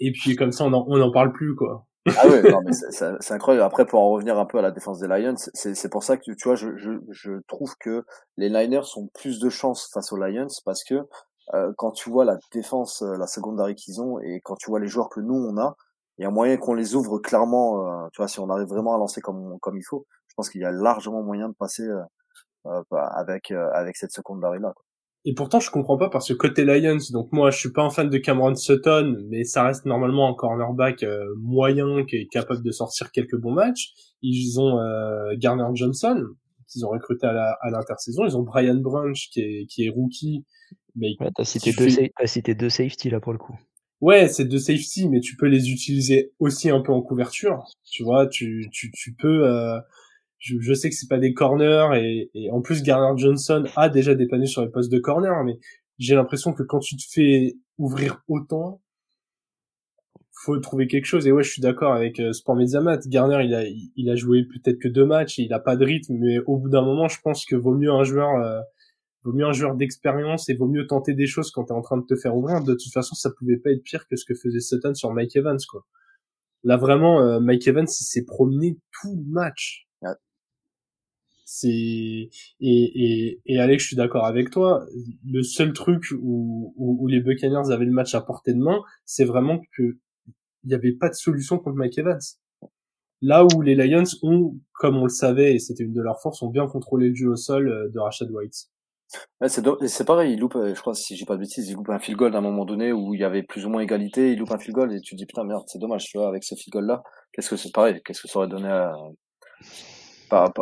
Et 0.00 0.10
puis 0.10 0.34
comme 0.34 0.50
ça, 0.50 0.64
on 0.64 0.72
en, 0.72 0.84
on 0.88 1.00
en 1.00 1.12
parle 1.12 1.32
plus, 1.32 1.54
quoi. 1.54 1.86
Ah 2.16 2.26
ouais, 2.26 2.42
non, 2.42 2.60
mais 2.64 2.72
c'est 2.72 3.32
incroyable. 3.32 3.64
Après, 3.64 3.86
pour 3.86 4.00
en 4.00 4.10
revenir 4.10 4.36
un 4.36 4.46
peu 4.46 4.58
à 4.58 4.62
la 4.62 4.72
défense 4.72 4.98
des 4.98 5.06
Lions, 5.06 5.36
c'est 5.54 5.88
pour 5.88 6.02
ça 6.02 6.16
que 6.16 6.32
tu 6.32 6.48
vois, 6.48 6.56
je, 6.56 6.76
je, 6.76 6.90
je 7.10 7.32
trouve 7.46 7.76
que 7.78 8.04
les 8.36 8.50
Niners 8.50 8.96
ont 8.96 9.08
plus 9.14 9.38
de 9.38 9.48
chance 9.48 9.88
face 9.94 10.12
aux 10.12 10.16
Lions 10.16 10.48
parce 10.64 10.82
que 10.82 11.06
euh, 11.54 11.72
quand 11.76 11.92
tu 11.92 12.10
vois 12.10 12.24
la 12.24 12.38
défense, 12.52 13.02
euh, 13.02 13.16
la 13.16 13.28
secondary 13.28 13.76
qu'ils 13.76 14.00
ont, 14.00 14.18
et 14.20 14.40
quand 14.42 14.56
tu 14.56 14.70
vois 14.70 14.80
les 14.80 14.88
joueurs 14.88 15.10
que 15.10 15.20
nous 15.20 15.34
on 15.34 15.56
a, 15.58 15.76
il 16.18 16.22
y 16.22 16.24
a 16.24 16.30
moyen 16.30 16.56
qu'on 16.56 16.74
les 16.74 16.94
ouvre 16.94 17.18
clairement. 17.18 18.04
Euh, 18.04 18.08
tu 18.12 18.18
vois, 18.18 18.28
si 18.28 18.40
on 18.40 18.50
arrive 18.50 18.68
vraiment 18.68 18.94
à 18.94 18.98
lancer 18.98 19.20
comme 19.20 19.58
comme 19.60 19.76
il 19.76 19.84
faut, 19.84 20.06
je 20.28 20.34
pense 20.36 20.50
qu'il 20.50 20.60
y 20.60 20.64
a 20.64 20.72
largement 20.72 21.22
moyen 21.22 21.48
de 21.48 21.54
passer 21.54 21.88
avec 22.64 23.50
avec 23.50 23.96
cette 23.96 24.12
secondary 24.12 24.60
là. 24.60 24.72
Quoi. 24.74 24.84
Et 25.24 25.34
pourtant, 25.34 25.60
je 25.60 25.70
comprends 25.70 25.96
pas 25.96 26.10
parce 26.10 26.28
que 26.28 26.34
côté 26.34 26.64
Lions, 26.64 26.98
donc 27.12 27.30
moi, 27.30 27.50
je 27.50 27.58
suis 27.58 27.70
pas 27.70 27.82
un 27.82 27.90
fan 27.90 28.10
de 28.10 28.18
Cameron 28.18 28.56
Sutton, 28.56 29.16
mais 29.28 29.44
ça 29.44 29.62
reste 29.62 29.84
normalement 29.86 30.28
un 30.28 30.34
cornerback 30.34 31.04
euh, 31.04 31.24
moyen 31.38 32.04
qui 32.04 32.16
est 32.16 32.26
capable 32.26 32.64
de 32.64 32.72
sortir 32.72 33.12
quelques 33.12 33.36
bons 33.36 33.52
matchs. 33.52 33.92
Ils 34.20 34.60
ont 34.60 34.80
euh, 34.80 35.34
Garner 35.36 35.68
Johnson 35.74 36.24
qu'ils 36.68 36.84
ont 36.86 36.88
recruté 36.88 37.26
à 37.26 37.70
l'intersaison. 37.70 38.24
Ils 38.24 38.36
ont 38.36 38.42
Brian 38.42 38.76
Brunch 38.76 39.28
qui 39.30 39.40
est 39.40 39.66
qui 39.66 39.86
est 39.86 39.90
rookie, 39.90 40.44
mais 40.96 41.14
ouais, 41.20 41.30
t'as 41.36 41.44
cité 41.44 41.72
deux 41.72 41.86
as 42.16 42.26
cité 42.26 42.54
deux 42.54 42.70
safety 42.70 43.10
là 43.10 43.20
pour 43.20 43.32
le 43.32 43.38
coup. 43.38 43.54
Ouais, 44.02 44.28
c'est 44.28 44.44
deux 44.44 44.58
safety, 44.58 45.08
mais 45.08 45.20
tu 45.20 45.36
peux 45.36 45.46
les 45.46 45.70
utiliser 45.70 46.32
aussi 46.40 46.68
un 46.68 46.80
peu 46.80 46.92
en 46.92 47.00
couverture. 47.02 47.64
Tu 47.90 48.02
vois, 48.02 48.26
tu 48.26 48.68
tu 48.72 48.90
tu 48.92 49.14
peux 49.14 49.46
euh, 49.46 49.78
je, 50.42 50.74
sais 50.74 50.90
que 50.90 50.96
c'est 50.96 51.08
pas 51.08 51.18
des 51.18 51.34
corners 51.34 52.28
et, 52.34 52.50
en 52.50 52.60
plus 52.62 52.82
Garner 52.82 53.16
Johnson 53.18 53.64
a 53.76 53.88
déjà 53.88 54.14
dépanné 54.14 54.46
sur 54.46 54.62
les 54.62 54.68
postes 54.70 54.90
de 54.90 54.98
corner, 54.98 55.44
mais 55.44 55.58
j'ai 55.98 56.16
l'impression 56.16 56.52
que 56.52 56.64
quand 56.64 56.80
tu 56.80 56.96
te 56.96 57.02
fais 57.08 57.54
ouvrir 57.78 58.22
autant, 58.28 58.80
faut 60.32 60.58
trouver 60.58 60.88
quelque 60.88 61.04
chose. 61.04 61.26
Et 61.26 61.32
ouais, 61.32 61.44
je 61.44 61.50
suis 61.50 61.62
d'accord 61.62 61.92
avec 61.92 62.18
euh, 62.18 62.32
Sport 62.32 62.56
Mediamat. 62.56 62.98
Garner, 63.06 63.44
il 63.44 63.54
a, 63.54 63.64
il 63.68 64.10
a 64.10 64.16
joué 64.16 64.44
peut-être 64.44 64.78
que 64.80 64.88
deux 64.88 65.06
matchs 65.06 65.38
il 65.38 65.52
a 65.52 65.60
pas 65.60 65.76
de 65.76 65.84
rythme, 65.84 66.16
mais 66.18 66.38
au 66.46 66.58
bout 66.58 66.68
d'un 66.68 66.82
moment, 66.82 67.08
je 67.08 67.20
pense 67.22 67.44
que 67.46 67.54
vaut 67.56 67.74
mieux 67.76 67.92
un 67.92 68.04
joueur, 68.04 68.34
euh, 68.42 68.60
vaut 69.24 69.32
mieux 69.32 69.46
un 69.46 69.52
joueur 69.52 69.76
d'expérience 69.76 70.48
et 70.48 70.54
vaut 70.54 70.68
mieux 70.68 70.86
tenter 70.86 71.14
des 71.14 71.26
choses 71.26 71.50
quand 71.50 71.64
t'es 71.64 71.72
en 71.72 71.82
train 71.82 71.96
de 71.96 72.04
te 72.06 72.16
faire 72.16 72.36
ouvrir. 72.36 72.62
De 72.62 72.74
toute 72.74 72.92
façon, 72.92 73.14
ça 73.14 73.30
pouvait 73.30 73.56
pas 73.56 73.70
être 73.70 73.82
pire 73.82 74.06
que 74.08 74.16
ce 74.16 74.24
que 74.24 74.34
faisait 74.34 74.60
Sutton 74.60 74.94
sur 74.94 75.12
Mike 75.12 75.36
Evans, 75.36 75.58
quoi. 75.68 75.86
Là, 76.64 76.76
vraiment, 76.76 77.20
euh, 77.20 77.40
Mike 77.40 77.66
Evans, 77.66 77.86
il 77.88 78.04
s'est 78.04 78.24
promené 78.24 78.78
tout 79.00 79.16
le 79.16 79.30
match. 79.30 79.88
C'est 81.54 81.68
et, 81.68 82.30
et, 82.60 83.42
et 83.44 83.58
Alex, 83.58 83.82
je 83.82 83.88
suis 83.88 83.96
d'accord 83.96 84.24
avec 84.24 84.48
toi. 84.48 84.86
Le 85.26 85.42
seul 85.42 85.74
truc 85.74 86.06
où, 86.18 86.72
où, 86.76 87.06
les 87.08 87.20
Buccaneers 87.20 87.70
avaient 87.70 87.84
le 87.84 87.92
match 87.92 88.14
à 88.14 88.22
portée 88.22 88.54
de 88.54 88.58
main, 88.58 88.80
c'est 89.04 89.26
vraiment 89.26 89.60
que 89.76 89.98
il 90.64 90.68
n'y 90.68 90.74
avait 90.74 90.92
pas 90.92 91.10
de 91.10 91.14
solution 91.14 91.58
contre 91.58 91.76
Mike 91.76 91.98
Evans. 91.98 92.20
Là 93.20 93.44
où 93.44 93.60
les 93.60 93.74
Lions 93.74 94.04
ont, 94.22 94.58
comme 94.72 94.96
on 94.96 95.04
le 95.04 95.10
savait, 95.10 95.54
et 95.54 95.58
c'était 95.58 95.84
une 95.84 95.92
de 95.92 96.00
leurs 96.00 96.22
forces, 96.22 96.40
ont 96.40 96.48
bien 96.48 96.66
contrôlé 96.66 97.10
le 97.10 97.14
jeu 97.14 97.28
au 97.28 97.36
sol 97.36 97.68
euh, 97.68 97.88
de 97.90 97.98
Rashad 97.98 98.30
White. 98.30 98.68
C'est 99.46 100.04
pareil, 100.04 100.32
il 100.34 100.40
loupe, 100.40 100.56
euh, 100.56 100.74
je 100.74 100.80
crois, 100.80 100.94
si 100.94 101.16
j'ai 101.16 101.24
pas 101.24 101.34
de 101.34 101.40
bêtises, 101.40 101.68
il 101.68 101.74
loupe 101.74 101.90
un 101.90 101.98
field 101.98 102.18
goal 102.18 102.36
à 102.36 102.40
moment 102.40 102.64
donné 102.64 102.92
où 102.92 103.14
il 103.14 103.20
y 103.20 103.24
avait 103.24 103.42
plus 103.42 103.66
ou 103.66 103.70
moins 103.70 103.82
égalité, 103.82 104.32
il 104.32 104.38
loupe 104.38 104.52
un 104.52 104.58
field 104.58 104.74
goal 104.74 104.94
et 104.94 105.00
tu 105.00 105.14
te 105.14 105.16
dis 105.16 105.26
putain 105.26 105.44
merde, 105.44 105.64
c'est 105.66 105.78
dommage, 105.78 106.04
tu 106.04 106.18
vois, 106.18 106.28
avec 106.28 106.44
ce 106.44 106.54
field 106.54 106.72
goal 106.72 106.86
là, 106.86 107.02
qu'est-ce 107.32 107.50
que 107.50 107.56
c'est 107.56 107.72
pareil, 107.72 108.00
qu'est-ce 108.04 108.22
que 108.22 108.28
ça 108.28 108.38
aurait 108.38 108.48
donné 108.48 108.68
à, 108.68 108.94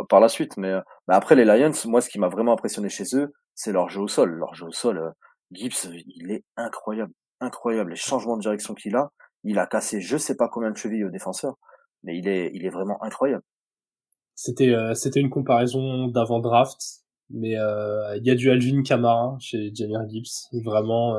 par, 0.09 0.21
la 0.21 0.29
suite. 0.29 0.57
Mais, 0.57 0.73
après, 1.09 1.37
les 1.37 1.45
Lions, 1.45 1.73
moi, 1.87 2.01
ce 2.01 2.09
qui 2.09 2.19
m'a 2.19 2.29
vraiment 2.29 2.53
impressionné 2.53 2.89
chez 2.89 3.05
eux, 3.15 3.33
c'est 3.55 3.73
leur 3.73 3.89
jeu 3.89 4.01
au 4.01 4.09
sol. 4.09 4.33
Leur 4.33 4.55
jeu 4.55 4.67
au 4.67 4.73
sol, 4.73 4.99
euh, 4.99 5.11
Gibbs, 5.53 5.91
il 6.07 6.31
est 6.31 6.45
incroyable. 6.57 7.13
Incroyable. 7.41 7.91
Les 7.91 7.97
changements 7.97 8.37
de 8.37 8.43
direction 8.43 8.75
qu'il 8.75 8.97
a, 8.97 9.11
il 9.45 9.59
a 9.59 9.67
cassé 9.67 10.01
je 10.01 10.17
sais 10.19 10.37
pas 10.37 10.49
combien 10.49 10.71
de 10.71 10.77
chevilles 10.77 11.05
aux 11.05 11.11
défenseurs, 11.11 11.55
mais 12.03 12.19
il 12.19 12.29
est, 12.29 12.51
il 12.55 12.67
est 12.67 12.71
vraiment 12.71 13.03
incroyable. 13.03 13.43
C'était, 14.35 14.71
euh, 14.71 14.95
c'était 14.95 15.21
une 15.21 15.31
comparaison 15.31 16.09
d'avant 16.09 16.41
draft, 16.41 17.00
mais 17.31 17.57
euh, 17.57 18.17
il 18.17 18.27
y 18.27 18.31
a 18.31 18.35
du 18.35 18.51
Alvin 18.51 18.83
Kamara 18.83 19.37
chez 19.41 19.71
Jamir 19.75 20.01
Gibbs. 20.09 20.49
Vraiment, 20.65 21.17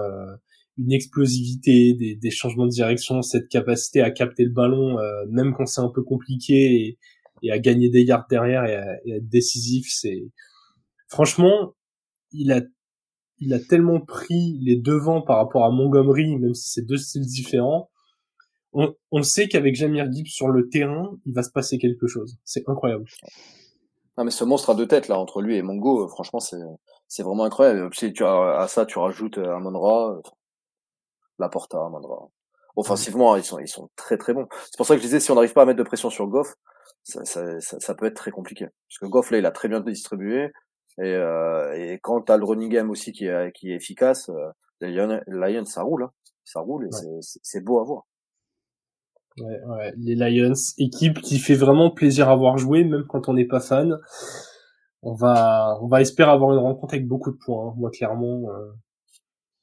une 0.78 0.92
explosivité, 0.92 1.94
des, 1.94 2.32
changements 2.32 2.66
de 2.66 2.72
direction, 2.72 3.22
cette 3.22 3.50
capacité 3.50 4.02
à 4.02 4.12
capter 4.12 4.44
le 4.44 4.52
ballon, 4.52 4.98
même 5.30 5.54
quand 5.54 5.66
c'est 5.66 5.82
un 5.82 5.90
peu 5.90 6.04
compliqué 6.04 6.76
et, 6.76 6.98
et 7.44 7.52
à 7.52 7.60
gagner 7.60 7.90
des 7.90 8.04
yards 8.04 8.28
derrière 8.30 8.66
et 8.66 8.76
à, 8.76 9.18
être 9.18 9.28
décisif, 9.28 9.88
c'est 9.90 10.30
franchement, 11.08 11.76
il 12.32 12.52
a 12.52 12.62
il 13.40 13.54
a 13.54 13.60
tellement 13.60 14.00
pris 14.00 14.60
les 14.62 14.76
devants 14.76 15.22
par 15.22 15.38
rapport 15.38 15.66
à 15.66 15.72
Montgomery, 15.72 16.38
même 16.38 16.54
si 16.54 16.70
c'est 16.70 16.86
deux 16.86 16.98
styles 16.98 17.26
différents, 17.26 17.90
on, 18.72 18.94
on 19.12 19.24
sait 19.24 19.48
qu'avec 19.48 19.76
Jamir 19.76 20.12
Gibbs 20.12 20.28
sur 20.28 20.50
le 20.50 20.70
terrain, 20.70 21.18
il 21.26 21.34
va 21.34 21.42
se 21.42 21.50
passer 21.50 21.80
quelque 21.80 22.06
chose. 22.06 22.38
C'est 22.46 22.70
incroyable. 22.70 23.06
Non, 24.18 24.26
mais 24.26 24.32
ce 24.32 24.44
monstre 24.44 24.70
à 24.72 24.76
deux 24.76 24.88
têtes, 24.88 25.08
là, 25.08 25.18
entre 25.18 25.42
lui 25.42 25.56
et 25.58 25.62
Mongo, 25.62 26.04
euh, 26.06 26.08
franchement, 26.08 26.40
c'est, 26.40 26.58
c'est 27.08 27.24
vraiment 27.24 27.46
incroyable. 27.46 27.94
Si 27.96 28.12
tu 28.14 28.24
as, 28.26 28.60
à 28.60 28.68
ça, 28.68 28.86
tu 28.86 29.00
rajoutes 29.00 29.38
euh, 29.38 29.56
Amon 29.56 29.80
Ra, 29.80 30.12
euh, 30.12 30.22
la 31.40 31.50
Porta, 31.50 31.78
Amon 31.78 32.02
Ra. 32.02 32.28
Offensivement, 32.76 33.36
ils 33.36 33.44
sont, 33.44 33.60
ils 33.60 33.68
sont 33.68 33.90
très 33.96 34.18
très 34.18 34.34
bons. 34.34 34.48
C'est 34.66 34.78
pour 34.78 34.86
ça 34.86 34.96
que 34.96 35.00
je 35.02 35.06
disais, 35.06 35.20
si 35.20 35.32
on 35.32 35.36
n'arrive 35.36 35.54
pas 35.54 35.64
à 35.64 35.66
mettre 35.66 35.80
de 35.80 35.84
pression 35.84 36.10
sur 36.10 36.28
Goff, 36.28 36.56
ça, 37.04 37.24
ça, 37.26 37.60
ça, 37.60 37.80
ça 37.80 37.96
peut 37.96 38.06
être 38.06 38.16
très 38.16 38.32
compliqué. 38.32 38.66
Parce 38.90 39.00
que 39.00 39.06
Goff, 39.08 39.32
là, 39.32 39.38
il 39.40 39.46
a 39.46 39.52
très 39.52 39.68
bien 39.68 39.82
distribué. 39.82 40.52
Et, 40.98 41.04
euh, 41.14 41.74
et 41.74 42.00
quand 42.02 42.22
t'as 42.22 42.38
le 42.38 42.44
running 42.46 42.70
game 42.70 42.90
aussi 42.90 43.12
qui 43.14 43.26
est, 43.26 43.52
qui 43.54 43.72
est 43.72 43.76
efficace, 43.76 44.30
euh, 44.30 44.52
Lions, 44.82 45.22
les 45.28 45.54
Lions, 45.54 45.66
ça 45.66 45.84
roule. 45.84 46.04
Hein. 46.04 46.12
Ça 46.44 46.60
roule 46.60 46.86
et 46.86 46.88
Ouais. 46.88 47.20
c'est 47.22 47.62
beau 47.62 47.80
à 47.80 47.84
voir. 47.84 48.04
Ouais, 49.40 49.62
ouais. 49.66 49.94
Les 49.98 50.16
Lions, 50.16 50.54
équipe 50.78 51.22
qui 51.22 51.40
fait 51.40 51.56
vraiment 51.56 51.90
plaisir 51.90 52.30
à 52.30 52.36
voir 52.36 52.58
jouer, 52.58 52.84
même 52.84 53.06
quand 53.08 53.30
on 53.30 53.34
n'est 53.34 53.46
pas 53.48 53.60
fan. 53.60 53.98
On 55.04 55.14
va, 55.14 55.78
on 55.82 55.88
va 55.88 56.02
espérer 56.02 56.30
avoir 56.32 56.52
une 56.52 56.60
rencontre 56.60 56.94
avec 56.94 57.08
beaucoup 57.08 57.32
de 57.32 57.38
points. 57.38 57.70
hein. 57.70 57.74
Moi, 57.78 57.90
clairement, 57.92 58.50
euh, 58.52 58.72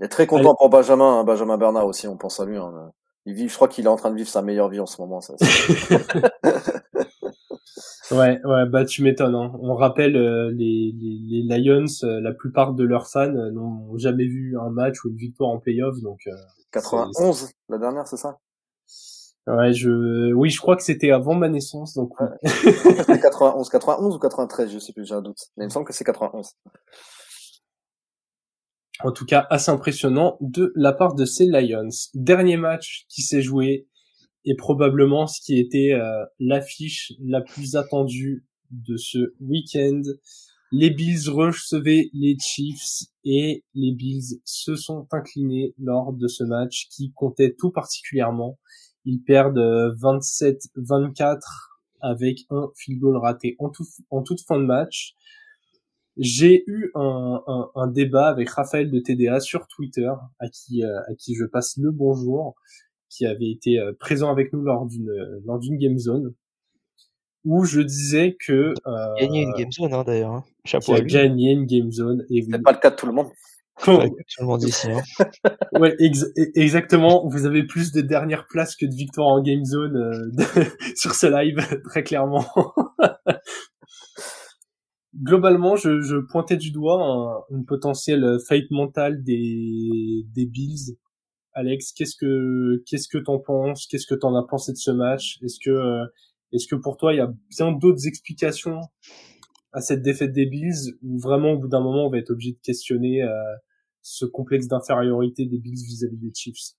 Il 0.01 0.07
est 0.07 0.09
très 0.09 0.27
content 0.27 0.55
pour 0.55 0.69
Benjamin, 0.71 1.21
hein, 1.21 1.25
Benjamin 1.25 1.59
Bernard 1.59 1.87
aussi, 1.87 2.09
on 2.09 2.17
pense 2.17 2.41
à 2.41 2.45
lui. 2.45 2.57
Hein. 2.57 2.93
Il 3.27 3.35
vit, 3.35 3.49
je 3.49 3.55
crois 3.55 3.69
qu'il 3.69 3.85
est 3.85 3.89
en 3.89 3.97
train 3.97 4.11
de 4.11 4.17
vivre 4.17 4.29
sa 4.29 4.43
meilleure 4.43 4.69
vie 4.69 4.81
en 4.81 4.87
ce 4.87 5.01
moment. 5.01 5.21
Ça, 5.21 5.35
Ouais, 8.11 8.41
ouais, 8.43 8.67
bah 8.67 8.85
tu 8.87 9.03
m'étonnes. 9.03 9.35
Hein. 9.35 9.53
On 9.61 9.75
rappelle 9.75 10.17
euh, 10.17 10.51
les, 10.51 10.93
les, 10.99 11.43
les 11.43 11.59
Lions, 11.59 11.85
euh, 12.05 12.21
la 12.23 12.33
plupart 12.33 12.73
de 12.73 12.83
leurs 12.85 13.07
fans 13.07 13.35
euh, 13.35 13.51
n'ont 13.51 13.97
jamais 13.99 14.25
vu 14.25 14.59
un 14.59 14.71
match 14.71 15.05
ou 15.05 15.11
une 15.11 15.17
victoire 15.17 15.51
en 15.51 15.59
playoff, 15.59 16.01
donc 16.01 16.21
euh, 16.27 16.33
91, 16.73 17.51
la 17.69 17.79
dernière, 17.79 18.07
c'est 18.09 18.17
ça? 18.17 18.39
Ouais, 19.47 19.73
je, 19.73 20.33
oui, 20.33 20.51
je 20.51 20.61
crois 20.61 20.77
que 20.77 20.83
c'était 20.83 21.11
avant 21.11 21.35
ma 21.35 21.49
naissance, 21.49 21.95
donc 21.95 22.13
oui. 22.21 22.27
C'est 23.07 23.21
91, 23.21 23.69
91 23.69 24.15
ou 24.15 24.19
93, 24.19 24.73
je 24.73 24.79
sais 24.79 24.93
plus, 24.93 25.07
j'ai 25.07 25.15
un 25.15 25.23
doute. 25.23 25.39
Mais 25.57 25.65
il 25.65 25.69
me 25.69 25.73
semble 25.73 25.87
que 25.87 25.93
c'est 25.93 26.05
91. 26.05 26.53
En 29.05 29.13
tout 29.13 29.27
cas, 29.27 29.47
assez 29.51 29.71
impressionnant 29.71 30.37
de 30.41 30.73
la 30.75 30.93
part 30.93 31.15
de 31.15 31.25
ces 31.25 31.47
Lions. 31.47 31.89
Dernier 32.15 32.57
match 32.57 33.07
qui 33.09 33.23
s'est 33.23 33.43
joué 33.43 33.87
et 34.45 34.57
probablement 34.57 35.27
ce 35.27 35.41
qui 35.41 35.59
était 35.59 35.93
euh, 35.93 36.25
l'affiche 36.41 37.13
la 37.25 37.41
plus 37.41 37.77
attendue 37.77 38.45
de 38.71 38.97
ce 38.97 39.35
week-end. 39.41 40.03
Les 40.73 40.91
Bills 40.91 41.31
recevaient 41.31 42.11
les 42.13 42.37
Chiefs 42.41 43.05
et 43.25 43.65
les 43.75 43.93
Bills 43.93 44.41
se 44.45 44.75
sont 44.75 45.07
inclinés 45.13 45.75
lors 45.79 46.13
de 46.13 46.27
ce 46.29 46.45
match 46.45 46.89
qui 46.91 47.13
comptait 47.13 47.55
tout 47.57 47.71
particulièrement. 47.71 48.59
Ils 49.05 49.23
perdent 49.23 49.59
euh, 49.59 49.95
27-24 49.95 51.41
avec 52.01 52.41
un 52.51 52.71
field 52.77 53.01
goal 53.01 53.17
raté 53.17 53.57
en, 53.59 53.71
tout, 53.71 53.85
en 54.11 54.23
toute 54.23 54.41
fin 54.41 54.59
de 54.59 54.65
match. 54.65 55.15
J'ai 56.17 56.65
eu 56.67 56.91
un, 56.95 57.43
un, 57.47 57.71
un, 57.77 57.87
débat 57.87 58.29
avec 58.29 58.51
Raphaël 58.51 58.91
de 58.91 58.99
TDA 58.99 59.39
sur 59.39 59.69
Twitter, 59.69 60.11
à 60.41 60.49
qui, 60.49 60.83
euh, 60.83 61.01
à 61.09 61.15
qui 61.17 61.37
je 61.37 61.45
passe 61.45 61.77
le 61.77 61.93
bonjour, 61.93 62.57
qui 63.09 63.25
avait 63.25 63.51
été 63.51 63.79
euh, 63.79 63.93
présent 63.99 64.31
avec 64.31 64.53
nous 64.53 64.63
lors 64.63 64.87
d'une 64.87 65.13
lors 65.45 65.61
d'une 65.61 65.79
game 65.79 65.97
zone, 65.97 66.35
où 67.45 67.65
je 67.65 67.81
disais 67.81 68.37
que 68.45 68.75
euh, 68.87 69.15
gagné 69.21 69.43
une 69.43 69.53
game 69.53 69.71
zone 69.71 69.95
hein, 69.95 70.05
d'ailleurs. 70.05 70.33
Hein. 70.33 70.45
Chapeau 70.65 70.95
qui 70.95 71.01
a 71.01 71.01
gagné 71.01 71.53
une 71.53 71.67
game 71.67 71.91
zone. 71.91 72.25
Et 72.31 72.45
oui. 72.45 72.63
pas 72.63 72.73
le 72.73 72.79
cas 72.79 72.91
de 72.91 72.97
tout 72.97 73.07
le 73.07 73.13
monde. 73.13 73.31
Hein. 74.89 75.01
ouais, 75.79 75.95
ex 76.01 76.25
exactement. 76.55 77.27
Vous 77.29 77.47
avez 77.47 77.65
plus 77.65 77.93
de 77.93 78.01
dernières 78.01 78.47
places 78.47 78.77
que 78.77 78.87
de 78.87 78.95
victoires 78.95 79.29
en 79.29 79.43
game 79.43 79.65
zone 79.65 79.97
euh, 79.97 80.31
de, 80.33 80.65
sur 80.97 81.15
ce 81.15 81.27
live, 81.27 81.59
très 81.85 82.03
clairement. 82.03 82.45
Globalement, 85.23 85.77
je, 85.77 86.01
je, 86.01 86.17
pointais 86.17 86.57
du 86.57 86.71
doigt 86.71 87.03
un, 87.03 87.57
une 87.57 87.65
potentielle 87.65 88.39
fate 88.47 88.71
mentale 88.71 89.23
des, 89.23 90.25
des 90.35 90.47
Bills. 90.47 90.97
Alex, 91.55 91.93
qu'est-ce 91.93 92.15
que 92.17 92.83
qu'est-ce 92.87 93.09
que 93.09 93.19
t'en 93.19 93.39
penses? 93.39 93.87
Qu'est-ce 93.87 94.07
que 94.07 94.15
t'en 94.15 94.35
as 94.37 94.47
pensé 94.47 94.73
de 94.73 94.77
ce 94.77 94.91
match? 94.91 95.39
Est-ce 95.43 95.59
que 95.65 95.71
euh, 95.71 96.05
est-ce 96.53 96.67
que 96.69 96.77
pour 96.77 96.97
toi 96.97 97.13
il 97.13 97.17
y 97.17 97.21
a 97.21 97.33
bien 97.51 97.73
d'autres 97.73 98.07
explications 98.07 98.81
à 99.73 99.81
cette 99.81 100.03
défaite 100.03 100.33
des 100.33 100.47
Bills 100.47 100.95
ou 101.03 101.19
vraiment 101.19 101.53
au 101.53 101.59
bout 101.59 101.69
d'un 101.69 101.81
moment 101.81 102.07
on 102.07 102.11
va 102.11 102.19
être 102.19 102.31
obligé 102.31 102.53
de 102.53 102.61
questionner 102.63 103.23
euh, 103.23 103.29
ce 104.11 104.25
complexe 104.25 104.69
d'infériorité 104.69 105.47
des 105.47 105.59
Bills 105.59 105.85
vis-à-vis 105.85 106.17
-vis 106.17 106.21
des 106.21 106.33
Chiefs 106.35 106.75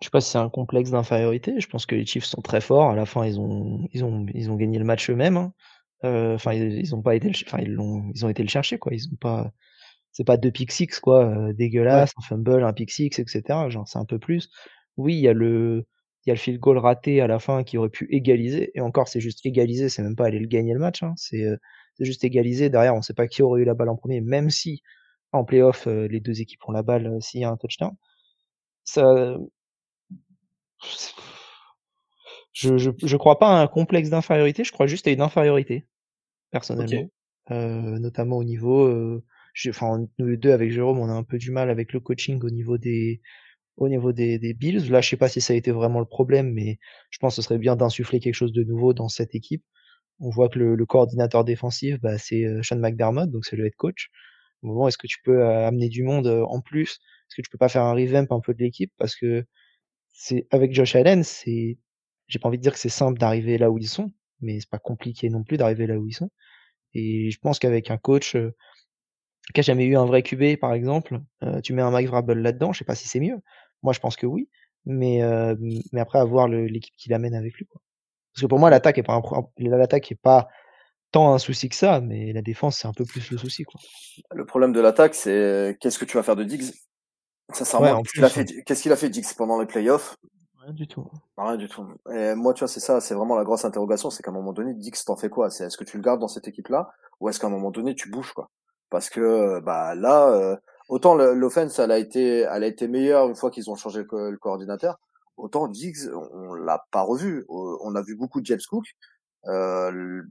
je 0.00 0.06
sais 0.06 0.10
pas 0.10 0.20
si 0.22 0.30
c'est 0.30 0.38
un 0.38 0.48
complexe 0.48 0.90
d'infériorité. 0.90 1.60
Je 1.60 1.68
pense 1.68 1.84
que 1.84 1.94
les 1.94 2.06
Chiefs 2.06 2.24
sont 2.24 2.40
très 2.40 2.62
forts. 2.62 2.90
À 2.90 2.96
la 2.96 3.04
fin, 3.04 3.26
ils 3.26 3.38
ont, 3.38 3.86
ils 3.92 4.02
ont, 4.02 4.24
ils 4.34 4.50
ont 4.50 4.56
gagné 4.56 4.78
le 4.78 4.84
match 4.84 5.10
eux-mêmes. 5.10 5.36
Hein. 5.36 5.52
Enfin, 6.02 6.54
ils, 6.54 6.78
ils 6.78 6.94
ont 6.94 7.02
pas 7.02 7.14
été, 7.14 7.30
enfin, 7.46 7.58
ils 7.60 7.72
l'ont, 7.72 8.10
ils 8.14 8.24
ont 8.24 8.30
été 8.30 8.42
le 8.42 8.48
chercher, 8.48 8.78
quoi. 8.78 8.94
Ils 8.94 9.06
ont 9.12 9.16
pas, 9.20 9.52
c'est 10.12 10.24
pas 10.24 10.36
deux 10.36 10.50
pick 10.50 10.72
six, 10.72 11.00
quoi, 11.00 11.26
euh, 11.26 11.52
dégueulasse, 11.52 12.10
ouais. 12.10 12.24
un 12.24 12.26
fumble, 12.26 12.64
un 12.64 12.72
pick 12.72 12.90
six, 12.90 13.18
etc. 13.18 13.42
Genre, 13.68 13.86
c'est 13.86 13.98
un 13.98 14.06
peu 14.06 14.18
plus. 14.18 14.48
Oui, 14.96 15.14
il 15.14 15.20
y 15.20 15.28
a 15.28 15.34
le, 15.34 15.86
il 16.24 16.30
y 16.30 16.32
a 16.32 16.34
le 16.34 16.40
field 16.40 16.60
goal 16.60 16.78
raté 16.78 17.20
à 17.20 17.26
la 17.26 17.38
fin 17.38 17.62
qui 17.62 17.78
aurait 17.78 17.90
pu 17.90 18.06
égaliser. 18.10 18.70
Et 18.74 18.80
encore, 18.80 19.08
c'est 19.08 19.20
juste 19.20 19.44
égaliser, 19.44 19.88
c'est 19.90 20.02
même 20.02 20.16
pas 20.16 20.26
aller 20.26 20.38
le 20.38 20.46
gagner 20.46 20.72
le 20.72 20.80
match. 20.80 21.02
Hein. 21.02 21.14
C'est, 21.16 21.44
euh, 21.44 21.56
c'est 21.98 22.06
juste 22.06 22.24
égaliser. 22.24 22.70
Derrière, 22.70 22.94
on 22.94 23.02
sait 23.02 23.14
pas 23.14 23.28
qui 23.28 23.42
aurait 23.42 23.62
eu 23.62 23.64
la 23.64 23.74
balle 23.74 23.90
en 23.90 23.96
premier, 23.96 24.20
même 24.22 24.50
si 24.50 24.82
en 25.32 25.44
playoff, 25.44 25.86
euh, 25.86 26.08
les 26.08 26.20
deux 26.20 26.40
équipes 26.40 26.60
ont 26.68 26.72
la 26.72 26.82
balle 26.82 27.06
euh, 27.06 27.20
s'il 27.20 27.40
y 27.40 27.44
a 27.44 27.50
un 27.50 27.56
touchdown. 27.56 27.92
Ça, 28.84 29.36
je, 32.52 32.78
je, 32.78 32.90
je 33.02 33.16
crois 33.16 33.38
pas 33.38 33.58
à 33.58 33.62
un 33.62 33.66
complexe 33.66 34.10
d'infériorité, 34.10 34.64
je 34.64 34.72
crois 34.72 34.86
juste 34.86 35.06
à 35.06 35.10
une 35.10 35.20
infériorité, 35.20 35.86
personnellement. 36.50 36.86
Okay. 36.86 37.10
Euh, 37.50 37.98
notamment 37.98 38.36
au 38.36 38.44
niveau, 38.44 38.86
euh, 38.86 39.24
enfin, 39.68 40.06
nous 40.18 40.36
deux 40.36 40.52
avec 40.52 40.70
Jérôme, 40.70 40.98
on 40.98 41.08
a 41.08 41.12
un 41.12 41.24
peu 41.24 41.38
du 41.38 41.50
mal 41.50 41.70
avec 41.70 41.92
le 41.92 42.00
coaching 42.00 42.40
au 42.42 42.50
niveau 42.50 42.78
des, 42.78 43.20
au 43.76 43.88
niveau 43.88 44.12
des, 44.12 44.38
des 44.38 44.54
Bills. 44.54 44.90
Là, 44.90 45.00
je 45.00 45.10
sais 45.10 45.16
pas 45.16 45.28
si 45.28 45.40
ça 45.40 45.52
a 45.52 45.56
été 45.56 45.70
vraiment 45.70 46.00
le 46.00 46.06
problème, 46.06 46.52
mais 46.52 46.78
je 47.10 47.18
pense 47.18 47.36
que 47.36 47.42
ce 47.42 47.46
serait 47.46 47.58
bien 47.58 47.76
d'insuffler 47.76 48.20
quelque 48.20 48.34
chose 48.34 48.52
de 48.52 48.64
nouveau 48.64 48.94
dans 48.94 49.08
cette 49.08 49.34
équipe. 49.34 49.64
On 50.20 50.30
voit 50.30 50.48
que 50.48 50.58
le, 50.58 50.74
le 50.76 50.86
coordinateur 50.86 51.44
défensif, 51.44 52.00
bah, 52.00 52.18
c'est 52.18 52.44
Sean 52.62 52.78
McDermott, 52.78 53.30
donc 53.30 53.44
c'est 53.44 53.56
le 53.56 53.66
head 53.66 53.74
coach. 53.76 54.10
Bon, 54.62 54.86
est-ce 54.88 54.98
que 54.98 55.06
tu 55.06 55.18
peux 55.24 55.42
euh, 55.42 55.66
amener 55.68 55.88
du 55.88 56.02
monde 56.02 56.26
en 56.26 56.60
plus? 56.60 56.92
Est-ce 57.28 57.36
que 57.36 57.42
tu 57.42 57.50
peux 57.50 57.58
pas 57.58 57.68
faire 57.68 57.82
un 57.84 57.94
revamp 57.94 58.26
un 58.30 58.40
peu 58.40 58.54
de 58.54 58.58
l'équipe? 58.62 58.92
Parce 58.98 59.16
que 59.16 59.44
c'est 60.12 60.46
avec 60.50 60.74
Josh 60.74 60.96
Allen, 60.96 61.24
c'est 61.24 61.78
j'ai 62.28 62.38
pas 62.38 62.48
envie 62.48 62.58
de 62.58 62.62
dire 62.62 62.72
que 62.72 62.78
c'est 62.78 62.88
simple 62.90 63.18
d'arriver 63.18 63.58
là 63.58 63.70
où 63.70 63.78
ils 63.78 63.88
sont, 63.88 64.12
mais 64.40 64.60
c'est 64.60 64.70
pas 64.70 64.78
compliqué 64.78 65.30
non 65.30 65.44
plus 65.44 65.56
d'arriver 65.58 65.86
là 65.86 65.98
où 65.98 66.06
ils 66.06 66.14
sont. 66.14 66.30
Et 66.94 67.30
je 67.30 67.38
pense 67.40 67.58
qu'avec 67.58 67.90
un 67.90 67.98
coach 67.98 68.36
euh, 68.36 68.54
qui 69.54 69.60
a 69.60 69.62
jamais 69.62 69.84
eu 69.84 69.96
un 69.96 70.04
vrai 70.04 70.22
QB, 70.22 70.58
par 70.60 70.72
exemple, 70.74 71.20
euh, 71.42 71.60
tu 71.60 71.72
mets 71.72 71.82
un 71.82 71.90
Mike 71.90 72.08
Vrabel 72.08 72.38
là-dedans, 72.38 72.72
je 72.72 72.78
sais 72.78 72.84
pas 72.84 72.94
si 72.94 73.08
c'est 73.08 73.20
mieux. 73.20 73.40
Moi, 73.82 73.92
je 73.92 74.00
pense 74.00 74.16
que 74.16 74.26
oui, 74.26 74.48
mais 74.84 75.22
euh, 75.22 75.56
mais 75.92 76.00
après 76.00 76.18
avoir 76.18 76.48
l'équipe 76.48 76.94
qui 76.96 77.08
l'amène 77.10 77.34
avec 77.34 77.54
lui. 77.54 77.66
Quoi. 77.66 77.80
Parce 78.34 78.42
que 78.42 78.46
pour 78.46 78.58
moi, 78.58 78.70
l'attaque 78.70 78.98
est 78.98 79.02
pas 79.02 79.20
l'attaque 79.58 80.12
est 80.12 80.20
pas 80.20 80.48
tant 81.12 81.34
un 81.34 81.38
souci 81.38 81.68
que 81.68 81.76
ça, 81.76 82.00
mais 82.00 82.32
la 82.32 82.42
défense 82.42 82.78
c'est 82.78 82.88
un 82.88 82.92
peu 82.92 83.04
plus 83.04 83.30
le 83.30 83.38
souci. 83.38 83.64
Quoi. 83.64 83.80
Le 84.32 84.44
problème 84.44 84.72
de 84.72 84.80
l'attaque, 84.80 85.14
c'est 85.14 85.76
qu'est-ce 85.80 85.98
que 85.98 86.04
tu 86.04 86.16
vas 86.16 86.22
faire 86.22 86.36
de 86.36 86.44
Diggs? 86.44 86.72
Sincèrement, 87.52 87.96
ouais, 87.96 88.02
qu'est-ce 88.02 88.12
qu'il 88.12 88.24
a 88.24 88.28
fait, 88.28 88.62
qu'est-ce 88.64 88.82
qu'il 88.82 88.92
a 88.92 88.96
fait 88.96 89.08
Diggs 89.08 89.34
pendant 89.36 89.58
les 89.60 89.66
playoffs? 89.66 90.16
Rien 90.62 90.72
du 90.72 90.86
tout. 90.86 91.10
Rien 91.38 91.56
du 91.56 91.68
tout. 91.68 91.86
Et 92.12 92.34
moi, 92.34 92.52
tu 92.52 92.60
vois, 92.60 92.68
c'est 92.68 92.80
ça, 92.80 93.00
c'est 93.00 93.14
vraiment 93.14 93.34
la 93.34 93.44
grosse 93.44 93.64
interrogation, 93.64 94.10
c'est 94.10 94.22
qu'à 94.22 94.30
un 94.30 94.34
moment 94.34 94.52
donné, 94.52 94.74
Dix, 94.74 95.04
t'en 95.04 95.16
fais 95.16 95.30
quoi? 95.30 95.50
C'est 95.50 95.64
est-ce 95.64 95.78
que 95.78 95.84
tu 95.84 95.96
le 95.96 96.02
gardes 96.02 96.20
dans 96.20 96.28
cette 96.28 96.46
équipe-là, 96.46 96.90
ou 97.18 97.28
est-ce 97.28 97.40
qu'à 97.40 97.46
un 97.46 97.50
moment 97.50 97.70
donné, 97.70 97.94
tu 97.94 98.10
bouges 98.10 98.32
quoi? 98.32 98.50
Parce 98.90 99.08
que 99.08 99.58
bah 99.60 99.94
là, 99.94 100.28
euh, 100.28 100.56
autant 100.88 101.14
l'offense, 101.14 101.78
elle 101.78 101.90
a 101.90 101.98
été, 101.98 102.40
elle 102.40 102.62
a 102.62 102.66
été 102.66 102.88
meilleure 102.88 103.28
une 103.28 103.36
fois 103.36 103.50
qu'ils 103.50 103.70
ont 103.70 103.74
changé 103.74 104.04
le, 104.12 104.30
le 104.30 104.36
coordinateur, 104.36 104.98
autant 105.36 105.66
Diggs, 105.66 106.10
on, 106.14 106.28
on 106.32 106.54
l'a 106.54 106.84
pas 106.90 107.02
revu. 107.02 107.46
On 107.48 107.94
a 107.94 108.02
vu 108.02 108.14
beaucoup 108.14 108.40
de 108.40 108.46
James 108.46 108.60
Cook. 108.68 108.84
Euh, 109.46 110.22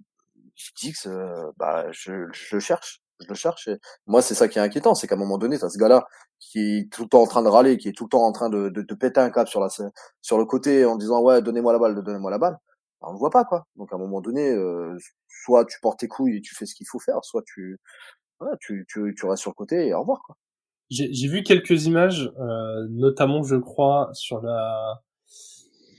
Diggs, 0.81 0.95
euh, 1.07 1.51
bah, 1.57 1.85
je, 1.91 2.27
je 2.31 2.55
le 2.55 2.59
cherche 2.59 3.01
je 3.21 3.27
le 3.27 3.35
cherche. 3.35 3.69
Moi, 4.07 4.21
c'est 4.21 4.35
ça 4.35 4.47
qui 4.47 4.59
est 4.59 4.61
inquiétant, 4.61 4.95
c'est 4.95 5.07
qu'à 5.07 5.15
un 5.15 5.17
moment 5.17 5.37
donné, 5.37 5.59
t'as 5.59 5.69
ce 5.69 5.77
gars-là 5.77 6.07
qui 6.39 6.77
est 6.77 6.91
tout 6.91 7.03
le 7.03 7.09
temps 7.09 7.21
en 7.21 7.27
train 7.27 7.43
de 7.43 7.49
râler, 7.49 7.77
qui 7.77 7.89
est 7.89 7.91
tout 7.91 8.05
le 8.05 8.09
temps 8.09 8.23
en 8.23 8.31
train 8.31 8.49
de, 8.49 8.69
de, 8.69 8.81
de 8.81 8.95
péter 8.95 9.19
un 9.19 9.29
câble 9.29 9.49
sur 9.49 9.59
la 9.59 9.67
sur 10.21 10.37
le 10.37 10.45
côté 10.45 10.85
en 10.85 10.95
disant 10.95 11.21
ouais, 11.21 11.41
donnez-moi 11.41 11.73
la 11.73 11.79
balle, 11.79 12.01
donnez-moi 12.01 12.31
la 12.31 12.37
balle. 12.37 12.57
Ben, 13.01 13.09
on 13.09 13.13
le 13.13 13.17
voit 13.19 13.29
pas 13.29 13.45
quoi. 13.45 13.65
Donc 13.75 13.91
à 13.91 13.95
un 13.95 13.99
moment 13.99 14.21
donné, 14.21 14.49
euh, 14.51 14.97
soit 15.27 15.65
tu 15.65 15.79
portes 15.81 15.99
tes 15.99 16.07
couilles 16.07 16.37
et 16.37 16.41
tu 16.41 16.55
fais 16.55 16.65
ce 16.65 16.75
qu'il 16.75 16.87
faut 16.87 16.99
faire, 16.99 17.19
soit 17.23 17.43
tu 17.45 17.77
voilà, 18.39 18.55
tu, 18.61 18.85
tu, 18.87 19.13
tu 19.17 19.25
restes 19.25 19.41
sur 19.41 19.51
le 19.51 19.55
côté 19.55 19.87
et 19.87 19.93
au 19.93 19.99
revoir 19.99 20.21
quoi. 20.25 20.35
J'ai 20.89 21.27
vu 21.27 21.43
quelques 21.43 21.85
images, 21.85 22.31
euh, 22.39 22.87
notamment 22.89 23.43
je 23.43 23.57
crois 23.57 24.09
sur 24.13 24.41
la 24.41 25.01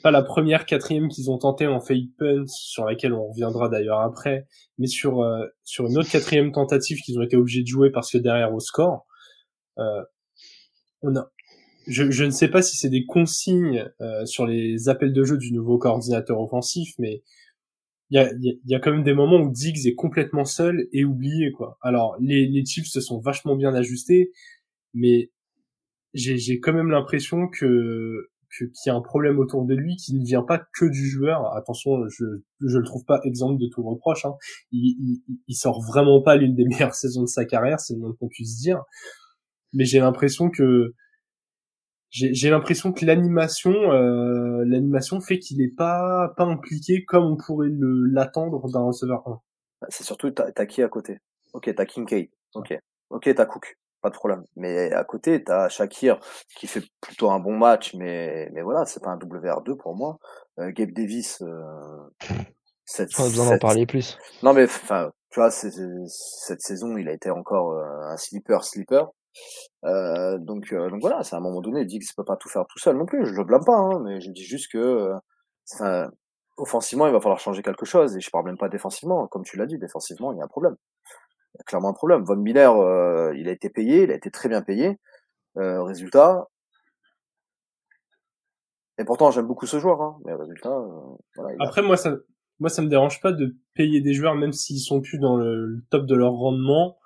pas 0.03 0.11
la 0.11 0.23
première 0.23 0.67
quatrième 0.67 1.09
qu'ils 1.09 1.31
ont 1.31 1.39
tenté 1.39 1.67
en 1.67 1.81
fake 1.81 2.17
punt 2.19 2.45
sur 2.47 2.85
laquelle 2.85 3.13
on 3.13 3.29
reviendra 3.29 3.69
d'ailleurs 3.69 4.01
après 4.01 4.47
mais 4.79 4.87
sur 4.87 5.23
euh, 5.23 5.47
sur 5.65 5.87
une 5.87 5.99
autre 5.99 6.11
quatrième 6.11 6.53
tentative 6.53 6.99
qu'ils 7.01 7.19
ont 7.19 7.23
été 7.23 7.37
obligés 7.37 7.63
de 7.63 7.69
jouer 7.69 7.91
parce 7.91 8.11
que 8.11 8.19
derrière 8.19 8.53
au 8.55 8.61
score 8.61 9.07
euh, 9.79 10.03
on 11.03 11.17
a 11.17 11.31
je, 11.87 12.11
je 12.11 12.25
ne 12.25 12.31
sais 12.31 12.49
pas 12.49 12.63
si 12.63 12.77
c'est 12.77 12.89
des 12.89 13.05
consignes 13.05 13.91
euh, 14.01 14.25
sur 14.27 14.47
les 14.47 14.89
appels 14.89 15.13
de 15.13 15.25
jeu 15.25 15.37
du 15.37 15.53
nouveau 15.53 15.79
coordinateur 15.79 16.41
offensif, 16.41 16.95
mais 16.99 17.23
il 18.11 18.17
y 18.17 18.19
a, 18.19 18.33
y 18.65 18.75
a, 18.75 18.81
quand 18.81 18.91
même 18.91 19.05
des 19.05 19.15
moments 19.15 19.41
où 19.41 19.51
Diggs 19.51 19.87
est 19.87 19.95
complètement 19.95 20.45
seul 20.45 20.89
et 20.93 21.05
oublié 21.05 21.53
quoi. 21.53 21.79
Alors 21.81 22.17
les, 22.21 22.47
les 22.47 22.65
Chiefs 22.65 22.89
se 22.89 23.01
sont 23.01 23.21
vachement 23.21 23.55
bien 23.55 23.73
ajustés, 23.73 24.33
mais 24.95 25.31
j'ai 26.15 26.59
quand 26.59 26.73
même 26.73 26.91
l'impression 26.91 27.49
que 27.49 28.30
qu'il 28.57 28.71
y 28.87 28.91
a 28.91 28.95
un 28.95 29.01
problème 29.01 29.39
autour 29.39 29.65
de 29.65 29.75
lui 29.75 29.97
qui 29.97 30.15
ne 30.15 30.25
vient 30.25 30.43
pas 30.43 30.59
que 30.59 30.85
du 30.85 31.09
joueur. 31.09 31.55
Attention, 31.57 32.09
je 32.09 32.25
je 32.61 32.79
le 32.79 32.85
trouve 32.85 33.05
pas 33.05 33.21
exemple 33.25 33.61
de 33.61 33.69
tout 33.69 33.83
reproche. 33.83 34.25
Hein. 34.25 34.35
Il, 34.73 35.23
il, 35.29 35.39
il 35.47 35.55
sort 35.55 35.81
vraiment 35.83 36.23
pas 36.23 36.37
l'une 36.37 36.55
des 36.55 36.65
meilleures 36.69 36.95
saisons 36.95 37.23
de 37.23 37.29
sa 37.29 37.45
carrière, 37.45 37.81
c'est 37.81 37.95
le 37.95 38.01
moins 38.01 38.15
qu'on 38.19 38.29
puisse 38.29 38.59
dire. 38.59 38.83
Mais 39.73 39.85
j'ai 39.85 40.01
l'impression 40.01 40.51
que 40.51 40.95
j'ai 42.11 42.51
l'impression 42.51 42.93
que 42.93 43.05
l'animation 43.05 43.71
euh, 43.71 44.65
l'animation 44.67 45.21
fait 45.21 45.39
qu'il 45.39 45.63
est 45.63 45.73
pas 45.75 46.33
pas 46.37 46.45
impliqué 46.45 47.05
comme 47.05 47.25
on 47.25 47.37
pourrait 47.37 47.69
le 47.69 48.07
l'attendre 48.07 48.69
d'un 48.69 48.81
receveur 48.81 49.23
1. 49.29 49.41
C'est 49.91 50.03
surtout 50.03 50.31
t'as 50.31 50.67
qui 50.67 50.83
à 50.83 50.89
côté 50.89 51.19
Ok, 51.53 51.73
t'as 51.75 51.85
Kincaid. 51.85 52.29
Ok, 52.55 52.77
ok, 53.11 53.35
t'as 53.35 53.47
Cook, 53.47 53.79
pas 54.01 54.11
de 54.11 54.15
problème. 54.15 54.45
Mais 54.57 54.93
à 54.93 55.05
côté 55.05 55.43
t'as 55.43 55.69
Shakir 55.69 56.19
qui 56.57 56.67
fait 56.67 56.83
plutôt 57.01 57.31
un 57.31 57.41
bon 57.41 57.57
match, 57.57 57.95
mais 57.95 58.49
mais 58.53 58.63
voilà, 58.63 58.85
c'est 58.87 59.03
pas 59.03 59.11
un 59.11 59.19
WR2 59.19 59.77
pour 59.77 59.95
moi. 59.97 60.19
Euh, 60.59 60.71
Gabe 60.73 60.93
Davis. 60.93 61.43
Euh, 61.43 61.63
cette, 62.85 63.15
Pas 63.15 63.25
besoin 63.25 63.51
d'en 63.51 63.59
parler 63.59 63.87
plus. 63.87 64.19
Non 64.43 64.53
mais 64.53 64.65
enfin, 64.65 65.11
tu 65.31 65.39
vois, 65.39 65.51
cette 65.51 66.61
saison, 66.61 66.97
il 66.97 67.09
a 67.09 67.13
été 67.13 67.31
encore 67.31 67.73
euh, 67.73 68.13
un 68.13 68.17
sleeper 68.17 68.65
sleeper. 68.65 69.09
Euh, 69.85 70.39
donc, 70.39 70.73
euh, 70.73 70.91
donc 70.91 71.01
voilà, 71.01 71.23
c'est 71.23 71.37
à 71.37 71.39
un 71.39 71.43
moment 71.43 71.61
donné, 71.61 71.83
il 71.83 71.87
dit 71.87 72.01
qu'il 72.01 72.09
peut 72.17 72.25
pas 72.25 72.37
tout 72.37 72.49
faire 72.49 72.65
tout 72.69 72.81
seul 72.81 72.97
non 72.97 73.07
plus. 73.07 73.25
Je 73.25 73.33
le 73.33 73.45
blâme 73.45 73.65
pas, 73.65 73.77
hein, 73.77 74.01
mais 74.05 74.21
je 74.21 74.31
dis 74.33 74.43
juste 74.43 74.73
que, 74.73 75.13
offensivement, 76.57 77.07
il 77.07 77.13
va 77.13 77.21
falloir 77.21 77.39
changer 77.39 77.63
quelque 77.63 77.87
chose. 77.87 78.17
Et 78.17 78.21
je 78.21 78.31
parle 78.31 78.47
même 78.47 78.59
pas 78.59 78.69
défensivement, 78.69 79.29
comme 79.29 79.45
tu 79.45 79.57
l'as 79.57 79.67
dit, 79.67 79.79
défensivement, 79.79 80.33
il 80.33 80.39
y 80.39 80.41
a 80.41 80.45
un 80.45 80.49
problème. 80.49 80.75
Y 81.61 81.63
a 81.63 81.65
clairement 81.65 81.91
un 81.91 81.93
problème. 81.93 82.25
Von 82.25 82.37
Miller, 82.37 82.75
euh, 82.77 83.35
il 83.37 83.49
a 83.49 83.53
été 83.53 83.69
payé, 83.69 84.05
il 84.05 84.11
a 84.11 84.15
été 84.15 84.31
très 84.31 84.49
bien 84.49 84.63
payé. 84.63 84.99
Euh, 85.59 85.83
résultat. 85.83 86.49
Et 88.99 89.05
pourtant, 89.05 89.31
j'aime 89.31 89.47
beaucoup 89.47 89.67
ce 89.67 89.79
joueur, 89.79 90.01
hein, 90.01 90.19
mais 90.25 90.33
résultat. 90.35 90.75
Voilà, 91.37 91.57
Après, 91.61 91.83
moi, 91.83 91.97
ça, 91.97 92.17
moi, 92.61 92.71
ça 92.71 92.83
me 92.83 92.89
dérange 92.89 93.21
pas 93.21 93.33
de 93.33 93.57
payer 93.75 94.01
des 94.01 94.15
joueurs, 94.15 94.35
même 94.35 94.53
s'ils 94.53 94.81
sont 94.81 95.01
plus 95.03 95.19
dans 95.19 95.37
le 95.37 95.83
top 95.91 96.07
de 96.07 96.15
leur 96.15 96.33
rendement 96.33 96.97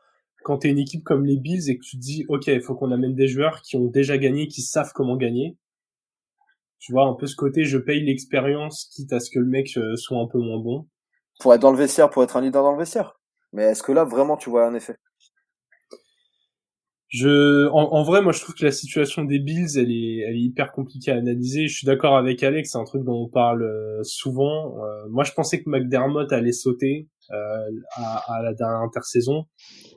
quand 0.45 0.59
t'es 0.59 0.69
une 0.69 0.79
équipe 0.79 1.03
comme 1.03 1.25
les 1.25 1.39
Bills 1.39 1.71
et 1.71 1.79
que 1.79 1.85
tu 1.85 1.97
te 1.97 2.03
dis, 2.03 2.27
OK, 2.29 2.47
il 2.47 2.61
faut 2.61 2.75
qu'on 2.75 2.93
amène 2.93 3.15
des 3.15 3.27
joueurs 3.27 3.63
qui 3.63 3.77
ont 3.77 3.87
déjà 3.87 4.19
gagné, 4.19 4.47
qui 4.47 4.61
savent 4.61 4.93
comment 4.95 5.17
gagner. 5.17 5.57
Tu 6.79 6.93
vois, 6.93 7.07
un 7.07 7.15
peu 7.15 7.27
ce 7.27 7.35
côté, 7.35 7.65
je 7.65 7.79
paye 7.79 8.05
l'expérience, 8.05 8.91
quitte 8.95 9.13
à 9.13 9.21
ce 9.21 9.31
que 9.31 9.39
le 9.39 9.47
mec 9.47 9.77
euh, 9.79 9.97
soit 9.97 10.19
un 10.19 10.27
peu 10.27 10.39
moins 10.39 10.59
bon. 10.59 10.87
Pour 11.41 11.55
être 11.55 11.63
dans 11.63 11.73
le 11.73 11.79
vestiaire, 11.79 12.11
pour 12.11 12.23
être 12.23 12.37
un 12.37 12.43
leader 12.43 12.63
dans 12.63 12.73
le 12.73 12.79
vestiaire. 12.79 13.19
Mais 13.55 13.63
est-ce 13.63 13.85
que 13.85 13.93
là, 13.93 14.05
vraiment, 14.05 14.37
tu 14.37 14.51
vois 14.51 14.67
un 14.67 14.75
effet? 14.75 14.97
Je, 17.09 17.69
en, 17.69 18.03
vrai, 18.03 18.21
moi, 18.21 18.33
je 18.33 18.41
trouve 18.41 18.57
que 18.57 18.65
la 18.65 18.73
situation 18.73 19.23
des 19.23 19.39
Bills, 19.39 19.79
elle 19.79 19.93
est, 19.93 20.19
elle 20.27 20.35
est 20.35 20.41
hyper 20.41 20.73
compliquée 20.73 21.13
à 21.13 21.15
analyser. 21.15 21.69
Je 21.69 21.77
suis 21.77 21.87
d'accord 21.87 22.17
avec 22.17 22.43
Alex, 22.43 22.73
c'est 22.73 22.79
un 22.79 22.85
truc 22.85 23.05
dont 23.05 23.23
on 23.23 23.29
parle 23.29 23.63
euh, 23.63 24.03
souvent. 24.03 24.77
Euh, 24.83 25.07
moi, 25.09 25.23
je 25.23 25.31
pensais 25.31 25.63
que 25.63 25.71
McDermott 25.71 26.33
allait 26.33 26.51
sauter 26.51 27.09
euh, 27.31 27.71
à, 27.93 28.35
à, 28.35 28.43
la 28.43 28.53
dernière 28.55 28.81
intersaison, 28.81 29.45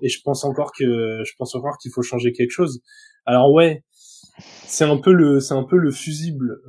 et 0.04 0.10
je 0.10 0.22
pense 0.24 0.46
encore 0.46 0.72
que, 0.78 1.24
je 1.26 1.32
pense 1.40 1.56
encore 1.56 1.80
qu'il 1.80 1.92
faut 1.92 2.04
changer 2.04 2.32
quelque 2.34 2.52
chose. 2.52 2.82
Alors 3.26 3.52
ouais, 3.52 3.84
c'est 4.68 4.86
un 4.86 4.98
peu 4.98 5.12
le, 5.12 5.40
c'est 5.40 5.56
un 5.56 5.64
peu 5.64 5.78
le 5.78 5.90
fusible 5.90 6.62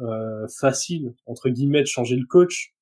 facile 0.58 1.14
entre 1.26 1.50
guillemets 1.50 1.82
de 1.82 1.86
changer 1.86 2.16
le 2.16 2.26
coach. 2.26 2.72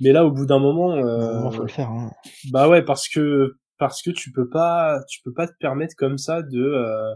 Mais 0.00 0.12
là, 0.12 0.24
au 0.24 0.30
bout 0.30 0.46
d'un 0.46 0.60
moment, 0.60 0.94
euh, 0.94 1.50
faut 1.50 1.62
le 1.62 1.68
faire. 1.68 1.90
Hein. 1.90 2.12
Bah 2.52 2.68
ouais, 2.68 2.84
parce 2.84 3.08
que 3.08 3.56
parce 3.78 4.02
que 4.02 4.10
tu 4.10 4.32
peux 4.32 4.48
pas 4.48 5.00
tu 5.08 5.22
peux 5.22 5.32
pas 5.32 5.46
te 5.46 5.54
permettre 5.58 5.94
comme 5.96 6.18
ça 6.18 6.42
de 6.42 6.60
euh, 6.60 7.14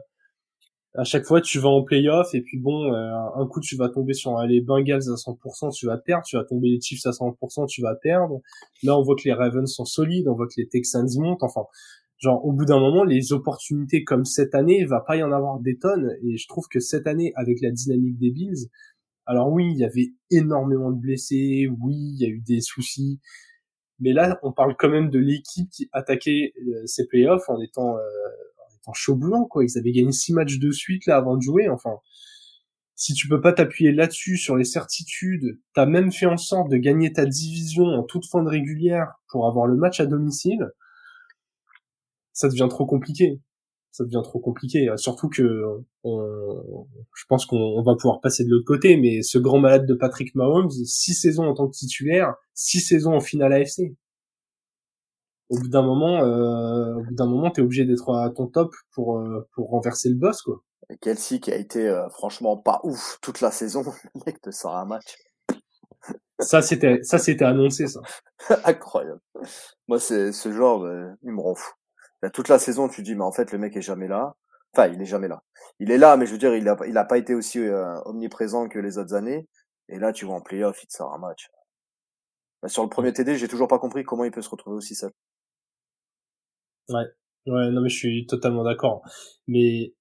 à 0.94 1.04
chaque 1.04 1.24
fois 1.24 1.40
tu 1.40 1.58
vas 1.58 1.68
en 1.68 1.82
playoff 1.82 2.34
et 2.34 2.40
puis 2.40 2.58
bon 2.58 2.92
euh, 2.92 3.12
un 3.34 3.46
coup 3.46 3.60
tu 3.60 3.76
vas 3.76 3.88
tomber 3.88 4.14
sur 4.14 4.38
les 4.42 4.60
Bengals 4.60 5.08
à 5.08 5.16
100% 5.16 5.74
tu 5.74 5.86
vas 5.86 5.98
perdre 5.98 6.24
tu 6.24 6.36
vas 6.36 6.44
tomber 6.44 6.68
les 6.68 6.80
Chiefs 6.80 7.04
à 7.06 7.10
100% 7.10 7.66
tu 7.66 7.82
vas 7.82 7.94
perdre 7.96 8.40
là 8.82 8.96
on 8.96 9.02
voit 9.02 9.16
que 9.16 9.24
les 9.24 9.32
Ravens 9.32 9.66
sont 9.66 9.84
solides 9.84 10.28
on 10.28 10.34
voit 10.34 10.46
que 10.46 10.54
les 10.58 10.68
Texans 10.68 11.08
montent 11.16 11.42
enfin 11.42 11.62
genre 12.18 12.44
au 12.44 12.52
bout 12.52 12.64
d'un 12.64 12.78
moment 12.78 13.04
les 13.04 13.32
opportunités 13.32 14.04
comme 14.04 14.24
cette 14.24 14.54
année 14.54 14.78
il 14.80 14.86
va 14.86 15.00
pas 15.00 15.16
y 15.16 15.22
en 15.22 15.32
avoir 15.32 15.58
des 15.58 15.78
tonnes 15.78 16.12
et 16.22 16.36
je 16.36 16.46
trouve 16.46 16.66
que 16.70 16.78
cette 16.78 17.06
année 17.08 17.32
avec 17.34 17.60
la 17.60 17.70
dynamique 17.70 18.18
des 18.18 18.30
Bills 18.30 18.68
alors 19.32 19.50
oui 19.50 19.70
il 19.72 19.78
y 19.78 19.84
avait 19.84 20.12
énormément 20.30 20.90
de 20.90 21.00
blessés 21.00 21.68
oui 21.80 21.94
il 21.94 22.16
y 22.20 22.24
a 22.24 22.28
eu 22.28 22.40
des 22.40 22.60
soucis 22.60 23.20
mais 24.02 24.12
là, 24.12 24.40
on 24.42 24.52
parle 24.52 24.74
quand 24.76 24.88
même 24.88 25.10
de 25.10 25.20
l'équipe 25.20 25.70
qui 25.70 25.88
attaquait 25.92 26.52
euh, 26.66 26.86
ces 26.86 27.06
playoffs 27.06 27.48
en 27.48 27.60
étant, 27.60 27.96
euh, 27.96 28.00
en 28.00 28.74
étant 28.76 28.92
chaud 28.92 29.14
bouillant, 29.14 29.44
quoi. 29.44 29.64
Ils 29.64 29.78
avaient 29.78 29.92
gagné 29.92 30.10
six 30.10 30.32
matchs 30.32 30.58
de 30.58 30.72
suite 30.72 31.06
là 31.06 31.16
avant 31.16 31.36
de 31.36 31.42
jouer. 31.42 31.68
Enfin, 31.68 31.98
si 32.96 33.14
tu 33.14 33.28
peux 33.28 33.40
pas 33.40 33.52
t'appuyer 33.52 33.92
là-dessus 33.92 34.38
sur 34.38 34.56
les 34.56 34.64
certitudes, 34.64 35.60
t'as 35.72 35.86
même 35.86 36.10
fait 36.10 36.26
en 36.26 36.36
sorte 36.36 36.68
de 36.68 36.78
gagner 36.78 37.12
ta 37.12 37.26
division 37.26 37.84
en 37.84 38.02
toute 38.02 38.26
fin 38.26 38.42
de 38.42 38.48
régulière 38.48 39.12
pour 39.28 39.46
avoir 39.46 39.66
le 39.68 39.76
match 39.76 40.00
à 40.00 40.06
domicile, 40.06 40.68
ça 42.32 42.48
devient 42.48 42.68
trop 42.68 42.86
compliqué 42.86 43.40
ça 43.92 44.04
devient 44.04 44.22
trop 44.24 44.40
compliqué. 44.40 44.88
Surtout 44.96 45.28
que 45.28 45.64
on, 46.02 46.86
je 47.14 47.24
pense 47.28 47.46
qu'on 47.46 47.82
va 47.82 47.94
pouvoir 47.94 48.20
passer 48.20 48.44
de 48.44 48.50
l'autre 48.50 48.64
côté, 48.66 48.96
mais 48.96 49.22
ce 49.22 49.38
grand 49.38 49.60
malade 49.60 49.86
de 49.86 49.94
Patrick 49.94 50.34
Mahomes, 50.34 50.70
six 50.70 51.14
saisons 51.14 51.44
en 51.44 51.54
tant 51.54 51.68
que 51.68 51.76
titulaire, 51.76 52.34
six 52.54 52.80
saisons 52.80 53.14
en 53.14 53.20
finale 53.20 53.52
AFC. 53.52 53.94
Au 55.50 55.58
bout 55.58 55.68
d'un 55.68 55.82
moment, 55.82 56.24
euh, 56.24 56.94
au 56.94 57.02
bout 57.02 57.14
d'un 57.14 57.26
moment, 57.26 57.50
t'es 57.50 57.60
obligé 57.60 57.84
d'être 57.84 58.10
à 58.14 58.30
ton 58.30 58.46
top 58.46 58.74
pour 58.92 59.18
euh, 59.18 59.46
pour 59.54 59.68
renverser 59.68 60.08
le 60.08 60.14
boss, 60.14 60.40
quoi. 60.40 60.62
Kelsey 61.00 61.40
qui 61.40 61.52
a 61.52 61.56
été 61.56 61.88
euh, 61.88 62.08
franchement 62.08 62.56
pas 62.56 62.80
ouf 62.84 63.18
toute 63.20 63.42
la 63.42 63.50
saison, 63.50 63.82
le 64.14 64.20
mec 64.24 64.40
te 64.40 64.50
sort 64.50 64.76
un 64.76 64.86
match. 64.86 65.16
Ça 66.40 66.62
c'était 66.62 67.00
ça 67.02 67.18
c'était 67.18 67.44
annoncé 67.44 67.86
ça. 67.86 68.00
Incroyable. 68.64 69.20
Moi 69.86 70.00
c'est 70.00 70.32
ce 70.32 70.50
genre, 70.50 70.88
il 71.22 71.30
me 71.30 71.40
rend 71.40 71.54
fou 71.54 71.72
toute 72.30 72.48
la 72.48 72.58
saison, 72.58 72.88
tu 72.88 73.02
dis, 73.02 73.14
mais 73.14 73.24
en 73.24 73.32
fait, 73.32 73.52
le 73.52 73.58
mec 73.58 73.76
est 73.76 73.82
jamais 73.82 74.08
là. 74.08 74.36
Enfin, 74.74 74.88
il 74.88 75.00
est 75.02 75.06
jamais 75.06 75.28
là. 75.28 75.42
Il 75.80 75.90
est 75.90 75.98
là, 75.98 76.16
mais 76.16 76.26
je 76.26 76.32
veux 76.32 76.38
dire, 76.38 76.54
il 76.54 76.68
a, 76.68 76.76
il 76.86 76.96
a 76.96 77.04
pas 77.04 77.18
été 77.18 77.34
aussi 77.34 77.58
euh, 77.58 78.00
omniprésent 78.04 78.68
que 78.68 78.78
les 78.78 78.98
autres 78.98 79.14
années. 79.14 79.48
Et 79.88 79.98
là, 79.98 80.12
tu 80.12 80.24
vois 80.24 80.36
en 80.36 80.40
playoff, 80.40 80.82
il 80.82 80.86
te 80.86 80.92
sort 80.92 81.12
un 81.12 81.18
match. 81.18 81.50
Bah, 82.62 82.68
sur 82.68 82.82
le 82.82 82.88
premier 82.88 83.12
TD, 83.12 83.36
j'ai 83.36 83.48
toujours 83.48 83.68
pas 83.68 83.78
compris 83.78 84.04
comment 84.04 84.24
il 84.24 84.30
peut 84.30 84.40
se 84.40 84.48
retrouver 84.48 84.76
aussi 84.76 84.94
seul. 84.94 85.10
Ouais, 86.88 87.04
ouais, 87.46 87.70
non 87.70 87.80
mais 87.80 87.88
je 87.88 87.96
suis 87.96 88.26
totalement 88.26 88.64
d'accord. 88.64 89.02
Mais 89.46 89.94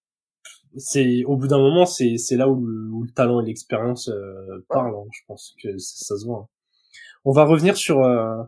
c'est 0.78 1.24
au 1.26 1.38
bout 1.38 1.48
d'un 1.48 1.60
moment, 1.60 1.86
c'est 1.86 2.18
c'est 2.18 2.38
là 2.38 2.48
où 2.48 2.66
le, 2.66 2.90
où 2.92 3.04
le, 3.04 3.12
talent 3.12 3.42
et 3.42 3.46
l'expérience 3.46 4.10
euh, 4.10 4.66
parlent. 4.70 4.96
Hein. 4.96 5.08
Je 5.12 5.22
pense 5.28 5.56
que 5.62 5.78
ça, 5.78 6.18
se 6.18 6.26
voit. 6.26 6.40
Hein. 6.40 6.48
On 7.26 7.32
va 7.32 7.46
revenir 7.46 7.78
sur 7.78 8.04
euh, 8.04 8.44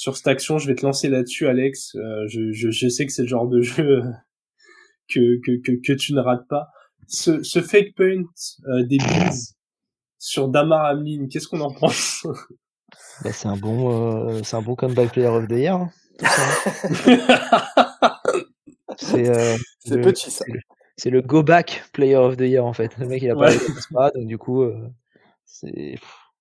sur 0.00 0.16
cette 0.16 0.28
action. 0.28 0.56
Je 0.56 0.66
vais 0.66 0.74
te 0.74 0.86
lancer 0.86 1.10
là-dessus, 1.10 1.46
Alex. 1.46 1.94
Euh, 1.94 2.26
je, 2.26 2.52
je, 2.52 2.70
je, 2.70 2.88
sais 2.88 3.04
que 3.04 3.12
c'est 3.12 3.20
le 3.20 3.28
genre 3.28 3.46
de 3.46 3.60
jeu 3.60 4.02
que, 5.10 5.38
que, 5.44 5.60
que, 5.60 5.72
que, 5.72 5.92
tu 5.92 6.14
ne 6.14 6.20
rates 6.20 6.48
pas. 6.48 6.68
Ce, 7.06 7.42
ce 7.42 7.60
fake 7.60 7.94
point 7.96 8.22
euh, 8.66 8.82
des 8.84 8.96
Bills 8.96 9.52
sur 10.18 10.48
Damar 10.48 10.86
Hamlin, 10.86 11.28
qu'est-ce 11.30 11.48
qu'on 11.48 11.60
en 11.60 11.72
pense? 11.72 12.26
Bah, 13.22 13.32
C'est 13.32 13.46
un 13.48 13.56
bon, 13.56 14.30
euh, 14.30 14.40
c'est 14.42 14.56
un 14.56 14.62
bon 14.62 14.74
comeback 14.74 15.12
player 15.12 15.28
of 15.28 15.46
the 15.46 15.52
year. 15.52 15.76
Hein, 15.76 15.90
c'est 18.96 19.28
euh, 19.28 19.56
petit 20.02 20.30
ça. 20.30 20.44
C'est 20.96 21.10
le, 21.10 21.20
go 21.20 21.42
back 21.42 21.84
player 21.92 22.16
of 22.16 22.38
the 22.38 22.40
year 22.40 22.64
en 22.64 22.72
fait. 22.72 22.96
Le 22.98 23.06
mec 23.06 23.22
il 23.22 23.30
a 23.30 23.36
pas 23.36 23.52
ouais. 23.52 24.10
donc 24.14 24.26
du 24.26 24.38
coup 24.38 24.62
euh, 24.62 24.88
c'est 25.44 25.96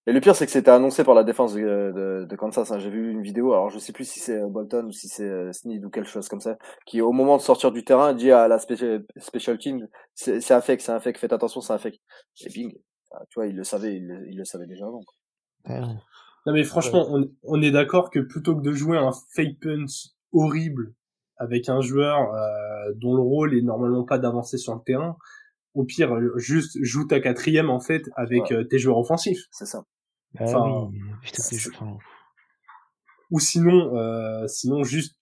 et 0.10 0.12
le 0.12 0.22
pire, 0.22 0.36
c'est 0.36 0.48
que 0.48 0.52
c'était 0.52 0.72
annoncé 0.72 1.04
par 1.04 1.14
la 1.14 1.24
défense 1.24 1.54
de, 1.54 1.60
de, 1.62 2.26
de 2.26 2.36
Kansas. 2.36 2.72
Hein. 2.72 2.80
J'ai 2.80 2.90
vu 2.90 3.12
une 3.12 3.22
vidéo, 3.22 3.54
alors 3.54 3.70
je 3.70 3.78
sais 3.78 3.94
plus 3.94 4.06
si 4.06 4.20
c'est 4.20 4.42
euh, 4.42 4.48
Bolton 4.48 4.88
ou 4.88 4.92
si 4.92 5.08
c'est 5.08 5.30
euh, 5.30 5.52
Sneed 5.54 5.86
ou 5.86 5.92
quelque 5.92 6.10
chose 6.10 6.28
comme 6.28 6.40
ça, 6.40 6.58
qui 6.88 7.00
au 7.00 7.12
moment 7.12 7.38
de 7.38 7.44
sortir 7.44 7.72
du 7.72 7.84
terrain 7.84 8.16
dit 8.16 8.32
à 8.32 8.48
la 8.48 8.58
special, 8.58 9.06
special 9.18 9.60
team, 9.60 9.88
c'est 10.16 10.52
un 10.52 10.62
fake, 10.62 10.82
c'est 10.82 10.92
un 10.92 11.00
fake, 11.00 11.20
faites 11.20 11.32
attention, 11.32 11.62
c'est 11.62 11.74
un 11.74 11.78
fake. 11.78 12.02
Et 12.44 12.50
bing, 12.50 12.72
tu 12.72 13.36
vois, 13.36 13.46
il 13.46 13.56
le 13.56 13.64
savait, 13.64 13.98
il 13.98 14.08
le, 14.08 14.28
il 14.32 14.38
le 14.40 14.46
savait 14.46 14.66
déjà 14.66 14.88
avant. 14.88 15.04
Non 15.68 16.54
mais 16.54 16.64
franchement, 16.64 17.06
on, 17.12 17.30
on 17.44 17.62
est 17.62 17.70
d'accord 17.70 18.10
que 18.10 18.18
plutôt 18.18 18.56
que 18.56 18.62
de 18.62 18.72
jouer 18.72 18.98
un 18.98 19.12
fake 19.36 19.60
punt 19.62 19.86
horrible 20.32 20.96
avec 21.38 21.70
un 21.70 21.82
joueur 21.82 22.34
euh, 22.34 22.94
dont 22.96 23.14
le 23.14 23.22
rôle 23.22 23.56
est 23.56 23.62
normalement 23.62 24.06
pas 24.06 24.18
d'avancer 24.18 24.58
sur 24.58 24.74
le 24.74 24.82
terrain, 24.84 25.18
au 25.76 25.84
pire, 25.84 26.18
juste 26.38 26.80
joue 26.82 27.06
ta 27.06 27.20
quatrième 27.20 27.70
en 27.70 27.80
fait 27.80 28.02
avec 28.16 28.52
tes 28.72 28.80
joueurs 28.80 28.98
offensifs. 28.98 29.46
C'est 29.52 29.68
ça. 29.68 29.84
Enfin, 30.40 30.92
Ou 33.32 33.40
sinon, 33.40 33.96
euh, 33.96 34.48
sinon 34.48 34.84
juste 34.84 35.18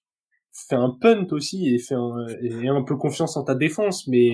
fais 0.51 0.75
un 0.75 0.89
punt 0.89 1.27
aussi 1.31 1.73
et 1.73 1.79
fais 1.79 1.95
un, 1.95 2.25
et 2.41 2.67
un 2.67 2.83
peu 2.83 2.97
confiance 2.97 3.37
en 3.37 3.43
ta 3.43 3.55
défense, 3.55 4.07
mais 4.07 4.31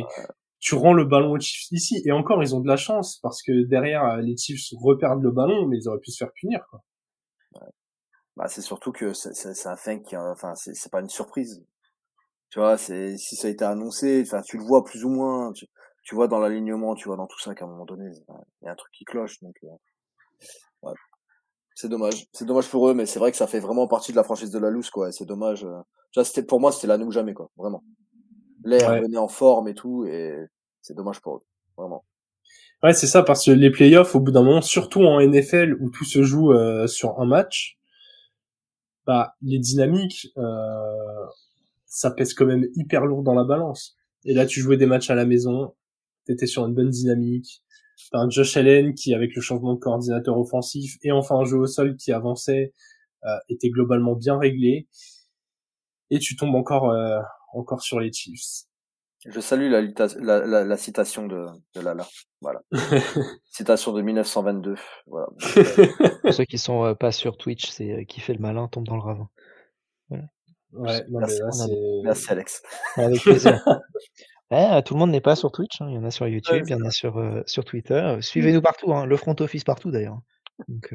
tu 0.59 0.76
rends 0.76 0.93
le 0.93 1.05
ballon 1.05 1.32
aux 1.32 1.39
Chiefs 1.39 1.71
ici. 1.71 2.01
Et 2.05 2.11
encore, 2.11 2.41
ils 2.41 2.55
ont 2.55 2.61
de 2.61 2.67
la 2.67 2.78
chance 2.78 3.19
parce 3.21 3.41
que 3.41 3.65
derrière, 3.67 4.17
les 4.17 4.38
Chiefs 4.38 4.69
reperdent 4.80 5.24
le 5.24 5.32
ballon, 5.32 5.67
mais 5.67 5.78
ils 5.78 5.88
auraient 5.88 5.99
pu 5.99 6.11
se 6.11 6.24
faire 6.24 6.32
punir. 6.34 6.65
Quoi. 6.69 6.82
Bah, 8.36 8.47
c'est 8.47 8.61
surtout 8.61 8.91
que 8.91 9.13
c'est 9.13 9.67
un 9.67 9.76
fin 9.76 9.99
qui, 9.99 10.17
enfin, 10.17 10.55
c'est 10.55 10.91
pas 10.91 11.01
une 11.01 11.09
surprise. 11.09 11.63
Tu 12.49 12.59
vois, 12.59 12.78
c'est 12.78 13.17
si 13.17 13.36
ça 13.36 13.47
a 13.47 13.51
été 13.51 13.65
annoncé, 13.65 14.24
enfin, 14.26 14.41
tu 14.41 14.57
le 14.57 14.63
vois 14.63 14.84
plus 14.84 15.03
ou 15.05 15.09
moins. 15.09 15.51
Tu, 15.53 15.67
tu 16.03 16.15
vois 16.15 16.28
dans 16.28 16.39
l'alignement, 16.39 16.95
tu 16.95 17.07
vois 17.07 17.17
dans 17.17 17.28
tout 17.28 17.39
ça 17.39 17.55
qu'à 17.55 17.65
un 17.65 17.67
moment 17.67 17.86
donné, 17.86 18.05
il 18.61 18.65
y 18.65 18.67
a 18.67 18.71
un 18.71 18.76
truc 18.76 18.91
qui 18.93 19.05
cloche. 19.05 19.39
Donc, 19.41 19.55
euh, 19.63 19.67
ouais. 20.82 20.94
c'est 21.76 21.89
dommage. 21.89 22.26
C'est 22.34 22.46
dommage 22.46 22.70
pour 22.70 22.89
eux, 22.89 22.94
mais 22.94 23.06
c'est 23.06 23.20
vrai 23.20 23.32
que 23.32 23.38
ça 23.38 23.48
fait 23.48 23.60
vraiment 23.60 23.88
partie 23.88 24.12
de 24.12 24.18
la 24.18 24.24
franchise 24.24 24.52
de 24.52 24.60
la 24.60 24.70
loose, 24.70 24.89
quoi. 24.89 25.12
C'est 25.12 25.26
dommage. 25.26 25.66
Euh. 25.66 26.24
c'était 26.24 26.44
pour 26.44 26.60
moi, 26.60 26.72
c'était 26.72 26.88
la 26.88 26.98
ou 26.98 27.12
jamais, 27.12 27.34
quoi. 27.34 27.50
Vraiment. 27.58 27.84
L'air 28.64 29.02
venait 29.02 29.18
en 29.18 29.28
forme 29.28 29.68
et 29.68 29.74
tout, 29.74 30.06
et 30.06 30.34
c'est 30.82 30.96
dommage 30.96 31.20
pour 31.20 31.38
eux. 31.38 31.41
Vraiment. 31.78 32.06
Ouais, 32.84 32.94
c'est 32.94 33.08
ça, 33.08 33.24
parce 33.24 33.46
que 33.46 33.52
les 33.52 33.72
playoffs, 33.72 34.14
au 34.14 34.20
bout 34.20 34.32
d'un 34.32 34.44
moment, 34.44 34.62
surtout 34.62 35.04
en 35.04 35.22
NFL 35.22 35.78
où 35.80 35.89
tout 35.89 36.04
se 36.04 36.24
joue 36.24 36.52
euh, 36.52 36.86
sur 36.86 37.20
un 37.20 37.26
match, 37.26 37.78
bah 39.06 39.36
les 39.41 39.60
dynamiques, 39.60 40.28
euh, 40.38 41.26
ça 41.86 42.12
pèse 42.12 42.34
quand 42.34 42.46
même 42.46 42.68
hyper 42.76 43.06
lourd 43.06 43.24
dans 43.24 43.34
la 43.34 43.46
balance. 43.46 43.96
Et 44.26 44.34
là, 44.34 44.46
tu 44.46 44.60
jouais 44.60 44.78
des 44.78 44.86
matchs 44.86 45.10
à 45.10 45.16
la 45.16 45.26
maison, 45.26 45.74
t'étais 46.26 46.46
sur 46.46 46.66
une 46.66 46.74
bonne 46.74 46.89
dynamique. 46.89 47.64
Un 48.12 48.30
Josh 48.30 48.58
Allen 48.58 48.93
qui, 48.93 49.14
avec 49.14 49.36
le 49.36 49.41
changement 49.41 49.74
de 49.74 49.80
coordinateur 49.80 50.38
offensif 50.38 50.97
et 51.01 51.12
enfin 51.12 51.38
un 51.38 51.45
jeu 51.45 51.58
au 51.58 51.68
sol 51.68 51.95
qui 51.95 52.12
avançait, 52.12 52.74
euh, 53.26 53.38
était 53.49 53.70
globalement 53.70 54.16
bien 54.16 54.38
réglé. 54.38 54.88
Et 56.10 56.20
tu 56.20 56.36
tombes 56.36 56.56
encore 56.56 56.91
euh, 56.91 57.20
encore 57.54 57.82
sur 57.82 57.99
les 57.99 58.12
Chiefs. 58.12 58.66
Je 59.26 59.39
salue 59.39 59.72
la, 59.72 59.82
la, 60.20 60.66
la, 60.66 60.78
citation 60.78 61.28
de, 61.28 61.45
de 61.76 61.82
Lala. 61.82 62.06
Voilà. 62.41 62.62
citation 63.51 63.93
de 63.93 64.01
1922. 64.01 64.76
Voilà. 65.08 65.28
Pour 66.22 66.34
ceux 66.34 66.43
qui 66.43 66.58
sont 66.58 66.84
euh, 66.84 66.93
pas 66.93 67.14
sur 67.14 67.38
Twitch, 67.38 67.70
c'est 67.70 67.91
euh, 67.91 68.04
qui 68.04 68.20
fait 68.20 68.34
le 68.34 68.39
malin 68.39 68.68
tombe 68.68 68.86
dans 68.86 68.97
le 68.97 69.01
ravin. 69.01 69.30
Voilà. 70.10 70.26
Ouais, 70.74 71.06
non, 71.10 71.20
merci, 71.20 71.39
mais 71.39 71.45
là, 71.45 71.51
c'est... 71.51 72.01
merci 72.04 72.32
Alex. 72.32 72.64
Avec 72.97 73.22
plaisir. 73.22 73.64
ouais, 74.54 74.82
tout 74.84 74.93
le 74.93 74.99
monde 74.99 75.12
n'est 75.12 75.22
pas 75.22 75.36
sur 75.36 75.51
Twitch. 75.51 75.82
Hein. 75.82 75.88
Il 75.89 75.95
y 75.95 75.97
en 75.97 76.04
a 76.04 76.12
sur 76.12 76.28
YouTube, 76.28 76.64
il 76.66 76.72
y 76.72 76.76
en 76.76 76.86
a 76.86 76.91
sur, 76.91 77.18
euh, 77.18 77.41
sur 77.45 77.66
Twitter. 77.66 78.18
Suivez-nous 78.22 78.62
partout, 78.62 78.93
hein. 78.93 79.06
le 79.06 79.18
front 79.18 79.36
office 79.39 79.64
partout 79.64 79.91
d'ailleurs. 79.91 80.20
Donc, 80.68 80.93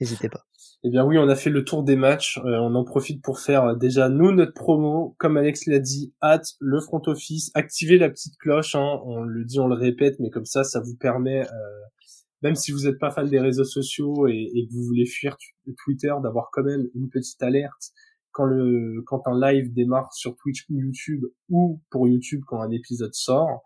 n'hésitez 0.00 0.28
pas. 0.28 0.44
Eh 0.82 0.88
bien 0.88 1.04
oui, 1.04 1.18
on 1.18 1.28
a 1.28 1.36
fait 1.36 1.50
le 1.50 1.62
tour 1.62 1.82
des 1.82 1.96
matchs. 1.96 2.38
Euh, 2.38 2.56
on 2.58 2.74
en 2.74 2.84
profite 2.84 3.22
pour 3.22 3.38
faire 3.38 3.64
euh, 3.64 3.74
déjà 3.74 4.08
nous 4.08 4.32
notre 4.32 4.54
promo. 4.54 5.14
Comme 5.18 5.36
Alex 5.36 5.66
l'a 5.66 5.78
dit, 5.78 6.14
hâte 6.22 6.54
le 6.58 6.80
front 6.80 7.02
office, 7.06 7.50
activez 7.54 7.98
la 7.98 8.08
petite 8.08 8.38
cloche. 8.38 8.74
Hein. 8.74 9.00
On 9.04 9.20
le 9.20 9.44
dit, 9.44 9.60
on 9.60 9.66
le 9.66 9.74
répète, 9.74 10.16
mais 10.20 10.30
comme 10.30 10.46
ça, 10.46 10.64
ça 10.64 10.80
vous 10.80 10.96
permet, 10.96 11.42
euh, 11.42 11.80
même 12.42 12.54
si 12.54 12.72
vous 12.72 12.84
n'êtes 12.84 12.98
pas 12.98 13.10
fan 13.10 13.28
des 13.28 13.40
réseaux 13.40 13.64
sociaux 13.64 14.26
et, 14.26 14.50
et, 14.54 14.66
que 14.66 14.72
vous 14.72 14.84
voulez 14.84 15.04
fuir 15.04 15.36
Twitter, 15.84 16.12
d'avoir 16.22 16.48
quand 16.50 16.62
même 16.62 16.86
une 16.94 17.10
petite 17.10 17.42
alerte 17.42 17.92
quand 18.40 18.46
le 18.46 19.02
quand 19.06 19.22
un 19.26 19.38
live 19.38 19.72
démarre 19.72 20.12
sur 20.14 20.34
Twitch 20.36 20.64
ou 20.70 20.78
YouTube 20.78 21.24
ou 21.50 21.80
pour 21.90 22.08
YouTube 22.08 22.42
quand 22.46 22.60
un 22.60 22.70
épisode 22.70 23.14
sort. 23.14 23.62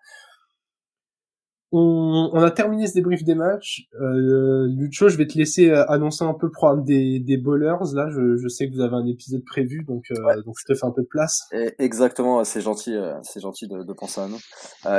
On, 1.77 2.31
on, 2.33 2.41
a 2.41 2.53
terminé 2.53 2.87
ce 2.87 2.95
débrief 2.95 3.25
des 3.25 3.35
matchs. 3.35 3.89
Euh, 4.01 4.69
Lucho, 4.69 5.09
je 5.09 5.17
vais 5.17 5.27
te 5.27 5.37
laisser 5.37 5.71
euh, 5.71 5.85
annoncer 5.91 6.23
un 6.23 6.33
peu 6.33 6.47
le 6.47 6.53
programme 6.53 6.85
des, 6.85 7.19
des 7.19 7.37
bowlers. 7.37 7.95
Là, 7.95 8.09
je, 8.11 8.37
je, 8.37 8.47
sais 8.47 8.69
que 8.69 8.75
vous 8.75 8.81
avez 8.81 8.95
un 8.95 9.07
épisode 9.07 9.45
prévu, 9.45 9.83
donc, 9.83 10.05
euh, 10.13 10.43
donc 10.43 10.55
je 10.57 10.73
te 10.73 10.79
fais 10.79 10.87
un 10.87 10.93
peu 10.93 11.03
de 11.03 11.09
place. 11.09 11.43
exactement, 11.81 12.45
c'est 12.45 12.61
gentil, 12.61 12.95
euh, 12.95 13.15
c'est 13.23 13.41
gentil 13.41 13.67
de, 13.67 13.83
de, 13.83 13.93
penser 13.93 14.21
à 14.21 14.29
nous. 14.29 14.39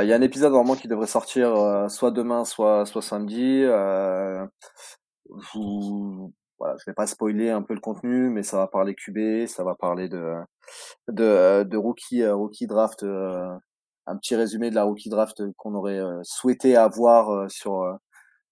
Il 0.02 0.06
y 0.06 0.12
a 0.12 0.16
un 0.16 0.20
épisode 0.20 0.52
normalement 0.52 0.78
qui 0.78 0.86
devrait 0.86 1.06
sortir 1.06 1.86
soit 1.88 2.10
demain, 2.10 2.44
soit 2.44 2.84
soit 2.84 3.00
samedi. 3.00 3.62
je 3.62 4.46
vous, 5.54 6.34
voilà, 6.58 6.76
je 6.78 6.90
vais 6.90 6.94
pas 6.94 7.06
spoiler 7.06 7.50
un 7.50 7.62
peu 7.62 7.74
le 7.74 7.80
contenu, 7.80 8.30
mais 8.30 8.42
ça 8.42 8.56
va 8.58 8.66
parler 8.66 8.94
QB, 8.94 9.46
ça 9.46 9.64
va 9.64 9.74
parler 9.74 10.08
de 10.08 10.34
de, 11.08 11.64
de 11.64 11.76
rookie 11.76 12.26
rookie 12.26 12.66
draft 12.66 13.04
un 14.06 14.16
petit 14.16 14.36
résumé 14.36 14.70
de 14.70 14.74
la 14.74 14.84
rookie 14.84 15.08
draft 15.08 15.42
qu'on 15.56 15.74
aurait 15.74 15.98
euh, 15.98 16.20
souhaité 16.22 16.76
avoir 16.76 17.30
euh, 17.30 17.48
sur 17.48 17.82
euh, 17.82 17.94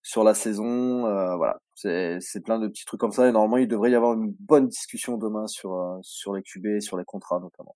sur 0.03 0.25
la 0.25 0.35
saison. 0.35 1.03
voilà, 1.37 1.59
c'est 1.75 2.19
c'est 2.21 2.43
plein 2.43 2.59
de 2.59 2.69
petits 2.69 2.85
trucs 2.85 3.01
comme 3.01 3.13
ça. 3.13 3.27
Et 3.27 3.33
normalement, 3.33 3.57
il 3.57 3.69
devrait 3.69 3.91
y 3.91 3.95
avoir 3.95 4.13
une 4.15 4.35
bonne 4.39 4.69
discussion 4.69 5.17
demain 5.17 5.47
sur 5.47 5.99
sur 6.03 6.35
les 6.35 6.43
QB, 6.43 6.81
sur 6.81 6.99
les 6.99 7.05
contrats 7.05 7.41
notamment. 7.41 7.75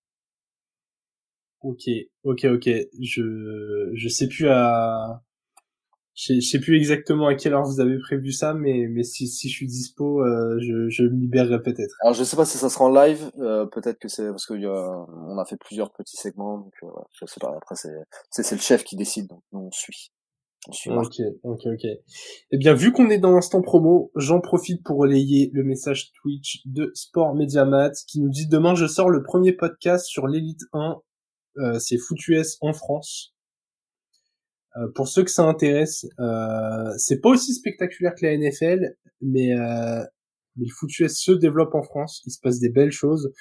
Ok, 1.62 1.88
ok, 2.24 2.44
ok. 2.44 2.68
Je 3.00 3.90
je 3.94 4.08
sais 4.08 4.28
plus 4.28 4.48
à 4.48 5.22
je 6.18 6.40
sais 6.40 6.58
plus 6.58 6.76
exactement 6.76 7.28
à 7.28 7.34
quelle 7.36 7.54
heure 7.54 7.62
vous 7.62 7.78
avez 7.78 7.96
prévu 7.98 8.32
ça, 8.32 8.52
mais 8.52 8.88
mais 8.88 9.04
si, 9.04 9.28
si 9.28 9.48
je 9.48 9.54
suis 9.54 9.66
dispo, 9.66 10.20
euh, 10.24 10.58
je, 10.60 10.88
je 10.88 11.04
me 11.04 11.16
libérerai 11.20 11.62
peut-être. 11.62 11.94
Alors 12.00 12.14
je 12.14 12.24
sais 12.24 12.36
pas 12.36 12.44
si 12.44 12.58
ça 12.58 12.68
sera 12.68 12.86
en 12.86 12.92
live, 12.92 13.30
euh, 13.38 13.66
peut-être 13.66 14.00
que 14.00 14.08
c'est 14.08 14.28
parce 14.28 14.44
que 14.44 14.54
a, 14.54 15.06
on 15.28 15.38
a 15.38 15.44
fait 15.44 15.56
plusieurs 15.56 15.92
petits 15.92 16.16
segments, 16.16 16.58
donc 16.58 16.72
euh, 16.82 16.88
je 17.12 17.24
sais 17.26 17.40
pas. 17.40 17.54
Après 17.56 17.76
c'est 17.76 17.94
c'est 18.30 18.54
le 18.54 18.60
chef 18.60 18.82
qui 18.82 18.96
décide, 18.96 19.28
donc 19.28 19.42
nous 19.52 19.60
on 19.60 19.70
suit. 19.70 20.10
On 20.66 20.72
suit 20.72 20.90
ok, 20.90 21.20
ok, 21.44 21.60
ok. 21.66 21.86
Eh 22.50 22.58
bien 22.58 22.74
vu 22.74 22.90
qu'on 22.90 23.10
est 23.10 23.18
dans 23.18 23.30
l'instant 23.30 23.62
promo, 23.62 24.10
j'en 24.16 24.40
profite 24.40 24.82
pour 24.82 24.98
relayer 24.98 25.50
le 25.54 25.62
message 25.62 26.10
Twitch 26.20 26.62
de 26.66 26.90
Sport 26.94 27.36
Mediamat 27.36 27.92
qui 28.08 28.20
nous 28.20 28.28
dit 28.28 28.48
demain 28.48 28.74
je 28.74 28.88
sors 28.88 29.08
le 29.08 29.22
premier 29.22 29.52
podcast 29.52 30.06
sur 30.06 30.26
l'élite 30.26 30.62
1, 30.72 30.96
euh, 31.58 31.78
c'est 31.78 31.96
Foutu 31.96 32.36
en 32.60 32.72
France. 32.72 33.36
Euh, 34.78 34.88
pour 34.94 35.08
ceux 35.08 35.24
que 35.24 35.30
ça 35.30 35.44
intéresse, 35.44 36.06
euh, 36.20 36.92
c'est 36.98 37.20
pas 37.20 37.30
aussi 37.30 37.54
spectaculaire 37.54 38.14
que 38.14 38.26
la 38.26 38.36
NFL, 38.36 38.94
mais, 39.20 39.52
euh, 39.52 40.04
mais 40.56 40.66
le 40.66 40.72
foot 40.72 40.90
US 41.00 41.18
se 41.18 41.32
développe 41.32 41.74
en 41.74 41.82
France. 41.82 42.22
Il 42.26 42.30
se 42.30 42.40
passe 42.40 42.60
des 42.60 42.70
belles 42.70 42.92
choses, 42.92 43.32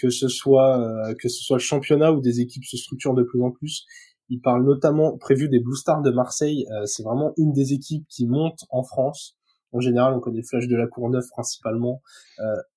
que 0.00 0.10
ce 0.10 0.28
soit 0.28 0.80
euh, 0.80 1.14
que 1.20 1.28
ce 1.28 1.42
soit 1.42 1.56
le 1.56 1.62
championnat 1.62 2.12
ou 2.12 2.20
des 2.20 2.40
équipes 2.40 2.64
se 2.64 2.76
structurent 2.76 3.14
de 3.14 3.24
plus 3.24 3.42
en 3.42 3.50
plus. 3.50 3.84
Il 4.28 4.40
parle 4.40 4.64
notamment 4.64 5.16
prévu 5.18 5.48
des 5.48 5.60
Blue 5.60 5.76
Stars 5.76 6.02
de 6.02 6.10
Marseille. 6.10 6.66
Euh, 6.72 6.86
c'est 6.86 7.02
vraiment 7.02 7.32
une 7.36 7.52
des 7.52 7.72
équipes 7.72 8.06
qui 8.08 8.26
monte 8.26 8.60
en 8.70 8.82
France. 8.82 9.36
En 9.72 9.80
général, 9.80 10.14
on 10.14 10.20
connaît 10.20 10.42
Flash 10.42 10.68
de 10.68 10.76
la 10.76 10.86
Courneuve 10.86 11.26
principalement. 11.30 12.00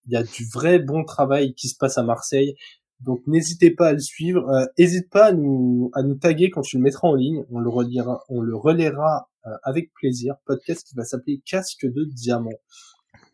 Il 0.06 0.12
y 0.12 0.18
a 0.18 0.24
du 0.24 0.46
vrai 0.52 0.80
bon 0.80 1.06
travail 1.06 1.54
qui 1.54 1.70
se 1.70 1.78
passe 1.78 1.98
à 1.98 2.04
Marseille. 2.04 2.56
Donc 3.02 3.22
n'hésitez 3.28 3.72
pas 3.72 3.90
à 3.90 3.94
le 3.94 4.00
suivre. 4.00 4.50
Euh, 4.50 5.00
pas 5.12 5.28
à 5.28 5.32
nous, 5.32 5.90
à 5.94 6.04
nous 6.04 6.16
taguer 6.16 6.50
quand 6.50 6.62
tu 6.62 6.78
le 6.78 6.84
mettras 6.84 7.08
en 7.08 7.16
ligne. 7.16 7.44
On 7.50 7.60
le 7.60 7.70
relira, 7.70 8.24
on 8.30 8.42
le 8.42 8.56
relaiera 8.56 9.30
euh, 9.48 9.52
avec 9.64 9.94
plaisir. 9.94 10.36
Podcast 10.46 10.86
qui 10.88 10.96
va 10.96 11.04
s'appeler 11.04 11.42
Casque 11.46 11.86
de 11.86 12.06
diamant. 12.06 12.50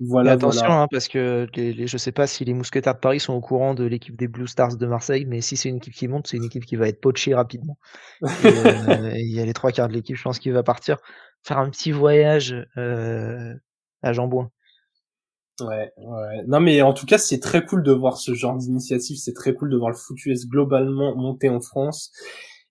Voilà. 0.01 0.33
attention, 0.33 0.65
hein, 0.65 0.87
parce 0.91 1.07
que 1.07 1.47
les, 1.55 1.71
les, 1.71 1.87
je 1.87 1.97
sais 1.97 2.11
pas 2.11 2.27
si 2.27 2.43
les 2.43 2.53
mousquetaires 2.53 2.95
de 2.95 2.99
Paris 2.99 3.21
sont 3.21 3.33
au 3.33 3.39
courant 3.39 3.73
de 3.73 3.85
l'équipe 3.85 4.17
des 4.17 4.27
Blue 4.27 4.45
Stars 4.45 4.75
de 4.75 4.85
Marseille, 4.85 5.25
mais 5.25 5.39
si 5.39 5.55
c'est 5.55 5.69
une 5.69 5.77
équipe 5.77 5.93
qui 5.93 6.09
monte, 6.09 6.27
c'est 6.27 6.35
une 6.35 6.43
équipe 6.43 6.65
qui 6.65 6.75
va 6.75 6.89
être 6.89 6.99
poachée 6.99 7.33
rapidement. 7.33 7.77
Euh, 8.21 8.27
il 9.15 9.31
y 9.33 9.39
a 9.39 9.45
les 9.45 9.53
trois 9.53 9.71
quarts 9.71 9.87
de 9.87 9.93
l'équipe, 9.93 10.17
je 10.17 10.23
pense, 10.23 10.37
qui 10.37 10.49
va 10.49 10.63
partir 10.63 10.97
faire 11.43 11.59
un 11.59 11.69
petit 11.69 11.91
voyage 11.93 12.53
à 12.75 14.13
Jambouin. 14.13 14.51
Ouais, 15.61 15.91
ouais. 15.97 16.43
Non, 16.47 16.59
mais 16.59 16.81
en 16.81 16.93
tout 16.93 17.05
cas, 17.05 17.17
c'est 17.17 17.39
très 17.39 17.65
cool 17.65 17.83
de 17.83 17.91
voir 17.91 18.17
ce 18.17 18.33
genre 18.33 18.57
d'initiative. 18.57 19.17
C'est 19.17 19.33
très 19.33 19.53
cool 19.53 19.69
de 19.69 19.77
voir 19.77 19.89
le 19.89 19.95
foot 19.95 20.17
US 20.25 20.47
globalement 20.47 21.15
monter 21.15 21.49
en 21.49 21.61
France. 21.61 22.11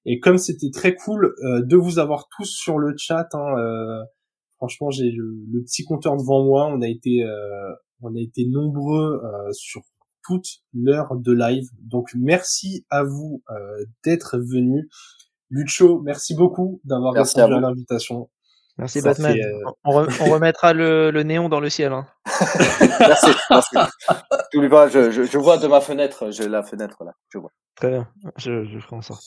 Et 0.04 0.20
comme 0.20 0.36
c'était 0.36 0.70
très 0.70 0.94
cool 0.94 1.34
euh, 1.44 1.62
de 1.62 1.76
vous 1.76 1.98
avoir 1.98 2.28
tous 2.36 2.44
sur 2.44 2.78
le 2.78 2.94
chat, 2.96 3.26
hein, 3.32 3.58
euh, 3.58 4.02
franchement, 4.56 4.90
j'ai 4.90 5.10
le, 5.10 5.62
petit 5.62 5.84
compteur 5.84 6.16
devant 6.16 6.44
moi. 6.44 6.66
On 6.66 6.82
a 6.82 6.88
été, 6.88 7.22
euh, 7.22 7.72
on 8.02 8.14
a 8.14 8.20
été 8.20 8.46
nombreux 8.46 9.22
sur 9.52 9.82
toute 10.22 10.46
l'heure 10.74 11.16
de 11.16 11.32
live. 11.32 11.68
Donc, 11.80 12.10
merci 12.14 12.84
à 12.90 13.02
vous 13.02 13.42
d'être 14.04 14.38
venus. 14.38 14.86
Lucho, 15.48 16.00
merci 16.02 16.34
beaucoup 16.34 16.80
d'avoir 16.84 17.14
répondu 17.14 17.54
à 17.54 17.60
l'invitation. 17.60 18.28
Merci 18.76 19.02
Batman. 19.02 19.36
Euh, 19.36 19.70
on, 19.84 19.92
remettra 19.92 20.72
le, 20.72 21.10
néon 21.22 21.48
dans 21.48 21.60
le 21.60 21.70
ciel. 21.70 21.92
Hein. 21.92 22.06
merci. 23.00 23.30
merci. 23.50 23.76
pas, 24.70 24.88
je, 24.88 25.10
je, 25.10 25.38
vois 25.38 25.58
de 25.58 25.66
ma 25.68 25.80
fenêtre, 25.80 26.30
j'ai 26.30 26.48
la 26.48 26.62
fenêtre 26.62 27.04
là, 27.04 27.12
je 27.28 27.38
vois. 27.38 27.50
Très 27.76 27.90
bien, 27.90 28.08
je, 28.36 28.64
je 28.64 28.78
ferai 28.80 28.96
en 28.96 29.02
sorte. 29.02 29.22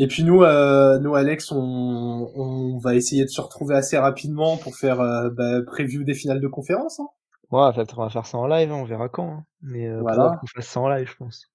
Et 0.00 0.06
puis 0.06 0.22
nous, 0.22 0.44
euh, 0.44 1.00
nous 1.00 1.16
Alex, 1.16 1.50
on, 1.50 2.30
on 2.36 2.78
va 2.78 2.94
essayer 2.94 3.24
de 3.24 3.30
se 3.30 3.40
retrouver 3.40 3.74
assez 3.74 3.98
rapidement 3.98 4.56
pour 4.56 4.76
faire 4.76 5.00
euh, 5.00 5.28
bah, 5.30 5.60
preview 5.66 6.04
des 6.04 6.14
finales 6.14 6.40
de 6.40 6.46
conférence. 6.46 7.00
Hein. 7.00 7.08
Ouais, 7.50 7.70
on 7.96 8.02
va 8.02 8.10
faire 8.10 8.26
ça 8.26 8.38
en 8.38 8.46
live, 8.46 8.70
hein, 8.70 8.76
on 8.76 8.84
verra 8.84 9.08
quand. 9.08 9.28
Hein. 9.28 9.44
Mais 9.60 9.88
euh, 9.88 10.00
voilà. 10.00 10.38
on 10.40 10.46
fasse 10.54 10.68
ça 10.68 10.80
en 10.80 10.88
live, 10.88 11.08
je 11.08 11.16
pense. 11.16 11.50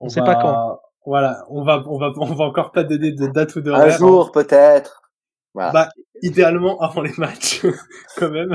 On, 0.00 0.08
sait 0.08 0.22
pas 0.22 0.34
quand. 0.34 0.80
Voilà, 1.06 1.44
on 1.50 1.62
va, 1.62 1.84
on 1.86 1.98
va, 1.98 2.10
on 2.16 2.34
va 2.34 2.44
encore 2.46 2.72
pas 2.72 2.82
donner 2.82 3.12
de 3.12 3.26
date 3.28 3.54
ou 3.54 3.60
de. 3.60 3.70
Un 3.70 3.90
jour 3.90 4.32
peut-être. 4.32 5.03
Bah, 5.54 5.88
idéalement 6.22 6.80
avant 6.80 7.02
les 7.02 7.12
matchs, 7.16 7.64
quand 8.16 8.30
même. 8.30 8.54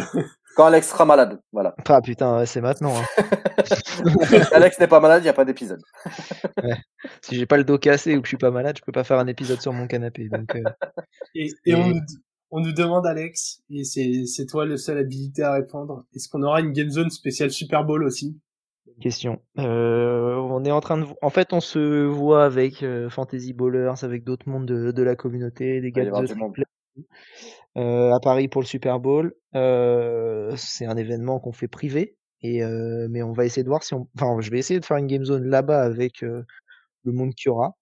Quand 0.56 0.66
Alex 0.66 0.90
sera 0.90 1.06
malade, 1.06 1.40
voilà. 1.54 1.76
Ah 1.88 2.02
putain, 2.02 2.46
c'est 2.46 2.60
maintenant. 2.60 2.94
Hein. 2.98 3.24
Alex 4.52 4.80
n'est 4.80 4.88
pas 4.88 5.00
malade, 5.00 5.22
il 5.22 5.24
n'y 5.24 5.30
a 5.30 5.34
pas 5.34 5.46
d'épisode. 5.46 5.82
ouais. 6.64 6.76
Si 7.22 7.36
j'ai 7.36 7.46
pas 7.46 7.58
le 7.58 7.64
dos 7.64 7.78
cassé 7.78 8.18
ou 8.18 8.22
que 8.22 8.26
je 8.26 8.32
suis 8.32 8.38
pas 8.38 8.52
malade, 8.52 8.76
je 8.78 8.84
peux 8.84 8.92
pas 8.92 9.06
faire 9.06 9.20
un 9.20 9.28
épisode 9.28 9.62
sur 9.62 9.72
mon 9.72 9.88
canapé. 9.88 10.28
Donc, 10.28 10.56
euh... 10.56 10.64
Et, 11.36 11.50
et, 11.66 11.76
On, 11.76 11.88
nous, 11.88 12.02
on, 12.52 12.60
nous, 12.60 12.74
demande, 12.74 13.08
Alex, 13.08 13.62
et 13.70 13.84
c'est 13.86 14.46
toi 14.48 14.66
le 14.66 14.76
seul 14.76 14.98
habilité 14.98 15.44
à 15.44 15.54
répondre, 15.54 16.04
est-ce 16.14 16.28
qu'on 16.28 16.44
aura 16.44 16.60
une 16.60 16.74
Game 16.74 16.90
Zone 16.90 17.10
spéciale 17.10 17.52
Super 17.52 17.86
Bowl 17.86 18.04
aussi? 18.04 18.38
Question. 19.00 19.42
Euh, 19.60 20.36
on 20.36 20.66
est 20.66 20.72
en 20.72 20.82
train 20.82 20.98
de, 20.98 21.06
en 21.22 21.30
fait, 21.30 21.54
on 21.54 21.62
se 21.62 22.04
voit 22.06 22.44
avec 22.44 22.84
euh, 22.84 23.10
Fantasy 23.10 23.54
Ballers, 23.54 24.04
avec 24.04 24.26
d'autres 24.26 24.50
mondes 24.50 24.66
de, 24.66 24.92
de, 24.92 25.04
la 25.04 25.16
communauté, 25.16 25.80
des 25.80 25.92
gars 25.92 26.04
de 26.04 26.12
euh, 27.78 28.14
à 28.14 28.20
Paris 28.20 28.48
pour 28.48 28.62
le 28.62 28.68
Super 28.68 29.00
Bowl. 29.00 29.34
Euh, 29.56 30.54
c'est 30.56 30.86
un 30.86 30.98
événement 30.98 31.40
qu'on 31.40 31.52
fait 31.52 31.68
privé, 31.68 32.16
et 32.42 32.64
euh, 32.64 33.08
mais 33.10 33.24
on 33.24 33.34
va 33.34 33.46
essayer 33.46 33.64
de 33.64 33.70
voir 33.70 33.84
si 33.84 33.94
on, 33.94 34.08
enfin, 34.16 34.40
je 34.42 34.52
vais 34.52 34.60
essayer 34.60 34.80
de 34.80 34.86
faire 34.86 34.98
une 34.98 35.08
game 35.08 35.26
zone 35.26 35.46
là-bas 35.46 35.82
avec 35.82 36.22
le 36.22 36.46
monde 37.06 37.34
qu'il 37.34 37.50
y 37.50 37.52
aura. 37.52 37.76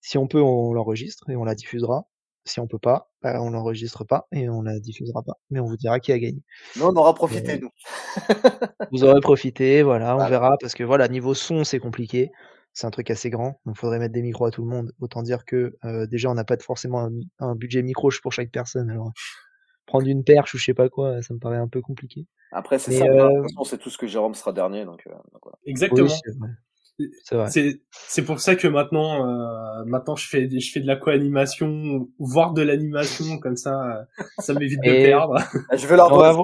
Si 0.00 0.18
on 0.18 0.26
peut, 0.26 0.42
on 0.42 0.72
l'enregistre 0.72 1.30
et 1.30 1.36
on 1.36 1.44
la 1.44 1.54
diffusera. 1.54 2.06
Si 2.46 2.60
on 2.60 2.66
peut 2.66 2.78
pas, 2.78 3.10
bah, 3.22 3.40
on 3.40 3.48
l'enregistre 3.48 4.04
pas 4.04 4.26
et 4.30 4.50
on 4.50 4.60
la 4.60 4.78
diffusera 4.78 5.22
pas. 5.22 5.38
Mais 5.48 5.60
on 5.60 5.64
vous 5.64 5.78
dira 5.78 5.98
qui 5.98 6.12
a 6.12 6.18
gagné. 6.18 6.42
Nous, 6.76 6.84
on 6.84 6.94
aura 6.94 7.14
profité, 7.14 7.58
nous. 7.58 7.70
vous 8.92 9.02
aurez 9.02 9.20
profité, 9.22 9.82
voilà, 9.82 10.12
on 10.12 10.16
voilà. 10.16 10.28
verra, 10.28 10.56
parce 10.60 10.74
que 10.74 10.84
voilà, 10.84 11.08
niveau 11.08 11.32
son, 11.32 11.64
c'est 11.64 11.78
compliqué. 11.78 12.30
C'est 12.74 12.86
un 12.86 12.90
truc 12.90 13.10
assez 13.10 13.30
grand, 13.30 13.60
donc 13.66 13.76
faudrait 13.76 13.98
mettre 13.98 14.12
des 14.12 14.22
micros 14.22 14.46
à 14.46 14.50
tout 14.50 14.62
le 14.62 14.68
monde. 14.68 14.92
Autant 15.00 15.22
dire 15.22 15.44
que 15.44 15.76
euh, 15.84 16.06
déjà, 16.06 16.28
on 16.30 16.34
n'a 16.34 16.44
pas 16.44 16.56
forcément 16.58 17.00
un, 17.00 17.12
un, 17.38 17.54
budget 17.54 17.82
micro 17.82 18.10
pour 18.20 18.32
chaque 18.32 18.50
personne. 18.50 18.90
Alors, 18.90 19.12
prendre 19.86 20.06
une 20.06 20.24
perche 20.24 20.54
ou 20.54 20.58
je 20.58 20.64
sais 20.64 20.74
pas 20.74 20.88
quoi, 20.88 21.22
ça 21.22 21.34
me 21.34 21.38
paraît 21.38 21.58
un 21.58 21.68
peu 21.68 21.80
compliqué. 21.80 22.26
Après, 22.52 22.78
c'est 22.78 22.92
ça. 22.92 23.04
Euh... 23.04 23.46
C'est 23.64 23.78
tout 23.78 23.90
ce 23.90 23.98
que 23.98 24.06
Jérôme 24.06 24.34
sera 24.34 24.52
dernier, 24.52 24.84
donc, 24.84 25.02
euh, 25.06 25.10
donc 25.10 25.42
voilà. 25.42 25.58
Exactement. 25.66 26.08
Oui, 26.98 27.10
c'est 27.90 28.24
pour 28.24 28.38
ça 28.38 28.54
que 28.54 28.68
maintenant 28.68 29.26
euh, 29.26 29.84
maintenant 29.84 30.14
je 30.14 30.28
fais 30.28 30.48
je 30.48 30.70
fais 30.70 30.78
de 30.78 30.86
la 30.86 30.94
co-animation 30.94 32.08
voire 32.20 32.52
de 32.52 32.62
l'animation 32.62 33.38
comme 33.40 33.56
ça 33.56 34.06
ça 34.38 34.54
m'évite 34.54 34.78
de 34.78 34.90
perdre. 35.04 35.36
je 35.76 35.86
vais 35.88 35.96
la 35.96 36.06
on 36.06 36.16
va, 36.16 36.36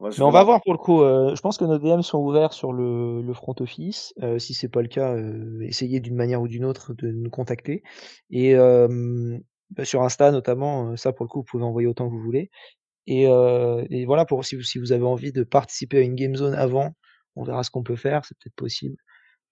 voir... 0.00 0.10
Ouais, 0.10 0.16
Mais 0.18 0.24
on 0.24 0.30
va 0.30 0.42
voir 0.44 0.60
pour 0.62 0.72
le 0.72 0.78
coup. 0.78 1.02
Euh, 1.02 1.34
je 1.34 1.40
pense 1.40 1.58
que 1.58 1.64
nos 1.64 1.78
DM 1.78 2.02
sont 2.02 2.18
ouverts 2.18 2.52
sur 2.52 2.72
le, 2.72 3.22
le 3.22 3.34
front 3.34 3.54
office. 3.60 4.12
Euh, 4.22 4.38
si 4.38 4.54
c'est 4.54 4.68
pas 4.68 4.82
le 4.82 4.88
cas, 4.88 5.14
euh, 5.14 5.60
essayez 5.62 6.00
d'une 6.00 6.16
manière 6.16 6.40
ou 6.42 6.48
d'une 6.48 6.64
autre 6.64 6.94
de 6.94 7.08
nous 7.10 7.30
contacter. 7.30 7.82
Et 8.30 8.54
bah, 8.56 9.84
sur 9.84 10.02
Insta 10.02 10.32
notamment, 10.32 10.96
ça 10.96 11.12
pour 11.12 11.24
le 11.24 11.28
coup, 11.28 11.40
vous 11.40 11.44
pouvez 11.44 11.64
envoyer 11.64 11.86
autant 11.86 12.08
que 12.08 12.12
vous 12.14 12.22
voulez. 12.22 12.50
Et, 13.06 13.24
et 13.24 14.04
voilà, 14.06 14.24
pour 14.24 14.44
si 14.44 14.56
vous, 14.56 14.62
si 14.62 14.78
vous 14.78 14.92
avez 14.92 15.04
envie 15.04 15.32
de 15.32 15.44
participer 15.44 15.98
à 15.98 16.00
une 16.02 16.14
game 16.14 16.34
zone 16.34 16.54
avant, 16.54 16.92
on 17.36 17.44
verra 17.44 17.62
ce 17.62 17.70
qu'on 17.70 17.82
peut 17.84 17.96
faire. 17.96 18.24
C'est 18.24 18.36
peut-être 18.38 18.56
possible. 18.56 18.96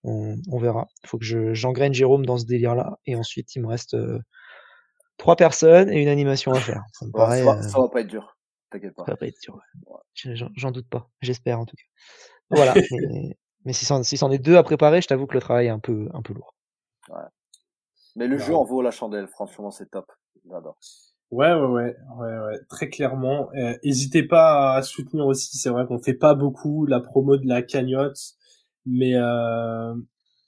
On, 0.04 0.36
on, 0.50 0.58
verra. 0.58 0.86
Il 1.04 1.08
faut 1.08 1.18
que 1.18 1.24
je, 1.24 1.54
j'engraine 1.54 1.92
Jérôme 1.94 2.24
dans 2.26 2.38
ce 2.38 2.46
délire-là. 2.46 2.98
Et 3.06 3.16
ensuite, 3.16 3.54
il 3.56 3.62
me 3.62 3.68
reste 3.68 3.96
trois 5.18 5.36
personnes 5.36 5.90
et 5.90 6.00
une 6.00 6.08
animation 6.08 6.52
à 6.52 6.60
faire. 6.60 6.82
Ça 6.92 7.04
me 7.06 7.10
Ouais, 7.10 7.16
paraît. 7.16 7.38
ça, 7.38 7.44
va, 7.44 7.58
euh, 7.58 7.62
ça 7.62 7.80
va 7.80 7.88
pas 7.88 8.00
être 8.00 8.06
dur. 8.06 8.37
T'inquiète 8.70 8.94
pas. 8.94 9.04
ça 9.06 9.12
va 9.12 9.16
pas 9.16 9.26
être 9.26 9.40
dur. 9.42 9.58
ouais. 9.86 10.34
J'en 10.56 10.70
doute 10.70 10.88
pas. 10.88 11.08
J'espère 11.20 11.58
en 11.60 11.66
tout 11.66 11.76
cas. 11.76 11.84
Voilà. 12.50 12.74
mais 13.12 13.36
mais 13.64 13.72
si 13.72 13.84
c'en 13.84 14.02
si 14.02 14.16
c'en 14.16 14.30
est 14.30 14.38
deux 14.38 14.56
à 14.56 14.62
préparer, 14.62 15.00
je 15.02 15.08
t'avoue 15.08 15.26
que 15.26 15.34
le 15.34 15.40
travail 15.40 15.66
est 15.66 15.70
un 15.70 15.78
peu 15.78 16.08
un 16.14 16.22
peu 16.22 16.32
lourd. 16.34 16.54
Mais 18.16 18.26
le 18.26 18.36
Ouais. 18.36 18.42
jeu 18.42 18.54
en 18.54 18.64
vaut 18.64 18.82
la 18.82 18.90
chandelle, 18.90 19.28
franchement, 19.28 19.70
c'est 19.70 19.90
top. 19.90 20.10
J'adore. 20.50 20.76
Ouais, 21.30 21.52
ouais, 21.52 21.66
ouais, 21.66 21.96
ouais, 22.16 22.38
ouais, 22.38 22.58
très 22.68 22.88
clairement. 22.88 23.50
Euh, 23.54 23.74
N'hésitez 23.84 24.22
pas 24.22 24.74
à 24.74 24.82
soutenir 24.82 25.26
aussi. 25.26 25.58
C'est 25.58 25.68
vrai 25.70 25.86
qu'on 25.86 25.98
fait 25.98 26.14
pas 26.14 26.34
beaucoup 26.34 26.86
la 26.86 27.00
promo 27.00 27.36
de 27.36 27.46
la 27.46 27.62
cagnotte, 27.62 28.18
mais 28.86 29.14
euh, 29.14 29.94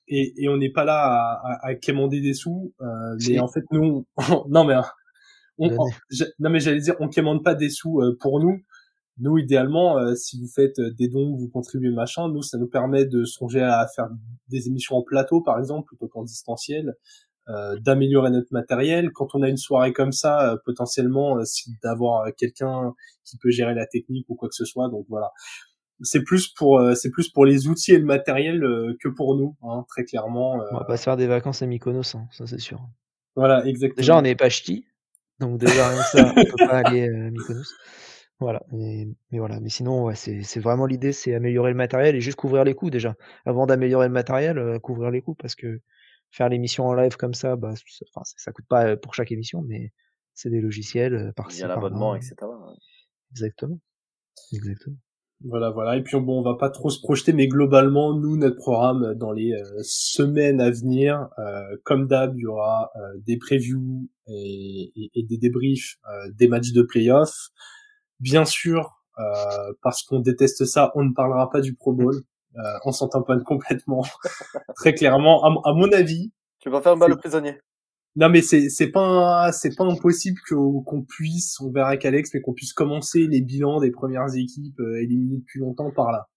et, 0.09 0.33
et 0.43 0.49
on 0.49 0.57
n'est 0.57 0.71
pas 0.73 0.85
là 0.85 1.03
à, 1.05 1.53
à, 1.53 1.67
à 1.69 1.75
quémander 1.75 2.21
des 2.21 2.33
sous. 2.35 2.73
Euh, 2.81 3.17
mais 3.29 3.39
en 3.41 3.47
fait, 3.49 3.65
nous, 3.73 4.07
on- 4.17 4.17
non 4.49 4.65
mais 4.65 4.75
on, 5.61 5.71
on- 5.79 5.91
non 6.41 6.51
mais 6.51 6.61
j'allais 6.61 6.81
dire, 6.81 6.95
on 7.01 7.09
quémande 7.09 7.45
pas 7.45 7.55
des 7.55 7.71
sous 7.71 8.01
euh, 8.01 8.17
pour 8.21 8.41
nous. 8.41 8.61
Nous, 9.19 9.37
idéalement, 9.37 9.99
euh, 9.99 10.15
si 10.15 10.41
vous 10.41 10.49
faites 10.49 10.79
euh, 10.79 10.91
des 10.93 11.09
dons, 11.09 11.37
vous 11.37 11.49
contribuez 11.49 11.91
machin, 11.91 12.29
nous, 12.31 12.43
ça 12.43 12.57
nous 12.57 12.69
permet 12.69 13.05
de 13.05 13.25
songer 13.25 13.61
à 13.63 13.87
faire 13.95 14.09
des 14.49 14.67
émissions 14.69 14.97
en 14.97 15.03
plateau, 15.03 15.43
par 15.43 15.59
exemple, 15.59 15.87
plutôt 15.89 16.09
qu'en 16.09 16.23
distanciel, 16.25 16.95
euh, 17.51 17.77
d'améliorer 17.81 18.31
notre 18.31 18.53
matériel. 18.53 19.11
Quand 19.13 19.35
on 19.35 19.43
a 19.43 19.49
une 19.51 19.59
soirée 19.59 19.93
comme 19.93 20.13
ça, 20.13 20.53
euh, 20.53 20.57
potentiellement, 20.65 21.39
euh, 21.39 21.43
d'avoir 21.83 22.29
quelqu'un 22.37 22.95
qui 23.25 23.37
peut 23.37 23.51
gérer 23.51 23.75
la 23.75 23.87
technique 23.87 24.25
ou 24.31 24.37
quoi 24.37 24.49
que 24.49 24.55
ce 24.55 24.65
soit. 24.65 24.89
Donc 24.89 25.05
voilà, 25.11 25.31
c'est 26.01 26.23
plus 26.23 26.49
pour 26.49 26.79
euh, 26.79 26.95
c'est 26.95 27.11
plus 27.11 27.29
pour 27.29 27.45
les 27.45 27.67
outils 27.69 27.93
et 27.93 27.99
le 27.99 28.07
matériel 28.07 28.65
euh, 28.65 28.97
que 29.03 29.09
pour 29.09 29.37
nous, 29.37 29.55
hein, 29.63 29.85
très 29.89 30.05
clairement. 30.05 30.63
On 30.71 30.79
va 30.79 30.85
pas 30.85 30.97
se 30.97 31.03
faire 31.03 31.19
des 31.19 31.27
vacances 31.27 31.61
à 31.61 31.67
Mykonos, 31.67 32.15
hein, 32.15 32.27
ça 32.31 32.47
c'est 32.47 32.61
sûr. 32.61 32.81
voilà, 33.37 33.67
exactement. 33.67 33.97
Déjà, 33.99 34.17
on 34.17 34.23
n'est 34.23 34.37
pas 34.37 34.49
ch'ti, 34.49 34.87
donc 35.41 35.59
déjà 35.59 35.89
rien 35.89 35.99
que 35.99 36.09
ça, 36.09 36.33
on 36.37 36.45
peut 36.45 36.67
pas 36.67 36.79
aller 36.85 37.09
euh, 37.09 37.27
à 37.27 37.31
Mykonos. 37.31 37.75
Voilà. 38.39 38.63
Mais, 38.73 39.07
mais 39.31 39.39
voilà. 39.39 39.61
Mais 39.61 39.69
sinon, 39.69 40.05
ouais, 40.05 40.15
c'est 40.15 40.43
c'est 40.43 40.61
vraiment 40.61 40.87
l'idée, 40.87 41.13
c'est 41.13 41.35
améliorer 41.35 41.71
le 41.71 41.77
matériel 41.77 42.15
et 42.17 42.21
juste 42.21 42.39
couvrir 42.39 42.65
les 42.65 42.75
coûts 42.75 42.91
déjà. 42.91 43.15
Avant 43.45 43.67
d'améliorer 43.67 44.07
le 44.07 44.13
matériel, 44.13 44.59
euh, 44.59 44.79
couvrir 44.79 45.11
les 45.11 45.21
coûts 45.21 45.35
parce 45.35 45.55
que 45.55 45.81
faire 46.31 46.49
l'émission 46.49 46.87
en 46.87 46.95
live 46.95 47.17
comme 47.17 47.35
ça, 47.35 47.57
bah, 47.57 47.75
ça, 47.75 48.23
ça, 48.37 48.53
coûte 48.53 48.67
pas 48.69 48.87
euh, 48.87 48.97
pour 48.97 49.15
chaque 49.15 49.33
émission, 49.33 49.63
mais 49.67 49.93
c'est 50.35 50.51
des 50.51 50.61
logiciels 50.61 51.15
euh, 51.15 51.29
Il 51.29 51.35
par-ci 51.35 51.61
y 51.61 51.65
a 51.65 51.69
l'abonnement, 51.69 52.15
etc. 52.15 52.35
ouais. 52.43 52.75
Exactement. 53.33 53.79
Exactement. 54.53 54.97
Voilà, 55.43 55.71
voilà. 55.71 55.97
Et 55.97 56.03
puis 56.03 56.21
bon, 56.21 56.41
on 56.41 56.43
va 56.43 56.57
pas 56.57 56.69
trop 56.69 56.91
se 56.91 57.01
projeter, 57.01 57.33
mais 57.33 57.49
globalement, 57.49 58.13
nous, 58.13 58.37
notre 58.37 58.57
programme 58.57 59.05
euh, 59.05 59.15
dans 59.15 59.33
les 59.33 59.53
euh, 59.53 59.65
semaines 59.83 60.61
à 60.61 60.71
venir, 60.71 61.29
euh, 61.39 61.77
comme 61.85 62.07
d'hab, 62.09 62.37
il 62.37 62.43
y 62.43 62.47
aura 62.47 62.91
euh, 62.97 63.01
des 63.27 63.39
previews 63.39 64.09
et, 64.31 64.93
et- 64.97 65.11
et 65.15 65.23
des 65.25 65.37
débriefs 65.39 65.97
euh, 66.09 66.31
des 66.33 66.49
matchs 66.49 66.73
de 66.73 66.83
playoff. 66.83 67.33
Bien 68.21 68.45
sûr, 68.45 69.03
euh, 69.19 69.73
parce 69.83 70.03
qu'on 70.03 70.21
déteste 70.21 70.65
ça, 70.67 70.93
on 70.95 71.05
ne 71.05 71.13
parlera 71.15 71.51
pas 71.51 71.61
du 71.61 71.75
Pro 71.75 71.93
Bowl. 71.93 72.15
Euh, 72.57 72.61
on 72.85 72.93
s'en 72.93 73.09
tamponne 73.09 73.43
complètement, 73.45 74.05
très 74.77 74.93
clairement. 74.95 75.45
À, 75.45 75.51
mon- 75.51 75.61
à 75.63 75.73
mon 75.73 75.91
avis, 75.93 76.33
Tu 76.59 76.69
vas 76.71 76.81
faire 76.83 76.93
un 76.93 76.97
bal 76.97 77.11
le 77.11 77.17
prisonnier. 77.17 77.59
non 78.17 78.29
mais 78.29 78.43
c'est 78.43 78.69
c'est 78.69 78.91
pas 78.91 79.51
c'est 79.53 79.75
pas 79.77 79.85
impossible 79.85 80.39
qu'on 80.49 81.03
puisse, 81.03 81.61
on 81.61 81.71
verra 81.71 81.89
avec 81.91 82.05
Alex, 82.05 82.31
mais 82.35 82.41
qu'on 82.41 82.53
puisse 82.53 82.73
commencer 82.73 83.27
les 83.27 83.41
bilans 83.41 83.81
des 83.81 83.91
premières 83.91 84.35
équipes 84.35 84.81
éliminées 85.01 85.39
depuis 85.39 85.61
longtemps 85.61 85.91
par 85.93 86.13
là. 86.13 86.29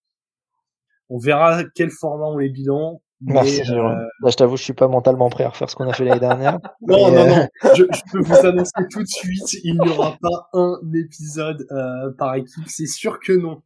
On 1.09 1.17
verra 1.19 1.63
quel 1.75 1.91
format 1.91 2.25
ont 2.27 2.37
les 2.37 2.49
bilans. 2.49 3.01
Mais, 3.25 3.33
Merci, 3.33 3.61
euh, 3.61 3.63
Jérôme. 3.65 4.07
Là, 4.21 4.29
je 4.29 4.35
t'avoue, 4.35 4.57
je 4.57 4.63
suis 4.63 4.73
pas 4.73 4.87
mentalement 4.87 5.29
prêt 5.29 5.43
à 5.43 5.49
refaire 5.49 5.69
ce 5.69 5.75
qu'on 5.75 5.87
a 5.89 5.93
fait 5.93 6.05
l'année 6.05 6.19
dernière. 6.19 6.59
non, 6.81 7.11
mais, 7.11 7.15
non, 7.15 7.31
euh, 7.31 7.35
non, 7.35 7.47
je, 7.75 7.83
je 7.83 8.11
peux 8.11 8.19
vous 8.21 8.45
annoncer 8.45 8.71
tout 8.89 9.01
de 9.01 9.07
suite, 9.07 9.53
il 9.63 9.79
n'y 9.79 9.89
aura 9.89 10.17
pas 10.21 10.49
un 10.53 10.79
épisode 10.93 11.65
euh, 11.71 12.11
par 12.17 12.35
équipe, 12.35 12.67
c'est 12.67 12.87
sûr 12.87 13.19
que 13.19 13.33
non. 13.33 13.61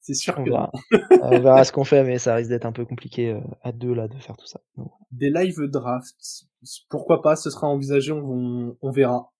C'est 0.00 0.14
sûr 0.14 0.34
On 0.38 0.44
que 0.44 0.50
non. 0.50 0.56
verra. 0.56 1.20
on 1.22 1.40
verra 1.40 1.64
ce 1.64 1.72
qu'on 1.72 1.84
fait, 1.84 2.04
mais 2.04 2.18
ça 2.18 2.34
risque 2.34 2.50
d'être 2.50 2.66
un 2.66 2.72
peu 2.72 2.84
compliqué 2.84 3.30
euh, 3.32 3.40
à 3.62 3.72
deux 3.72 3.94
là 3.94 4.06
de 4.06 4.18
faire 4.18 4.36
tout 4.36 4.46
ça. 4.46 4.60
Donc, 4.76 4.90
Des 5.10 5.30
live 5.30 5.62
drafts, 5.62 6.44
pourquoi 6.90 7.22
pas, 7.22 7.36
ce 7.36 7.48
sera 7.50 7.68
envisagé, 7.68 8.12
on, 8.12 8.76
on 8.80 8.90
verra. 8.90 9.30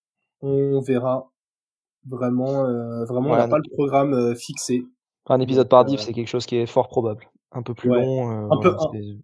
On 0.41 0.79
verra. 0.81 1.29
Vraiment, 2.07 2.65
euh, 2.65 3.03
vraiment, 3.05 3.31
on 3.31 3.35
n'a 3.35 3.47
pas 3.47 3.57
le 3.57 3.69
programme 3.71 4.13
euh, 4.13 4.35
fixé. 4.35 4.83
un 5.27 5.39
épisode 5.39 5.67
par 5.67 5.81
euh, 5.81 5.85
div, 5.85 5.99
c'est 5.99 6.13
quelque 6.13 6.27
chose 6.27 6.45
qui 6.45 6.55
est 6.55 6.67
fort 6.67 6.87
probable. 6.87 7.27
Un 7.51 7.61
peu 7.63 7.73
plus 7.73 7.89
Ouais. 7.89 8.01
long. 8.01 8.29
euh, 8.29 8.47
Un 8.51 8.59
peu- 8.61 8.75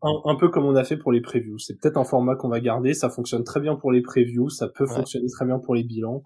un, 0.03 0.21
un 0.31 0.35
peu 0.35 0.49
comme 0.49 0.65
on 0.65 0.75
a 0.75 0.83
fait 0.83 0.97
pour 0.97 1.11
les 1.11 1.21
previews. 1.21 1.57
C'est 1.59 1.77
peut-être 1.79 1.97
un 1.97 2.03
format 2.05 2.35
qu'on 2.35 2.47
va 2.49 2.59
garder. 2.61 2.93
Ça 2.93 3.09
fonctionne 3.09 3.43
très 3.43 3.59
bien 3.59 3.75
pour 3.75 3.91
les 3.91 4.01
previews. 4.01 4.49
Ça 4.49 4.67
peut 4.69 4.85
Ouais. 4.85 4.95
fonctionner 4.95 5.27
très 5.29 5.45
bien 5.45 5.59
pour 5.59 5.75
les 5.75 5.83
bilans. 5.83 6.23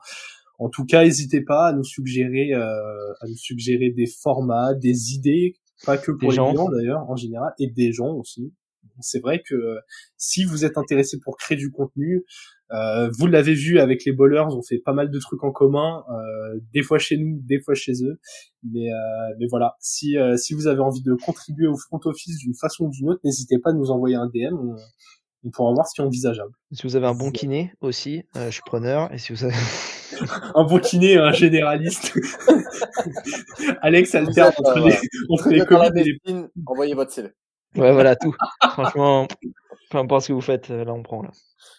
En 0.60 0.70
tout 0.70 0.86
cas, 0.86 1.04
n'hésitez 1.04 1.42
pas 1.42 1.68
à 1.68 1.74
nous 1.74 1.84
suggérer, 1.84 2.54
euh, 2.54 2.64
à 3.22 3.28
nous 3.28 3.36
suggérer 3.36 3.90
des 3.90 4.06
formats, 4.06 4.74
des 4.74 5.14
idées, 5.14 5.56
pas 5.86 5.98
que 5.98 6.12
Des 6.12 6.18
pour 6.18 6.30
les 6.30 6.36
gens. 6.36 6.52
bilans 6.52 6.70
d'ailleurs, 6.70 7.10
en 7.10 7.16
général, 7.16 7.54
et 7.60 7.68
des 7.70 7.92
gens 7.92 8.14
aussi. 8.14 8.54
C'est 9.02 9.20
vrai 9.20 9.42
que 9.46 9.56
euh, 9.56 9.80
si 10.16 10.46
vous 10.46 10.64
êtes 10.64 10.78
intéressé 10.78 11.18
pour 11.24 11.36
créer 11.38 11.58
du 11.58 11.72
contenu, 11.72 12.24
euh, 12.72 13.10
vous 13.18 13.28
l'avez 13.28 13.54
vu 13.54 13.80
avec 13.80 14.06
les 14.06 14.12
bowlers, 14.12 14.48
on 14.50 14.62
fait 14.62 14.80
pas 14.80 14.94
mal 14.94 15.12
de 15.12 15.20
trucs 15.20 15.44
en 15.44 15.52
commun, 15.52 16.04
euh, 16.10 16.60
des 16.74 16.82
fois 16.82 16.98
chez 16.98 17.18
nous, 17.18 17.40
des 17.44 17.60
fois 17.60 17.76
chez 17.76 17.94
eux. 18.04 18.20
Mais, 18.64 18.92
euh, 18.92 19.36
mais 19.40 19.46
voilà, 19.50 19.76
si, 19.80 20.18
euh, 20.18 20.36
si 20.38 20.54
vous 20.54 20.68
avez 20.68 20.80
envie 20.80 21.04
de 21.04 21.14
contribuer 21.14 21.68
au 21.68 21.78
front 21.78 22.00
office 22.06 22.38
d'une 22.40 22.56
façon 22.56 22.86
ou 22.86 22.90
d'une 22.90 23.10
autre, 23.10 23.22
n'hésitez 23.24 23.60
pas 23.60 23.70
à 23.70 23.74
nous 23.74 23.92
envoyer 23.92 24.16
un 24.16 24.28
DM. 24.28 24.56
On, 24.56 24.76
on 25.46 25.52
pourra 25.52 25.74
voir 25.74 25.88
ce 25.88 25.94
qui 25.94 26.02
est 26.02 26.04
envisageable. 26.04 26.52
Si 26.72 26.84
vous 26.84 26.96
avez 26.96 27.06
un 27.06 27.14
bon 27.14 27.30
kiné 27.30 27.72
aussi, 27.80 28.24
euh, 28.36 28.48
je 28.48 28.52
suis 28.52 28.64
preneur. 28.66 29.14
Et 29.14 29.20
si 29.20 29.32
vous 29.32 29.44
avez... 29.44 29.54
Un 30.56 30.64
bon 30.64 30.80
kiné, 30.80 31.18
un 31.18 31.34
généraliste. 31.34 32.14
Alex 33.82 34.16
alterne 34.16 34.54
entre 34.58 34.80
les, 34.80 34.96
entre 35.30 35.50
les 35.50 35.66
Covid 35.66 35.92
et 35.94 36.04
les 36.04 36.46
envoyez 36.66 36.94
votre 36.94 37.12
CV. 37.12 37.32
Ouais, 37.78 37.92
voilà 37.92 38.16
tout. 38.16 38.34
Franchement, 38.72 39.28
peu 39.90 39.98
importe 39.98 40.24
ce 40.24 40.28
que 40.30 40.34
vous 40.34 40.42
faites, 40.42 40.72
euh, 40.72 40.84
là 40.84 40.94
on 40.94 41.04
prend 41.04 41.22
là. 41.22 41.32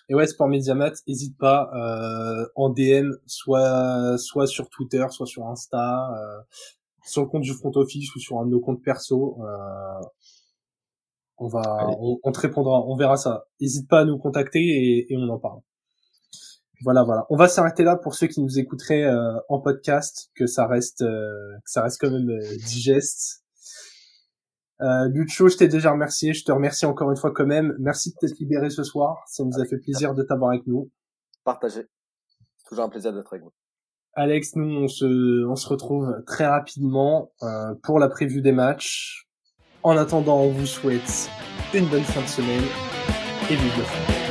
Et 0.09 0.15
ouais, 0.15 0.27
Sport 0.27 0.49
Mediamat, 0.49 0.93
hésite 1.07 1.37
pas 1.37 1.71
euh, 1.75 2.47
en 2.55 2.71
DM, 2.71 3.13
soit 3.27 4.17
soit 4.19 4.47
sur 4.47 4.69
Twitter, 4.69 5.05
soit 5.11 5.27
sur 5.27 5.47
Insta. 5.47 6.13
euh, 6.13 6.43
sur 7.07 7.23
le 7.23 7.29
compte 7.29 7.43
du 7.43 7.55
front 7.55 7.71
office 7.77 8.15
ou 8.15 8.19
sur 8.19 8.39
un 8.39 8.47
de 8.47 8.51
nos 8.51 8.61
comptes 8.61 8.83
perso. 8.83 9.39
Euh, 9.41 10.01
on 11.39 11.49
va, 11.49 11.89
on, 12.23 12.33
te 12.33 12.41
répondra, 12.41 12.83
on 12.87 12.97
verra 12.97 13.17
ça. 13.17 13.47
N'hésite 13.61 13.89
pas 13.89 14.01
à 14.01 14.05
nous 14.05 14.19
contacter 14.19 14.59
et, 14.61 15.13
et, 15.13 15.17
on 15.17 15.29
en 15.29 15.39
parle. 15.39 15.61
Voilà, 16.83 17.05
voilà. 17.05 17.27
On 17.31 17.37
va 17.37 17.49
s'arrêter 17.49 17.85
là 17.85 17.97
pour 17.97 18.15
ceux 18.15 18.27
qui 18.27 18.41
nous 18.41 18.59
écouteraient 18.59 19.05
euh, 19.05 19.39
en 19.49 19.61
podcast, 19.61 20.31
que 20.35 20.47
ça 20.47 20.67
reste, 20.67 21.03
euh, 21.03 21.57
que 21.65 21.71
ça 21.71 21.83
reste 21.83 22.01
quand 22.01 22.11
même 22.11 22.39
digeste. 22.67 23.45
Euh, 24.83 25.09
Lucho, 25.09 25.49
je 25.49 25.57
t'ai 25.57 25.69
déjà 25.69 25.93
remercié. 25.93 26.35
Je 26.35 26.45
te 26.45 26.53
remercie 26.53 26.87
encore 26.87 27.11
une 27.11 27.17
fois 27.17 27.33
quand 27.33 27.47
même. 27.47 27.75
Merci 27.79 28.11
de 28.11 28.17
t'être 28.21 28.39
libéré 28.39 28.71
ce 28.71 28.83
soir. 28.83 29.23
Ça 29.27 29.45
nous 29.45 29.59
a 29.61 29.65
fait 29.65 29.79
plaisir 29.79 30.15
de 30.15 30.23
t'avoir 30.23 30.51
avec 30.51 30.67
nous. 30.67 30.91
Partagé. 31.45 31.83
C'est 32.59 32.69
toujours 32.69 32.85
un 32.85 32.89
plaisir 32.89 33.13
d'être 33.13 33.33
avec 33.33 33.43
vous. 33.45 33.53
Alex, 34.15 34.57
nous 34.57 34.83
on 34.83 34.89
se, 34.89 35.45
on 35.47 35.57
se 35.57 35.69
retrouve 35.69 36.23
très 36.27 36.47
rapidement 36.47 37.33
euh, 37.43 37.75
pour 37.83 37.99
la 37.99 38.09
prévue 38.09 38.41
des 38.41 38.53
matchs. 38.53 39.29
En 39.83 39.97
attendant, 39.97 40.41
on 40.41 40.51
vous 40.51 40.67
souhaite 40.67 41.31
une 41.75 41.87
bonne 41.87 42.03
fin 42.03 42.23
de 42.23 42.27
semaine 42.27 42.65
et 43.51 43.55
vive 43.55 43.77
le 43.77 44.26